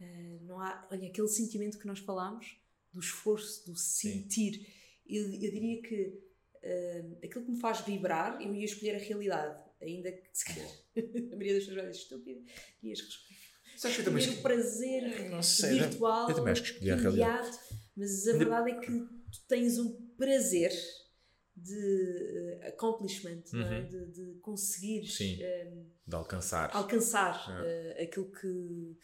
eh, 0.00 0.38
não 0.42 0.60
há. 0.60 0.86
Olha, 0.90 1.08
aquele 1.08 1.28
sentimento 1.28 1.78
que 1.78 1.86
nós 1.86 2.00
falámos, 2.00 2.58
do 2.92 3.00
esforço, 3.00 3.66
do 3.66 3.76
sentir. 3.76 4.66
Eu, 5.06 5.24
eu 5.24 5.50
diria 5.50 5.82
que 5.82 6.18
eh, 6.62 7.04
aquilo 7.22 7.44
que 7.44 7.50
me 7.52 7.60
faz 7.60 7.80
vibrar, 7.82 8.40
eu 8.40 8.54
ia 8.54 8.64
escolher 8.64 8.96
a 8.96 8.98
realidade. 8.98 9.62
Ainda 9.80 10.10
que 10.10 10.22
se 10.32 10.44
calhar 10.46 10.70
a 10.96 11.36
maioria 11.36 11.54
das 11.54 11.64
pessoas 11.64 11.76
vai 11.76 11.86
dizer 11.90 12.02
estúpido, 12.02 12.44
ias 12.82 13.00
Sabes 13.76 13.96
que 13.96 14.02
também 14.04 14.20
escolher 14.20 14.38
o 14.38 14.42
prazer 14.42 15.30
Não 15.30 15.42
sei, 15.42 15.80
virtual, 15.80 16.30
eu 16.30 16.36
também 16.36 16.52
acho 16.52 16.62
que 16.62 16.70
escolhi 16.70 16.90
a 16.90 16.96
realidade. 16.96 17.58
mas 17.96 18.28
a 18.28 18.32
verdade 18.36 18.70
é 18.70 18.80
que 18.80 18.86
tu 18.86 19.40
tens 19.48 19.78
um 19.78 19.92
prazer 20.16 20.72
de 21.64 22.58
eh, 22.60 22.68
accomplishment, 22.68 23.42
é? 23.52 23.56
Uhum. 23.56 23.88
de, 23.88 24.06
de 24.12 24.34
conseguires 24.40 25.16
Sim. 25.16 25.38
eh, 25.42 25.72
De 26.06 26.14
alcançar. 26.14 26.70
alcançar 26.74 27.34
É. 27.64 27.96
eh, 28.00 28.04
aquilo 28.04 28.30
que, 28.30 28.96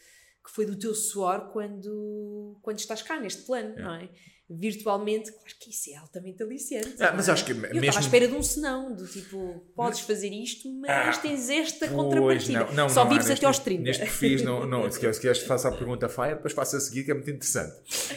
que 0.43 0.51
foi 0.51 0.65
do 0.65 0.77
teu 0.77 0.93
suor 0.93 1.51
quando, 1.51 2.57
quando 2.61 2.79
estás 2.79 3.01
cá 3.01 3.19
neste 3.19 3.43
plano, 3.43 3.73
É. 3.77 3.81
não 3.81 3.93
é? 3.95 4.09
Virtualmente, 4.57 5.31
claro 5.31 5.47
que 5.59 5.69
isso 5.69 5.89
é 5.91 5.95
altamente 5.95 6.43
aliciante. 6.43 6.95
Ah, 6.99 7.13
mas 7.15 7.27
é? 7.27 7.31
acho 7.31 7.45
que 7.45 7.51
Eu 7.51 7.57
mesmo. 7.57 7.79
estava 7.79 7.97
à 7.97 8.01
espera 8.01 8.27
de 8.27 8.33
um 8.35 8.43
senão, 8.43 8.93
do 8.95 9.07
tipo, 9.07 9.63
podes 9.75 10.01
fazer 10.01 10.29
isto, 10.29 10.69
mas 10.73 11.17
Ah, 11.17 11.21
tens 11.21 11.49
esta 11.49 11.87
Pois, 11.87 11.91
contrapartida. 11.91 12.59
não, 12.65 12.73
não, 12.73 12.89
Só 12.89 13.03
não, 13.03 13.11
vives 13.11 13.27
neste- 13.27 13.39
até 13.39 13.47
aos 13.47 13.59
30. 13.59 13.83
Neste 13.83 14.03
perfis, 14.03 14.41
não, 14.43 14.65
não, 14.65 14.91
se 14.91 14.99
queres, 14.99 15.19
queres 15.19 15.39
faça 15.39 15.67
a 15.69 15.71
pergunta 15.71 16.09
fire, 16.09 16.35
depois 16.35 16.53
faça 16.53 16.77
a 16.77 16.79
seguir, 16.79 17.03
que 17.03 17.11
é 17.11 17.13
muito 17.13 17.29
interessante. 17.29 17.73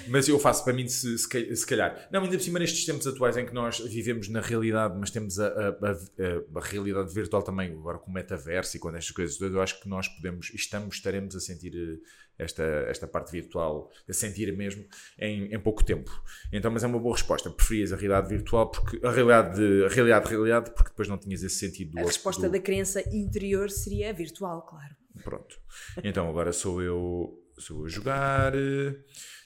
Mas 0.09 0.29
eu 0.29 0.39
faço 0.39 0.65
para 0.65 0.73
mim, 0.73 0.89
se, 0.89 1.17
se 1.19 1.67
calhar. 1.67 2.09
Não, 2.11 2.23
ainda 2.23 2.37
por 2.37 2.43
cima, 2.43 2.59
nestes 2.59 2.85
tempos 2.85 3.07
atuais 3.07 3.37
em 3.37 3.47
que 3.47 3.55
nós 3.55 3.79
vivemos 3.81 4.29
na 4.29 4.41
realidade, 4.41 4.97
mas 4.99 5.11
temos 5.11 5.39
a, 5.39 5.47
a, 5.49 5.69
a- 5.71 6.59
a 6.59 6.61
realidade 6.61 7.13
virtual 7.13 7.43
também, 7.43 7.71
agora 7.73 7.99
com 7.99 8.11
o 8.11 8.15
metaverso 8.15 8.77
e 8.77 8.81
com 8.81 8.89
estas 8.91 9.11
coisas 9.11 9.37
todas, 9.37 9.55
eu 9.55 9.61
acho 9.61 9.81
que 9.81 9.89
nós 9.89 10.09
podemos, 10.09 10.51
estamos, 10.55 10.97
estaremos 10.97 11.35
a 11.37 11.41
sentir 11.41 11.73
eh, 11.75 11.99
esta, 12.39 12.63
esta 12.89 13.07
parte 13.07 13.31
virtual, 13.33 13.91
a 14.09 14.13
sentir 14.13 14.55
mesmo, 14.57 14.85
em, 15.19 15.55
em 15.55 15.61
pouco 15.61 15.85
tempo. 15.85 16.11
Então, 16.53 16.71
mas 16.71 16.83
é 16.85 16.87
uma 16.87 16.99
boa 16.99 17.15
resposta. 17.15 17.49
Preferias 17.51 17.93
a 17.93 17.97
realidade 17.97 18.29
virtual, 18.29 18.71
porque 18.71 18.99
a 19.07 19.11
realidade, 19.11 19.57
de- 19.57 19.85
a 19.85 19.89
realidade, 19.89 20.29
realidade, 20.29 20.71
porque 20.73 20.91
depois 20.91 21.09
não 21.09 21.19
tinhas 21.19 21.43
esse 21.43 21.57
sentido 21.59 21.93
do 21.93 21.99
A 22.01 22.03
resposta 22.03 22.43
do- 22.49 22.53
da 22.53 22.59
criança 22.59 23.03
interior 23.15 23.71
seria 23.71 24.13
virtual, 24.13 24.63
claro. 24.63 24.95
Pronto. 25.23 25.57
Então 26.03 26.29
agora 26.29 26.53
sou 26.53 26.83
eu, 26.83 27.41
sou 27.59 27.81
eu 27.81 27.85
a 27.87 27.89
jogar. 27.89 28.53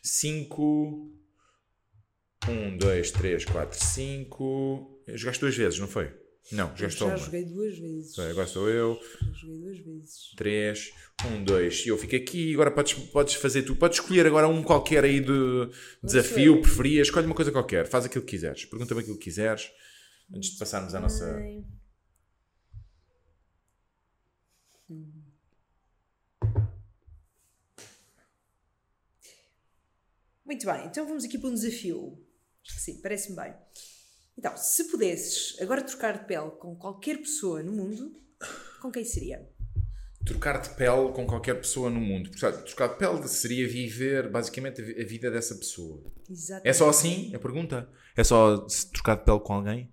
5. 0.02 1.12
1, 2.48 2.78
2, 2.78 3.10
3, 3.10 3.44
4, 3.44 3.78
5. 3.84 5.02
Jogaste 5.08 5.40
duas 5.40 5.56
vezes, 5.56 5.78
não 5.78 5.88
foi? 5.88 6.10
Não, 6.50 6.74
jogaste 6.74 6.98
só 6.98 7.08
já 7.08 7.14
uma. 7.14 7.24
joguei 7.24 7.44
duas 7.44 7.78
vezes. 7.78 8.18
Agora 8.18 8.46
sou 8.46 8.68
eu. 8.70 8.98
Já 9.20 9.32
joguei 9.32 9.58
duas 9.58 9.78
vezes. 9.78 10.32
3, 10.36 10.92
1, 11.26 11.44
2. 11.44 11.86
E 11.86 11.88
eu 11.88 11.98
fico 11.98 12.16
aqui. 12.16 12.54
Agora 12.54 12.70
podes, 12.70 12.94
podes 12.94 13.34
fazer 13.34 13.62
tu. 13.62 13.76
Podes 13.76 13.98
escolher 13.98 14.26
agora 14.26 14.48
um 14.48 14.62
qualquer 14.62 15.04
aí 15.04 15.20
de 15.20 15.70
desafio, 16.02 16.56
eu. 16.56 16.62
preferias. 16.62 17.08
Escolhe 17.08 17.26
uma 17.26 17.34
coisa 17.34 17.52
qualquer. 17.52 17.86
Faz 17.86 18.06
aquilo 18.06 18.24
que 18.24 18.30
quiseres. 18.30 18.64
Pergunta-me 18.64 19.00
aquilo 19.00 19.18
que 19.18 19.24
quiseres. 19.24 19.70
Antes 20.34 20.52
de 20.52 20.58
passarmos 20.58 20.94
à 20.94 21.00
nossa. 21.00 21.38
Hum. 21.38 21.64
Muito 30.44 30.64
bem, 30.64 30.86
então 30.86 31.06
vamos 31.06 31.24
aqui 31.24 31.38
para 31.38 31.50
um 31.50 31.54
desafio. 31.54 32.18
Acho 32.64 32.74
que 32.74 32.80
sim, 32.80 33.02
parece-me 33.02 33.36
bem. 33.36 33.54
Então, 34.38 34.56
se 34.56 34.84
pudesses 34.84 35.60
agora 35.60 35.82
trocar 35.82 36.16
de 36.20 36.24
pele 36.26 36.52
com 36.52 36.76
qualquer 36.76 37.18
pessoa 37.18 37.60
no 37.62 37.72
mundo, 37.72 38.14
com 38.80 38.88
quem 38.90 39.04
seria? 39.04 39.44
Trocar 40.24 40.60
de 40.60 40.70
pele 40.76 41.12
com 41.12 41.26
qualquer 41.26 41.54
pessoa 41.54 41.90
no 41.90 41.98
mundo. 42.00 42.30
Portanto, 42.30 42.64
trocar 42.64 42.88
de 42.88 42.98
pele 42.98 43.26
seria 43.26 43.66
viver 43.68 44.30
basicamente 44.30 44.80
a 44.80 44.84
vi- 44.84 45.02
a 45.02 45.04
vida 45.04 45.30
dessa 45.30 45.56
pessoa. 45.56 46.04
Exatamente. 46.30 46.68
É 46.68 46.72
só 46.72 46.88
assim 46.88 47.34
a 47.34 47.38
pergunta? 47.40 47.90
É 48.16 48.22
só 48.22 48.58
trocar 48.92 49.16
de 49.16 49.24
pele 49.24 49.40
com 49.40 49.54
alguém? 49.54 49.92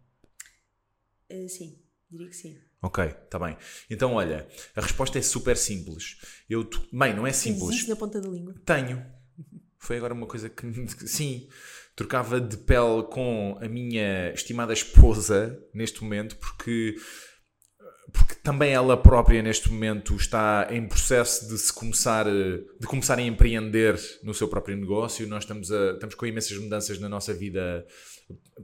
Eh, 1.29 1.47
sim, 1.47 1.79
diria 2.09 2.27
que 2.29 2.35
sim. 2.35 2.57
Ok, 2.83 3.03
está 3.03 3.39
bem. 3.39 3.57
Então, 3.89 4.13
olha, 4.13 4.47
a 4.75 4.81
resposta 4.81 5.17
é 5.17 5.21
super 5.23 5.57
simples. 5.57 6.17
Eu, 6.47 6.69
bem, 6.93 7.15
não 7.15 7.25
é 7.25 7.31
Tens 7.31 7.37
simples. 7.37 7.77
isso 7.77 7.89
na 7.89 7.95
ponta 7.95 8.21
da 8.21 8.29
língua. 8.29 8.53
Tenho. 8.63 9.03
Foi 9.79 9.97
agora 9.97 10.13
uma 10.13 10.27
coisa 10.27 10.49
que, 10.49 10.71
que- 10.71 11.07
sim, 11.07 11.47
trocava 11.95 12.41
de 12.41 12.57
pele 12.57 13.03
com 13.09 13.57
a 13.61 13.67
minha 13.67 14.31
estimada 14.33 14.73
esposa 14.73 15.57
neste 15.73 16.03
momento, 16.03 16.35
porque 16.37 16.95
porque 18.11 18.35
também 18.35 18.71
ela 18.71 18.95
própria 18.95 19.41
neste 19.41 19.69
momento 19.69 20.15
está 20.15 20.67
em 20.69 20.87
processo 20.87 21.49
de 21.49 21.57
se 21.57 21.73
começar 21.73 22.25
de 22.25 22.87
começar 22.87 23.17
a 23.17 23.21
empreender 23.21 23.99
no 24.23 24.33
seu 24.33 24.47
próprio 24.47 24.77
negócio. 24.77 25.27
Nós 25.27 25.43
estamos 25.43 25.71
a, 25.71 25.93
estamos 25.93 26.15
com 26.15 26.25
imensas 26.25 26.57
mudanças 26.57 26.99
na 26.99 27.09
nossa 27.09 27.33
vida 27.33 27.85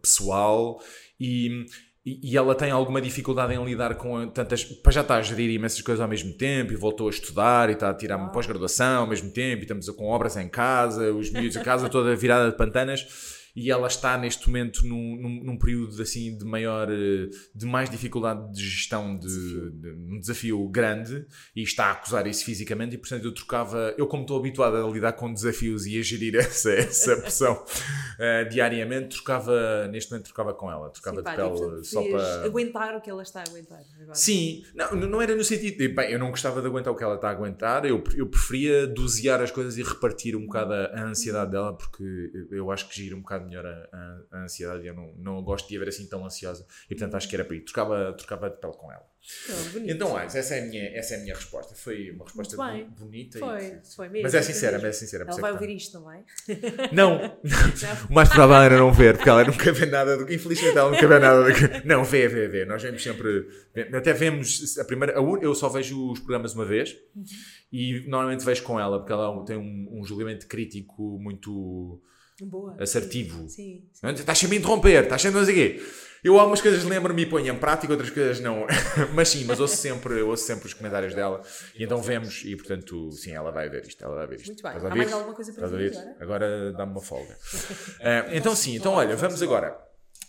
pessoal 0.01 0.81
e 1.19 1.65
e, 2.05 2.31
e 2.31 2.37
ela 2.37 2.55
tem 2.55 2.71
alguma 2.71 3.01
dificuldade 3.01 3.53
em 3.53 3.63
lidar 3.63 3.95
com 3.95 4.27
tantas. 4.27 4.63
Para 4.63 4.91
já 4.91 5.01
está 5.01 5.15
a 5.15 5.21
gerir 5.21 5.49
imensas 5.49 5.81
coisas 5.81 6.01
ao 6.01 6.07
mesmo 6.07 6.33
tempo 6.33 6.73
e 6.73 6.75
voltou 6.75 7.07
a 7.07 7.09
estudar 7.09 7.69
e 7.69 7.73
está 7.73 7.89
a 7.89 7.93
tirar 7.93 8.17
uma 8.17 8.31
pós-graduação 8.31 9.01
ao 9.01 9.07
mesmo 9.07 9.31
tempo 9.31 9.61
e 9.61 9.63
estamos 9.63 9.89
com 9.89 10.05
obras 10.05 10.35
em 10.37 10.49
casa, 10.49 11.11
os 11.13 11.31
miúdos, 11.31 11.57
a 11.57 11.63
casa 11.63 11.89
toda 11.89 12.15
virada 12.15 12.49
de 12.49 12.57
pantanas 12.57 13.40
e 13.55 13.69
ela 13.69 13.87
está 13.87 14.17
neste 14.17 14.47
momento 14.47 14.85
num, 14.85 15.15
num, 15.17 15.43
num, 15.43 15.57
período 15.57 16.01
assim 16.01 16.37
de 16.37 16.45
maior 16.45 16.89
eh, 16.89 17.29
de 17.53 17.65
mais 17.65 17.89
dificuldade 17.89 18.51
de 18.53 18.63
gestão 18.63 19.17
de, 19.17 19.71
de, 19.71 19.89
um 19.91 20.19
desafio 20.19 20.67
grande 20.69 21.25
e 21.55 21.61
está 21.61 21.85
a 21.85 21.91
acusar 21.91 22.25
isso 22.27 22.45
fisicamente 22.45 22.95
e 22.95 22.97
portanto 22.97 23.25
eu 23.25 23.33
trocava 23.33 23.93
eu 23.97 24.07
como 24.07 24.23
estou 24.23 24.39
habituado 24.39 24.77
a 24.77 24.89
lidar 24.89 25.13
com 25.13 25.31
desafios 25.31 25.85
e 25.85 25.99
a 25.99 26.01
gerir 26.01 26.35
essa, 26.39 26.71
essa 26.71 27.17
pressão 27.17 27.53
uh, 27.53 28.49
diariamente 28.49 29.09
trocava 29.15 29.87
neste 29.89 30.11
momento 30.11 30.25
trocava 30.25 30.53
com 30.53 30.71
ela 30.71 30.89
trocava 30.89 31.17
Sim, 31.17 31.23
de 31.23 31.35
pele 31.35 31.49
portanto, 31.49 31.85
só 31.85 32.03
para 32.03 32.45
aguentar 32.45 32.95
o 32.95 33.01
que 33.01 33.09
ela 33.09 33.23
está 33.23 33.41
a 33.41 33.43
aguentar 33.43 33.81
agora. 33.99 34.15
Sim, 34.15 34.63
não, 34.73 34.91
não 34.95 35.21
era 35.21 35.35
no 35.35 35.43
sentido 35.43 35.77
de, 35.77 35.87
bem, 35.89 36.11
eu 36.11 36.19
não 36.19 36.29
gostava 36.29 36.61
de 36.61 36.67
aguentar 36.67 36.93
o 36.93 36.95
que 36.95 37.03
ela 37.03 37.15
está 37.15 37.27
a 37.27 37.31
aguentar 37.31 37.85
eu, 37.85 38.01
eu 38.15 38.27
preferia 38.27 38.87
dosear 38.87 39.41
as 39.41 39.51
coisas 39.51 39.77
e 39.77 39.83
repartir 39.83 40.35
um 40.35 40.45
bocado 40.45 40.73
a 40.73 41.03
ansiedade 41.03 41.51
dela 41.51 41.75
porque 41.75 42.31
eu 42.49 42.71
acho 42.71 42.87
que 42.87 42.95
gira 42.95 43.15
um 43.15 43.21
bocado 43.21 43.40
bocado 43.41 43.47
melhor 43.47 43.65
a, 43.65 43.89
a, 43.91 44.37
a 44.39 44.43
ansiedade. 44.43 44.85
Eu 44.85 44.93
não, 44.93 45.13
não 45.17 45.43
gosto 45.43 45.67
de 45.67 45.75
a 45.75 45.79
ver 45.79 45.89
assim 45.89 46.07
tão 46.07 46.25
ansiosa. 46.25 46.65
E 46.89 46.95
portanto 46.95 47.15
acho 47.15 47.27
que 47.27 47.35
era 47.35 47.43
para 47.43 47.55
ir. 47.55 47.61
Trocava, 47.61 48.13
trocava 48.13 48.49
de 48.49 48.57
pele 48.57 48.73
com 48.73 48.91
ela. 48.91 49.11
Oh, 49.49 49.77
então, 49.85 50.17
Ais, 50.17 50.35
essa, 50.35 50.55
é 50.55 50.61
a 50.61 50.65
minha, 50.65 50.83
essa 50.97 51.13
é 51.13 51.17
a 51.17 51.21
minha 51.21 51.35
resposta. 51.35 51.75
Foi 51.75 52.09
uma 52.09 52.25
resposta 52.25 52.57
bonita. 52.97 53.37
Foi, 53.37 53.65
e, 53.65 53.95
foi 53.95 54.09
mesmo. 54.09 54.23
Mas 54.23 54.33
é 54.33 54.41
sincera, 54.41 54.79
mas 54.79 54.87
é 54.87 54.93
sincera. 54.93 55.25
Ela 55.27 55.39
vai 55.39 55.51
ouvir 55.51 55.69
isto, 55.69 55.93
não 55.93 56.05
vai? 56.05 56.23
Não. 56.91 57.19
não. 57.19 57.37
o 58.09 58.13
mais 58.13 58.29
provável 58.29 58.65
era 58.65 58.77
não 58.77 58.91
ver, 58.91 59.15
porque 59.15 59.29
ela 59.29 59.43
nunca 59.43 59.71
vê 59.71 59.85
nada 59.85 60.17
do 60.17 60.25
que. 60.25 60.33
Infelizmente, 60.33 60.75
ela 60.75 60.89
nunca 60.89 61.07
vê 61.07 61.19
nada 61.19 61.43
do 61.43 61.53
que. 61.53 61.61
Não, 61.87 62.03
vê, 62.03 62.27
vê, 62.27 62.47
vê. 62.47 62.65
Nós 62.65 62.81
vemos 62.81 63.01
sempre. 63.01 63.47
Até 63.93 64.11
vemos. 64.11 64.77
A 64.79 64.85
primeira, 64.85 65.17
a. 65.17 65.21
Eu 65.41 65.53
só 65.53 65.69
vejo 65.69 66.11
os 66.11 66.19
programas 66.19 66.53
uma 66.55 66.65
vez 66.65 66.97
uhum. 67.15 67.23
e 67.71 68.03
normalmente 68.07 68.43
vejo 68.43 68.63
com 68.63 68.79
ela, 68.79 68.99
porque 68.99 69.13
ela 69.13 69.45
tem 69.45 69.57
um, 69.57 69.99
um 69.99 70.03
julgamento 70.03 70.47
crítico 70.47 71.19
muito 71.19 72.01
Boa. 72.45 72.75
assertivo. 72.79 73.47
Sim, 73.49 73.87
sim. 73.91 74.07
Estás 74.07 74.37
sempre 74.37 74.57
a 74.57 74.59
interromper, 74.59 75.03
estás 75.03 75.21
sempre 75.21 75.39
a 75.39 75.41
dizer 75.41 75.53
quê. 75.53 75.83
Eu 76.23 76.37
algumas 76.39 76.61
coisas 76.61 76.83
lembro-me 76.83 77.23
e 77.23 77.25
ponho 77.25 77.51
em 77.51 77.57
prática, 77.57 77.91
outras 77.91 78.11
coisas 78.11 78.39
não. 78.39 78.67
mas 79.15 79.29
sim, 79.29 79.43
mas 79.45 79.59
ouço 79.59 79.75
sempre, 79.75 80.21
ouço 80.21 80.43
sempre 80.43 80.67
os 80.67 80.73
comentários 80.73 81.15
dela 81.15 81.41
e 81.75 81.83
então 81.83 81.99
vemos 81.99 82.43
e 82.45 82.55
portanto, 82.55 83.11
sim, 83.11 83.31
ela 83.31 83.51
vai 83.51 83.69
ver 83.69 83.87
isto, 83.87 84.03
ela 84.03 84.15
vai 84.15 84.27
ver 84.27 84.35
isto. 84.35 84.47
Muito 84.47 84.61
bem. 84.61 84.71
Há 84.71 84.95
mais 84.95 85.13
alguma 85.13 85.33
coisa 85.33 85.51
para 85.51 85.67
dizer 85.67 85.97
agora? 85.97 86.15
Agora 86.19 86.73
dá-me 86.73 86.91
uma 86.91 87.01
folga. 87.01 87.33
uh, 87.33 88.29
então 88.33 88.55
sim, 88.55 88.75
então 88.75 88.93
olha, 88.93 89.15
vamos 89.15 89.41
agora. 89.41 89.75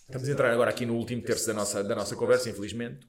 Estamos 0.06 0.28
a 0.28 0.32
entrar 0.32 0.50
agora 0.50 0.70
aqui 0.70 0.84
no 0.84 0.94
último 0.94 1.22
terço 1.22 1.46
da 1.46 1.54
nossa, 1.54 1.82
da 1.84 1.94
nossa 1.94 2.16
conversa, 2.16 2.48
infelizmente. 2.50 3.06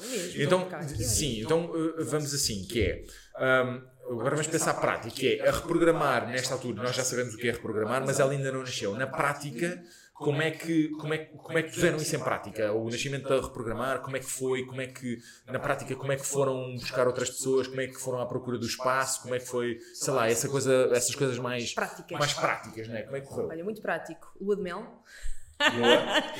Hum, 0.00 0.32
então, 0.36 0.68
sim, 0.98 1.40
então 1.42 1.66
uh, 1.66 2.04
vamos 2.04 2.32
assim, 2.34 2.64
que 2.64 2.82
é... 2.82 3.02
Um, 3.38 4.12
agora 4.12 4.30
vamos 4.30 4.46
pensar 4.48 4.74
prática, 4.74 5.14
que 5.14 5.34
é 5.34 5.48
a 5.48 5.52
reprogramar, 5.52 6.26
nesta 6.28 6.54
altura, 6.54 6.82
nós 6.82 6.96
já 6.96 7.04
sabemos 7.04 7.34
o 7.34 7.36
que 7.36 7.48
é 7.48 7.52
reprogramar, 7.52 8.04
mas 8.04 8.18
ela 8.18 8.32
ainda 8.32 8.50
não 8.50 8.60
nasceu. 8.60 8.94
Na 8.96 9.06
prática, 9.06 9.82
como 10.20 10.42
é 10.42 10.50
que, 10.50 10.88
como 10.90 11.14
é, 11.14 11.18
como 11.18 11.58
é 11.58 11.62
que 11.62 11.72
puseram 11.72 11.96
isso 11.96 12.14
em 12.14 12.18
prática? 12.18 12.72
O 12.72 12.90
nascimento 12.90 13.26
da 13.26 13.40
reprogramar, 13.40 14.02
como 14.02 14.16
é 14.18 14.20
que 14.20 14.26
foi? 14.26 14.66
Como 14.66 14.78
é 14.78 14.86
que, 14.86 15.18
na 15.46 15.58
prática, 15.58 15.96
como 15.96 16.12
é 16.12 16.16
que 16.16 16.26
foram 16.26 16.74
buscar 16.74 17.06
outras 17.06 17.30
pessoas? 17.30 17.66
Como 17.66 17.80
é 17.80 17.86
que 17.86 17.94
foram 17.94 18.20
à 18.20 18.26
procura 18.26 18.58
do 18.58 18.66
espaço? 18.66 19.22
Como 19.22 19.34
é 19.34 19.38
que 19.38 19.46
foi, 19.46 19.78
sei 19.94 20.12
lá, 20.12 20.28
essa 20.28 20.46
coisa, 20.46 20.90
essas 20.92 21.14
coisas 21.14 21.38
mais 21.38 21.72
práticas, 21.72 22.18
mais 22.18 22.34
práticas 22.34 22.88
né? 22.88 23.02
Como 23.04 23.16
é 23.16 23.20
que 23.22 23.26
correu? 23.26 23.48
Olha, 23.48 23.64
muito 23.64 23.80
prático. 23.80 24.30
Lua 24.38 24.56
de 24.56 24.62
mel. 24.62 25.02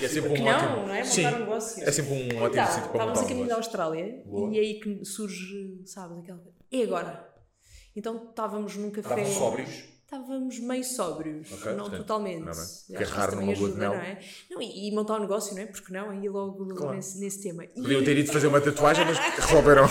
E 0.01 0.05
é 0.05 0.09
sempre 0.09 0.31
um 0.31 0.45
não, 0.45 0.51
ótimo. 0.51 0.87
Não, 0.87 0.95
é? 0.95 1.05
Montar 1.05 1.35
um 1.35 1.39
negócio. 1.41 1.85
É 1.85 1.93
sempre 1.93 2.12
um 2.12 2.43
ótimo 2.43 2.47
então, 2.47 2.66
sítio 2.66 2.91
para 2.91 3.07
montar 3.07 3.12
Estávamos 3.12 3.18
a 3.21 3.29
caminho 3.29 3.49
da 3.49 3.55
Austrália 3.57 4.23
Boa. 4.25 4.51
e 4.51 4.59
é 4.59 4.61
aí 4.61 4.81
que 4.81 5.05
surge, 5.05 5.83
sabes, 5.85 6.18
aquela. 6.18 6.43
E 6.73 6.83
agora? 6.83 7.29
Então 7.95 8.29
estávamos 8.31 8.77
num 8.77 8.91
café. 8.91 9.21
Estavam 9.21 9.33
sóbrios? 9.33 9.89
Estávamos 10.13 10.59
meio 10.59 10.83
sóbrios, 10.83 11.53
okay, 11.53 11.73
não 11.75 11.89
totalmente. 11.89 12.41
Não, 12.41 12.53
não. 12.53 12.97
Que 12.99 13.05
é 13.05 13.07
raro 13.07 13.37
numa 13.37 13.55
de 13.55 13.63
mel. 13.63 13.93
Não, 13.93 14.01
é? 14.01 14.19
não 14.51 14.61
e, 14.61 14.89
e, 14.89 14.93
montar 14.93 15.19
um 15.19 15.21
negócio, 15.21 15.55
não 15.55 15.63
é? 15.63 15.67
Porque 15.67 15.93
não? 15.93 16.11
Aí 16.11 16.29
logo 16.29 16.75
claro. 16.75 16.97
nesse, 16.97 17.21
nesse 17.21 17.41
tema. 17.41 17.63
Podiam 17.69 18.03
ter 18.03 18.19
ido 18.19 18.33
fazer 18.33 18.49
uma 18.49 18.61
tatuagem, 18.61 19.05
mas 19.05 19.19
resolveram. 19.19 19.87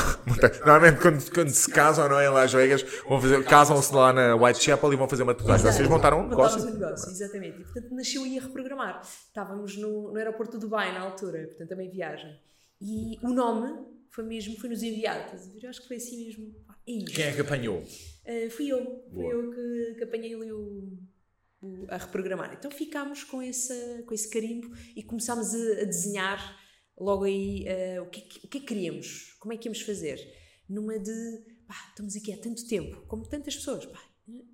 Normalmente 0.65 0.99
quando, 0.99 1.31
quando 1.31 1.49
se 1.51 1.71
casam, 1.71 2.09
não 2.09 2.19
é? 2.19 2.25
Em 2.25 2.31
Las 2.31 2.51
Vegas, 2.51 2.85
vão 3.07 3.21
fazer, 3.21 3.45
casam-se 3.45 3.95
lá 3.95 4.11
na 4.11 4.35
Whitechapel 4.35 4.91
e 4.91 4.97
vão 4.97 5.07
fazer 5.07 5.23
uma 5.23 5.33
tatuagem. 5.33 5.61
Exato. 5.61 5.77
Vocês 5.77 5.87
montaram 5.87 6.19
um 6.19 6.27
negócio. 6.27 6.61
um 6.63 6.73
negócio, 6.73 7.09
exatamente. 7.09 7.61
E 7.61 7.63
portanto 7.63 7.95
nasceu 7.95 8.23
aí 8.25 8.37
a 8.37 8.41
reprogramar. 8.41 9.01
Estávamos 9.01 9.77
no, 9.77 10.11
no 10.11 10.17
aeroporto 10.17 10.57
de 10.57 10.59
Dubai 10.59 10.91
na 10.91 10.99
altura, 10.99 11.47
portanto 11.47 11.69
também 11.69 11.89
viagem. 11.89 12.37
E 12.81 13.17
o 13.23 13.29
nome 13.29 13.85
foi 14.09 14.25
mesmo, 14.25 14.59
foi 14.59 14.69
nos 14.69 14.83
enviado. 14.83 15.31
Eu 15.63 15.69
acho 15.69 15.81
que 15.81 15.87
foi 15.87 15.95
assim 15.95 16.25
mesmo. 16.25 16.53
É 16.85 17.05
Quem 17.05 17.25
é 17.25 17.31
que 17.31 17.39
apanhou? 17.39 17.85
Uh, 18.29 18.49
fui 18.51 18.67
eu. 18.67 18.83
Boa. 18.85 19.09
Fui 19.11 19.25
eu 19.33 19.51
que, 19.51 19.95
que 19.95 20.03
apanhei 20.03 20.35
ali 20.35 20.51
o, 20.51 20.99
o, 21.61 21.85
a 21.89 21.97
reprogramar. 21.97 22.53
Então 22.53 22.69
ficámos 22.69 23.23
com 23.23 23.41
esse, 23.41 24.03
com 24.03 24.13
esse 24.13 24.29
carimbo 24.29 24.71
e 24.95 25.01
começámos 25.01 25.55
a, 25.55 25.81
a 25.81 25.85
desenhar 25.85 26.59
logo 26.95 27.23
aí 27.23 27.65
uh, 27.97 28.03
o, 28.03 28.09
que, 28.09 28.19
o 28.45 28.47
que 28.47 28.57
é 28.57 28.61
que 28.61 28.67
queríamos, 28.67 29.35
como 29.39 29.53
é 29.53 29.57
que 29.57 29.67
íamos 29.67 29.81
fazer. 29.81 30.19
Numa 30.67 30.99
de, 30.99 31.11
pá, 31.67 31.75
estamos 31.89 32.15
aqui 32.15 32.31
há 32.31 32.37
tanto 32.37 32.67
tempo, 32.67 33.01
como 33.07 33.27
tantas 33.27 33.55
pessoas, 33.55 33.85
pá, 33.87 33.99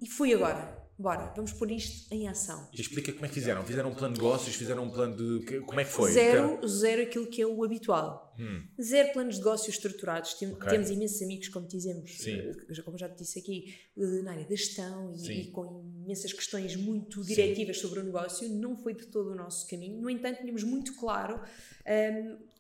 e 0.02 0.08
foi 0.08 0.34
agora 0.34 0.85
bora, 0.98 1.34
vamos 1.36 1.52
pôr 1.54 1.72
isto 1.72 2.12
em 2.14 2.28
ação. 2.28 2.70
E 2.74 2.80
explica 2.80 3.12
como 3.12 3.26
é 3.26 3.28
que 3.28 3.36
fizeram. 3.36 3.64
Fizeram 3.64 3.90
um 3.90 3.96
plano 3.96 4.14
de 4.14 4.22
negócios, 4.22 4.56
fizeram 4.56 4.84
um 4.84 4.90
plano 4.90 5.16
de. 5.16 5.62
Como 5.62 5.80
é 5.80 5.84
que 5.84 5.92
foi? 5.92 6.12
Zero, 6.12 6.68
zero 6.68 7.02
aquilo 7.02 7.28
que 7.28 7.42
é 7.42 7.48
o 7.48 7.64
habitual. 7.64 8.34
Hum. 8.40 8.66
Zero 8.82 9.14
planos 9.14 9.36
de 9.36 9.42
negócios 9.42 9.76
estruturados. 9.76 10.34
Tem, 10.36 10.52
okay. 10.52 10.70
Temos 10.70 10.90
imensos 10.90 11.22
amigos, 11.22 11.50
como 11.50 11.68
dizemos, 11.68 12.18
Sim. 12.18 12.38
Eh, 12.38 12.82
como 12.84 12.98
já 12.98 13.10
te 13.10 13.18
disse 13.18 13.40
aqui, 13.40 13.76
eh, 13.98 14.22
na 14.24 14.32
área 14.32 14.44
da 14.44 14.56
gestão 14.56 15.14
e, 15.14 15.42
e 15.42 15.52
com 15.52 15.84
imensas 16.04 16.32
questões 16.34 16.76
muito 16.76 17.24
diretivas 17.24 17.78
Sim. 17.78 17.82
sobre 17.84 18.00
o 18.00 18.04
negócio. 18.04 18.50
Não 18.50 18.76
foi 18.76 18.94
de 18.94 19.08
todo 19.08 19.32
o 19.32 19.36
nosso 19.36 19.68
caminho. 19.68 20.02
No 20.02 20.10
entanto, 20.10 20.40
tínhamos 20.40 20.64
muito 20.64 20.96
claro. 20.96 21.42
Um, 21.88 22.56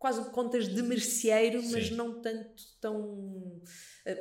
quase 0.00 0.30
contas 0.30 0.66
de 0.66 0.82
merceeiro, 0.82 1.62
mas 1.70 1.90
não 1.90 2.22
tanto 2.22 2.62
tão 2.80 3.60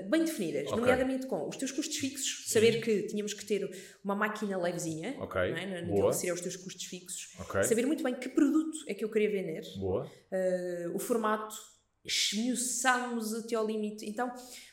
bem 0.10 0.24
definidas, 0.24 0.68
okay. 0.68 0.78
nomeadamente 0.78 1.28
com 1.28 1.48
os 1.48 1.58
teus 1.58 1.72
custos 1.72 1.98
fixos, 1.98 2.46
Sim. 2.46 2.54
saber 2.54 2.82
que 2.82 3.04
tínhamos 3.04 3.34
que 3.34 3.46
ter 3.46 3.70
uma 4.04 4.16
máquina 4.16 4.58
levezinha, 4.58 5.16
okay. 5.22 5.52
não 5.52 5.58
é? 5.58 5.82
naquilo 5.82 6.10
que 6.10 6.16
seriam 6.16 6.36
os 6.36 6.42
teus 6.42 6.56
custos 6.56 6.86
fixos, 6.86 7.40
okay. 7.40 7.64
saber 7.64 7.86
muito 7.86 8.04
bem 8.04 8.16
que 8.16 8.30
produto 8.30 8.78
é 8.88 8.94
que 8.94 9.04
eu 9.04 9.10
queria 9.10 9.30
vender, 9.30 9.64
uh, 9.78 10.96
o 10.96 11.00
formato, 11.00 11.56
esmiuçámos 12.04 13.34
até 13.34 13.56
ao 13.56 13.68
limite. 13.68 14.06
Então, 14.10 14.32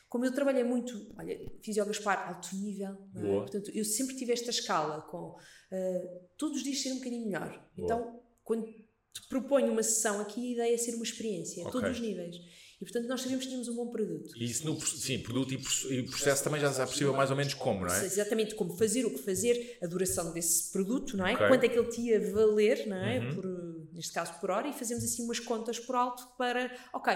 como 0.09 0.25
eu 0.25 0.33
trabalhei 0.33 0.63
muito, 0.63 1.13
olha, 1.17 1.37
fiz 1.61 1.75
yoga 1.75 1.87
Gaspar 1.87 2.29
alto 2.29 2.55
nível, 2.55 2.95
é? 3.15 3.21
portanto, 3.21 3.71
eu 3.73 3.83
sempre 3.83 4.15
tive 4.15 4.31
esta 4.31 4.49
escala 4.49 5.01
com 5.01 5.31
uh, 5.31 6.29
todos 6.37 6.57
os 6.57 6.63
dias 6.63 6.81
ser 6.81 6.93
um 6.93 6.97
bocadinho 6.97 7.25
melhor. 7.25 7.49
Boa. 7.49 7.85
Então, 7.85 8.21
quando 8.43 8.65
te 8.65 9.27
proponho 9.27 9.71
uma 9.71 9.83
sessão 9.83 10.21
aqui, 10.21 10.49
a 10.49 10.53
ideia 10.53 10.73
é 10.75 10.77
ser 10.77 10.95
uma 10.95 11.03
experiência, 11.03 11.67
a 11.67 11.71
todos 11.71 11.91
os 11.91 11.99
níveis. 11.99 12.35
E 12.79 12.85
portanto 12.85 13.07
nós 13.07 13.21
sabíamos 13.21 13.45
que 13.45 13.49
tínhamos 13.49 13.67
um 13.69 13.75
bom 13.75 13.87
produto. 13.87 14.37
E 14.37 14.45
isso 14.45 14.63
no 14.65 14.79
sim, 14.79 15.17
produto 15.19 15.53
e 15.53 16.03
processo 16.03 16.43
também 16.43 16.61
já 16.61 16.71
se 16.71 16.77
percebeu 16.77 17.13
mais 17.13 17.31
ou 17.31 17.35
menos 17.35 17.55
como, 17.55 17.85
não 17.85 17.93
é? 17.93 18.05
Exatamente, 18.05 18.53
como 18.53 18.77
fazer, 18.77 19.03
o 19.03 19.09
que 19.09 19.17
fazer, 19.17 19.79
a 19.81 19.87
duração 19.87 20.31
desse 20.31 20.71
produto, 20.71 21.17
não 21.17 21.25
é? 21.25 21.33
Okay. 21.33 21.47
Quanto 21.47 21.63
é 21.63 21.69
que 21.69 21.79
ele 21.79 21.89
tinha 21.89 22.17
a 22.17 22.31
valer, 22.31 22.85
não 22.85 22.97
é? 22.97 23.19
Uhum. 23.19 23.35
Por, 23.35 23.89
neste 23.93 24.13
caso 24.13 24.39
por 24.39 24.51
hora, 24.51 24.67
e 24.67 24.73
fazemos 24.73 25.03
assim 25.03 25.23
umas 25.23 25.39
contas 25.39 25.79
por 25.79 25.95
alto 25.95 26.27
para, 26.37 26.71
ok, 26.93 27.15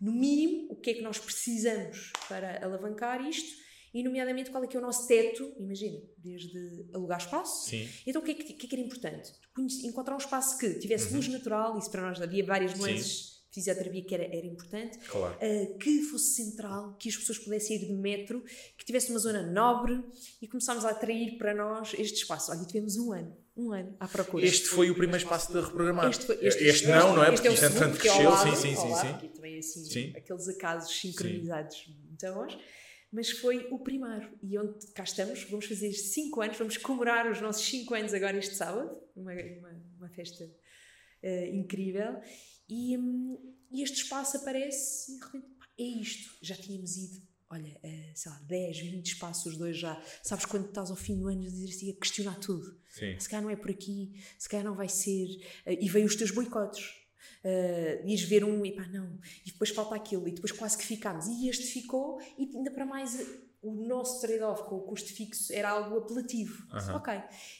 no 0.00 0.12
mínimo, 0.12 0.68
o 0.70 0.76
que 0.76 0.90
é 0.90 0.94
que 0.94 1.02
nós 1.02 1.18
precisamos 1.18 2.12
para 2.26 2.64
alavancar 2.64 3.20
isto 3.28 3.66
e 3.92 4.02
nomeadamente 4.02 4.50
qual 4.50 4.64
é 4.64 4.66
que 4.66 4.76
é 4.76 4.80
o 4.80 4.82
nosso 4.82 5.06
teto, 5.06 5.54
imagina, 5.58 6.00
desde 6.18 6.86
alugar 6.94 7.18
espaço. 7.18 7.68
Sim. 7.68 7.88
Então 8.06 8.20
o 8.20 8.24
que 8.24 8.30
é 8.30 8.34
que, 8.34 8.44
que, 8.44 8.66
é 8.66 8.68
que 8.68 8.74
era 8.74 8.84
importante? 8.84 9.32
Encontrar 9.84 10.14
um 10.14 10.18
espaço 10.18 10.58
que 10.58 10.74
tivesse 10.74 11.08
uhum. 11.08 11.16
luz 11.16 11.28
natural, 11.28 11.78
isso 11.78 11.90
para 11.90 12.02
nós 12.02 12.20
havia 12.20 12.44
várias 12.44 12.78
nuances 12.78 13.35
fisioterapia 13.56 14.04
que 14.04 14.14
era, 14.14 14.24
era 14.24 14.46
importante, 14.46 14.98
claro. 15.08 15.34
uh, 15.34 15.78
que 15.78 16.02
fosse 16.02 16.34
central, 16.34 16.94
que 16.98 17.08
as 17.08 17.16
pessoas 17.16 17.38
pudessem 17.38 17.76
ir 17.76 17.86
de 17.86 17.92
metro, 17.94 18.44
que 18.76 18.84
tivesse 18.84 19.10
uma 19.10 19.18
zona 19.18 19.42
nobre 19.42 20.04
e 20.42 20.46
começámos 20.46 20.84
a 20.84 20.90
atrair 20.90 21.38
para 21.38 21.54
nós 21.54 21.94
este 21.98 22.18
espaço. 22.18 22.52
Olha, 22.52 22.66
tivemos 22.66 22.98
um 22.98 23.12
ano, 23.12 23.34
um 23.56 23.72
ano 23.72 23.96
à 23.98 24.06
procura. 24.06 24.44
Este 24.44 24.68
foi 24.68 24.90
o 24.90 24.94
primeiro 24.94 25.22
espaço 25.22 25.50
de 25.50 25.58
reprogramar. 25.58 26.10
Este, 26.10 26.26
foi, 26.26 26.38
este, 26.42 26.64
este 26.64 26.86
não, 26.88 27.16
não 27.16 27.24
é? 27.24 27.32
Porque 27.32 27.48
isto 27.48 27.64
é 27.64 27.68
entretanto 27.68 27.98
cresceu, 27.98 28.36
sim, 28.36 28.56
sim, 28.56 28.76
sim. 28.76 28.94
sim. 28.94 29.08
Aqui 29.08 29.28
também 29.28 29.58
assim, 29.58 29.84
sim. 29.86 30.12
aqueles 30.14 30.48
acasos 30.48 31.00
sincronizados 31.00 31.78
sim. 31.78 31.96
muito 32.06 32.34
bons. 32.34 32.58
Mas 33.10 33.30
foi 33.30 33.68
o 33.70 33.78
primeiro. 33.78 34.28
E 34.42 34.58
onde 34.58 34.86
cá 34.88 35.02
estamos, 35.04 35.44
vamos 35.44 35.64
fazer 35.64 35.92
5 35.92 36.42
anos, 36.42 36.58
vamos 36.58 36.76
comemorar 36.76 37.30
os 37.30 37.40
nossos 37.40 37.64
5 37.64 37.94
anos 37.94 38.12
agora 38.12 38.36
este 38.36 38.54
sábado, 38.54 38.94
uma, 39.16 39.32
uma, 39.32 39.82
uma 39.96 40.08
festa 40.10 40.44
uh, 40.44 41.54
incrível. 41.54 42.20
E, 42.68 42.96
hum, 42.96 43.54
e 43.70 43.82
este 43.82 44.02
espaço 44.02 44.36
aparece 44.36 45.12
e 45.12 45.18
de 45.18 45.24
repente, 45.24 45.46
pá, 45.58 45.66
é 45.78 45.82
isto. 45.82 46.36
Já 46.42 46.56
tínhamos 46.56 46.96
ido 46.96 47.26
olha, 47.48 47.78
uh, 47.84 48.10
sei 48.14 48.32
lá, 48.32 48.38
10, 48.44 48.78
20 48.80 49.06
espaços, 49.06 49.52
os 49.52 49.58
dois 49.58 49.78
já. 49.78 50.00
Sabes 50.22 50.44
quando 50.44 50.66
estás 50.66 50.90
ao 50.90 50.96
fim 50.96 51.16
do 51.16 51.28
ano 51.28 51.42
a 51.42 51.48
dizer 51.48 51.68
assim, 51.68 51.90
a 51.90 51.94
questionar 51.94 52.38
tudo. 52.40 52.78
Sim. 52.90 53.18
Se 53.18 53.28
calhar 53.28 53.42
não 53.42 53.50
é 53.50 53.56
por 53.56 53.70
aqui, 53.70 54.12
se 54.38 54.48
calhar 54.48 54.64
não 54.64 54.74
vai 54.74 54.88
ser. 54.88 55.26
Uh, 55.66 55.78
e 55.80 55.88
vêm 55.88 56.04
os 56.04 56.16
teus 56.16 56.30
boicotes. 56.30 56.84
Uh, 57.44 58.06
ias 58.06 58.22
ver 58.22 58.44
um 58.44 58.64
e 58.64 58.72
pá, 58.72 58.86
não, 58.88 59.18
e 59.44 59.52
depois 59.52 59.70
falta 59.70 59.94
aquilo, 59.94 60.26
e 60.26 60.32
depois 60.32 60.50
quase 60.50 60.76
que 60.76 60.84
ficámos, 60.84 61.26
e 61.26 61.48
este 61.48 61.64
ficou, 61.64 62.20
e 62.36 62.50
ainda 62.56 62.72
para 62.72 62.84
mais 62.84 63.24
o 63.62 63.72
nosso 63.86 64.20
trade-off 64.20 64.64
com 64.64 64.76
o 64.76 64.80
custo 64.80 65.12
fixo 65.12 65.52
era 65.52 65.70
algo 65.70 65.98
apelativo. 65.98 66.66
Uhum. 66.72 66.96
Ok, 66.96 67.14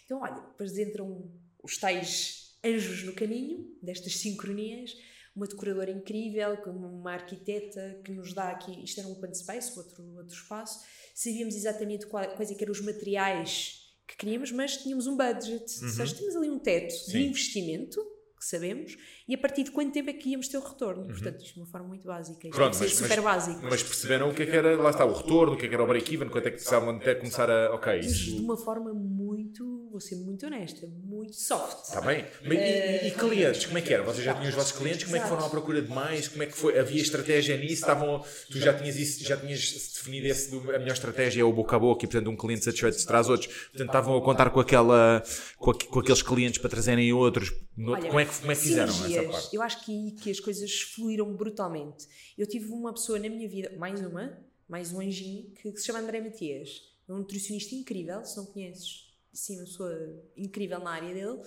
então 0.04 0.20
olha, 0.20 0.40
depois 0.40 0.76
entram 0.76 1.30
os 1.62 1.76
tais 1.78 2.45
anjos 2.64 3.04
no 3.04 3.12
caminho, 3.12 3.76
destas 3.82 4.16
sincronias, 4.16 4.96
uma 5.34 5.46
decoradora 5.46 5.90
incrível, 5.90 6.56
uma 6.70 7.12
arquiteta 7.12 8.00
que 8.04 8.10
nos 8.10 8.32
dá 8.32 8.50
aqui, 8.50 8.82
isto 8.82 8.98
era 9.00 9.08
um 9.08 9.12
open 9.12 9.34
space, 9.34 9.78
outro, 9.78 10.02
outro 10.16 10.34
espaço, 10.34 10.80
sabíamos 11.14 11.54
exatamente 11.54 12.06
quais 12.06 12.50
é 12.50 12.54
eram 12.64 12.72
os 12.72 12.80
materiais 12.80 13.82
que 14.06 14.16
queríamos, 14.16 14.50
mas 14.52 14.76
tínhamos 14.78 15.06
um 15.06 15.16
budget, 15.16 15.62
Uhum. 15.82 15.88
seja, 15.90 16.14
tínhamos 16.14 16.36
ali 16.36 16.48
um 16.48 16.58
teto 16.58 16.92
de 17.06 17.10
Sim. 17.12 17.26
investimento, 17.26 18.00
que 18.46 18.50
sabemos, 18.50 18.96
e 19.28 19.34
a 19.34 19.38
partir 19.38 19.64
de 19.64 19.72
quanto 19.72 19.92
tempo 19.92 20.08
é 20.08 20.12
que 20.12 20.30
íamos 20.30 20.46
ter 20.46 20.56
o 20.56 20.60
retorno. 20.60 21.06
Portanto, 21.06 21.42
isto 21.42 21.54
de 21.54 21.60
uma 21.60 21.66
forma 21.66 21.88
muito 21.88 22.06
básica, 22.06 22.46
isto 22.46 22.46
Uhum. 22.46 22.50
Pronto, 22.52 22.78
mas- 22.78 22.92
super 22.94 23.20
mas- 23.20 23.24
básico. 23.24 23.60
Mas 23.64 23.82
perceberam 23.82 24.30
o 24.30 24.34
que 24.34 24.42
é 24.42 24.46
que 24.46 24.56
era, 24.56 24.76
lá 24.80 24.90
está, 24.90 25.04
o 25.04 25.12
retorno, 25.12 25.54
o 25.54 25.56
que 25.56 25.66
é 25.66 25.68
que 25.68 25.74
era 25.74 25.82
o 25.82 25.86
break-even, 25.86 26.28
quanto 26.28 26.46
é 26.46 26.50
que 26.50 26.56
precisavam 26.56 26.90
até 26.96 27.14
começar 27.16 27.50
a. 27.50 27.74
Ok, 27.74 27.92
Mas 27.96 28.06
de 28.16 28.30
isso. 28.34 28.42
uma 28.42 28.56
forma 28.56 28.92
muito, 28.94 29.88
vou 29.90 30.00
ser 30.00 30.16
muito 30.16 30.46
honesta, 30.46 30.86
muito 30.86 31.34
soft. 31.34 31.84
Está 31.88 32.00
bem. 32.00 32.24
Mas, 32.42 32.52
e, 32.52 32.56
e- 32.60 33.08
e 33.08 33.10
clientes, 33.12 33.66
como 33.66 33.78
é 33.78 33.82
que 33.82 33.92
era? 33.92 34.02
Vocês 34.04 34.24
já 34.24 34.34
tinham 34.34 34.48
os 34.48 34.54
vossos 34.54 34.72
clientes, 34.72 35.04
como 35.04 35.16
é 35.16 35.20
que 35.20 35.28
foram 35.28 35.44
à 35.44 35.48
procura 35.50 35.82
de 35.82 35.88
mais? 35.90 36.28
Como 36.28 36.42
é 36.42 36.46
que 36.46 36.52
foi? 36.52 36.78
Havia 36.78 37.02
estratégia 37.02 37.56
nisso? 37.56 37.74
Estavam, 37.82 38.24
tu 38.50 38.58
já 38.58 38.72
tinhas 38.74 38.96
isso, 38.96 39.24
já 39.24 39.36
tinhas 39.36 39.72
definido 39.94 40.26
esse, 40.28 40.54
a 40.54 40.78
melhor 40.78 40.92
estratégia 40.92 41.40
é 41.40 41.44
o 41.44 41.52
boca 41.52 41.74
a 41.74 41.78
boca 41.78 42.04
e 42.04 42.08
portanto 42.08 42.30
um 42.30 42.36
cliente 42.36 42.64
satisfeito 42.64 42.98
se 42.98 43.06
traz 43.06 43.28
outros. 43.28 43.46
Portanto 43.52 43.88
estavam 43.88 44.16
a 44.16 44.22
contar 44.22 44.50
com 44.50 44.60
aquela, 44.60 45.22
com, 45.58 45.70
aqu- 45.72 45.86
com 45.86 45.98
aqueles 46.00 46.22
clientes 46.22 46.58
para 46.60 46.70
trazerem 46.70 47.12
outros. 47.12 47.52
No- 47.76 47.92
Olha, 47.92 48.06
como, 48.08 48.20
é 48.20 48.24
que, 48.24 48.38
como 48.40 48.52
é 48.52 48.54
que 48.54 48.60
fizeram 48.62 48.92
essa 48.92 49.22
parte? 49.24 49.54
Eu 49.54 49.62
acho 49.62 49.84
que 49.84 49.92
aí 49.92 50.10
que 50.12 50.30
as 50.30 50.40
coisas 50.40 50.80
fluíram 50.80 51.32
brutalmente. 51.34 52.06
Eu 52.38 52.46
tive 52.46 52.70
uma 52.72 52.92
pessoa 52.92 53.18
na 53.18 53.28
minha 53.28 53.48
vida, 53.48 53.72
mais 53.76 54.00
uma, 54.00 54.38
mais 54.68 54.92
um 54.92 55.00
anjinho, 55.00 55.50
que, 55.50 55.70
que 55.72 55.78
se 55.78 55.86
chama 55.86 55.98
André 56.00 56.20
Matias. 56.20 56.94
É 57.08 57.12
um 57.12 57.18
nutricionista 57.18 57.74
incrível, 57.74 58.24
se 58.24 58.36
não 58.36 58.46
conheces. 58.46 59.04
Sim, 59.32 59.56
uma 59.58 59.66
pessoa 59.66 60.24
incrível 60.34 60.78
na 60.80 60.90
área 60.92 61.12
dele. 61.12 61.38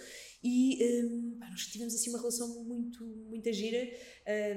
E 0.43 0.77
hum, 1.03 1.37
nós 1.39 1.65
tivemos 1.65 1.95
assim 1.95 2.11
uma 2.11 2.19
relação 2.19 2.63
muito, 2.63 3.03
muito 3.03 3.51
gira, 3.51 3.79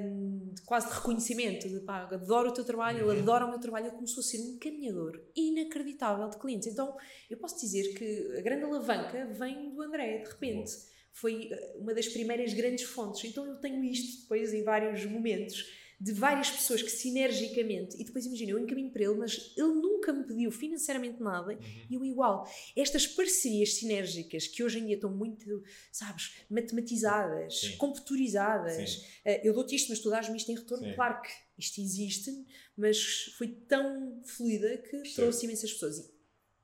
hum, 0.03 0.51
de 0.53 0.61
quase 0.61 0.87
de 0.87 0.93
reconhecimento. 0.93 1.67
De, 1.67 1.79
pá, 1.79 2.03
adoro 2.11 2.49
o 2.49 2.53
teu 2.53 2.63
trabalho, 2.63 3.05
Uhum. 3.05 3.11
ele 3.11 3.21
adora 3.21 3.45
o 3.47 3.49
meu 3.49 3.59
trabalho. 3.59 3.87
Ele 3.87 3.95
começou 3.95 4.21
a 4.21 4.23
ser 4.23 4.37
um 4.39 4.59
caminhador 4.59 5.19
inacreditável 5.35 6.29
de 6.29 6.37
clientes. 6.37 6.67
Então, 6.67 6.95
eu 7.27 7.37
posso 7.37 7.59
dizer 7.59 7.95
que 7.95 8.37
a 8.37 8.41
grande 8.41 8.63
alavanca 8.65 9.25
vem 9.33 9.73
do 9.73 9.81
André, 9.81 10.19
de 10.19 10.29
repente 10.29 10.71
foi 11.13 11.49
eh, 11.51 11.73
uma 11.77 11.93
das 11.93 12.07
primeiras 12.07 12.53
grandes 12.53 12.83
fontes. 12.83 13.23
Então 13.23 13.45
eu 13.45 13.55
tenho 13.55 13.83
isto 13.83 14.23
depois 14.23 14.53
em 14.53 14.63
vários 14.63 15.05
momentos 15.05 15.71
de 16.03 16.11
várias 16.11 16.49
pessoas 16.49 16.81
que 16.81 16.89
sinergicamente, 16.89 17.95
e 17.95 18.03
depois 18.03 18.25
imagina, 18.25 18.51
eu 18.51 18.59
encaminho 18.59 18.91
para 18.91 19.03
ele, 19.03 19.13
mas 19.13 19.53
ele 19.55 19.73
nunca 19.73 20.11
me 20.11 20.25
pediu 20.25 20.51
financeiramente 20.51 21.21
nada 21.23 21.57
e 21.89 21.93
eu 21.93 22.03
igual. 22.03 22.45
Estas 22.75 23.07
parcerias 23.07 23.75
sinérgicas 23.75 24.45
que 24.45 24.61
hoje 24.61 24.79
em 24.79 24.87
dia 24.87 24.95
estão 24.95 25.09
muito, 25.09 25.63
sabes, 25.93 26.41
matematizadas, 26.49 27.57
Sim. 27.57 27.77
computerizadas. 27.77 28.89
Sim. 28.95 29.05
Eh, 29.23 29.47
eu 29.47 29.53
dou-te 29.53 29.75
isto, 29.75 29.89
mas 29.89 29.99
tu 29.99 30.09
dás-me 30.09 30.35
isto 30.35 30.51
em 30.51 30.55
retorno. 30.55 30.89
Sim. 30.89 30.95
Claro 30.95 31.21
que 31.21 31.29
isto 31.57 31.79
existe, 31.79 32.31
mas 32.75 33.33
foi 33.37 33.47
tão 33.47 34.21
fluida 34.25 34.77
que 34.79 35.03
trouxe 35.13 35.45
imensas 35.45 35.71
pessoas. 35.71 36.11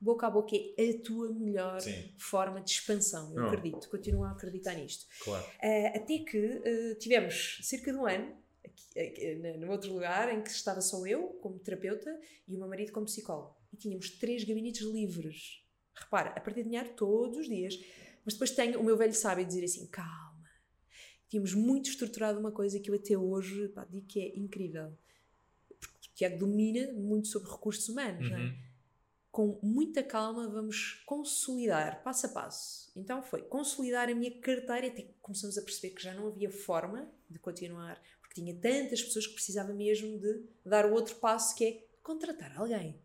Boca 0.01 0.27
a 0.27 0.29
boca 0.29 0.55
é 0.55 0.91
a 0.91 1.01
tua 1.01 1.29
melhor 1.33 1.81
Sim. 1.81 2.13
forma 2.17 2.61
de 2.61 2.71
expansão. 2.71 3.31
Eu 3.33 3.41
Não. 3.41 3.47
acredito, 3.47 3.89
continuo 3.89 4.23
a 4.23 4.31
acreditar 4.31 4.73
nisto. 4.73 5.05
Claro. 5.23 5.45
Uh, 5.45 5.97
até 5.97 6.19
que 6.19 6.37
uh, 6.37 6.95
tivemos 6.99 7.59
cerca 7.63 7.91
de 7.91 7.97
um 7.97 8.05
ano, 8.05 8.33
aqui, 8.63 8.99
aqui, 8.99 9.35
no 9.57 9.69
outro 9.69 9.91
lugar, 9.91 10.33
em 10.33 10.41
que 10.41 10.49
estava 10.49 10.79
só 10.79 11.05
eu, 11.05 11.37
como 11.41 11.59
terapeuta, 11.59 12.17
e 12.47 12.55
o 12.55 12.59
meu 12.59 12.67
marido 12.69 12.93
como 12.93 13.05
psicólogo. 13.05 13.55
E 13.73 13.77
tínhamos 13.77 14.09
três 14.11 14.45
gabinetes 14.45 14.81
livres. 14.83 15.63
Repara, 15.93 16.29
a 16.29 16.39
partir 16.39 16.63
de 16.63 16.69
dinheiro 16.69 16.89
todos 16.95 17.37
os 17.37 17.47
dias. 17.47 17.77
Mas 18.23 18.35
depois 18.35 18.51
tenho 18.51 18.79
o 18.79 18.83
meu 18.83 18.95
velho 18.95 19.13
sábio 19.13 19.45
dizer 19.45 19.65
assim: 19.65 19.85
calma. 19.87 20.47
Tínhamos 21.27 21.53
muito 21.53 21.89
estruturado 21.89 22.39
uma 22.39 22.51
coisa 22.51 22.79
que 22.79 22.89
eu 22.89 22.95
até 22.95 23.17
hoje 23.17 23.67
pá, 23.69 23.85
digo 23.85 24.05
que 24.07 24.19
é 24.19 24.37
incrível. 24.37 24.91
Porque 25.79 26.09
o 26.09 26.13
Tiago 26.15 26.37
domina 26.37 26.91
muito 26.93 27.27
sobre 27.27 27.51
recursos 27.51 27.87
humanos, 27.89 28.29
não 28.29 28.37
é? 28.37 28.68
Com 29.31 29.59
muita 29.61 30.01
calma 30.01 30.49
vamos 30.49 31.01
consolidar 31.05 32.01
passo 32.03 32.25
a 32.25 32.29
passo. 32.29 32.91
Então 32.95 33.21
foi 33.21 33.41
consolidar 33.43 34.09
a 34.09 34.15
minha 34.15 34.31
carteira 34.41 34.87
até 34.87 35.03
que 35.03 35.13
começamos 35.21 35.57
a 35.57 35.61
perceber 35.61 35.93
que 35.93 36.03
já 36.03 36.13
não 36.13 36.27
havia 36.27 36.49
forma 36.49 37.07
de 37.29 37.37
continuar, 37.37 38.01
porque 38.19 38.41
tinha 38.41 38.55
tantas 38.55 39.01
pessoas 39.03 39.27
que 39.27 39.33
precisava 39.33 39.71
mesmo 39.73 40.17
de 40.19 40.43
dar 40.65 40.85
o 40.85 40.93
outro 40.93 41.15
passo 41.15 41.55
que 41.55 41.63
é 41.63 41.83
contratar 42.01 42.57
alguém. 42.57 42.99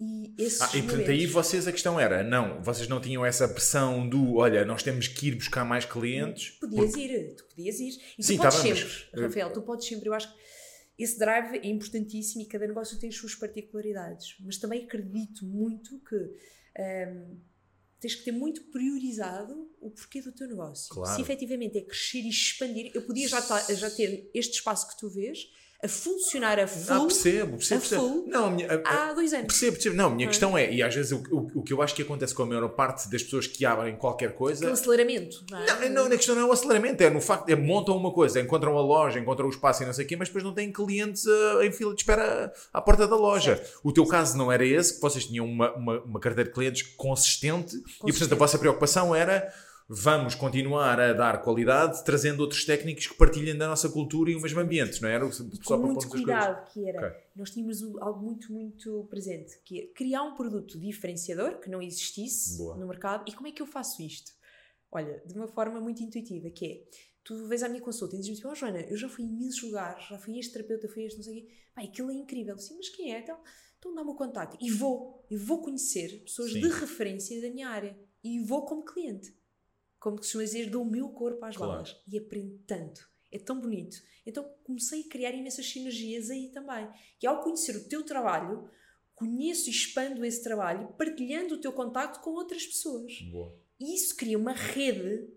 E 0.00 0.34
Ah, 0.60 0.76
e 0.76 0.82
portanto 0.82 1.10
aí 1.10 1.26
vocês 1.26 1.68
a 1.68 1.72
questão 1.72 2.00
era, 2.00 2.24
não, 2.24 2.60
vocês 2.60 2.88
não 2.88 3.00
tinham 3.00 3.24
essa 3.24 3.46
pressão 3.46 4.08
do, 4.08 4.34
olha, 4.36 4.64
nós 4.64 4.82
temos 4.82 5.06
que 5.06 5.28
ir 5.28 5.36
buscar 5.36 5.64
mais 5.64 5.84
clientes. 5.84 6.58
Podias 6.58 6.96
ir, 6.96 7.36
tu 7.36 7.44
podias 7.44 7.78
ir. 7.78 8.00
E 8.18 8.22
Sim, 8.22 8.36
tu 8.36 8.42
podes 8.42 8.56
tá 8.56 8.62
bem, 8.62 8.74
sempre, 8.74 8.94
mas, 9.12 9.22
eh, 9.22 9.26
Rafael, 9.26 9.52
tu 9.52 9.62
podes 9.62 9.86
sempre. 9.86 10.08
Eu 10.08 10.14
acho 10.14 10.32
que 10.32 10.41
esse 10.98 11.18
drive 11.18 11.58
é 11.58 11.66
importantíssimo 11.68 12.42
e 12.42 12.46
cada 12.46 12.66
negócio 12.66 12.98
tem 12.98 13.08
as 13.08 13.16
suas 13.16 13.34
particularidades. 13.34 14.36
Mas 14.40 14.58
também 14.58 14.84
acredito 14.84 15.44
muito 15.46 15.98
que 16.00 16.16
hum, 16.16 17.40
tens 18.00 18.14
que 18.14 18.24
ter 18.24 18.32
muito 18.32 18.62
priorizado 18.70 19.70
o 19.80 19.90
porquê 19.90 20.20
do 20.20 20.32
teu 20.32 20.48
negócio. 20.48 20.92
Claro. 20.92 21.14
Se 21.14 21.22
efetivamente 21.22 21.78
é 21.78 21.82
crescer 21.82 22.20
e 22.20 22.28
expandir, 22.28 22.90
eu 22.94 23.02
podia 23.02 23.28
já, 23.28 23.40
já 23.74 23.90
ter 23.90 24.30
este 24.34 24.56
espaço 24.56 24.88
que 24.88 24.98
tu 24.98 25.08
vês 25.08 25.48
a 25.84 25.88
funcionar 25.88 26.60
a 26.60 26.62
Ah, 26.62 26.66
full 26.68 27.06
percebo, 27.08 27.56
percebo, 27.56 27.78
a 27.78 27.80
percebo. 27.80 28.00
full 28.02 28.24
Não, 28.28 28.44
a 28.46 28.50
minha, 28.50 28.68
a- 28.84 29.10
há 29.10 29.12
dois 29.14 29.32
anos. 29.32 29.46
percebo, 29.46 29.72
percebo. 29.72 29.96
Não, 29.96 30.06
a 30.06 30.10
minha 30.10 30.18
Não 30.18 30.24
é? 30.24 30.28
questão 30.28 30.56
é, 30.56 30.72
e 30.72 30.80
às 30.82 30.94
vezes 30.94 31.10
o, 31.10 31.16
o, 31.30 31.50
o 31.56 31.62
que 31.62 31.72
eu 31.72 31.82
acho 31.82 31.92
que 31.94 32.02
acontece 32.02 32.32
com 32.34 32.44
a 32.44 32.46
maior 32.46 32.68
parte 32.68 33.10
das 33.10 33.20
pessoas 33.22 33.48
que 33.48 33.64
abrem 33.66 33.96
qualquer 33.96 34.32
coisa. 34.34 34.60
Aquele 34.64 34.72
aceleramento, 34.80 35.44
não 35.50 35.58
é? 35.58 35.88
Não, 35.88 36.04
não, 36.04 36.06
a 36.06 36.16
questão 36.16 36.36
não 36.36 36.42
é 36.42 36.44
o 36.46 36.52
aceleramento, 36.52 37.02
é 37.02 37.10
no 37.10 37.20
facto 37.20 37.46
de 37.46 37.56
montam 37.56 37.96
uma 37.96 38.12
coisa, 38.12 38.40
encontram 38.40 38.78
a 38.78 38.80
loja, 38.80 39.18
encontram 39.18 39.46
o 39.46 39.50
espaço 39.50 39.82
e 39.82 39.86
não 39.86 39.92
sei 39.92 40.04
o 40.04 40.08
quê, 40.08 40.14
mas 40.16 40.28
depois 40.28 40.44
não 40.44 40.54
têm 40.54 40.70
clientes 40.70 41.26
ah, 41.26 41.66
em 41.66 41.72
fila 41.72 41.92
de 41.94 42.00
espera 42.00 42.52
à 42.72 42.80
porta 42.80 43.08
da 43.08 43.16
loja. 43.16 43.60
O 43.82 43.92
teu 43.92 44.06
caso 44.06 44.38
não 44.38 44.52
era 44.52 44.64
esse, 44.64 44.94
que 44.94 45.00
vocês 45.00 45.24
tinham 45.26 45.44
uma, 45.44 45.72
uma, 45.74 46.00
uma 46.02 46.20
carteira 46.20 46.48
de 46.48 46.54
clientes 46.54 46.82
consistente, 46.96 47.76
e 48.06 48.12
portanto 48.12 48.32
a 48.32 48.36
vossa 48.36 48.56
preocupação 48.56 49.14
era 49.14 49.52
vamos 49.88 50.34
continuar 50.34 51.00
a 51.00 51.12
dar 51.12 51.42
qualidade 51.42 52.04
trazendo 52.04 52.40
outros 52.40 52.64
técnicos 52.64 53.06
que 53.06 53.14
partilhem 53.14 53.56
da 53.56 53.68
nossa 53.68 53.88
cultura 53.88 54.30
e 54.30 54.36
o 54.36 54.40
mesmo 54.40 54.60
ambiente, 54.60 55.00
não 55.02 55.08
é? 55.08 55.14
era? 55.14 55.30
Só 55.30 55.44
com 55.44 55.64
para 55.64 55.76
muito 55.78 56.08
cuidado, 56.08 56.72
que 56.72 56.88
era, 56.88 57.08
Ok. 57.08 57.20
nós 57.36 57.50
tínhamos 57.50 57.82
algo 58.00 58.22
muito, 58.24 58.52
muito 58.52 59.04
presente, 59.10 59.58
que 59.64 59.80
é 59.80 59.86
criar 59.88 60.22
um 60.22 60.34
produto 60.34 60.78
diferenciador, 60.78 61.58
que 61.60 61.68
não 61.70 61.82
existisse 61.82 62.58
Boa. 62.58 62.76
no 62.76 62.86
mercado. 62.86 63.24
E 63.28 63.32
como 63.32 63.48
é 63.48 63.52
que 63.52 63.62
eu 63.62 63.66
faço 63.66 64.02
isto? 64.02 64.32
Olha, 64.90 65.22
de 65.26 65.34
uma 65.34 65.48
forma 65.48 65.80
muito 65.80 66.02
intuitiva, 66.02 66.50
que 66.50 66.66
é, 66.66 66.84
tu 67.24 67.46
vês 67.46 67.62
à 67.62 67.68
minha 67.68 67.80
consulta 67.80 68.14
e 68.14 68.18
dizes-me 68.18 68.38
assim, 68.38 68.48
oh 68.48 68.54
Joana, 68.54 68.80
eu 68.82 68.96
já 68.96 69.08
fui 69.08 69.24
em 69.24 69.28
imensos 69.28 69.62
lugares, 69.62 70.06
já 70.06 70.18
fui 70.18 70.36
a 70.36 70.38
este 70.38 70.52
terapeuta, 70.52 70.88
fui 70.88 71.04
a 71.04 71.06
este 71.06 71.16
não 71.16 71.24
sei 71.24 71.32
o 71.32 71.36
quê, 71.36 71.48
pá, 71.74 71.82
aquilo 71.82 72.10
é 72.10 72.14
incrível. 72.14 72.58
Sim, 72.58 72.76
mas 72.76 72.88
quem 72.90 73.14
é? 73.14 73.20
Então, 73.20 73.38
então 73.78 73.94
dá-me 73.94 74.10
o 74.10 74.14
contacto. 74.14 74.56
E 74.60 74.70
vou, 74.70 75.24
eu 75.30 75.38
vou 75.38 75.62
conhecer 75.62 76.22
pessoas 76.24 76.52
Sim. 76.52 76.60
de 76.60 76.68
referência 76.68 77.40
da 77.40 77.50
minha 77.50 77.68
área. 77.68 77.98
E 78.22 78.38
vou 78.40 78.64
como 78.64 78.84
cliente. 78.84 79.34
Como 80.02 80.16
que 80.18 80.26
se 80.26 80.32
costuma 80.32 80.44
dizer, 80.44 80.68
dou 80.68 80.82
o 80.82 80.90
meu 80.90 81.08
corpo 81.10 81.44
às 81.44 81.56
Claro. 81.56 81.72
balas. 81.74 81.96
E 82.10 82.18
aprendo 82.18 82.58
tanto. 82.66 83.08
É 83.30 83.38
tão 83.38 83.60
bonito. 83.60 84.02
Então 84.26 84.44
comecei 84.64 85.02
a 85.02 85.08
criar 85.08 85.30
imensas 85.30 85.64
sinergias 85.64 86.28
aí 86.28 86.48
também. 86.48 86.88
Que 87.20 87.26
ao 87.26 87.40
conhecer 87.42 87.76
o 87.76 87.88
teu 87.88 88.02
trabalho, 88.04 88.68
conheço 89.14 89.68
e 89.68 89.72
expando 89.72 90.24
esse 90.24 90.42
trabalho, 90.42 90.88
partilhando 90.98 91.54
o 91.54 91.60
teu 91.60 91.72
contacto 91.72 92.18
com 92.20 92.30
outras 92.30 92.66
pessoas. 92.66 93.20
Boa. 93.30 93.56
E 93.78 93.94
isso 93.94 94.16
cria 94.16 94.36
uma 94.36 94.52
rede 94.52 95.28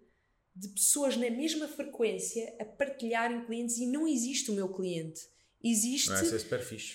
de 0.56 0.70
pessoas 0.70 1.16
na 1.16 1.30
mesma 1.30 1.68
frequência 1.68 2.56
a 2.60 2.66
partilharem 2.66 3.46
clientes 3.46 3.78
e 3.78 3.86
não 3.86 4.08
existe 4.08 4.50
o 4.50 4.56
meu 4.56 4.74
cliente. 4.74 5.28
Existe 5.68 6.10
Não 6.10 6.16
é? 6.16 6.20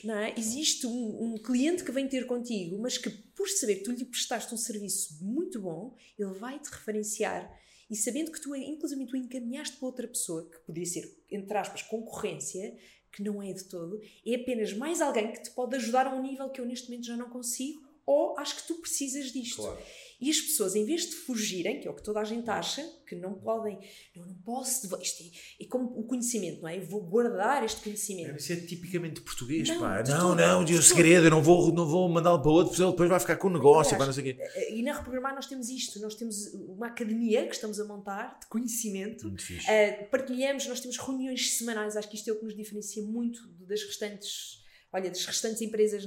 É 0.04 0.06
não 0.06 0.14
é? 0.14 0.34
Existe 0.38 0.86
um, 0.86 1.34
um 1.34 1.38
cliente 1.38 1.82
que 1.82 1.90
vem 1.90 2.06
ter 2.06 2.24
contigo, 2.26 2.78
mas 2.78 2.96
que 2.96 3.10
por 3.10 3.48
saber 3.48 3.76
que 3.76 3.84
tu 3.84 3.90
lhe 3.90 4.04
prestaste 4.04 4.54
um 4.54 4.56
serviço 4.56 5.18
muito 5.24 5.60
bom, 5.60 5.96
ele 6.16 6.32
vai 6.34 6.58
te 6.58 6.70
referenciar 6.70 7.50
e 7.90 7.96
sabendo 7.96 8.30
que 8.30 8.40
tu, 8.40 8.54
inclusive, 8.54 9.04
tu 9.06 9.16
encaminhaste 9.16 9.76
para 9.76 9.86
outra 9.86 10.06
pessoa, 10.06 10.48
que 10.48 10.60
podia 10.60 10.86
ser, 10.86 11.24
entre 11.28 11.58
aspas, 11.58 11.82
concorrência, 11.82 12.78
que 13.10 13.20
não 13.20 13.42
é 13.42 13.52
de 13.52 13.64
todo, 13.64 14.00
é 14.24 14.36
apenas 14.36 14.72
mais 14.72 15.00
alguém 15.00 15.32
que 15.32 15.42
te 15.42 15.50
pode 15.50 15.74
ajudar 15.74 16.06
a 16.06 16.14
um 16.14 16.22
nível 16.22 16.48
que 16.50 16.60
eu 16.60 16.64
neste 16.66 16.88
momento 16.88 17.06
já 17.06 17.16
não 17.16 17.28
consigo, 17.28 17.82
ou 18.06 18.38
acho 18.38 18.56
que 18.56 18.68
tu 18.68 18.76
precisas 18.76 19.32
disto. 19.32 19.62
Claro. 19.62 19.82
E 20.20 20.30
as 20.30 20.40
pessoas, 20.40 20.74
em 20.74 20.84
vez 20.84 21.06
de 21.06 21.12
fugirem, 21.16 21.80
que 21.80 21.88
é 21.88 21.90
o 21.90 21.94
que 21.94 22.02
toda 22.02 22.20
a 22.20 22.24
gente 22.24 22.48
acha, 22.50 22.82
que 23.06 23.14
não 23.16 23.34
podem, 23.34 23.78
não, 24.14 24.26
não 24.26 24.34
posso, 24.34 24.86
isto 25.00 25.22
é, 25.22 25.64
é 25.64 25.66
como 25.66 25.86
o 25.98 26.04
conhecimento, 26.04 26.60
não 26.60 26.68
é? 26.68 26.76
Eu 26.76 26.84
vou 26.84 27.02
guardar 27.02 27.64
este 27.64 27.82
conhecimento. 27.82 28.36
Isso 28.36 28.52
é 28.52 28.56
tipicamente 28.56 29.20
português, 29.22 29.68
Não, 29.68 29.80
pá. 29.80 30.02
Não, 30.06 30.28
todo, 30.28 30.36
não, 30.36 30.64
de 30.64 30.82
segredo, 30.82 31.26
eu 31.26 31.30
não 31.30 31.42
vou, 31.42 31.72
não 31.72 31.86
vou 31.86 32.08
mandá-lo 32.08 32.40
para 32.42 32.50
outro, 32.50 32.70
porque 32.70 32.82
ele 32.82 32.90
depois 32.90 33.08
vai 33.08 33.18
ficar 33.20 33.36
com 33.36 33.48
o 33.48 33.52
negócio, 33.52 33.96
pá, 33.96 34.04
não 34.04 34.12
sei 34.12 34.22
o 34.22 34.36
quê. 34.36 34.42
Eh, 34.42 34.74
E 34.76 34.82
na 34.82 34.92
Reprogramar 34.92 35.34
nós 35.34 35.46
temos 35.46 35.68
isto, 35.70 35.98
nós 36.00 36.14
temos 36.14 36.52
uma 36.54 36.88
academia 36.88 37.46
que 37.46 37.54
estamos 37.54 37.80
a 37.80 37.84
montar 37.84 38.38
de 38.40 38.46
conhecimento. 38.46 39.26
Muito. 39.26 39.42
Uh, 39.42 40.10
partilhamos, 40.10 40.66
nós 40.66 40.80
temos 40.80 40.96
reuniões 40.98 41.56
semanais, 41.56 41.96
acho 41.96 42.08
que 42.08 42.16
isto 42.16 42.28
é 42.28 42.32
o 42.32 42.36
que 42.36 42.44
nos 42.44 42.54
diferencia 42.54 43.02
muito 43.02 43.40
das 43.66 43.82
restantes, 43.82 44.59
olha, 44.92 45.10
das 45.10 45.24
restantes 45.24 45.60
empresas, 45.60 46.04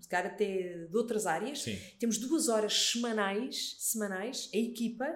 se 0.00 0.08
calhar 0.08 0.32
até 0.32 0.86
de 0.86 0.96
outras 0.96 1.26
áreas. 1.26 1.62
Sim. 1.62 1.78
Temos 1.98 2.18
duas 2.18 2.48
horas 2.48 2.90
semanais, 2.92 3.76
semanais, 3.78 4.50
a 4.54 4.56
equipa, 4.56 5.06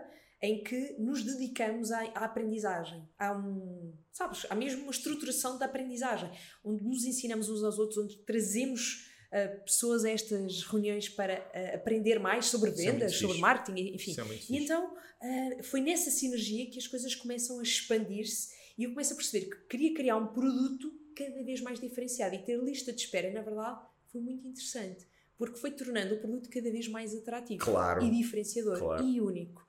em 0.42 0.62
que 0.62 0.96
nos 0.98 1.22
dedicamos 1.22 1.92
à, 1.92 2.00
à 2.14 2.24
aprendizagem. 2.24 3.06
Há 3.18 3.36
um, 3.36 3.92
sabes, 4.10 4.46
há 4.48 4.54
mesmo 4.54 4.82
uma 4.82 4.90
estruturação 4.90 5.58
da 5.58 5.66
aprendizagem, 5.66 6.30
onde 6.64 6.82
nos 6.82 7.04
ensinamos 7.04 7.48
uns 7.48 7.62
aos 7.62 7.78
outros, 7.78 7.98
onde 7.98 8.16
trazemos 8.24 9.06
uh, 9.32 9.64
pessoas 9.64 10.04
a 10.04 10.10
estas 10.10 10.62
reuniões 10.62 11.08
para 11.08 11.40
uh, 11.40 11.76
aprender 11.76 12.18
mais 12.18 12.46
sobre 12.46 12.70
é 12.70 12.72
vendas, 12.72 13.12
sobre 13.16 13.34
fixe. 13.34 13.40
marketing, 13.40 13.94
enfim. 13.94 14.16
É 14.18 14.52
E 14.52 14.56
então 14.56 14.96
ah, 15.22 15.62
foi 15.62 15.80
nessa 15.82 16.10
sinergia 16.10 16.70
que 16.70 16.78
as 16.78 16.86
coisas 16.86 17.14
começam 17.14 17.58
a 17.58 17.62
expandir-se 17.62 18.48
e 18.78 18.84
eu 18.84 18.90
começo 18.90 19.12
a 19.12 19.16
perceber 19.16 19.50
que 19.50 19.56
queria 19.68 19.94
criar 19.94 20.16
um 20.16 20.28
produto 20.28 20.90
cada 21.24 21.42
vez 21.44 21.60
mais 21.60 21.78
diferenciado 21.80 22.34
e 22.34 22.38
ter 22.42 22.58
lista 22.62 22.92
de 22.92 23.00
espera, 23.02 23.30
na 23.32 23.42
verdade, 23.42 23.80
foi 24.10 24.20
muito 24.20 24.46
interessante 24.46 25.06
porque 25.36 25.58
foi 25.58 25.70
tornando 25.70 26.14
o 26.14 26.18
produto 26.18 26.50
cada 26.50 26.70
vez 26.70 26.86
mais 26.88 27.14
atrativo 27.14 27.64
Claro. 27.64 28.04
e 28.04 28.10
diferenciador 28.10 28.78
Claro. 28.78 29.02
e 29.04 29.20
único. 29.20 29.66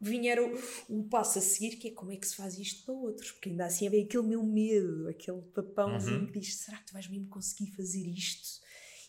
Vinha 0.00 0.36
o, 0.40 0.98
o 1.00 1.04
passo 1.08 1.38
a 1.38 1.42
seguir 1.42 1.76
que 1.76 1.88
é 1.88 1.90
como 1.90 2.12
é 2.12 2.16
que 2.16 2.26
se 2.28 2.36
faz 2.36 2.56
isto 2.58 2.84
para 2.84 2.94
outros, 2.94 3.32
porque 3.32 3.48
ainda 3.48 3.64
assim 3.64 3.86
havia 3.86 4.04
aquele 4.04 4.24
meu 4.26 4.42
medo, 4.44 5.08
aquele 5.08 5.40
papãozinho 5.54 6.20
Uhum. 6.20 6.26
que 6.26 6.38
diz: 6.38 6.54
será 6.58 6.76
que 6.78 6.86
tu 6.86 6.92
vais 6.92 7.08
mesmo 7.08 7.26
conseguir 7.28 7.70
fazer 7.72 8.06
isto 8.06 8.60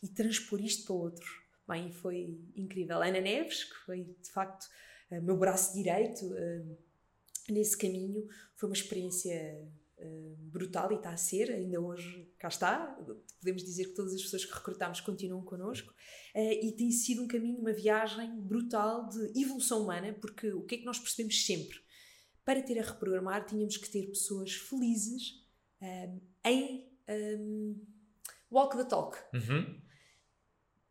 e 0.01 0.07
transpor 0.07 0.61
isto 0.61 0.85
para 0.85 0.95
outros? 0.95 1.29
Bem, 1.67 1.91
foi 1.91 2.39
incrível. 2.55 3.01
Ana 3.03 3.19
Neves, 3.21 3.65
que 3.65 3.75
foi 3.85 4.03
de 4.21 4.31
facto 4.31 4.65
eh, 5.11 5.19
meu 5.19 5.35
braço 5.37 5.73
direito 5.75 6.33
eh, 6.35 6.63
nesse 7.49 7.77
caminho, 7.77 8.25
foi 8.55 8.69
uma 8.69 8.75
experiência 8.75 9.61
eh, 9.99 10.35
brutal 10.37 10.91
e 10.91 10.95
está 10.95 11.09
a 11.11 11.17
ser, 11.17 11.51
ainda 11.51 11.79
hoje 11.81 12.31
cá 12.37 12.47
está. 12.47 12.97
Podemos 13.39 13.63
dizer 13.63 13.85
que 13.85 13.93
todas 13.95 14.13
as 14.13 14.21
pessoas 14.21 14.45
que 14.45 14.53
recrutámos 14.53 15.01
continuam 15.01 15.43
connosco 15.43 15.93
eh, 16.33 16.65
e 16.65 16.71
tem 16.71 16.91
sido 16.91 17.23
um 17.23 17.27
caminho, 17.27 17.59
uma 17.59 17.73
viagem 17.73 18.39
brutal 18.41 19.07
de 19.09 19.39
evolução 19.41 19.81
humana, 19.83 20.13
porque 20.19 20.51
o 20.53 20.63
que 20.63 20.75
é 20.75 20.77
que 20.79 20.85
nós 20.85 20.99
percebemos 20.99 21.45
sempre? 21.45 21.79
Para 22.45 22.61
ter 22.61 22.79
a 22.79 22.83
reprogramar, 22.83 23.45
tínhamos 23.45 23.75
que 23.77 23.89
ter 23.89 24.07
pessoas 24.07 24.53
felizes 24.53 25.43
eh, 25.81 26.09
em 26.45 26.89
eh, 27.07 27.39
walk 28.49 28.77
the 28.77 28.83
talk 28.85 29.17
Uhum. 29.33 29.81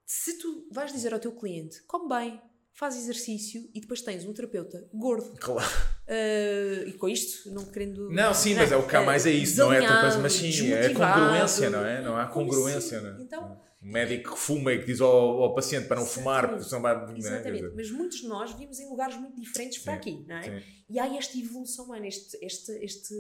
se 0.05 0.39
tu 0.39 0.69
vais 0.71 0.93
dizer 0.93 1.13
ao 1.15 1.19
teu 1.21 1.33
cliente 1.33 1.83
come 1.85 2.09
bem, 2.09 2.41
faz 2.73 2.97
exercício 2.97 3.69
e 3.75 3.81
depois 3.81 4.03
tens 4.03 4.25
um 4.25 4.33
terapeuta 4.35 4.89
gordo 4.93 5.35
Claro. 5.41 5.96
Eh, 6.09 6.85
e 6.87 6.93
com 6.93 7.09
isto 7.09 7.51
não 7.53 7.65
querendo 7.67 8.11
Não, 8.11 8.33
sim, 8.35 8.55
mas 8.55 8.71
é 8.73 8.77
o 8.77 8.87
que 8.87 8.95
há 8.97 9.03
mais 9.03 9.27
é 9.27 9.31
isso, 9.31 9.59
não 9.59 9.73
é 9.73 9.81
outra 9.81 10.01
coisa, 10.01 10.19
mas 10.19 10.33
sim, 10.35 10.73
é 10.73 10.89
congruência, 10.91 11.71
não 11.71 11.85
é? 11.85 12.03
Não 12.03 12.17
há 12.17 12.27
congruência, 12.27 13.01
não 13.01 13.19
é? 13.19 13.23
Então- 13.23 13.67
O 13.83 13.89
médico 13.89 14.33
que 14.35 14.39
fuma 14.41 14.73
e 14.73 14.81
que 14.81 14.87
diz 14.87 15.01
ao, 15.01 15.43
ao 15.43 15.55
paciente 15.55 15.87
para 15.87 16.01
não 16.01 16.07
fumar, 16.07 16.49
porque 16.49 16.65
senão 16.65 16.83
vai. 16.83 16.95
não 16.97 17.03
é? 17.05 17.13
Quer 17.13 17.19
Exatamente, 17.19 17.73
mas 17.77 17.91
muitos 17.91 18.19
de 18.21 18.27
nós 18.27 18.51
vivemos 18.53 18.81
em 18.81 18.89
lugares 18.89 19.17
muito 19.17 19.41
diferentes 19.41 19.79
para 19.79 19.93
Sim, 19.95 19.99
aqui, 19.99 20.25
não 20.27 20.37
é? 20.39 20.43
sim. 20.43 20.67
E 20.89 20.99
há 20.99 21.17
esta 21.17 21.39
evolução 21.39 21.85
humana, 21.85 22.07
este, 22.07 22.37
este, 22.45 22.73
este 22.83 23.15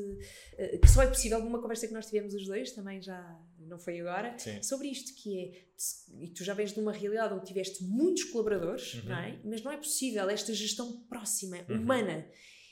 eh, 0.58 0.78
que 0.78 0.88
só 0.88 1.02
é 1.02 1.06
possível 1.06 1.38
numa 1.40 1.60
conversa 1.60 1.86
que 1.86 1.92
nós 1.92 2.06
tivemos 2.06 2.34
os 2.34 2.46
dois, 2.46 2.72
também 2.72 3.00
já 3.02 3.38
não 3.60 3.78
foi 3.78 4.00
agora, 4.00 4.34
Sim. 4.38 4.60
sobre 4.62 4.88
isto, 4.88 5.14
que 5.14 5.38
é, 5.38 6.24
e 6.24 6.28
tu 6.30 6.42
já 6.42 6.54
vens 6.54 6.72
de 6.72 6.80
uma 6.80 6.92
realidade 6.92 7.34
onde 7.34 7.44
tiveste 7.44 7.84
muitos 7.84 8.24
colaboradores, 8.24 8.94
Uhum. 8.94 9.02
não 9.10 9.16
é? 9.18 9.38
Mas 9.44 9.62
não 9.62 9.70
é 9.70 9.76
possível 9.76 10.28
esta 10.30 10.52
gestão 10.54 11.00
próxima, 11.08 11.58
Uhum. 11.68 11.76
humana. 11.76 12.26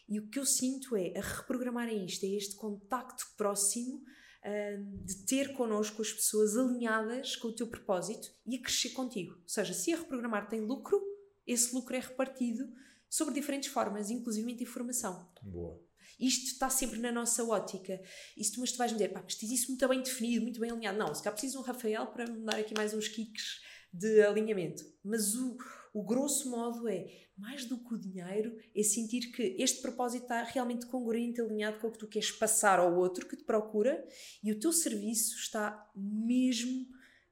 E 0.08 0.18
o 0.18 0.28
que 0.28 0.38
eu 0.38 0.44
sinto 0.44 0.96
é, 0.96 1.16
a 1.16 1.20
reprogramar 1.20 1.88
é 1.88 1.94
isto, 1.94 2.24
é 2.24 2.28
este 2.28 2.56
contacto 2.56 3.26
próximo 3.36 4.02
ah, 4.42 4.76
de 5.04 5.24
ter 5.24 5.54
connosco 5.54 6.02
as 6.02 6.12
pessoas 6.12 6.56
alinhadas 6.56 7.34
com 7.36 7.48
o 7.48 7.54
teu 7.54 7.66
propósito 7.66 8.30
e 8.46 8.56
a 8.56 8.62
crescer 8.62 8.90
contigo. 8.90 9.32
Ou 9.34 9.48
seja, 9.48 9.72
se 9.72 9.92
a 9.92 9.96
reprogramar 9.96 10.48
tem 10.48 10.60
lucro, 10.60 11.02
esse 11.46 11.74
lucro 11.74 11.96
é 11.96 12.00
repartido 12.00 12.70
sobre 13.08 13.34
diferentes 13.34 13.70
formas, 13.70 14.10
inclusive 14.10 14.52
informação. 14.62 15.30
Boa. 15.42 15.80
Isto 16.18 16.52
está 16.52 16.68
sempre 16.68 16.98
na 17.00 17.10
nossa 17.10 17.44
ótica. 17.44 18.00
Tu, 18.36 18.60
mas 18.60 18.72
tu 18.72 18.78
vais 18.78 18.92
me 18.92 18.98
dizer, 18.98 19.12
pá, 19.12 19.20
mas 19.22 19.34
tens 19.34 19.50
isso 19.50 19.68
muito 19.68 19.88
bem 19.88 20.02
definido, 20.02 20.42
muito 20.42 20.60
bem 20.60 20.70
alinhado. 20.70 20.98
Não, 20.98 21.14
se 21.14 21.22
cá 21.22 21.32
preciso 21.32 21.58
um 21.58 21.62
Rafael 21.62 22.06
para 22.08 22.26
me 22.26 22.44
dar 22.44 22.58
aqui 22.58 22.74
mais 22.76 22.94
uns 22.94 23.08
kicks 23.08 23.60
de 23.92 24.22
alinhamento. 24.22 24.84
Mas 25.02 25.34
o, 25.34 25.56
o 25.94 26.02
grosso 26.02 26.50
modo 26.50 26.88
é, 26.88 27.06
mais 27.38 27.64
do 27.66 27.78
que 27.78 27.94
o 27.94 27.98
dinheiro, 27.98 28.58
é 28.74 28.82
sentir 28.82 29.30
que 29.30 29.54
este 29.60 29.80
propósito 29.80 30.24
está 30.24 30.42
realmente 30.42 30.86
congruente, 30.86 31.40
alinhado 31.40 31.78
com 31.78 31.86
o 31.86 31.92
que 31.92 31.98
tu 31.98 32.08
queres 32.08 32.32
passar 32.32 32.80
ao 32.80 32.96
outro 32.96 33.28
que 33.28 33.36
te 33.36 33.44
procura 33.44 34.04
e 34.42 34.50
o 34.50 34.58
teu 34.58 34.72
serviço 34.72 35.36
está 35.36 35.88
mesmo 35.94 36.84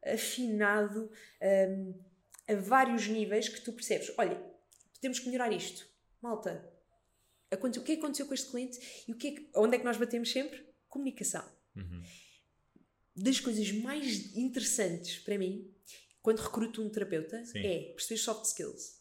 afinado 0.07 1.11
hum, 1.43 2.01
a 2.49 2.55
vários 2.55 3.09
níveis 3.09 3.49
que 3.49 3.61
tu 3.61 3.73
percebes. 3.73 4.13
Olha, 4.17 4.41
temos 5.01 5.19
que 5.19 5.27
melhorar 5.27 5.53
isto. 5.53 5.85
Malta, 6.21 6.73
o 7.53 7.69
que 7.69 7.79
é 7.81 7.83
que 7.83 7.93
aconteceu 7.95 8.27
com 8.27 8.35
este 8.35 8.49
cliente 8.49 8.79
e 9.09 9.13
o 9.13 9.17
que 9.17 9.27
é 9.27 9.31
que- 9.33 9.51
onde 9.57 9.75
é 9.75 9.79
que 9.81 9.85
nós 9.85 9.97
batemos 9.97 10.31
sempre? 10.31 10.65
Comunicação. 10.89 11.45
Uhum. 11.75 12.03
Das 13.17 13.41
coisas 13.41 13.71
mais 13.73 14.37
interessantes 14.37 15.19
para 15.19 15.37
mim, 15.37 15.72
quando 16.23 16.39
recruto 16.41 16.83
um 16.83 16.89
terapeuta, 16.89 17.45
Sim. 17.45 17.59
é 17.67 17.79
perceber 17.93 18.19
soft 18.21 18.45
skills. 18.47 19.01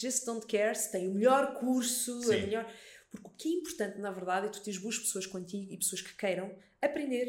Just 0.00 0.24
don't 0.24 0.46
care 0.46 0.74
se 0.76 0.92
tem 0.92 1.08
o 1.08 1.14
melhor 1.14 1.58
curso, 1.58 2.18
a 2.18 2.22
Sim. 2.26 2.40
melhor. 2.42 2.72
Porque 3.10 3.26
o 3.26 3.30
que 3.30 3.48
é 3.48 3.52
importante, 3.58 3.98
na 3.98 4.10
verdade, 4.12 4.46
é 4.46 4.50
tu 4.50 4.62
teres 4.62 4.78
boas 4.80 4.98
pessoas 4.98 5.26
contigo 5.26 5.72
e 5.72 5.76
pessoas 5.76 6.00
que 6.00 6.14
queiram 6.16 6.54
aprender, 6.80 7.26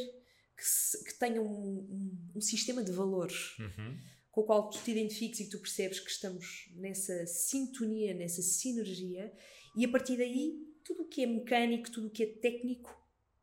que, 0.56 0.64
se- 0.64 1.04
que 1.04 1.18
tenham 1.18 1.44
um, 1.44 1.80
um- 1.80 2.32
um 2.36 2.42
sistema 2.42 2.84
de 2.84 2.92
valores 2.92 3.58
Uhum. 3.58 3.98
com 4.32 4.42
o 4.42 4.44
qual 4.46 4.70
tu 4.70 4.78
te 4.84 4.92
identifiques 4.92 5.40
e 5.40 5.50
tu 5.50 5.58
percebes 5.60 6.00
que 6.00 6.12
estamos 6.12 6.70
nessa 6.76 7.26
sintonia, 7.26 8.14
nessa 8.14 8.42
sinergia, 8.44 9.34
e 9.76 9.84
a 9.86 9.90
partir 9.90 10.18
daí, 10.18 10.60
tudo 10.84 11.04
o 11.04 11.08
que 11.08 11.24
é 11.24 11.26
mecânico, 11.26 11.90
tudo 11.90 12.08
o 12.08 12.12
que 12.12 12.24
é 12.24 12.28
técnico, 12.28 12.96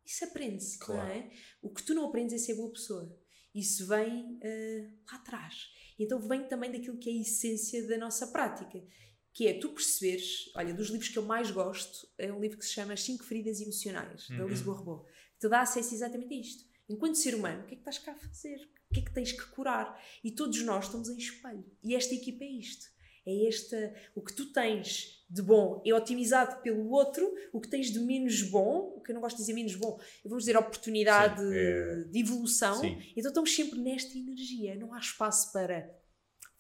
isso 0.04 0.24
aprende-se, 0.24 0.78
Claro. 0.78 1.02
não 1.08 1.14
é? 1.14 1.30
O 1.60 1.70
que 1.74 1.82
tu 1.82 1.92
não 1.92 2.06
aprendes 2.06 2.34
é 2.34 2.38
ser 2.38 2.54
boa 2.54 2.70
pessoa. 2.72 3.18
Isso 3.54 3.86
vem 3.88 4.38
eh, 4.42 4.88
lá 5.10 5.18
atrás. 5.18 5.54
Então 5.98 6.18
vem 6.20 6.44
também 6.46 6.70
daquilo 6.70 6.98
que 6.98 7.10
é 7.10 7.12
a 7.12 7.20
essência 7.22 7.86
da 7.88 7.98
nossa 7.98 8.26
prática, 8.28 8.80
que 9.32 9.46
é 9.46 9.54
tu 9.58 9.68
perceberes, 9.70 10.50
olha, 10.54 10.74
dos 10.74 10.88
livros 10.88 11.08
que 11.08 11.18
eu 11.18 11.24
mais 11.24 11.50
gosto, 11.50 12.08
é 12.18 12.32
um 12.32 12.40
livro 12.40 12.58
que 12.58 12.64
se 12.64 12.72
chama 12.72 12.92
As 12.92 13.02
Cinco 13.02 13.24
Feridas 13.24 13.60
Emocionais, 13.60 14.28
da 14.28 14.42
Uhum. 14.42 14.48
Lisboa 14.48 14.78
Rebô, 14.78 14.98
que 15.04 15.40
te 15.40 15.48
dá 15.48 15.60
acesso 15.60 15.94
exatamente 15.94 16.34
a 16.34 16.38
isto. 16.38 16.64
Enquanto 16.88 17.16
ser 17.16 17.34
humano, 17.34 17.62
o 17.62 17.66
que 17.66 17.74
é 17.74 17.76
que 17.76 17.82
estás 17.82 17.98
cá 17.98 18.12
a 18.12 18.16
fazer? 18.16 18.56
O 18.90 18.94
que 18.94 19.00
é 19.00 19.04
que 19.04 19.12
tens 19.12 19.32
que 19.32 19.44
curar? 19.50 20.02
E 20.24 20.30
todos 20.30 20.62
nós 20.62 20.86
estamos 20.86 21.08
em 21.08 21.16
espelho. 21.18 21.64
E 21.84 21.94
esta 21.94 22.14
equipa 22.14 22.44
é 22.44 22.48
isto. 22.48 22.86
É 23.26 23.46
esta, 23.46 23.94
o 24.14 24.22
que 24.22 24.32
tu 24.34 24.50
tens 24.52 25.17
de 25.30 25.42
bom 25.42 25.82
é 25.84 25.92
otimizado 25.92 26.62
pelo 26.62 26.90
outro, 26.90 27.30
o 27.52 27.60
que 27.60 27.68
tens 27.68 27.90
de 27.90 27.98
menos 28.00 28.42
bom, 28.42 28.94
o 28.96 29.00
que 29.00 29.10
eu 29.10 29.14
não 29.14 29.20
gosto 29.20 29.36
de 29.36 29.42
dizer 29.42 29.52
menos 29.52 29.74
bom, 29.74 29.98
vamos 30.24 30.44
dizer 30.44 30.56
oportunidade 30.56 31.40
Sim, 31.40 31.54
é- 31.54 32.04
de 32.10 32.18
evolução. 32.18 32.80
Sim. 32.80 32.98
Então 33.16 33.30
estamos 33.30 33.54
sempre 33.54 33.78
nesta 33.78 34.16
energia, 34.16 34.74
não 34.76 34.94
há 34.94 34.98
espaço 34.98 35.52
para 35.52 35.90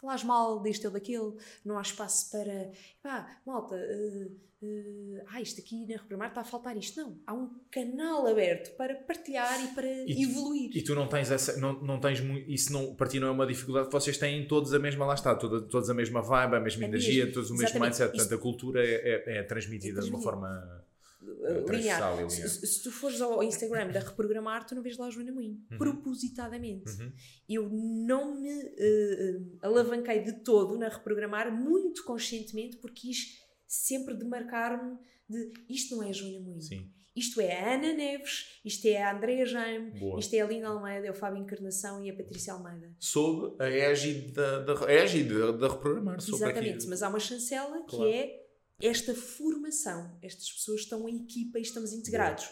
falares 0.00 0.24
mal 0.24 0.60
deste 0.60 0.86
ou 0.86 0.92
daquele, 0.92 1.32
não 1.64 1.78
há 1.78 1.82
espaço 1.82 2.30
para 2.30 2.70
pá, 3.02 3.40
malta, 3.46 3.74
eh, 3.76 4.28
eh, 4.62 5.24
ah, 5.28 5.40
isto 5.40 5.60
aqui 5.60 5.82
na 5.86 5.92
Reprogramar 5.94 6.28
está 6.28 6.40
a 6.40 6.44
faltar 6.44 6.76
isto. 6.76 7.00
Não, 7.00 7.16
há 7.26 7.32
um 7.34 7.48
canal 7.70 8.26
aberto 8.26 8.74
para 8.76 8.94
partilhar 8.96 9.62
e 9.64 9.68
para 9.68 9.86
E- 9.86 10.22
evoluir. 10.24 10.70
E 10.76 10.82
tu 10.82 10.94
não 10.94 11.06
tens 11.08 11.30
essa, 11.30 11.56
não, 11.58 11.74
não 11.80 12.00
tens 12.00 12.18
isso 12.48 12.72
não, 12.72 12.94
para 12.94 13.06
ti 13.08 13.20
não 13.20 13.28
é 13.28 13.30
uma 13.30 13.46
dificuldade, 13.46 13.88
vocês 13.90 14.18
têm 14.18 14.46
todos 14.48 14.72
a 14.74 14.78
mesma, 14.78 15.06
lá 15.06 15.14
está, 15.14 15.34
toda, 15.34 15.60
todos 15.62 15.88
a 15.90 15.94
mesma 15.94 16.22
vibe, 16.22 16.56
a 16.56 16.60
mesma 16.60 16.84
A 16.84 16.88
energia, 16.88 17.24
mesma, 17.24 17.34
todos 17.34 17.50
o 17.50 17.52
mesmo 17.52 17.64
exatamente. 17.66 17.88
mindset, 17.90 18.10
Isto- 18.16 18.16
portanto 18.28 18.38
a 18.38 18.42
cultura 18.42 18.84
é, 18.84 18.94
é- 19.26 19.38
é 19.38 19.42
transmitida 19.44 20.00
É 20.00 20.02
de 20.02 20.10
uma 20.10 20.20
forma 20.20 20.84
Uh, 21.30 21.70
linear. 21.70 22.12
linear. 22.12 22.30
Se, 22.30 22.66
se 22.66 22.82
tu 22.82 22.90
fores 22.90 23.20
ao 23.20 23.42
Instagram 23.42 23.90
da 23.90 24.00
Reprogramar, 24.00 24.66
tu 24.66 24.74
não 24.74 24.82
vês 24.82 24.96
lá 24.96 25.06
a 25.06 25.10
Joana 25.10 25.32
Moinho. 25.32 25.58
Uhum. 25.70 25.78
Propositadamente. 25.78 26.90
Uhum. 26.90 27.12
Eu 27.48 27.68
não 27.70 28.40
me 28.40 28.50
uh, 28.52 29.58
alavanquei 29.62 30.20
de 30.22 30.32
todo 30.42 30.76
na 30.78 30.88
Reprogramar, 30.88 31.52
muito 31.54 32.04
conscientemente, 32.04 32.76
porque 32.78 33.08
quis 33.08 33.38
sempre 33.66 34.14
demarcar-me 34.14 34.96
de 35.28 35.52
isto 35.68 35.94
não 35.94 36.02
é 36.02 36.10
a 36.10 36.12
Joana 36.12 36.40
Moinho. 36.40 36.62
Sim. 36.62 36.90
Isto 37.14 37.40
é 37.40 37.52
a 37.60 37.74
Ana 37.74 37.92
Neves, 37.94 38.60
isto 38.64 38.86
é 38.86 39.02
a 39.02 39.12
Andrea 39.16 39.44
Jaime, 39.44 39.90
Boa. 39.98 40.20
isto 40.20 40.32
é 40.34 40.40
a 40.40 40.46
Lina 40.46 40.68
Almeida, 40.68 41.04
é 41.08 41.10
o 41.10 41.14
Fábio 41.14 41.42
Encarnação 41.42 42.00
e 42.04 42.08
a 42.08 42.14
Patrícia 42.14 42.52
Almeida. 42.52 42.94
Sob 42.96 43.56
a 43.60 43.68
égide 43.68 44.30
da, 44.30 44.60
da, 44.60 44.86
a 44.86 44.92
égide 44.92 45.34
da, 45.36 45.50
da 45.50 45.68
reprogramar. 45.68 46.18
Exatamente, 46.18 46.86
mas 46.86 47.02
há 47.02 47.08
uma 47.08 47.18
chancela 47.18 47.82
que 47.86 47.96
Claro. 47.96 48.08
é 48.08 48.47
esta 48.82 49.14
formação. 49.14 50.18
Estas 50.22 50.50
pessoas 50.50 50.80
estão 50.80 51.08
em 51.08 51.22
equipa 51.24 51.58
e 51.58 51.62
estamos 51.62 51.92
integrados. 51.92 52.48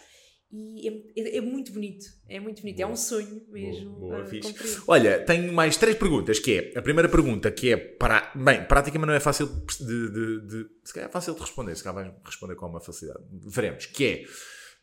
E 0.52 0.88
é, 0.88 1.20
é- 1.20 1.36
é 1.38 1.40
muito 1.40 1.72
bonito, 1.72 2.06
é 2.28 2.38
muito 2.38 2.62
bonito, 2.62 2.78
é 2.78 2.82
Boa. 2.84 2.92
um 2.92 2.96
sonho 2.96 3.44
mesmo. 3.48 3.90
Boa, 3.96 4.22
ah. 4.22 4.82
Olha, 4.86 5.24
tenho 5.24 5.52
mais 5.52 5.76
três 5.76 5.96
perguntas, 5.96 6.38
que 6.38 6.52
é, 6.72 6.78
a 6.78 6.82
primeira 6.82 7.08
pergunta, 7.08 7.50
que 7.50 7.72
é, 7.72 7.76
para, 7.76 8.32
bem, 8.34 8.64
prática, 8.64 8.96
mas 8.96 9.08
não 9.08 9.14
é 9.14 9.18
fácil 9.20 9.46
de, 9.80 10.08
de, 10.10 10.46
de- 10.46 10.66
se 10.84 10.94
calhar 10.94 11.08
é 11.08 11.12
fácil 11.12 11.34
de 11.34 11.40
responder, 11.40 11.74
se 11.74 11.82
calhar 11.82 12.04
vais 12.04 12.14
responder 12.24 12.54
com 12.54 12.66
uma 12.66 12.80
facilidade. 12.80 13.24
Veremos, 13.32 13.86
que 13.86 14.04
é, 14.06 14.24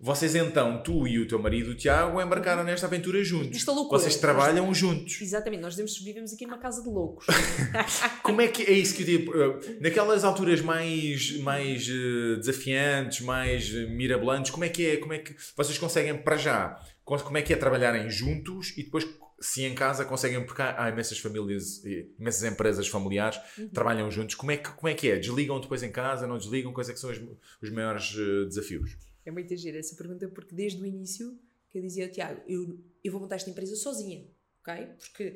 vocês 0.04 0.36
então, 0.36 0.84
tu 0.84 1.08
e 1.08 1.18
o 1.18 1.26
teu 1.28 1.40
marido, 1.40 1.72
o 1.72 1.76
Tiago, 1.76 2.22
embarcaram 2.22 2.62
nesta 2.64 2.86
aventura 2.88 3.24
juntos. 3.24 3.56
Esta 3.58 3.72
loucura. 3.72 4.02
Vocês 4.02 4.18
trabalham 4.18 4.74
juntos. 4.74 5.22
Exatamente, 5.22 5.62
nós 5.62 5.74
vivemos, 5.76 5.98
vivemos 5.98 6.34
aqui 6.34 6.46
numa 6.46 6.58
casa 6.58 6.84
de 6.84 6.90
loucos. 6.90 7.26
Como 8.22 8.42
é 8.42 8.48
que 8.50 8.64
é 8.64 8.74
isso 8.74 8.96
que 8.96 9.04
eu 9.04 9.06
digo? 9.06 9.34
eh, 9.34 9.78
Naquelas 9.80 10.24
alturas 10.26 10.60
mais, 10.62 11.38
mais 11.40 11.88
eh, 11.88 12.36
desafiantes, 12.38 13.22
mais 13.22 13.74
eh, 13.74 13.86
mirabolantes, 13.86 14.52
como 14.52 14.66
é 14.66 14.70
que 14.70 14.86
é? 14.86 14.98
Como 14.98 15.14
é 15.14 15.20
que 15.20 15.34
vocês 15.56 15.78
conseguem 15.78 16.18
para 16.18 16.36
já? 16.36 16.78
co- 17.06 17.18
Como 17.20 17.38
é 17.38 17.42
que 17.42 17.54
é 17.54 17.56
trabalharem 17.56 18.10
juntos 18.10 18.74
e 18.78 18.84
depois 18.84 19.08
se 19.40 19.64
em 19.64 19.74
casa 19.76 20.06
conseguem, 20.06 20.46
porque 20.46 20.62
há 20.62 20.90
imensas 20.90 21.18
famílias, 21.20 21.82
imensas 22.20 22.44
empresas 22.50 22.88
familiares 22.88 23.38
Uhum. 23.58 23.68
trabalham 23.70 24.10
juntos, 24.12 24.36
como 24.36 24.52
é, 24.52 24.58
que, 24.58 24.70
como 24.70 24.88
é 24.88 24.94
que 24.94 25.10
é? 25.10 25.18
Desligam 25.18 25.60
depois 25.62 25.82
em 25.84 25.92
casa, 25.92 26.26
não 26.28 26.38
desligam? 26.38 26.72
Quais 26.74 26.90
é 26.90 26.94
que 26.94 27.00
são 27.00 27.10
os, 27.10 27.20
os 27.62 27.70
maiores 27.70 28.14
desafios? 28.48 28.98
É 29.26 29.32
muito 29.32 29.56
gira 29.56 29.80
essa 29.80 29.96
pergunta, 29.96 30.28
porque 30.28 30.54
desde 30.56 30.82
o 30.82 30.86
início 30.86 31.38
que 31.72 31.78
eu 31.78 31.82
dizia 31.82 32.08
Tiago, 32.08 32.42
eu, 32.48 32.80
eu 33.04 33.12
vou 33.12 33.22
montar 33.22 33.36
esta 33.36 33.50
empresa 33.50 33.76
sozinha, 33.76 34.26
ok? 34.62 34.88
Porque 35.00 35.36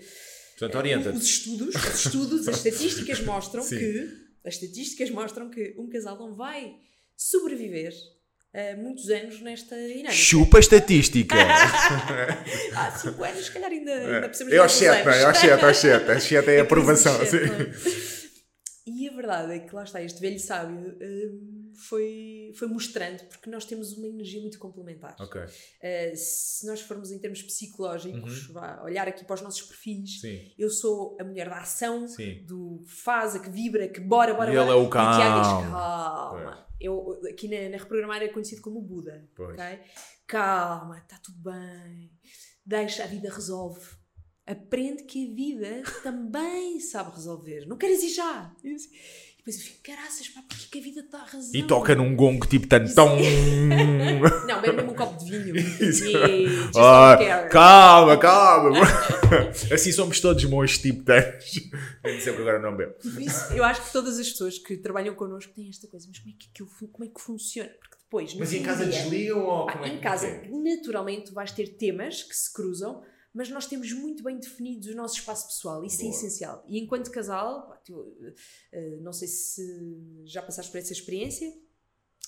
Portanto, 0.58 0.78
orienta-te. 0.78 1.18
os 1.18 1.24
estudos, 1.24 1.76
os 1.76 2.06
estudos, 2.06 2.48
as 2.48 2.58
estatísticas 2.66 3.20
mostram 3.26 3.64
Sim. 3.64 3.78
que 3.78 4.28
as 4.46 4.54
estatísticas 4.56 5.10
mostram 5.10 5.50
que 5.50 5.76
um 5.78 5.90
casal 5.90 6.18
não 6.18 6.34
vai 6.34 6.76
sobreviver 7.16 7.94
a 8.54 8.76
muitos 8.78 9.10
anos 9.10 9.42
nesta 9.42 9.76
dinâmica. 9.76 10.12
Chupa 10.12 10.60
estatística! 10.60 11.36
Há 12.76 12.92
5 12.92 13.24
anos, 13.24 13.46
se 13.46 13.52
calhar 13.52 13.72
ainda, 13.72 13.92
ainda 13.94 14.28
precisamos 14.30 14.54
É 14.54 14.58
aos 14.58 14.72
de 14.72 14.78
7, 14.80 15.06
não 15.06 15.12
é? 15.12 15.22
É 15.22 15.26
aos 15.26 15.38
7, 15.38 15.66
aos 15.66 15.78
7. 15.78 16.12
Aos 16.12 16.24
7 16.24 16.50
é 16.50 16.60
a 16.60 16.64
aprovação. 16.64 17.22
É 17.22 17.26
sim. 17.26 17.38
é? 17.38 18.18
E 18.90 19.10
a 19.10 19.14
verdade 19.14 19.54
é 19.54 19.60
que 19.60 19.76
lá 19.76 19.84
está, 19.84 20.02
este 20.02 20.22
velho 20.22 20.40
sábio 20.40 20.98
hum, 21.02 21.57
foi, 21.78 22.52
foi 22.56 22.68
mostrando, 22.68 23.24
porque 23.26 23.50
nós 23.50 23.66
temos 23.66 23.94
uma 23.94 24.08
energia 24.08 24.42
muito 24.42 24.58
complementar. 24.60 25.16
Ok, 25.20 25.42
Uh, 25.42 26.16
se 26.16 26.66
nós 26.68 26.82
formos 26.82 27.12
em 27.12 27.20
termos 27.20 27.42
psicológicos, 27.42 28.48
vá, 28.48 28.82
olhar 28.84 29.08
aqui 29.08 29.24
para 29.24 29.36
os 29.36 29.42
nossos 29.42 29.62
perfis, 29.62 30.16
Uhum. 30.16 30.22
sim, 30.22 30.52
eu 30.58 30.70
sou 30.70 31.18
a 31.20 31.24
mulher 31.24 31.50
da 31.50 31.60
ação, 31.60 32.08
sim. 32.08 32.44
do 32.46 32.84
faz, 32.86 33.36
a 33.36 33.40
que 33.40 33.50
vibra, 33.50 33.88
que 33.88 34.00
bora, 34.00 34.34
bora, 34.34 34.52
E 34.52 34.56
ele 34.56 34.66
bora. 34.66 34.72
é 34.72 34.76
o 34.76 34.82
E 34.82 34.84
diz, 34.86 34.92
calmo. 34.94 35.72
calma. 35.72 36.68
Eu, 36.80 37.20
aqui 37.30 37.48
na, 37.48 37.70
na 37.70 37.78
reprogramar 37.78 38.22
é 38.22 38.28
conhecido 38.28 38.62
como 38.62 38.80
o 38.80 38.82
Buda. 38.84 39.28
Pois. 39.36 39.58
ok? 39.60 39.80
Calma, 40.28 40.98
está 41.00 41.18
tudo 41.18 41.40
bem. 41.40 42.12
Deixa, 42.66 43.04
a 43.04 43.08
vida 43.08 43.30
resolve. 43.34 43.82
Aprende 44.46 45.04
que 45.04 45.30
a 45.32 45.36
vida 45.36 45.84
também 46.04 46.80
sabe 46.80 47.12
resolver. 47.16 47.66
Não 47.66 47.78
queres 47.78 48.04
ir 48.04 48.10
já. 48.10 48.56
Eu 49.48 49.52
depois 49.54 49.56
eu 49.56 49.62
fico, 49.72 49.82
caraças, 49.82 50.28
pá, 50.28 50.42
porque 50.46 50.66
que 50.70 50.80
a 50.80 50.82
vida 50.82 51.00
está 51.00 51.20
a 51.20 51.24
razão? 51.26 51.52
E 51.54 51.64
toca 51.64 51.96
num 51.96 52.14
gongo 52.18 52.46
tipo 52.48 52.68
tantão. 52.68 53.16
Não, 54.46 54.62
bebe 54.62 54.76
mesmo 54.76 54.92
um 54.92 54.94
copo 54.94 55.24
de 55.24 55.38
vinho. 55.40 55.56
Isso. 55.80 56.04
E 56.06 56.48
just 56.48 56.76
Ah, 56.76 57.16
don't 57.16 57.30
care. 57.30 57.50
calma, 57.50 58.18
calma. 58.18 58.80
assim 59.72 59.92
somos 59.94 60.20
todos 60.20 60.44
monstros 60.44 60.82
tipo 60.82 61.04
tantos. 61.06 61.62
Eu 62.04 62.20
sempre 62.20 62.42
agora 62.42 62.60
não 62.60 62.76
bebo. 62.76 62.94
Por 62.96 63.22
isso, 63.22 63.54
eu 63.54 63.64
acho 63.64 63.82
que 63.86 63.92
todas 63.94 64.20
as 64.20 64.30
pessoas 64.30 64.58
que 64.60 64.76
trabalham 64.78 65.16
connosco 65.16 65.54
têm 65.54 65.70
esta 65.70 65.88
coisa, 65.88 66.06
mas 66.10 66.20
como 66.20 66.30
é 66.30 66.38
que, 66.38 66.50
aquilo 66.54 66.70
como 66.92 67.06
é 67.06 67.08
que 67.08 67.22
funciona? 67.22 67.70
Porque 67.80 67.98
depois, 68.04 68.34
Mas 68.36 68.52
em 68.54 68.64
casa 68.64 68.86
dia, 68.86 69.00
desligam 69.02 69.46
ou 69.46 69.66
como 69.68 69.86
é 69.86 69.88
em 69.90 69.96
que 69.98 70.04
casa, 70.04 70.28
é? 70.28 70.50
naturalmente, 70.50 71.34
vais 71.34 71.52
ter 71.52 71.68
temas 71.78 72.22
que 72.24 72.36
se 72.36 72.52
cruzam, 72.54 73.02
mas 73.38 73.50
nós 73.50 73.68
temos 73.68 73.94
muito 73.94 74.24
bem 74.24 74.40
definidos 74.40 74.88
o 74.88 74.96
nosso 74.96 75.20
espaço 75.20 75.46
pessoal. 75.46 75.86
Isso 75.86 76.00
Boa. 76.00 76.08
é 76.08 76.10
essencial. 76.10 76.66
E 76.68 76.80
enquanto 76.80 77.12
casal, 77.12 77.72
eh, 78.72 78.98
não 79.00 79.14
sei 79.14 79.28
se 79.28 80.24
já 80.26 80.42
passaste 80.42 80.72
por 80.72 80.80
essa 80.80 80.92
experiência 80.92 81.48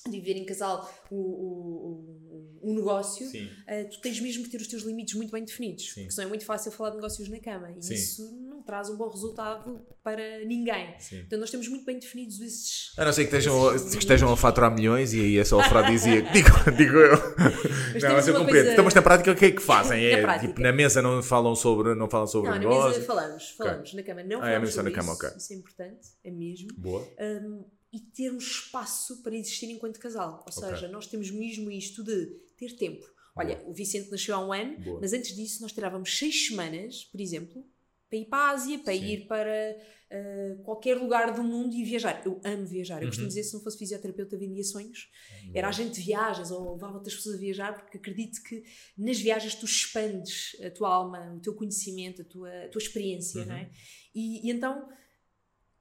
de 0.06 0.12
viver 0.20 0.38
em 0.38 0.46
casal 0.46 0.90
o, 1.12 1.16
o, 1.16 2.60
o- 2.62 2.70
um 2.72 2.76
negócio. 2.76 3.26
Uh, 3.28 3.90
tu 3.92 4.02
tens 4.02 4.20
mesmo 4.20 4.44
que 4.44 4.50
ter 4.50 4.60
os 4.62 4.68
teus 4.68 4.84
limites 4.84 5.14
muito 5.16 5.32
bem 5.32 5.44
definidos, 5.44 5.90
Sim. 5.94 6.02
porque 6.02 6.12
senão 6.12 6.28
é 6.28 6.30
muito 6.30 6.46
fácil 6.46 6.72
falar 6.72 6.90
de 6.92 6.98
negócios 6.98 7.28
na 7.30 7.40
cama 7.40 7.72
e 7.72 7.82
Sim. 7.82 7.94
isso 7.94 8.32
não 8.50 8.62
traz 8.62 8.90
um 8.90 8.98
bom 8.98 9.08
resultado 9.10 9.82
para 10.04 10.44
ninguém. 10.46 10.94
Sim. 11.00 11.20
Então 11.26 11.40
nós 11.40 11.50
temos 11.50 11.68
muito 11.68 11.86
bem 11.86 11.98
definidos 12.00 12.40
esses. 12.42 12.92
A 12.98 13.06
não 13.06 13.14
ser 13.14 13.22
que 13.28 13.36
estejam, 13.36 13.80
que 13.92 13.98
estejam 13.98 14.32
a 14.32 14.38
faturar 14.38 14.74
milhões 14.74 15.14
e 15.14 15.20
aí 15.22 15.38
é 15.38 15.46
só 15.46 15.60
afrodisíaco. 15.60 16.32
digo, 16.34 16.50
digo 16.78 16.98
eu. 16.98 17.16
não, 17.16 18.00
temos 18.00 18.04
mas 18.14 18.28
eu 18.28 18.34
compreendo. 18.36 18.46
coisa- 18.66 18.72
Então, 18.74 18.86
mas 18.86 18.94
na 18.94 19.02
prática 19.02 19.32
o 19.32 19.36
que 19.36 19.46
é 19.46 19.52
que 19.52 19.62
fazem? 19.62 20.02
Na 20.12 20.18
É, 20.18 20.22
prática. 20.22 20.48
tipo, 20.48 20.62
na 20.62 20.72
mesa 20.74 21.02
não 21.02 21.24
falam 21.24 21.56
sobre, 21.56 21.96
não 21.96 22.10
falam 22.10 22.28
sobre 22.28 22.50
Não, 22.52 22.58
o 22.58 22.60
na 22.62 22.68
mesa 22.70 22.82
negócio. 22.82 23.04
falamos, 23.06 23.50
falamos, 23.52 23.94
na 23.94 24.04
cama 24.04 24.24
não 24.24 24.42
Ah, 24.42 24.50
é 24.50 24.54
falamos 24.54 24.60
mesmo 24.62 24.72
só 24.76 24.84
na 24.84 24.90
sobre 24.90 24.92
cama, 24.94 25.14
isso, 25.14 25.26
ok. 25.26 25.38
isso 25.38 25.54
é 25.54 25.56
importante, 25.56 26.08
é 26.24 26.32
mesmo. 26.32 26.68
Boa. 26.78 27.08
Um, 27.20 27.64
e 27.92 28.00
termos 28.00 28.46
espaço 28.46 29.22
para 29.24 29.36
existir 29.36 29.68
enquanto 29.72 30.00
casal. 30.00 30.44
Ou 30.46 30.54
Ok. 30.64 30.70
seja, 30.70 30.88
nós 30.88 31.08
temos 31.08 31.32
mesmo 31.32 31.72
isto 31.72 32.04
de 32.04 32.26
ter 32.58 32.76
tempo. 32.78 33.06
Olha, 33.36 33.62
o 33.66 33.74
Vicente 33.74 34.12
nasceu 34.12 34.36
há 34.36 34.46
um 34.46 34.52
ano, 34.52 34.78
Boa. 34.80 35.00
mas 35.02 35.14
antes 35.14 35.36
disso 35.36 35.62
nós 35.62 35.72
tirávamos 35.72 36.18
seis 36.18 36.48
semanas, 36.48 37.06
por 37.06 37.22
exemplo, 37.22 37.66
para 38.10 38.18
ir 38.20 38.26
para 38.26 38.38
a 38.40 38.50
Ásia, 38.52 38.80
para 38.80 38.94
Sim. 38.94 39.06
ir 39.06 39.28
para 39.28 39.78
uh, 40.12 40.64
qualquer 40.64 40.98
lugar 40.98 41.34
do 41.34 41.44
mundo 41.44 41.74
e 41.76 41.84
viajar. 41.84 42.22
Eu 42.26 42.42
amo 42.44 42.66
viajar. 42.66 43.02
Eu 43.02 43.08
costumo 43.08 43.26
Uhum. 43.26 43.30
dizer 43.30 43.44
se 43.44 43.54
não 43.54 43.62
fosse 43.62 43.78
fisioterapeuta 43.78 44.36
vendia 44.38 44.64
sonhos. 44.64 45.10
Era 45.54 45.70
agente 45.70 46.00
de 46.00 46.02
viagens 46.06 46.52
ou 46.52 46.74
levava 46.74 46.96
outras 46.98 47.16
pessoas 47.16 47.36
a 47.36 47.38
viajar 47.40 47.78
porque 47.78 47.98
acredito 47.98 48.42
que 48.44 48.64
nas 48.98 49.20
viagens 49.20 49.56
tu 49.56 49.66
expandes 49.66 50.56
a 50.64 50.70
tua 50.72 50.90
alma, 50.94 51.34
o 51.36 51.40
teu 51.40 51.54
conhecimento, 51.54 52.24
a 52.24 52.26
tua, 52.26 52.50
a 52.66 52.68
tua 52.68 52.80
experiência, 52.82 53.42
Uhum. 53.42 53.48
não 53.48 53.56
é? 53.56 53.70
E, 54.14 54.48
e 54.48 54.52
então, 54.52 54.90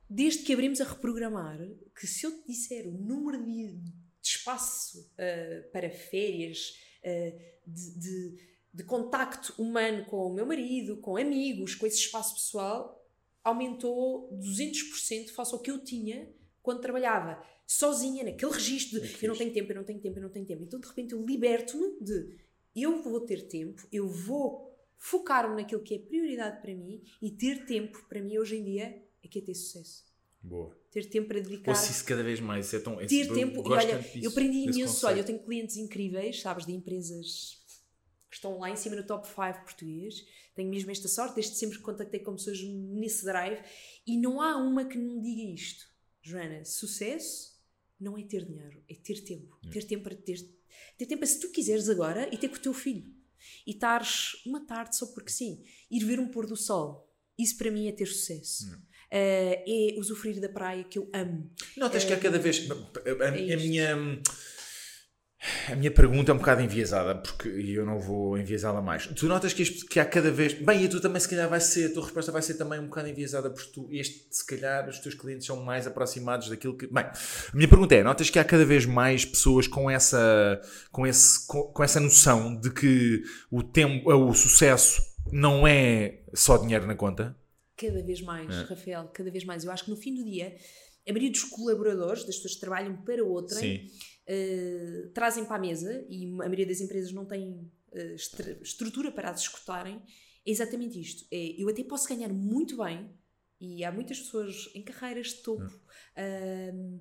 desde 0.09 0.43
que 0.43 0.53
abrimos 0.53 0.81
a 0.81 0.85
reprogramar, 0.85 1.59
que 1.99 2.07
se 2.07 2.27
eu 2.27 2.33
te 2.41 2.49
disser 2.49 2.87
o 2.87 2.93
número 2.93 3.45
de, 3.45 3.75
de 3.75 3.93
espaço 4.23 5.11
ah, 5.19 5.69
para 5.73 5.91
férias, 5.91 6.75
ah, 7.05 7.33
de, 7.67 7.99
de, 7.99 8.39
de 8.73 8.85
contacto 8.85 9.55
humano 9.61 10.05
com 10.07 10.27
o 10.27 10.33
meu 10.33 10.47
marido, 10.47 10.97
com 10.99 11.17
amigos, 11.17 11.75
com 11.75 11.87
esse 11.87 11.99
espaço 11.99 12.35
pessoal, 12.35 12.99
aumentou 13.45 14.31
200% 14.41 15.31
face 15.31 15.55
ao 15.55 15.61
que 15.61 15.71
eu 15.71 15.83
tinha 15.83 16.29
quando 16.63 16.81
trabalhava 16.81 17.43
sozinha 17.67 18.25
naquele 18.25 18.53
registro 18.53 19.01
de 19.01 19.15
Que 19.15 19.27
eu 19.27 19.29
não 19.29 19.37
tenho 19.37 19.53
tempo, 19.53 19.73
eu 19.73 19.77
não 19.77 19.85
tenho 19.85 20.01
tempo, 20.01 20.19
eu 20.19 20.23
não 20.23 20.31
tenho 20.31 20.47
tempo. 20.47 20.63
Então 20.63 20.81
de 20.81 20.87
repente 20.87 21.13
eu 21.13 21.25
liberto-me 21.25 21.99
de 22.01 22.39
eu 22.75 23.03
vou 23.03 23.21
ter 23.21 23.47
tempo, 23.49 23.87
eu 23.93 24.09
vou 24.09 24.75
focar-me 24.97 25.55
naquilo 25.55 25.83
que 25.83 25.95
é 25.95 25.99
prioridade 25.99 26.61
para 26.61 26.75
mim 26.75 27.03
e 27.23 27.31
ter 27.31 27.67
tempo 27.67 28.05
para 28.09 28.21
mim 28.21 28.39
hoje 28.39 28.57
em 28.57 28.65
dia 28.65 29.08
é 29.29 29.31
que 29.31 29.39
é 29.39 29.43
ter 29.43 29.55
sucesso. 29.55 30.05
Boa. 30.43 30.77
Ter 30.91 31.05
tempo 31.07 31.29
para 31.29 31.41
dedicar. 31.41 31.71
Ouço 31.71 31.91
isso 31.91 32.05
cada 32.05 32.23
vez 32.23 32.41
mais. 32.41 32.73
É 32.73 32.81
tão, 32.81 33.01
é, 33.01 33.07
ter 33.07 33.27
eu 33.27 33.35
tempo. 33.35 33.69
E 33.69 33.73
olha, 33.73 33.99
disso, 33.99 34.19
eu 34.23 34.31
aprendi 34.31 34.59
imenso. 34.59 34.81
conceito. 34.81 35.07
Olha, 35.07 35.21
eu 35.21 35.25
tenho 35.25 35.39
clientes 35.41 35.77
incríveis, 35.77 36.41
sabes, 36.41 36.65
de 36.65 36.73
empresas 36.73 37.59
que 38.31 38.37
estão 38.37 38.59
lá 38.59 38.71
em 38.71 38.77
cima 38.77 38.97
no 38.97 39.07
top 39.07 39.27
5 39.27 39.65
português. 39.65 40.25
Tenho 40.55 40.71
mesmo 40.71 40.91
esta 40.91 41.09
sorte, 41.09 41.35
desde 41.35 41.57
sempre 41.57 41.79
que 41.79 41.85
contactei 41.85 42.21
com 42.21 42.35
pessoas 42.35 42.61
nesse 42.63 43.25
drive. 43.25 43.63
E 44.07 44.17
não 44.17 44.41
há 44.41 44.57
uma 44.57 44.85
que 44.85 44.99
não 44.99 45.17
me 45.17 45.23
diga 45.23 45.53
isto. 45.53 45.87
Joana, 46.23 46.65
sucesso 46.65 47.59
não 47.99 48.17
é 48.17 48.23
ter 48.23 48.45
dinheiro, 48.45 48.83
é 48.89 48.95
ter 48.95 49.23
tempo. 49.23 49.59
Ter 49.71 49.85
tempo 49.85 50.05
para 50.05 50.15
ter. 50.15 50.39
Ter 50.97 51.07
tempo 51.07 51.21
para 51.21 51.29
se 51.29 51.41
tu 51.41 51.51
quiseres 51.51 51.89
agora 51.89 52.33
e 52.33 52.39
ter 52.39 52.49
com 52.49 52.57
o 52.57 52.61
teu 52.61 52.73
filho. 52.73 53.13
E 53.67 53.73
estares 53.73 54.35
uma 54.45 54.65
tarde 54.67 54.97
só 54.97 55.07
porque 55.07 55.31
sim. 55.31 55.65
Ir 55.91 56.05
ver 56.05 56.21
um 56.21 56.29
pôr 56.29 56.47
do 56.47 56.57
sol. 56.57 57.09
Isso 57.39 57.57
para 57.57 57.71
mim 57.71 57.87
é 57.87 57.93
ter 57.93 58.07
sucesso. 58.07 58.73
Eh, 58.73 58.79
é 59.11 59.95
usufruir 59.99 60.41
da 60.41 60.49
praia 60.49 60.85
que 60.85 60.99
eu 60.99 61.09
amo. 61.15 61.51
Notas 61.77 62.05
que 62.05 62.13
há 62.13 62.19
cada 62.19 62.39
vez. 62.39 62.69
A, 62.71 63.25
a- 63.25 63.29
a 63.31 63.37
isto. 63.39 63.67
minha. 63.67 64.21
A 65.71 65.77
minha 65.77 65.91
pergunta 65.93 66.33
é 66.33 66.35
um 66.35 66.39
bocado 66.39 66.63
enviesada, 66.63 67.15
porque 67.15 67.49
e 67.49 67.73
eu 67.73 67.87
não 67.87 68.01
vou 68.01 68.37
enviesá-la 68.37 68.83
mais. 68.83 69.07
Tu 69.07 69.29
notas 69.29 69.53
que, 69.53 69.63
este- 69.63 69.87
que 69.87 70.01
há 70.01 70.05
cada 70.05 70.33
vez. 70.33 70.53
Bem, 70.55 70.83
e 70.85 70.89
tu 70.89 71.01
também, 71.01 71.21
se 71.21 71.29
calhar, 71.29 71.49
vai 71.49 71.61
ser. 71.61 71.91
A 71.91 71.95
tua 71.95 72.03
resposta 72.03 72.33
vai 72.33 72.43
ser 72.43 72.55
também 72.55 72.81
um 72.81 72.87
bocado 72.89 73.07
enviesada, 73.09 73.49
porque 73.49 73.71
tu, 73.73 73.89
este, 73.93 74.27
se 74.33 74.45
calhar, 74.45 74.89
os 74.89 74.99
teus 74.99 75.15
clientes 75.15 75.47
são 75.47 75.63
mais 75.65 75.87
aproximados 75.87 76.49
daquilo 76.49 76.77
que. 76.77 76.89
Bem, 76.89 77.05
a 77.05 77.57
minha 77.57 77.69
pergunta 77.69 77.95
é: 77.95 78.03
notas 78.03 78.29
que 78.29 78.39
há 78.39 78.43
cada 78.45 78.65
vez 78.65 78.85
mais 78.85 79.25
pessoas 79.25 79.69
com 79.69 79.89
essa, 79.89 80.61
com 80.91 81.07
esse, 81.07 81.47
com, 81.47 81.63
com 81.73 81.85
essa 81.85 82.01
noção 82.01 82.59
de 82.61 82.71
que 82.73 83.23
o, 83.49 83.63
tempo, 83.63 84.13
o 84.13 84.35
sucesso 84.35 85.01
não 85.31 85.65
é 85.69 86.19
só 86.35 86.57
dinheiro 86.57 86.85
na 86.85 86.97
conta? 86.97 87.37
Cada 87.79 88.03
vez 88.03 88.21
mais, 88.21 88.55
É. 88.55 88.63
Rafael, 88.65 89.09
cada 89.15 89.31
vez 89.31 89.45
mais. 89.45 89.65
Eu 89.65 89.71
acho 89.71 89.85
que 89.85 89.91
no 89.91 89.97
fim 89.97 90.13
do 90.15 90.25
dia, 90.25 90.57
a 91.09 91.13
maioria 91.13 91.31
dos 91.31 91.45
colaboradores, 91.45 92.25
das 92.25 92.37
pessoas 92.37 92.55
que 92.55 92.61
trabalham 92.61 93.03
para 93.03 93.25
outrem, 93.25 93.91
uh, 94.29 95.09
trazem 95.15 95.45
para 95.45 95.57
a 95.57 95.61
mesa, 95.61 96.05
e 96.11 96.27
a 96.27 96.29
maioria 96.37 96.67
das 96.67 96.81
empresas 96.81 97.13
não 97.13 97.25
tem 97.25 97.51
uh, 97.93 98.63
estrutura 98.63 99.11
para 99.11 99.31
as 99.31 99.41
escutarem, 99.41 100.03
é 100.47 100.51
exatamente 100.51 101.01
isto. 101.01 101.25
É, 101.31 101.55
eu 101.57 101.69
até 101.69 101.83
posso 101.85 102.09
ganhar 102.09 102.29
muito 102.29 102.77
bem, 102.77 103.11
e 103.61 103.85
há 103.85 103.91
muitas 103.91 104.19
pessoas 104.21 104.69
em 104.75 104.83
carreiras 104.83 105.29
de 105.29 105.37
topo, 105.37 105.73
uh, 105.73 107.01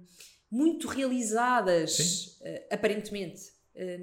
muito 0.50 0.88
realizadas, 0.88 2.40
aparentemente, 2.72 3.57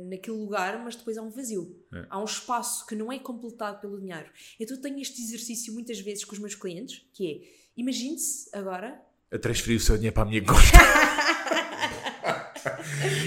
naquele 0.07 0.37
lugar, 0.37 0.83
mas 0.85 0.97
depois 0.97 1.17
há 1.17 1.23
um 1.23 1.31
vazio. 1.31 1.77
É. 1.93 2.07
Há 2.09 2.21
um 2.21 2.25
espaço 2.25 2.87
que 2.87 2.95
não 2.95 3.13
é 3.13 3.19
completado 3.19 3.81
pelo 3.81 4.01
dinheiro. 4.01 4.27
Então 4.59 4.77
eu 4.77 4.83
tenho 4.83 5.01
este 5.01 5.21
exercício 5.21 5.73
muitas 5.73 5.99
vezes 6.01 6.25
com 6.25 6.33
os 6.33 6.39
meus 6.39 6.55
clientes, 6.55 7.05
que 7.13 7.31
é, 7.31 7.41
imagine-se 7.77 8.49
agora... 8.53 9.01
A 9.31 9.39
transferir 9.39 9.79
o 9.79 9.81
seu 9.81 9.97
dinheiro 9.97 10.15
para 10.15 10.23
a 10.23 10.27
minha 10.27 10.43
conta. 10.45 10.61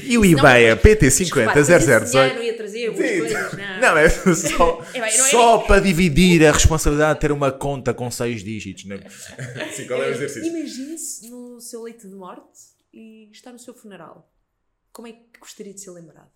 E 0.03 0.17
o 0.17 0.25
IBEA 0.25 0.77
PT500018. 0.77 2.35
Não 2.35 2.43
ia 2.43 2.57
trazer 2.57 2.95
coisas, 2.95 3.53
não. 3.53 3.81
não, 3.81 3.97
é 3.97 4.09
só, 4.09 4.83
é, 4.93 4.99
é, 4.99 5.11
só 5.11 5.57
para 5.59 5.81
dividir 5.81 6.45
a 6.45 6.51
responsabilidade 6.51 7.15
de 7.15 7.21
ter 7.21 7.31
uma 7.31 7.51
conta 7.51 7.93
com 7.93 8.09
seis 8.09 8.43
dígitos. 8.43 8.85
Né? 8.85 8.99
Sim, 9.71 9.87
qual 9.87 10.01
é 10.01 10.07
o 10.07 10.11
exercício? 10.11 10.45
Imagine-se 10.45 11.29
no 11.29 11.59
seu 11.59 11.83
leito 11.83 12.07
de 12.07 12.15
morte 12.15 12.59
e 12.93 13.29
está 13.31 13.51
no 13.51 13.59
seu 13.59 13.73
funeral. 13.73 14.31
Como 14.91 15.07
é 15.07 15.11
que 15.11 15.39
gostaria 15.39 15.73
de 15.73 15.81
ser 15.81 15.91
lembrado? 15.91 16.31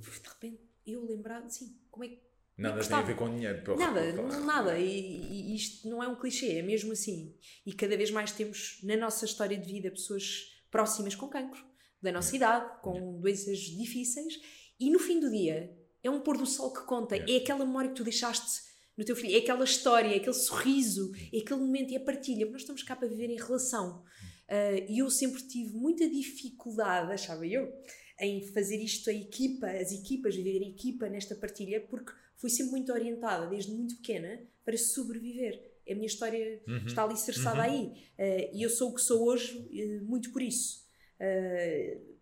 De 0.00 0.28
repente, 0.28 0.62
eu 0.86 1.04
lembrado, 1.04 1.48
sim, 1.50 1.78
como 1.90 2.04
é 2.04 2.08
que 2.08 2.28
Nada 2.58 2.84
tem 2.84 2.96
a 2.96 3.02
ver 3.02 3.14
com 3.14 3.32
dinheiro. 3.32 3.62
Porra. 3.62 3.78
Nada, 3.78 4.12
nada. 4.40 4.78
E, 4.78 5.52
e, 5.52 5.54
isto 5.54 5.88
não 5.88 6.02
é 6.02 6.08
um 6.08 6.16
clichê, 6.16 6.58
é 6.58 6.62
mesmo 6.62 6.92
assim. 6.92 7.32
E 7.64 7.72
cada 7.72 7.96
vez 7.96 8.10
mais 8.10 8.32
temos 8.32 8.80
na 8.82 8.96
nossa 8.96 9.24
história 9.24 9.56
de 9.56 9.72
vida 9.72 9.92
pessoas 9.92 10.58
próximas 10.68 11.14
com 11.14 11.28
cancro, 11.28 11.64
da 12.02 12.10
nossa 12.10 12.34
idade, 12.34 12.82
com 12.82 13.20
doenças 13.20 13.58
difíceis, 13.58 14.34
e 14.78 14.90
no 14.90 14.98
fim 14.98 15.20
do 15.20 15.30
dia 15.30 15.72
é 16.02 16.10
um 16.10 16.20
pôr 16.20 16.36
do 16.36 16.46
sol 16.46 16.72
que 16.72 16.82
conta, 16.82 17.16
é 17.16 17.36
aquela 17.36 17.64
memória 17.64 17.90
que 17.90 17.96
tu 17.96 18.04
deixaste 18.04 18.68
no 18.96 19.04
teu 19.04 19.14
filho, 19.14 19.34
é 19.34 19.38
aquela 19.38 19.64
história, 19.64 20.12
é 20.12 20.16
aquele 20.16 20.34
sorriso, 20.34 21.12
é 21.32 21.38
aquele 21.38 21.60
momento, 21.60 21.92
é 21.92 21.96
a 21.96 22.00
partilha, 22.00 22.40
porque 22.40 22.52
nós 22.52 22.62
estamos 22.62 22.82
cá 22.82 22.96
para 22.96 23.06
viver 23.06 23.30
em 23.30 23.36
relação. 23.36 24.02
Uh, 24.48 24.84
e 24.88 24.98
eu 24.98 25.10
sempre 25.10 25.42
tive 25.42 25.74
muita 25.74 26.08
dificuldade, 26.08 27.12
achava 27.12 27.46
eu, 27.46 27.72
em 28.20 28.42
fazer 28.52 28.76
isto 28.76 29.08
a 29.10 29.12
equipa, 29.12 29.68
as 29.68 29.92
equipas, 29.92 30.34
viver 30.34 30.60
em 30.60 30.70
equipa 30.70 31.08
nesta 31.08 31.34
partilha, 31.34 31.80
porque 31.80 32.12
fui 32.36 32.50
sempre 32.50 32.72
muito 32.72 32.92
orientada, 32.92 33.46
desde 33.48 33.70
muito 33.72 33.96
pequena, 33.96 34.40
para 34.64 34.76
sobreviver. 34.76 35.76
A 35.88 35.94
minha 35.94 36.06
história 36.06 36.60
uhum. 36.66 36.84
está 36.86 37.04
ali 37.04 37.16
cerçada 37.16 37.58
uhum. 37.58 37.62
aí. 37.62 37.84
Uh, 38.18 38.56
e 38.56 38.62
eu 38.62 38.70
sou 38.70 38.90
o 38.90 38.94
que 38.94 39.00
sou 39.00 39.26
hoje 39.26 39.56
uh, 39.56 40.04
muito 40.04 40.32
por 40.32 40.42
isso. 40.42 40.86
Uh, 41.20 42.18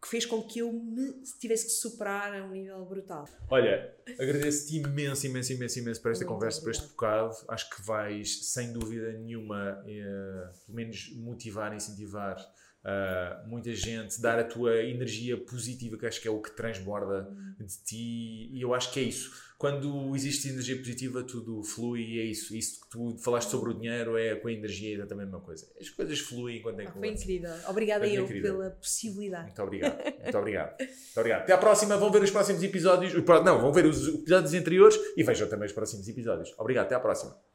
que 0.00 0.08
fez 0.08 0.26
com 0.26 0.42
que 0.42 0.58
eu 0.58 0.72
me 0.72 1.22
tivesse 1.38 1.66
que 1.66 1.72
superar 1.72 2.34
a 2.34 2.44
um 2.44 2.50
nível 2.50 2.84
brutal. 2.84 3.24
Olha, 3.48 3.94
agradeço-te 4.18 4.78
imenso, 4.78 5.26
imenso, 5.26 5.52
imenso, 5.52 5.78
imenso 5.78 6.02
por 6.02 6.10
esta 6.10 6.24
muito 6.24 6.34
conversa, 6.34 6.60
por 6.60 6.70
este 6.72 6.88
bocado. 6.88 7.36
Acho 7.48 7.70
que 7.70 7.82
vais, 7.82 8.50
sem 8.50 8.72
dúvida 8.72 9.12
nenhuma, 9.12 9.80
pelo 9.84 10.74
menos 10.74 11.14
motivar, 11.14 11.72
incentivar 11.72 12.36
Uh, 12.84 13.48
muita 13.48 13.72
gente, 13.74 14.20
dar 14.20 14.40
a 14.40 14.44
tua 14.44 14.82
energia 14.82 15.36
positiva, 15.36 15.96
que 15.96 16.04
acho 16.04 16.20
que 16.20 16.26
é 16.26 16.30
o 16.30 16.40
que 16.40 16.50
transborda 16.50 17.28
de 17.60 17.78
ti, 17.84 18.50
e 18.52 18.60
eu 18.60 18.74
acho 18.74 18.92
que 18.92 18.98
é 18.98 19.04
isso. 19.04 19.52
Quando 19.56 20.12
existe 20.16 20.48
energia 20.48 20.76
positiva, 20.76 21.22
tudo 21.22 21.62
flui, 21.62 22.00
e 22.00 22.18
é 22.18 22.24
isso. 22.24 22.56
Isso 22.56 22.80
que 22.80 22.90
tu 22.90 23.16
falaste 23.18 23.48
sobre 23.48 23.70
o 23.70 23.74
dinheiro 23.74 24.18
é 24.18 24.34
com 24.34 24.48
a 24.48 24.52
energia 24.52 24.90
é 24.90 24.94
exatamente 24.94 25.22
a 25.22 25.26
mesma 25.26 25.40
coisa. 25.40 25.70
As 25.80 25.88
coisas 25.90 26.18
fluem 26.18 26.60
quando 26.60 26.80
é 26.80 26.86
que 26.86 26.92
Foi 26.98 27.08
incrível. 27.08 27.52
Obrigada 27.68 28.04
eu 28.08 28.26
pela 28.26 28.70
possibilidade. 28.70 29.44
Muito 29.44 29.62
obrigado. 29.62 30.02
Muito 30.02 30.38
obrigado. 30.38 30.80
Muito 30.80 31.18
obrigado. 31.20 31.42
Até 31.42 31.52
à 31.52 31.58
próxima. 31.58 31.96
Vão 31.96 32.10
ver 32.10 32.24
os 32.24 32.30
próximos 32.32 32.60
episódios. 32.60 33.14
Não, 33.44 33.60
vão 33.60 33.72
ver 33.72 33.86
os 33.86 34.08
episódios 34.08 34.52
anteriores 34.52 34.98
e 35.16 35.22
vejam 35.22 35.48
também 35.48 35.66
os 35.66 35.72
próximos 35.72 36.08
episódios. 36.08 36.52
Obrigado. 36.58 36.86
Até 36.86 36.96
à 36.96 37.00
próxima. 37.00 37.40